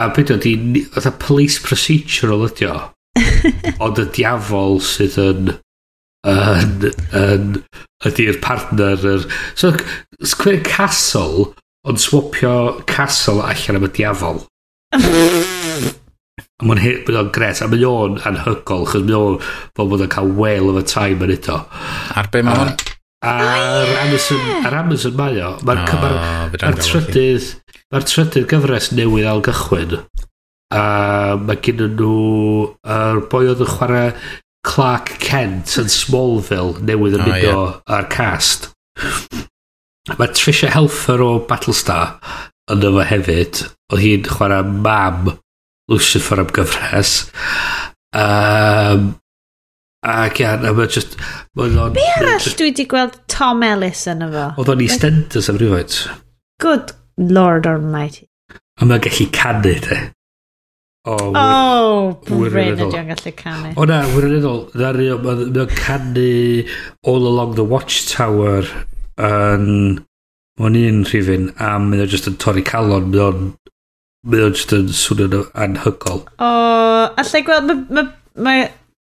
A 0.00 0.08
beth 0.16 0.32
ydi, 0.38 0.54
oedd 0.88 1.10
police 1.20 1.60
procedural 1.64 2.48
ydi 2.48 2.70
o. 2.72 2.78
Ond 3.84 4.00
y 4.00 4.06
diafol 4.14 4.80
sydd 4.84 5.18
yn 5.20 5.56
yn, 6.32 6.90
yn, 7.18 7.54
ydy'r 8.08 8.40
partner 8.44 9.06
yr... 9.14 9.24
So, 9.58 9.72
sgwyr 10.22 10.60
castle, 10.66 11.52
ond 11.88 12.02
swapio 12.02 12.54
castle 12.90 13.42
allan 13.44 13.80
am 13.80 13.88
y 13.88 13.94
diafol. 14.00 14.44
a 16.58 16.66
mae'n 16.66 17.14
o'n 17.14 17.32
gres, 17.34 17.62
a 17.62 17.68
mae 17.70 17.84
o'n 17.86 18.18
anhygol, 18.26 18.86
chos 18.90 19.04
mae 19.06 19.14
o'n 19.14 19.36
fel 19.78 19.90
bod 19.90 20.02
o'n 20.02 20.10
cael 20.10 20.32
wael 20.38 20.72
of 20.72 20.80
a 20.80 20.84
time 20.86 21.22
yn 21.26 21.34
ito. 21.36 21.58
Ar 22.18 22.30
be 22.34 22.42
mae 22.46 22.58
hwn? 22.58 22.72
Ar 23.28 23.92
Amazon, 24.02 24.42
ar 24.66 24.78
Amazon 24.80 25.14
mae 25.18 25.38
o. 25.42 25.52
Mae'r 25.66 25.84
oh, 25.84 26.00
ma 26.02 26.10
ma 26.50 26.72
trydydd, 26.82 27.52
mae'r 27.94 28.08
trydydd 28.10 28.48
gyfres 28.50 28.90
newydd 28.94 29.30
al 29.30 29.44
gychwyn 29.46 30.00
A 30.74 30.82
mae 31.40 31.62
gen 31.64 31.80
nhw, 31.94 32.10
yr 32.82 33.22
boi 33.30 33.46
oedd 33.48 33.62
yn 33.64 33.70
chwarae 33.70 34.10
Clark 34.66 35.14
Kent 35.22 35.76
yn 35.80 35.90
Smallville 35.92 36.82
newydd 36.84 37.18
yn 37.18 37.24
oh, 37.24 37.28
mynd 37.30 37.48
o 37.52 37.60
ar 37.94 38.08
cast. 38.12 38.70
Mae 40.18 40.32
Trisha 40.34 40.70
Helfer 40.72 41.22
o 41.22 41.30
Battlestar 41.48 42.16
yn 42.72 42.84
yma 42.88 43.06
hefyd. 43.08 43.62
Oedd 43.92 44.04
hi'n 44.04 44.26
chwarae 44.28 44.64
mam 44.66 45.32
Lucifer 45.88 46.42
am 46.42 46.50
gyfres. 46.52 47.14
Um, 48.16 49.10
ac 50.04 50.40
ia, 50.42 50.56
a 50.58 50.72
mae 50.76 50.90
just... 50.92 51.16
Be 51.56 52.06
arall 52.16 52.44
dwi 52.44 52.70
wedi 52.70 52.86
gweld 52.88 53.16
Tom 53.32 53.64
Ellis 53.66 54.04
yn 54.10 54.26
efo? 54.28 54.50
Oedd 54.60 54.72
o'n 54.74 54.84
EastEnders 54.84 55.50
am 55.52 55.60
rhywfaint. 55.60 56.00
Good 56.62 56.92
Lord 57.18 57.68
Almighty. 57.70 58.28
A 58.78 58.86
mae'n 58.86 59.02
gallu 59.04 59.28
canu, 59.34 59.74
de. 59.84 60.00
O, 61.08 61.16
oh, 61.40 62.16
Bryn 62.28 62.74
ydy 62.74 62.84
o'n 62.84 63.08
gallu 63.08 63.32
canu. 63.38 63.70
O 63.80 63.86
na, 63.88 64.02
wirioneddol. 64.12 64.66
Ddari 64.74 65.06
Mae 65.24 65.46
mae'n 65.46 65.70
canu 65.78 66.32
All 67.08 67.28
Along 67.30 67.56
the 67.56 67.64
Watchtower 67.64 68.68
yn... 69.16 70.04
Mae'n 70.58 70.74
un 70.74 71.04
rhifin, 71.06 71.52
a 71.62 71.76
mae 71.78 72.02
o'n 72.02 72.10
just 72.10 72.26
yn 72.28 72.36
torri 72.42 72.64
calon, 72.66 73.08
mae 73.12 73.22
o'n... 73.24 73.48
Mae 74.28 74.44
o'n 74.44 74.56
just 74.58 74.74
yn 74.74 74.90
swnio'n 74.92 75.46
anhygol. 75.54 76.26
O, 76.42 76.52
allai 77.22 77.44
gweld, 77.46 77.72
mae... 77.72 77.86
Ma, 77.88 78.04
ma, 78.44 78.58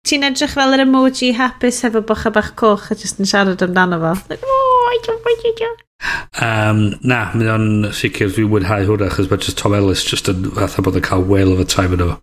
Ti'n 0.06 0.22
edrych 0.22 0.52
fel 0.54 0.76
yr 0.76 0.84
emoji 0.84 1.32
hapus 1.34 1.80
hefo 1.82 2.04
bocha 2.06 2.30
bach 2.30 2.52
coch 2.60 2.92
a 2.94 2.98
jyst 3.00 3.18
yn 3.18 3.26
siarad 3.26 3.64
amdano 3.66 3.98
fo. 4.04 4.12
Like, 4.30 4.44
oh, 4.46 4.75
gwaithio, 5.04 5.18
gwaithio. 5.44 5.72
Um, 6.42 7.00
na, 7.08 7.22
mae 7.36 7.50
o'n 7.54 7.68
sicr 7.96 8.32
dwi'n 8.36 8.50
mwynhau 8.52 8.88
hwnna, 8.90 9.10
achos 9.12 9.30
mae 9.32 9.42
just 9.42 9.60
Tom 9.62 9.76
Ellis 9.78 10.04
just 10.06 10.30
yn 10.32 10.50
fatha 10.56 10.84
bod 10.86 11.00
yn 11.00 11.06
cael 11.06 11.26
whale 11.30 11.54
of 11.56 11.64
a 11.64 11.68
time 11.68 11.96
yno 11.98 12.10
fo. 12.14 12.22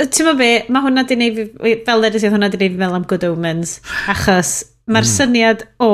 Ti'n 0.00 0.28
mo 0.28 0.34
be, 0.38 0.50
mae 0.68 0.84
hwnna 0.84 1.06
di 1.08 1.16
neud, 1.18 1.40
fel 1.86 2.08
edrych 2.08 2.26
oedd 2.26 2.36
hwnna 2.36 2.50
di 2.52 2.60
neud 2.60 2.76
fel 2.82 2.98
am 2.98 3.06
Good 3.08 3.24
Omens, 3.28 3.78
achos 4.12 4.52
mae'r 4.90 5.06
mm. 5.06 5.12
syniad 5.14 5.64
o 5.82 5.92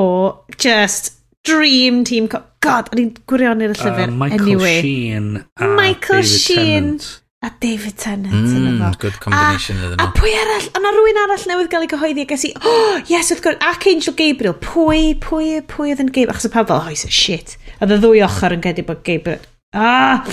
just 0.58 1.14
dream 1.46 2.04
team... 2.04 2.30
God, 2.66 2.88
o'n 2.90 2.98
i'n 2.98 3.12
gwirionir 3.30 3.70
y 3.70 3.78
llyfr, 3.78 4.10
uh, 4.10 4.16
Michael 4.18 4.42
anyway. 4.42 4.80
Sheen 4.82 5.28
a 5.38 5.68
Michael 5.70 6.24
David 6.24 6.32
Sheen. 6.32 6.88
Tennant 6.96 7.04
a 7.46 7.52
David 7.62 7.96
Tennant 8.02 8.34
mm, 8.34 8.68
yn 8.72 8.98
Good 9.02 9.18
combination 9.22 9.78
a, 9.78 9.92
a 10.02 10.08
pwy 10.16 10.34
arall, 10.34 10.68
a 10.74 10.82
na 10.82 10.92
rhywun 10.96 11.22
arall 11.22 11.48
newydd 11.52 11.70
gael 11.72 11.86
ei 11.86 11.90
gyhoeddi 11.92 12.26
ac 12.26 12.36
esi, 12.36 12.52
oh, 12.58 13.00
yes, 13.10 13.30
wrth 13.30 13.44
gwrs, 13.44 13.60
ac 13.70 13.86
Angel 13.92 14.16
Gabriel, 14.18 14.56
pwy, 14.62 15.14
pwy, 15.22 15.60
pwy 15.70 15.94
oedd 15.94 16.02
yn 16.02 16.10
Gabriel, 16.10 16.34
achos 16.34 16.48
y 16.50 16.52
pawb 16.54 16.72
fel, 16.72 16.82
oh, 16.82 16.90
he's 16.90 17.06
a 17.06 17.12
shit, 17.12 17.54
a 17.78 17.88
ddy 17.88 18.00
ddwy 18.02 18.24
ochr 18.26 18.56
yn 18.56 18.64
gedi 18.64 18.86
bod 18.86 19.04
Gabriel, 19.06 19.44
ah, 19.76 20.24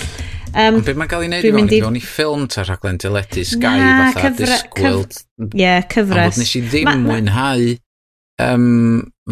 Um, 0.54 0.76
Ond 0.78 0.84
beth 0.86 0.98
mae'n 1.00 1.10
cael 1.10 1.24
ei 1.24 1.26
wneud 1.26 1.46
i 1.48 1.50
fewn 1.50 1.66
i 1.66 1.78
fewn 1.82 1.96
i 1.98 2.00
ffilm 2.06 2.42
ta 2.46 2.62
rhaglen 2.62 3.00
teledu 3.02 3.42
Sky 3.48 3.72
na, 3.74 3.88
fatha 4.12 4.28
cyfra, 4.36 4.58
disgwyl. 4.60 5.00
Ie, 5.48 5.48
yeah, 5.58 5.80
cyfres. 5.90 6.36
Ond 6.36 6.42
nes 6.44 6.52
i 6.54 6.62
ddim 6.62 6.86
ma, 6.86 6.92
mwynhau 7.00 7.64
um, 8.44 8.68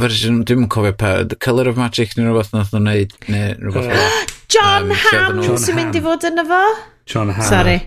fersiwn, 0.03 0.41
dwi'n 0.49 0.67
cofio 0.73 0.97
pa, 0.99 1.13
The 1.23 1.39
Colour 1.39 1.71
of 1.71 1.79
Magic 1.79 2.17
neu 2.19 2.27
rhywbeth 2.27 2.51
nath 2.57 2.73
nhw'n 2.75 2.89
neud, 2.91 3.15
neu 3.31 3.55
rhywbeth. 3.69 4.35
John 4.51 4.91
um, 4.91 4.97
Hamm 5.05 5.45
sy'n 5.63 5.79
mynd 5.79 6.01
i 6.01 6.03
fod 6.03 6.27
yn 6.27 6.43
efo? 6.43 6.65
Sean 7.07 7.31
Hannah. 7.31 7.49
Sorry. 7.49 7.79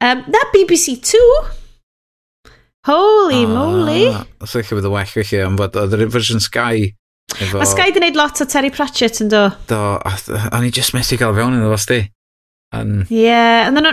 Um, 0.00 0.24
na 0.28 0.42
BBC 0.52 1.00
2. 1.02 1.20
Holy 2.86 3.44
ah, 3.44 3.48
moly. 3.48 4.02
Os 4.44 4.54
eich 4.58 4.68
bydd 4.74 4.88
y 4.88 4.92
well 4.92 5.08
felly, 5.08 5.40
ond 5.46 5.60
fod 5.60 5.78
oedd 5.80 5.96
yr 5.96 6.08
version 6.12 6.42
Sky. 6.44 6.90
Efo... 7.38 7.58
Mae 7.58 7.70
Sky 7.70 7.94
di 7.94 8.02
wneud 8.02 8.18
lot 8.18 8.42
o 8.44 8.46
Terry 8.50 8.70
Pratchett 8.74 9.22
yn 9.24 9.30
do. 9.32 9.46
Do, 9.70 9.78
a, 9.96 10.12
o'n 10.52 10.66
i 10.68 10.72
just 10.74 10.92
methu 10.96 11.16
gael 11.20 11.32
fewn 11.36 11.56
iddo 11.56 11.70
fos 11.72 11.88
di. 11.88 12.02
Ie, 12.74 13.06
Yeah, 13.08 13.68
and 13.68 13.78
then. 13.78 13.88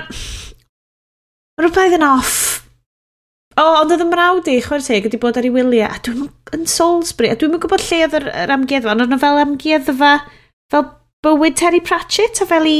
Rhywbeth 1.62 1.96
yn 1.96 2.04
off. 2.04 2.36
O, 3.60 3.64
oh, 3.64 3.78
ond 3.82 3.92
oedd 3.94 4.04
y 4.04 4.08
mrawd 4.08 4.48
i, 4.48 4.58
chwer 4.64 4.84
teg, 4.84 5.06
wedi 5.06 5.20
bod 5.22 5.38
ar 5.38 5.46
ei 5.46 5.52
wyliau, 5.54 5.92
a 5.92 6.00
dwi'n 6.04 6.30
yn 6.56 6.68
Salisbury, 6.72 7.34
a 7.34 7.38
dwi'n 7.38 7.58
gwybod 7.60 7.84
lle 7.84 8.00
oedd 8.06 8.16
yr, 8.22 8.28
yr 8.44 8.54
amgueddfa, 8.56 8.94
ond 8.94 9.04
oedd 9.04 9.12
nhw 9.12 9.20
fel 9.22 9.40
amgueddfa, 9.42 10.12
fel 10.72 10.86
bywyd 11.28 11.58
Terry 11.60 11.82
Pratchett, 11.84 12.40
a 12.42 12.48
fel 12.48 12.70
i 12.70 12.78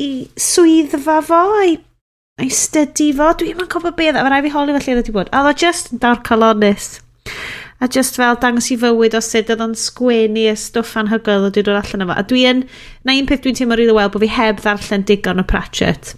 i 0.00 0.28
swyddfa 0.40 1.20
fo 1.22 1.40
a'i 1.60 1.76
a'i 2.40 2.50
study 2.50 3.12
fo. 3.16 3.30
Dwi'n 3.38 3.62
yn 3.62 3.70
cofio 3.70 3.94
beth, 3.94 4.16
a 4.16 4.20
e. 4.20 4.24
mae'n 4.24 4.34
rhaid 4.34 4.48
fi 4.48 4.54
holi 4.54 4.74
felly 4.76 4.96
yna 4.96 5.06
di 5.06 5.14
bod. 5.14 5.30
A 5.30 5.44
ddo 5.46 5.54
just 5.64 5.92
yn 5.94 6.02
dar 6.02 6.22
colonis. 6.26 6.98
A 7.82 7.88
just 7.90 8.18
fel 8.18 8.38
dangos 8.40 8.70
i 8.72 8.78
fywyd 8.80 9.16
o 9.18 9.20
sut 9.22 9.50
oedd 9.52 9.62
o'n 9.62 9.74
sgwennu 9.78 10.46
y 10.50 10.54
stwff 10.58 10.96
anhygoel 10.98 11.46
oedd 11.46 11.58
wedi 11.58 11.66
dod 11.68 11.78
allan 11.80 12.06
efo. 12.06 12.18
A 12.18 12.26
dwi'n, 12.30 12.62
na 13.06 13.16
un 13.18 13.28
peth 13.30 13.44
dwi'n 13.44 13.58
teimlo 13.58 13.78
rili 13.78 13.94
wel 13.94 14.10
bod 14.14 14.24
fi 14.24 14.30
heb 14.34 14.62
ddarllen 14.62 15.06
digon 15.10 15.42
o 15.42 15.46
Pratchett. 15.50 16.14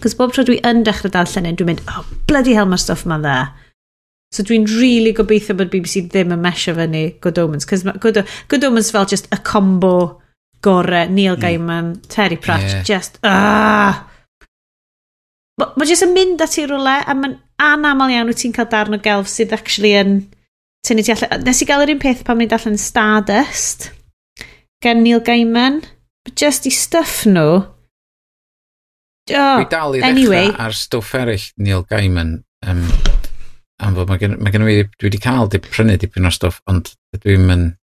Cos 0.00 0.16
bob 0.16 0.32
tro 0.32 0.44
dwi 0.48 0.60
yn 0.64 0.84
dechrau 0.86 1.12
darllen 1.12 1.48
un, 1.50 1.58
dwi'n 1.58 1.74
mynd, 1.74 1.84
oh, 1.92 2.06
bloody 2.30 2.56
hell 2.56 2.68
mae'r 2.70 2.80
stwff 2.80 3.04
ma'n 3.08 3.26
dda. 3.26 3.36
So 4.32 4.44
dwi'n 4.46 4.68
really 4.78 5.12
gobeithio 5.16 5.56
bod 5.58 5.72
BBC 5.72 6.06
ddim 6.06 6.32
yn 6.36 6.40
mesio 6.44 6.76
fyny 6.78 7.04
Good 7.20 7.40
Omens. 7.42 7.66
Cos 7.68 7.82
Good, 8.00 8.22
Good 8.48 8.64
Omens 8.64 8.92
fel 8.94 9.08
just 9.10 9.26
a 9.34 9.40
combo 9.42 10.20
gore, 10.64 11.06
Neil 11.08 11.36
mm. 11.36 11.42
Gaiman, 11.42 11.92
mm. 11.94 12.08
Terry 12.08 12.36
Pratchett, 12.36 12.82
yeah. 12.82 12.88
just... 12.96 13.18
Ah! 13.24 14.04
Uh, 14.04 14.06
Mae 15.60 15.84
jyst 15.84 16.06
yn 16.06 16.14
mynd 16.16 16.40
at 16.40 16.54
i 16.56 16.62
rwle, 16.64 16.94
a 17.04 17.12
mae'n 17.12 17.34
anamal 17.60 18.12
iawn 18.12 18.30
wyt 18.30 18.38
ti'n 18.40 18.54
cael 18.56 18.68
darn 18.72 18.96
o 18.96 18.98
gelf 19.04 19.28
sydd 19.28 19.52
actually 19.52 19.92
yn 19.98 20.14
tynnu 20.86 21.04
ti 21.04 21.12
allan. 21.12 21.42
Nes 21.44 21.60
i 21.60 21.66
gael 21.68 21.84
yr 21.84 21.92
un 21.92 22.00
peth 22.00 22.22
pan 22.24 22.38
mynd 22.40 22.54
allan 22.56 22.78
Stardust 22.80 23.90
gen 24.80 25.02
Neil 25.04 25.20
Gaiman. 25.24 25.82
But 26.24 26.36
just 26.36 26.66
i 26.68 26.72
stuff 26.72 27.24
nhw... 27.28 27.60
Oh, 29.30 29.56
Dwi 29.60 29.66
dal 29.70 29.94
i 29.94 30.00
anyway. 30.02 30.48
ddechrau 30.48 30.64
ar 30.64 30.74
stwff 30.74 31.12
eraill 31.20 31.44
Neil 31.62 31.84
Gaiman. 31.88 32.32
Um, 32.66 32.86
am 33.80 33.96
fod 33.96 34.10
mae 34.10 34.20
gen, 34.20 34.38
ma 34.42 34.52
gen 34.52 34.64
i, 34.66 34.80
dwi 34.96 35.08
wedi 35.08 35.20
cael 35.22 35.48
di 35.52 35.60
prynu 35.62 35.96
dipyn 36.00 36.28
o 36.28 36.32
stwff, 36.34 36.60
ond 36.68 36.94
dwi'n 37.20 37.46
mynd 37.48 37.76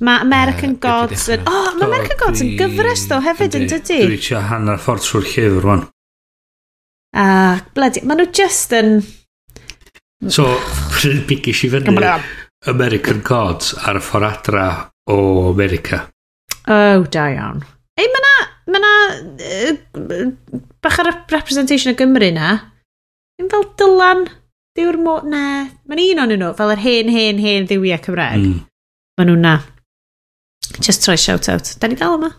Mae 0.00 0.22
American 0.24 0.76
uh, 0.76 0.80
Gods 0.80 1.26
yn... 1.34 1.42
O, 1.44 1.52
oh, 1.52 1.72
mae 1.76 1.88
American 1.90 2.20
Gods 2.22 2.40
yn 2.44 2.54
oh, 2.54 2.58
gyfres 2.62 3.06
ddo 3.08 3.18
hefyd 3.24 3.56
yn 3.58 3.66
dydy. 3.68 3.98
Dwi 4.08 4.16
eisiau 4.16 4.40
hanner 4.48 4.80
ffordd 4.80 5.04
trwy'r 5.04 5.26
llyfr 5.28 5.58
rwan. 5.64 5.82
A, 7.10 7.24
uh, 7.24 7.64
bledi, 7.76 8.04
maen 8.08 8.22
nhw 8.22 8.30
just 8.36 8.72
yn... 8.76 8.94
So, 10.28 10.46
pryd 10.94 11.26
mi 11.28 11.36
gysi 11.44 11.68
fyny 11.72 11.92
American 12.70 13.20
Gods 13.24 13.74
ar 13.84 14.00
y 14.00 14.04
ffordd 14.04 14.28
adra 14.30 14.66
o 15.12 15.18
America. 15.50 16.06
Oh, 16.68 17.04
da 17.12 17.28
iawn. 17.34 17.60
Ei, 18.00 18.08
mae 18.08 18.24
na... 18.24 18.34
Mae 18.70 18.84
na... 18.84 18.92
Uh, 19.36 20.60
bach 20.80 21.00
ar 21.02 21.12
y 21.12 21.16
representation 21.32 21.92
o 21.92 21.98
Gymru 21.98 22.30
na. 22.36 22.54
Yn 23.40 23.52
fel 23.52 23.68
Dylan. 23.80 24.28
diw'r 24.78 24.96
mo... 25.02 25.18
Na. 25.28 25.66
Mae'n 25.90 26.02
un 26.14 26.24
o'n 26.24 26.34
nhw 26.40 26.54
fel 26.56 26.72
yr 26.74 26.82
hen, 26.84 27.12
hen, 27.12 27.40
hen 27.42 27.68
ddiwiau 27.68 28.00
Cymraeg. 28.06 28.40
Mm. 28.40 28.64
Mae 29.18 29.28
nhw 29.28 29.36
na. 29.40 29.54
Just 30.80 31.04
try 31.04 31.16
shout-out. 31.16 31.74
Da 31.80 31.88
ni 31.88 31.98
dal 31.98 32.18
yma. 32.18 32.30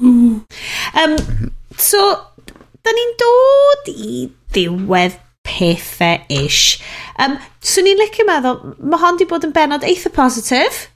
Um, 0.00 1.16
so, 1.76 2.02
da 2.84 2.94
ni'n 2.94 3.16
dod 3.20 3.88
i 3.94 4.28
ddiwedd 4.54 5.16
pethau 5.48 6.20
ish. 6.32 6.78
Um, 7.18 7.38
so 7.64 7.82
ni'n 7.84 7.98
licio 8.00 8.26
meddwl, 8.28 8.76
mae 8.78 9.02
hon 9.02 9.18
di 9.18 9.26
bod 9.28 9.46
yn 9.48 9.54
benod 9.56 9.86
eitha 9.86 10.12
positif. 10.14 10.86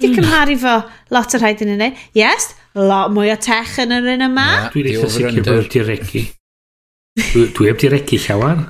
Di 0.00 0.08
mm. 0.08 0.16
cymharu 0.16 0.56
fo 0.60 0.74
lot 1.14 1.36
o 1.36 1.40
rhaid 1.40 1.62
yn 1.64 1.74
yna. 1.76 1.90
Yes, 2.16 2.52
lot 2.74 3.12
mwy 3.14 3.32
o 3.34 3.38
tech 3.40 3.76
yn 3.82 3.94
yr 3.96 4.10
un 4.14 4.26
yma. 4.30 4.48
Yeah, 4.50 4.68
Dwi'n 4.74 4.90
eitha 4.94 5.12
sicr 5.12 5.40
bod 5.44 5.54
wedi 5.60 5.84
regu. 5.86 6.24
Dwi 7.20 7.68
heb 7.68 7.80
di 7.82 7.92
regu 7.92 8.20
llawer. 8.24 8.64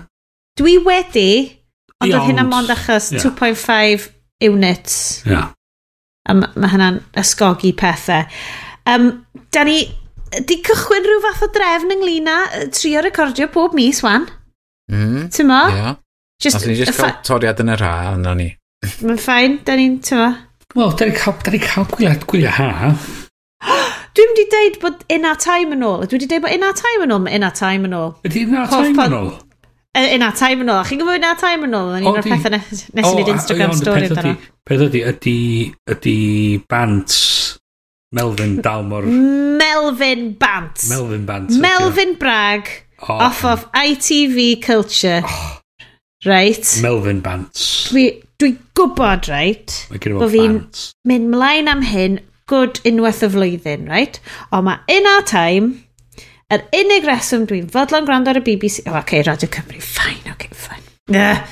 Dwi 0.59 0.77
wedi, 0.85 1.31
ond 2.01 2.11
oedd 2.11 2.29
hynna 2.33 2.47
mond 2.49 2.73
achos 2.75 3.13
yeah. 3.15 3.23
2.5 3.23 4.11
units. 4.51 5.23
Yeah. 5.29 5.53
A 6.29 6.37
mae 6.37 6.71
hynna'n 6.75 7.01
ysgogi 7.21 7.73
pethau. 7.77 8.27
Um, 8.91 9.11
da 9.55 9.65
ni 9.65 9.79
di 10.47 10.61
cychwyn 10.67 11.07
rhyw 11.07 11.23
fath 11.25 11.47
o 11.47 11.49
drefn 11.55 11.95
ynglyn 11.97 12.29
â 12.31 12.37
trio 12.77 13.03
recordio 13.07 13.49
pob 13.55 13.75
mis 13.75 14.03
wan. 14.05 14.29
Mm-hmm. 14.91 15.17
Mm, 15.17 15.31
ti'n 15.35 15.49
mo? 15.51 15.63
Yeah. 15.75 15.97
Just, 16.41 16.57
Os 16.57 16.67
ni 16.67 16.77
just 16.79 16.97
cael 16.97 17.19
toriad 17.27 17.61
yn 17.63 17.73
yr 17.75 17.83
ha, 17.85 17.95
yna 18.17 18.37
ni. 18.39 18.49
Mae'n 19.05 19.21
ffain, 19.21 19.59
da 19.67 19.77
ni'n, 19.77 19.99
ti'n 20.05 20.21
mo? 20.23 20.31
Wel, 20.79 20.95
da 20.97 21.09
ni 21.09 21.17
cael, 21.17 21.37
da 21.45 21.53
ni 21.53 21.61
cael 21.61 21.89
gwyliad 21.91 22.25
gwyliau 22.31 22.55
ha. 22.57 22.93
Dwi 24.17 24.27
wedi 24.27 24.47
deud 24.51 24.79
bod 24.83 25.05
inna 25.13 25.35
time 25.39 25.77
yn 25.77 25.85
ôl. 25.87 26.07
Dwi 26.07 26.19
wedi 26.19 26.31
deud 26.31 26.47
bod 26.47 26.55
inna 26.55 26.73
time 26.79 27.07
yn 27.07 27.15
ôl, 27.15 27.23
mae 27.27 27.37
inna 27.37 27.51
time 27.55 27.91
yn 27.91 27.97
ôl. 27.97 28.15
Ydy 28.27 28.47
in 28.47 28.57
our 28.59 28.71
time 28.71 29.07
yn 29.07 29.17
ôl? 29.19 29.31
Yna, 29.99 30.31
time 30.39 30.63
yn 30.63 30.71
ôl. 30.71 30.85
Chi'n 30.87 31.01
gwybod 31.01 31.23
na 31.23 31.33
time 31.39 31.67
yn 31.67 31.75
ôl? 31.75 31.97
Yn 31.99 32.05
un 32.07 32.13
o'r 32.13 32.23
pethau 32.23 32.53
nes 32.55 32.85
i 32.87 33.03
wneud 33.03 33.33
Instagram 33.33 33.73
story 33.75 34.07
amdano. 34.07 34.37
Peth 34.69 34.85
ydy, 34.87 35.03
ydy, 35.11 35.39
ydy 35.91 36.19
bant 36.71 37.17
Melvin 38.15 38.61
Dalmor. 38.63 39.09
Melvin 39.59 40.33
Bant. 40.39 40.87
Melvin 40.89 41.27
Bant. 41.27 41.51
Melvin 41.59 42.15
Bragg. 42.15 42.71
Oh, 43.03 43.15
off 43.15 43.45
of 43.45 43.67
ITV 43.73 44.63
Culture. 44.63 45.23
Oh. 45.25 45.61
Right. 46.25 46.79
Melvin 46.83 47.21
Bant. 47.21 47.53
Dwi, 47.91 48.23
dwi 48.39 48.55
gwybod, 48.79 49.31
right? 49.33 49.77
Mae 49.91 50.03
gen 50.03 50.19
i 50.21 50.31
fi'n 50.35 50.59
mynd 51.09 51.31
mlaen 51.35 51.71
am 51.73 51.83
hyn 51.87 52.19
good 52.51 52.79
unwaith 52.87 53.23
y 53.27 53.31
flwyddyn, 53.33 53.87
right? 53.91 54.21
Ond 54.53 54.69
mae 54.69 54.83
in 54.99 55.09
our 55.09 55.23
time, 55.27 55.81
Yr 56.51 56.65
unig 56.75 57.05
reswm 57.07 57.45
dwi'n 57.47 57.69
fodlon 57.71 58.07
gwrando 58.09 58.33
ar 58.33 58.41
y 58.41 58.43
BBC... 58.43 58.83
O, 58.89 58.91
oh, 58.91 58.99
okay, 58.99 59.23
Radio 59.23 59.47
Cymru, 59.55 59.79
ffain, 59.85 60.17
oce, 60.25 60.33
okay, 60.33 60.49
ffain. 60.51 60.81
Yeah. 61.15 61.45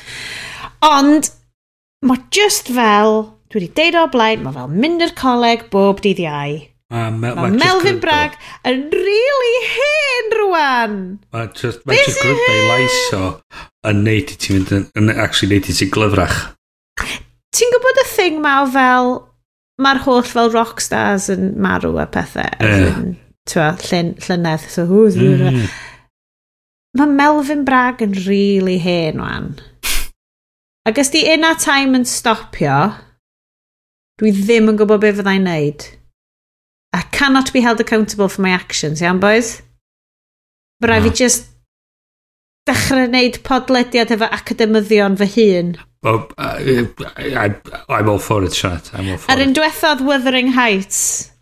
Ond, 0.82 1.28
mae 2.02 2.24
just 2.34 2.72
fel, 2.74 3.20
dwi 3.46 3.60
wedi 3.60 3.68
deud 3.76 3.98
o 4.00 4.08
blaen, 4.10 4.42
mae 4.42 4.56
fel 4.56 4.72
mynd 4.74 5.04
i'r 5.06 5.14
coleg 5.18 5.68
bob 5.70 6.02
dydd 6.02 6.24
iau. 6.24 6.56
Mae 6.90 7.12
Mel, 7.14 7.38
mae 7.38 7.54
Melvin 7.60 8.00
Bragg 8.02 8.34
yn 8.66 8.86
really 8.90 9.54
hen 9.70 10.34
rwan. 10.40 10.98
Mae 11.36 11.46
just, 11.54 11.86
mae 11.86 12.02
just 12.02 12.18
grwndau 12.24 12.66
laiso 12.72 13.22
yn 13.86 14.02
neud 14.06 14.34
i 14.34 14.40
ti 14.40 14.56
fynd 14.56 14.74
yn, 14.74 14.86
yn 14.98 15.14
actually 15.14 15.52
neud 15.52 15.70
i 15.70 15.78
ti 15.78 15.90
glyfrach. 15.94 16.40
Ti'n 17.54 17.74
gwybod 17.76 18.02
y 18.02 18.06
thing 18.16 18.42
ma 18.42 18.58
o 18.64 18.66
fel, 18.74 19.14
mae'r 19.78 20.02
holl 20.08 20.26
fel 20.26 20.50
rockstars 20.58 21.30
yn 21.36 21.52
marw 21.62 21.94
a 22.02 22.10
pethau. 22.10 22.50
Yeah 22.58 23.00
twa, 23.48 23.72
llyn, 23.88 24.14
llynedd. 24.24 24.64
So, 24.68 24.86
who's 24.86 25.16
mm. 25.16 25.44
Mm. 25.48 25.68
Mae 26.98 27.12
Melvin 27.12 27.64
Bragg 27.68 28.02
yn 28.04 28.16
really 28.26 28.78
hen 28.82 29.20
wan. 29.22 29.52
Ac 30.88 31.02
ys 31.02 31.12
di 31.12 31.26
yna 31.28 31.52
time 31.60 31.98
yn 31.98 32.06
stopio, 32.08 32.78
dwi 34.18 34.32
ddim 34.34 34.72
yn 34.72 34.78
gwybod 34.80 35.02
beth 35.04 35.20
fyddai'n 35.20 35.44
neud. 35.46 35.84
I 36.96 37.02
cannot 37.12 37.52
be 37.52 37.60
held 37.60 37.80
accountable 37.80 38.30
for 38.32 38.40
my 38.42 38.50
actions, 38.50 39.02
iawn, 39.04 39.20
boys? 39.20 39.58
Mae 40.80 40.90
rai 40.90 40.98
I 41.02 41.04
fi 41.04 41.14
just 41.20 41.50
dechrau 42.68 43.04
wneud 43.08 43.40
podlediad 43.44 44.14
efo 44.16 44.28
academyddion 44.32 45.18
fy 45.20 45.28
hun. 45.36 45.76
Well, 46.02 46.30
uh, 46.38 46.58
I'm 47.88 48.08
all 48.08 48.18
for 48.18 48.44
it, 48.44 48.56
Sianat. 48.56 48.92
I'm 48.94 49.10
all 49.10 49.18
for 49.18 49.32
Ar 49.32 49.42
un 49.44 49.54
diwethaf 49.54 50.04
Wuthering 50.06 50.52
Heights, 50.56 51.32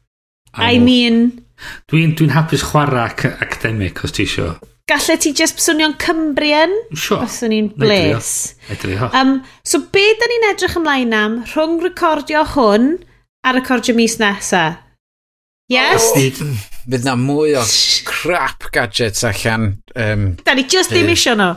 I'm 0.54 0.82
I 0.82 0.84
mean, 0.84 1.45
Dwi'n 1.90 2.16
dwi, 2.18 2.30
hapus 2.34 2.64
chwarae 2.70 3.04
ac 3.06 3.26
academic 3.30 4.02
os 4.04 4.14
ti 4.16 4.26
isio. 4.28 4.54
Gallai 4.86 5.16
ti 5.18 5.32
just 5.34 5.58
swnio'n 5.58 5.96
Cymru'n? 5.98 6.74
Sure. 6.94 7.24
Os 7.24 7.40
swn 7.40 7.54
i'n 7.56 7.70
bles. 7.74 8.30
Edrio. 8.70 9.10
Um, 9.18 9.40
so 9.66 9.80
be 9.92 10.04
da 10.20 10.28
ni'n 10.30 10.48
edrych 10.52 10.76
ymlaen 10.78 11.14
am 11.16 11.40
rhwng 11.50 11.80
recordio 11.82 12.44
hwn 12.52 12.92
a 13.42 13.54
recordio 13.56 13.96
mis 13.98 14.20
nesa? 14.22 14.64
Yes? 15.66 16.12
Oh. 16.14 16.54
Bydd 16.86 17.06
na 17.06 17.16
mwy 17.18 17.56
o 17.58 17.64
crap 18.06 18.68
gadgets 18.70 19.26
allan. 19.26 19.80
Um, 19.98 20.36
da 20.46 20.54
ni 20.54 20.62
just 20.70 20.94
ddim 20.94 21.10
isio 21.10 21.34
nhw. 21.34 21.56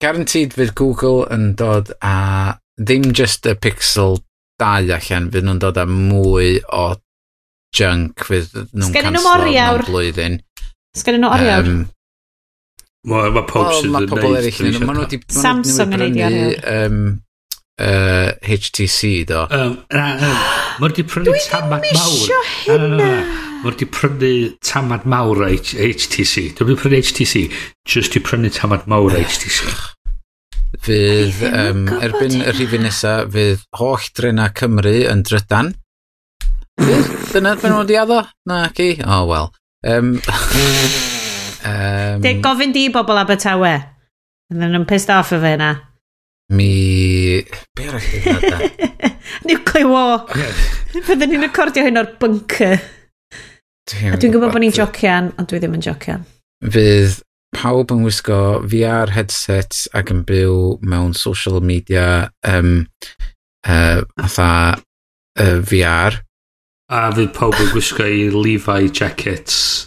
Guaranteed 0.00 0.52
fydd 0.56 0.74
Google 0.76 1.24
yn 1.32 1.54
dod 1.56 1.94
a 2.04 2.58
ddim 2.76 3.08
just 3.16 3.48
y 3.48 3.56
Pixel 3.56 4.20
2 4.60 4.92
allan, 4.92 5.30
fydd 5.32 5.48
nhw'n 5.48 5.62
dod 5.64 5.80
â 5.80 5.86
mwy 5.88 6.58
o 6.68 6.90
junk 7.76 8.26
fydd 8.28 8.54
nhw'n 8.74 8.94
canslo 8.96 9.34
mewn 9.46 9.86
blwyddyn. 9.86 10.38
Sgan 10.96 11.20
nhw 11.22 11.32
oriawr? 11.36 11.70
Um, 11.70 11.82
Mae 13.10 13.32
ma 13.32 13.42
pob 13.48 13.70
sydd 13.72 13.88
yn 13.88 13.94
Mae 13.96 14.08
pobl 14.10 14.36
eraill 14.36 14.70
yn 14.70 14.86
neud. 14.86 15.18
Samsung 15.32 15.96
yn 15.96 16.06
neud 16.06 16.20
oriawr. 16.20 17.10
Uh, 17.80 18.34
HTC 18.44 19.24
do. 19.24 19.46
Um, 19.56 19.78
na, 19.88 20.08
um, 20.20 20.40
Mae'r 20.82 20.92
di 20.98 21.04
prynu 21.08 21.32
tamad 21.48 21.86
mawr. 21.86 21.94
Dwi 21.96 21.96
ddim 21.96 22.18
isio 22.18 22.40
hynna. 22.66 23.06
Mae'r 23.62 23.78
di 23.80 23.86
prynu 23.88 24.32
tamad 24.68 25.06
mawr 25.08 25.40
o 25.46 25.48
HTC. 25.48 26.50
Dwi'n 26.58 26.68
wedi 26.68 26.76
prynu 26.82 27.00
HTC. 27.00 27.46
Just 27.88 28.18
i 28.20 28.22
prynu 28.26 28.52
tamad 28.52 28.84
mawr 28.90 29.16
o 29.16 29.22
HTC. 29.24 29.72
Fydd, 30.84 31.40
um, 31.48 31.86
erbyn 32.04 32.36
y 32.44 32.52
rhifin 32.52 32.84
nesaf, 32.84 33.32
fydd 33.32 33.64
holl 33.80 34.12
drena 34.12 34.50
Cymru 34.60 34.98
yn 35.08 35.24
drydan. 35.24 35.72
Dyna 36.80 37.54
benod 37.60 37.74
nhw'n 37.74 37.88
diaddo? 37.88 38.20
Na, 38.48 38.64
ci. 38.74 38.94
O, 39.04 39.20
oh, 39.20 39.24
wel. 39.28 39.50
Um, 39.86 40.14
um, 41.68 42.20
Deg 42.24 42.40
gofyn 42.44 42.72
di 42.72 42.88
bobl 42.92 43.20
Abertawe. 43.20 43.74
And 44.50 44.62
then 44.62 44.74
I'm 44.74 44.86
pissed 44.86 45.10
off 45.10 45.32
of 45.32 45.42
na. 45.42 45.74
Mi... 46.50 47.44
Be 47.76 47.86
arall 47.86 48.06
yna 48.18 48.40
da? 48.40 48.58
Nuclear 49.46 49.88
war. 49.88 50.26
Fydden 50.90 51.30
ni'n 51.30 51.44
recordio 51.44 51.84
hyn 51.86 52.00
o'r 52.00 52.14
bunker. 52.20 52.80
Dwi'n 53.90 54.32
gwybod 54.32 54.54
bod 54.54 54.62
ni'n 54.62 54.74
jocian, 54.74 55.30
ond 55.38 55.50
dwi 55.50 55.60
ddim 55.62 55.76
yn 55.78 55.84
jocian. 55.84 56.24
Fydd 56.64 57.20
pawb 57.54 57.92
yn 57.94 58.02
wisgo 58.06 58.40
VR 58.70 59.12
headsets 59.14 59.86
ac 59.96 60.10
yn 60.14 60.24
byw 60.26 60.80
mewn 60.86 61.14
social 61.18 61.60
media 61.62 62.30
um, 62.46 62.88
uh, 63.66 64.02
atha 64.18 64.50
uh, 64.74 65.56
VR 65.66 66.18
A 66.90 67.06
fydd 67.14 67.30
pawb 67.36 67.54
yn 67.62 67.68
gwisgo 67.70 68.02
i 68.02 68.24
Levi 68.34 68.88
jackets. 68.90 69.86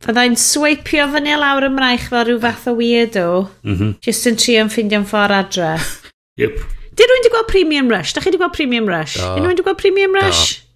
Fyddai'n 0.00 0.38
sweipio 0.40 1.04
fyny 1.12 1.34
lawr 1.36 1.66
ymraich 1.66 2.06
fel 2.08 2.24
rhyw 2.24 2.38
fath 2.40 2.64
o 2.70 2.72
weirdo. 2.78 3.24
Mm 3.60 3.74
-hmm. 3.76 3.90
Just 4.00 4.24
yn 4.30 4.38
tri 4.40 4.54
yn 4.56 4.70
ffindio'n 4.72 5.04
ffordd 5.10 5.36
adre. 5.36 5.74
yep. 6.40 6.56
Di 6.96 7.04
rwy'n 7.04 7.26
di 7.26 7.32
gweld 7.34 7.50
Premium 7.52 7.92
Rush? 7.92 8.14
Da 8.16 8.24
chi 8.24 8.32
di 8.32 8.40
gweld 8.40 8.56
Premium 8.56 8.88
Rush? 8.88 9.18
Da. 9.20 9.34
Unrhyw 9.36 9.52
wedi 9.52 9.66
gweld 9.66 9.80
Premium 9.82 10.16
Rush? 10.16 10.56
Da. 10.56 10.66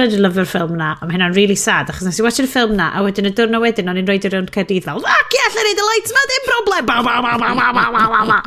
Bryd 0.00 0.16
yn 0.16 0.24
lyfr 0.24 0.48
ffilm 0.48 0.74
na, 0.80 0.96
Mae 1.04 1.14
hynna'n 1.14 1.34
really 1.36 1.54
sad, 1.54 1.90
achos 1.92 2.06
nes 2.08 2.18
i 2.18 2.26
watch 2.26 2.42
y 2.42 2.48
ffilm 2.48 2.74
na, 2.78 2.90
a 2.96 3.02
wedyn 3.04 3.28
y 3.28 3.32
diwrnod 3.36 3.62
wedyn, 3.62 3.90
o'n 3.92 3.98
i'n 4.00 4.08
rhoi 4.08 4.18
i'r 4.18 4.32
rownd 4.32 4.50
Caerdydd 4.54 4.86
fel, 4.88 5.02
ac 5.04 5.36
i 5.36 5.42
allan 5.46 5.68
neud 5.68 5.82
y 5.82 5.88
lights 5.88 6.14
ma, 6.16 6.22
dim 6.30 6.46
broblem, 6.48 6.86
ba, 6.88 6.96
ba, 7.04 7.18
ba, 7.20 7.34
ba, 7.36 7.50
ba, 7.60 7.66
ba, 7.76 8.04
ba, 8.08 8.22
ba. 8.32 8.38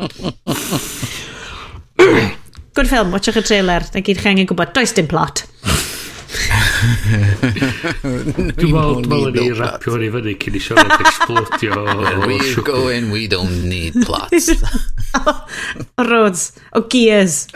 Good 2.76 2.90
film, 2.90 3.14
watchwch 3.14 3.38
y 3.38 3.46
trailer, 3.46 3.86
na 3.94 4.02
gyd 4.10 4.24
chi 4.24 4.32
angen 4.34 4.50
gwybod, 4.50 4.74
does 4.74 4.98
dim 4.98 5.08
plot. 5.08 5.46
Dwi'n 6.86 8.72
meddwl, 8.74 9.02
dwi'n 9.06 9.10
meddwl 9.10 9.32
ni 9.36 9.46
rapio 9.58 9.98
ni 10.02 10.10
fyny 10.14 10.36
cyn 10.42 10.58
i 10.58 10.62
siarad 10.62 10.94
explodio. 11.00 11.86
We're 12.28 12.66
going, 12.66 13.12
we 13.14 13.28
don't 13.32 13.64
need 13.70 14.02
plots. 14.06 14.52
Oh, 15.16 15.48
roads, 16.04 16.52
o 16.76 16.82
gears. 16.92 17.48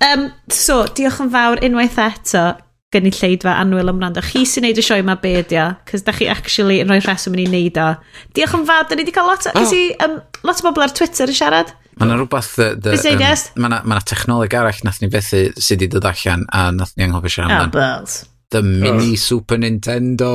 Um, 0.00 0.30
so, 0.48 0.86
diolch 0.96 1.18
yn 1.20 1.28
fawr 1.34 1.60
unwaith 1.66 1.98
eto 2.00 2.44
gynulleidfa 2.94 3.52
anwyl 3.62 3.92
ymwrando. 3.92 4.22
Chi 4.24 4.42
sy'n 4.48 4.66
neud 4.66 4.80
y 4.80 4.84
sioe 4.84 5.02
yma 5.02 5.16
be 5.22 5.36
ydi 5.40 5.60
cos 5.88 6.02
da 6.06 6.14
chi 6.16 6.26
actually 6.30 6.80
yn 6.82 6.90
rhoi 6.90 6.98
rheswm 7.04 7.36
yn 7.36 7.44
ei 7.44 7.50
wneud 7.50 7.78
o. 7.82 7.90
Diolch 8.36 8.56
yn 8.58 8.66
fawr, 8.68 8.88
da 8.88 8.98
ni 8.98 9.04
wedi 9.04 9.14
cael 9.14 9.30
lot, 9.30 9.46
oh. 9.52 9.76
i, 9.76 9.84
um, 10.06 10.18
lot 10.46 10.62
o 10.62 10.66
bobl 10.66 10.86
ar 10.86 10.96
Twitter 10.96 11.30
yn 11.30 11.38
siarad. 11.38 11.70
Mae 12.00 12.08
yna 12.08 12.18
rhywbeth... 12.18 12.56
Um, 12.58 13.60
Mae 13.60 13.78
yna 13.78 14.02
technoleg 14.08 14.56
arall 14.58 14.82
nath 14.86 15.00
ni 15.02 15.10
fethu 15.12 15.44
sydd 15.54 15.84
wedi 15.84 15.90
dod 15.94 16.10
allan 16.10 16.46
a 16.56 16.66
nath 16.74 16.96
ni 16.96 17.06
anghofio 17.06 17.34
siarad 17.36 17.54
amdan. 17.54 17.70
Ah, 17.70 17.70
oh, 17.70 17.78
bells. 17.78 18.18
The 18.50 18.62
mini 18.66 19.14
oh. 19.14 19.22
Super 19.28 19.60
Nintendo. 19.62 20.34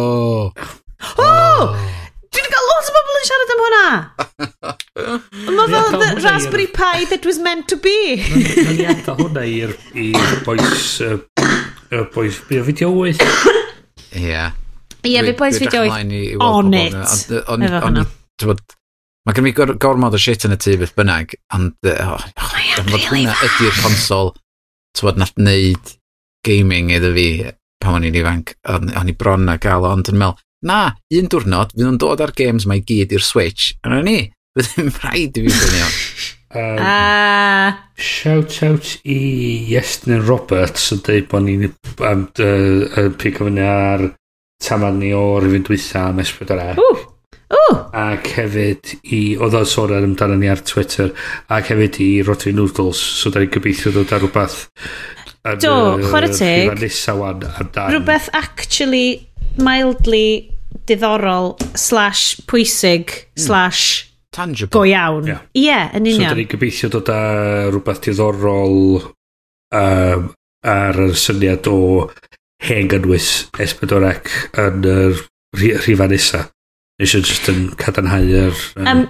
Oh! 1.20 1.22
oh! 1.22 1.74
Dwi 2.32 2.40
wedi 2.40 2.52
cael 2.54 2.70
lot 2.70 2.88
o 2.88 2.94
bobl 2.96 3.18
yn 3.20 3.26
siarad 3.28 3.52
am 3.54 3.64
hwnna. 3.66 3.84
Mae 5.58 5.68
fel 5.74 6.00
the 6.00 6.10
Raspberry 6.24 6.68
Pi 6.72 7.06
that 7.12 7.28
was 7.28 7.38
meant 7.38 7.68
to 7.68 7.78
be. 7.84 8.16
Mae'n 8.24 8.82
iadda 8.88 9.18
hwnna 9.20 9.44
i'r 9.52 9.76
boes 10.48 10.88
Y 11.96 12.06
boys, 12.14 12.42
mi 12.50 12.60
o 12.60 12.64
fideo 12.68 12.92
8. 12.92 13.22
Ie. 14.20 14.46
Ie, 15.06 15.20
fi 15.24 15.34
boys 15.38 15.60
fideo 15.62 15.86
8. 15.88 16.42
On 16.44 16.74
it. 16.76 16.96
Mae 19.26 19.34
gen 19.34 19.48
i 19.50 19.54
gormod 19.56 20.14
o 20.14 20.20
shit 20.22 20.44
yn 20.46 20.54
y 20.54 20.58
tu 20.62 20.76
beth 20.78 20.92
bynnag, 20.98 21.32
ond 21.56 21.88
oh, 21.90 22.26
hwnna 22.78 23.34
ydy'r 23.48 23.80
consol 23.80 24.36
tywod 24.96 25.18
nath 25.18 25.34
wneud 25.40 25.96
gaming 26.46 26.92
iddo 26.94 27.10
fi 27.16 27.30
pan 27.82 27.98
o'n 27.98 28.06
i'n 28.10 28.20
ifanc, 28.20 28.54
o'n 28.70 29.10
i 29.10 29.16
bron 29.18 29.48
na 29.48 29.56
gael, 29.62 29.88
ond 29.90 30.12
yn 30.12 30.20
meddwl, 30.22 30.38
na, 30.70 30.80
un 31.18 31.32
diwrnod, 31.32 31.74
fydd 31.74 31.90
o'n 31.90 32.00
dod 32.02 32.22
ar 32.22 32.36
games 32.38 32.68
mae 32.70 32.84
gyd 32.86 33.16
i'r 33.16 33.26
Switch, 33.26 33.74
ond 33.86 33.98
o'n 33.98 34.12
i, 34.12 34.20
fydd 34.54 34.78
yn 34.84 34.94
rhaid 35.00 35.42
i 35.42 35.48
fi 35.48 35.58
fyny. 35.64 35.82
Um, 36.56 36.78
ah. 36.80 37.90
Shout 37.96 38.64
out 38.64 38.92
i 39.04 39.18
Iestyn 39.72 40.24
Roberts 40.28 40.92
yn 40.96 41.02
dweud 41.04 41.28
bod 41.32 41.46
ni'n 41.46 41.68
um, 41.68 42.24
uh, 42.40 43.10
pic 43.20 43.42
o 43.42 43.50
fyny 43.50 43.64
ar 43.66 44.06
taman 44.64 45.02
ni 45.02 45.12
o'r 45.16 45.44
rhywun 45.44 45.66
dwytha 45.68 46.08
am 46.10 46.24
S4A. 46.24 46.72
Er. 46.76 47.04
Ac 47.96 48.32
hefyd 48.36 48.96
i, 49.04 49.20
oedd 49.40 49.56
o'n 49.60 49.68
sôn 49.70 49.94
ar 49.96 50.08
amdano 50.08 50.38
ni 50.40 50.50
ar 50.52 50.64
Twitter, 50.66 51.12
ac 51.52 51.70
hefyd 51.72 52.00
i 52.04 52.10
Rotary 52.26 52.56
Noodles, 52.56 53.00
so 53.20 53.32
da 53.32 53.44
ni'n 53.44 53.54
gobeithio 53.54 53.94
dod 53.96 54.16
ar 54.16 54.24
rhywbeth. 54.24 54.58
An, 55.46 55.62
Do, 55.62 55.76
uh, 55.76 56.10
chwarae 56.10 56.32
teg. 56.34 56.74
Rhywbeth 57.94 58.32
actually 58.34 59.28
mildly 59.62 60.52
diddorol 60.90 61.56
slash 61.78 62.36
pwysig 62.50 63.14
slash 63.40 64.05
tangible. 64.36 64.74
Go 64.76 64.86
iawn. 64.88 65.28
Ie, 65.28 65.34
yeah. 65.34 65.44
yeah, 65.66 65.92
yn 65.98 66.10
union. 66.10 66.30
So, 66.30 66.34
da 66.34 66.40
ni'n 66.40 66.52
gobeithio 66.52 66.92
dod 66.94 67.12
â 67.14 67.20
rhywbeth 67.72 68.02
diddorol 68.06 68.80
um, 69.02 70.32
ar 70.66 71.02
y 71.06 71.12
syniad 71.20 71.70
o 71.72 71.78
hen 72.66 72.90
gynnwys 72.92 73.30
S4C 73.62 74.14
yn 74.64 74.90
yr 74.92 75.22
rhifau 75.56 76.10
nesa. 76.12 76.46
Nes 77.02 77.14
i 77.16 77.22
just 77.22 77.50
yn 77.52 77.70
cadarnhau 77.80 78.28
yr... 78.46 78.66
Um, 78.80 78.88
um, 78.88 79.06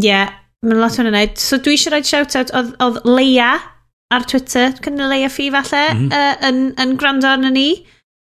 yeah, 0.00 0.32
mae'n 0.64 0.82
lot 0.82 0.98
o'n 1.00 1.10
yna. 1.10 1.24
So 1.40 1.58
dwi 1.62 1.76
eisiau 1.78 1.94
rhaid 1.94 2.08
shout-out 2.08 2.52
oedd 2.58 2.74
oedd 2.84 3.00
Leia 3.08 3.54
ar 4.12 4.26
Twitter, 4.28 4.74
cynnig 4.84 5.08
Leia 5.08 5.30
fi 5.32 5.48
falle, 5.54 5.86
mm 5.94 6.02
-hmm. 6.02 6.12
uh, 6.12 6.48
yn, 6.48 6.62
yn 6.84 6.96
gwrando 7.00 7.30
arno 7.32 7.52
ni. 7.52 7.70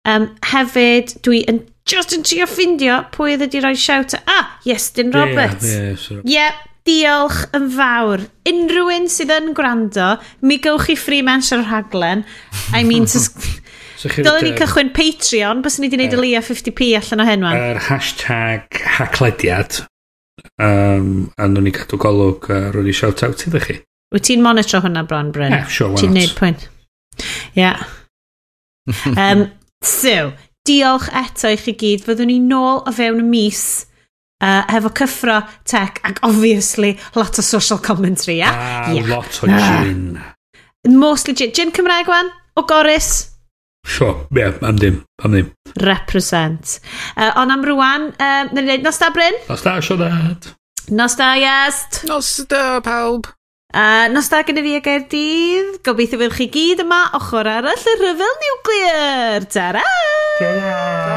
Um, 0.09 0.31
hefyd, 0.49 1.15
dwi 1.25 1.43
yn 1.49 1.61
just 1.89 2.13
yn 2.15 2.23
trio 2.25 2.47
ffindio 2.49 3.01
pwy 3.13 3.35
oedd 3.35 3.45
wedi 3.45 3.61
rhoi 3.61 3.75
shout. 3.77 4.15
Ah, 4.25 4.57
Iestyn 4.65 5.13
Roberts. 5.13 5.67
Ie, 5.67 5.77
yeah, 5.77 6.03
yeah, 6.07 6.29
yeah, 6.33 6.59
diolch 6.87 7.43
yn 7.57 7.67
fawr. 7.75 8.23
Unrhyw 8.49 8.89
un 8.95 9.07
sydd 9.11 9.33
yn 9.35 9.51
gwrando, 9.57 10.15
mi 10.45 10.57
gewch 10.61 10.87
chi 10.89 10.97
free 10.97 11.25
mens 11.25 11.51
ar 11.53 11.65
rhaglen. 11.67 12.25
I 12.73 12.83
mean, 12.87 13.05
Dylen 14.01 14.41
ni 14.47 14.55
cychwyn 14.57 14.89
Patreon, 14.95 15.59
bys 15.61 15.75
ni 15.77 15.85
wedi 15.85 15.99
gwneud 15.99 16.15
y 16.17 16.21
lia 16.23 16.39
50p 16.41 16.87
allan 16.97 17.21
o 17.21 17.27
hen 17.27 17.45
wan. 17.45 17.57
Yr 17.69 17.79
hashtag 17.85 18.79
haclediad. 18.97 19.83
Um, 20.57 21.29
a 21.37 21.45
nhw'n 21.45 21.67
ni 21.69 21.73
cadw 21.75 21.99
golwg, 22.01 22.49
uh, 22.49 22.71
rwy'n 22.73 22.89
ni 22.89 22.95
shout 22.97 23.21
out 23.27 23.45
iddo 23.45 23.61
chi. 23.61 23.77
Wyt 24.11 24.25
ti'n 24.25 24.41
monitro 24.41 24.81
hwnna, 24.81 25.05
Bron 25.05 25.29
Bryn? 25.35 25.53
Yeah, 25.53 25.69
sure, 25.69 25.91
why 25.91 25.99
not? 25.99 26.01
Ti'n 26.01 26.17
neud 26.17 26.37
pwynt. 26.39 26.69
Ie. 27.53 27.61
Yeah. 27.61 27.83
um, 29.13 29.43
So, 29.81 30.33
diolch 30.67 31.09
eto 31.17 31.49
i 31.49 31.57
chi 31.57 31.73
gyd. 31.77 32.05
Fyddwn 32.05 32.29
ni 32.29 32.37
nôl 32.43 32.83
o 32.85 32.93
fewn 32.93 33.23
y 33.23 33.25
mis 33.25 33.63
uh, 34.43 34.61
hefo 34.69 34.91
cyffro 34.97 35.39
tech 35.65 35.99
ac 36.05 36.21
obviously 36.27 36.93
lot 37.15 37.39
o 37.39 37.45
social 37.45 37.81
commentary, 37.81 38.37
ia? 38.39 38.51
Yeah? 38.51 38.89
A 38.89 38.93
yeah. 38.93 39.09
lot 39.09 39.41
o 39.41 39.49
gin. 39.49 40.05
Ah. 40.21 40.35
Mostly 40.87 41.33
gin. 41.33 41.53
Gin 41.53 41.73
Cymraeg 41.73 42.07
wan? 42.07 42.31
O 42.57 42.63
Goris? 42.63 43.31
Sure, 43.87 44.27
ie, 44.29 44.43
yeah, 44.43 44.57
am 44.61 44.77
ddim, 44.77 45.01
am 45.25 45.33
ddim. 45.33 45.51
Represent. 45.81 46.77
Uh, 47.15 47.31
ond 47.41 47.53
am 47.53 47.65
rwan, 47.65 48.11
uh, 48.11 48.25
um, 48.45 48.51
na'n 48.53 48.67
gwneud 48.67 48.85
nos 48.85 49.01
da 49.01 49.09
Bryn? 49.15 49.37
Nos 49.49 49.65
da, 49.65 49.79
sio 49.81 49.97
dad. 49.97 50.51
Nos 50.93 51.17
da, 51.17 51.31
iest. 51.41 52.03
Nos 52.09 52.35
da, 52.51 52.77
pawb. 52.85 53.31
Uh, 53.71 54.11
nos 54.11 54.27
da 54.27 54.41
gen 54.43 54.59
i 54.59 54.63
fi 54.65 54.73
a 54.75 54.81
Gaerdydd, 54.83 55.77
gobeithio 55.87 56.19
fydd 56.19 56.35
chi 56.35 56.49
gyd 56.51 56.83
yma 56.83 57.05
ochr 57.21 57.47
arall 57.53 57.87
y 57.93 57.95
rhyfel 58.01 58.35
niwclear. 58.43 59.47
Ta-ra! 59.55 59.87
Ta-ra! 60.41 61.10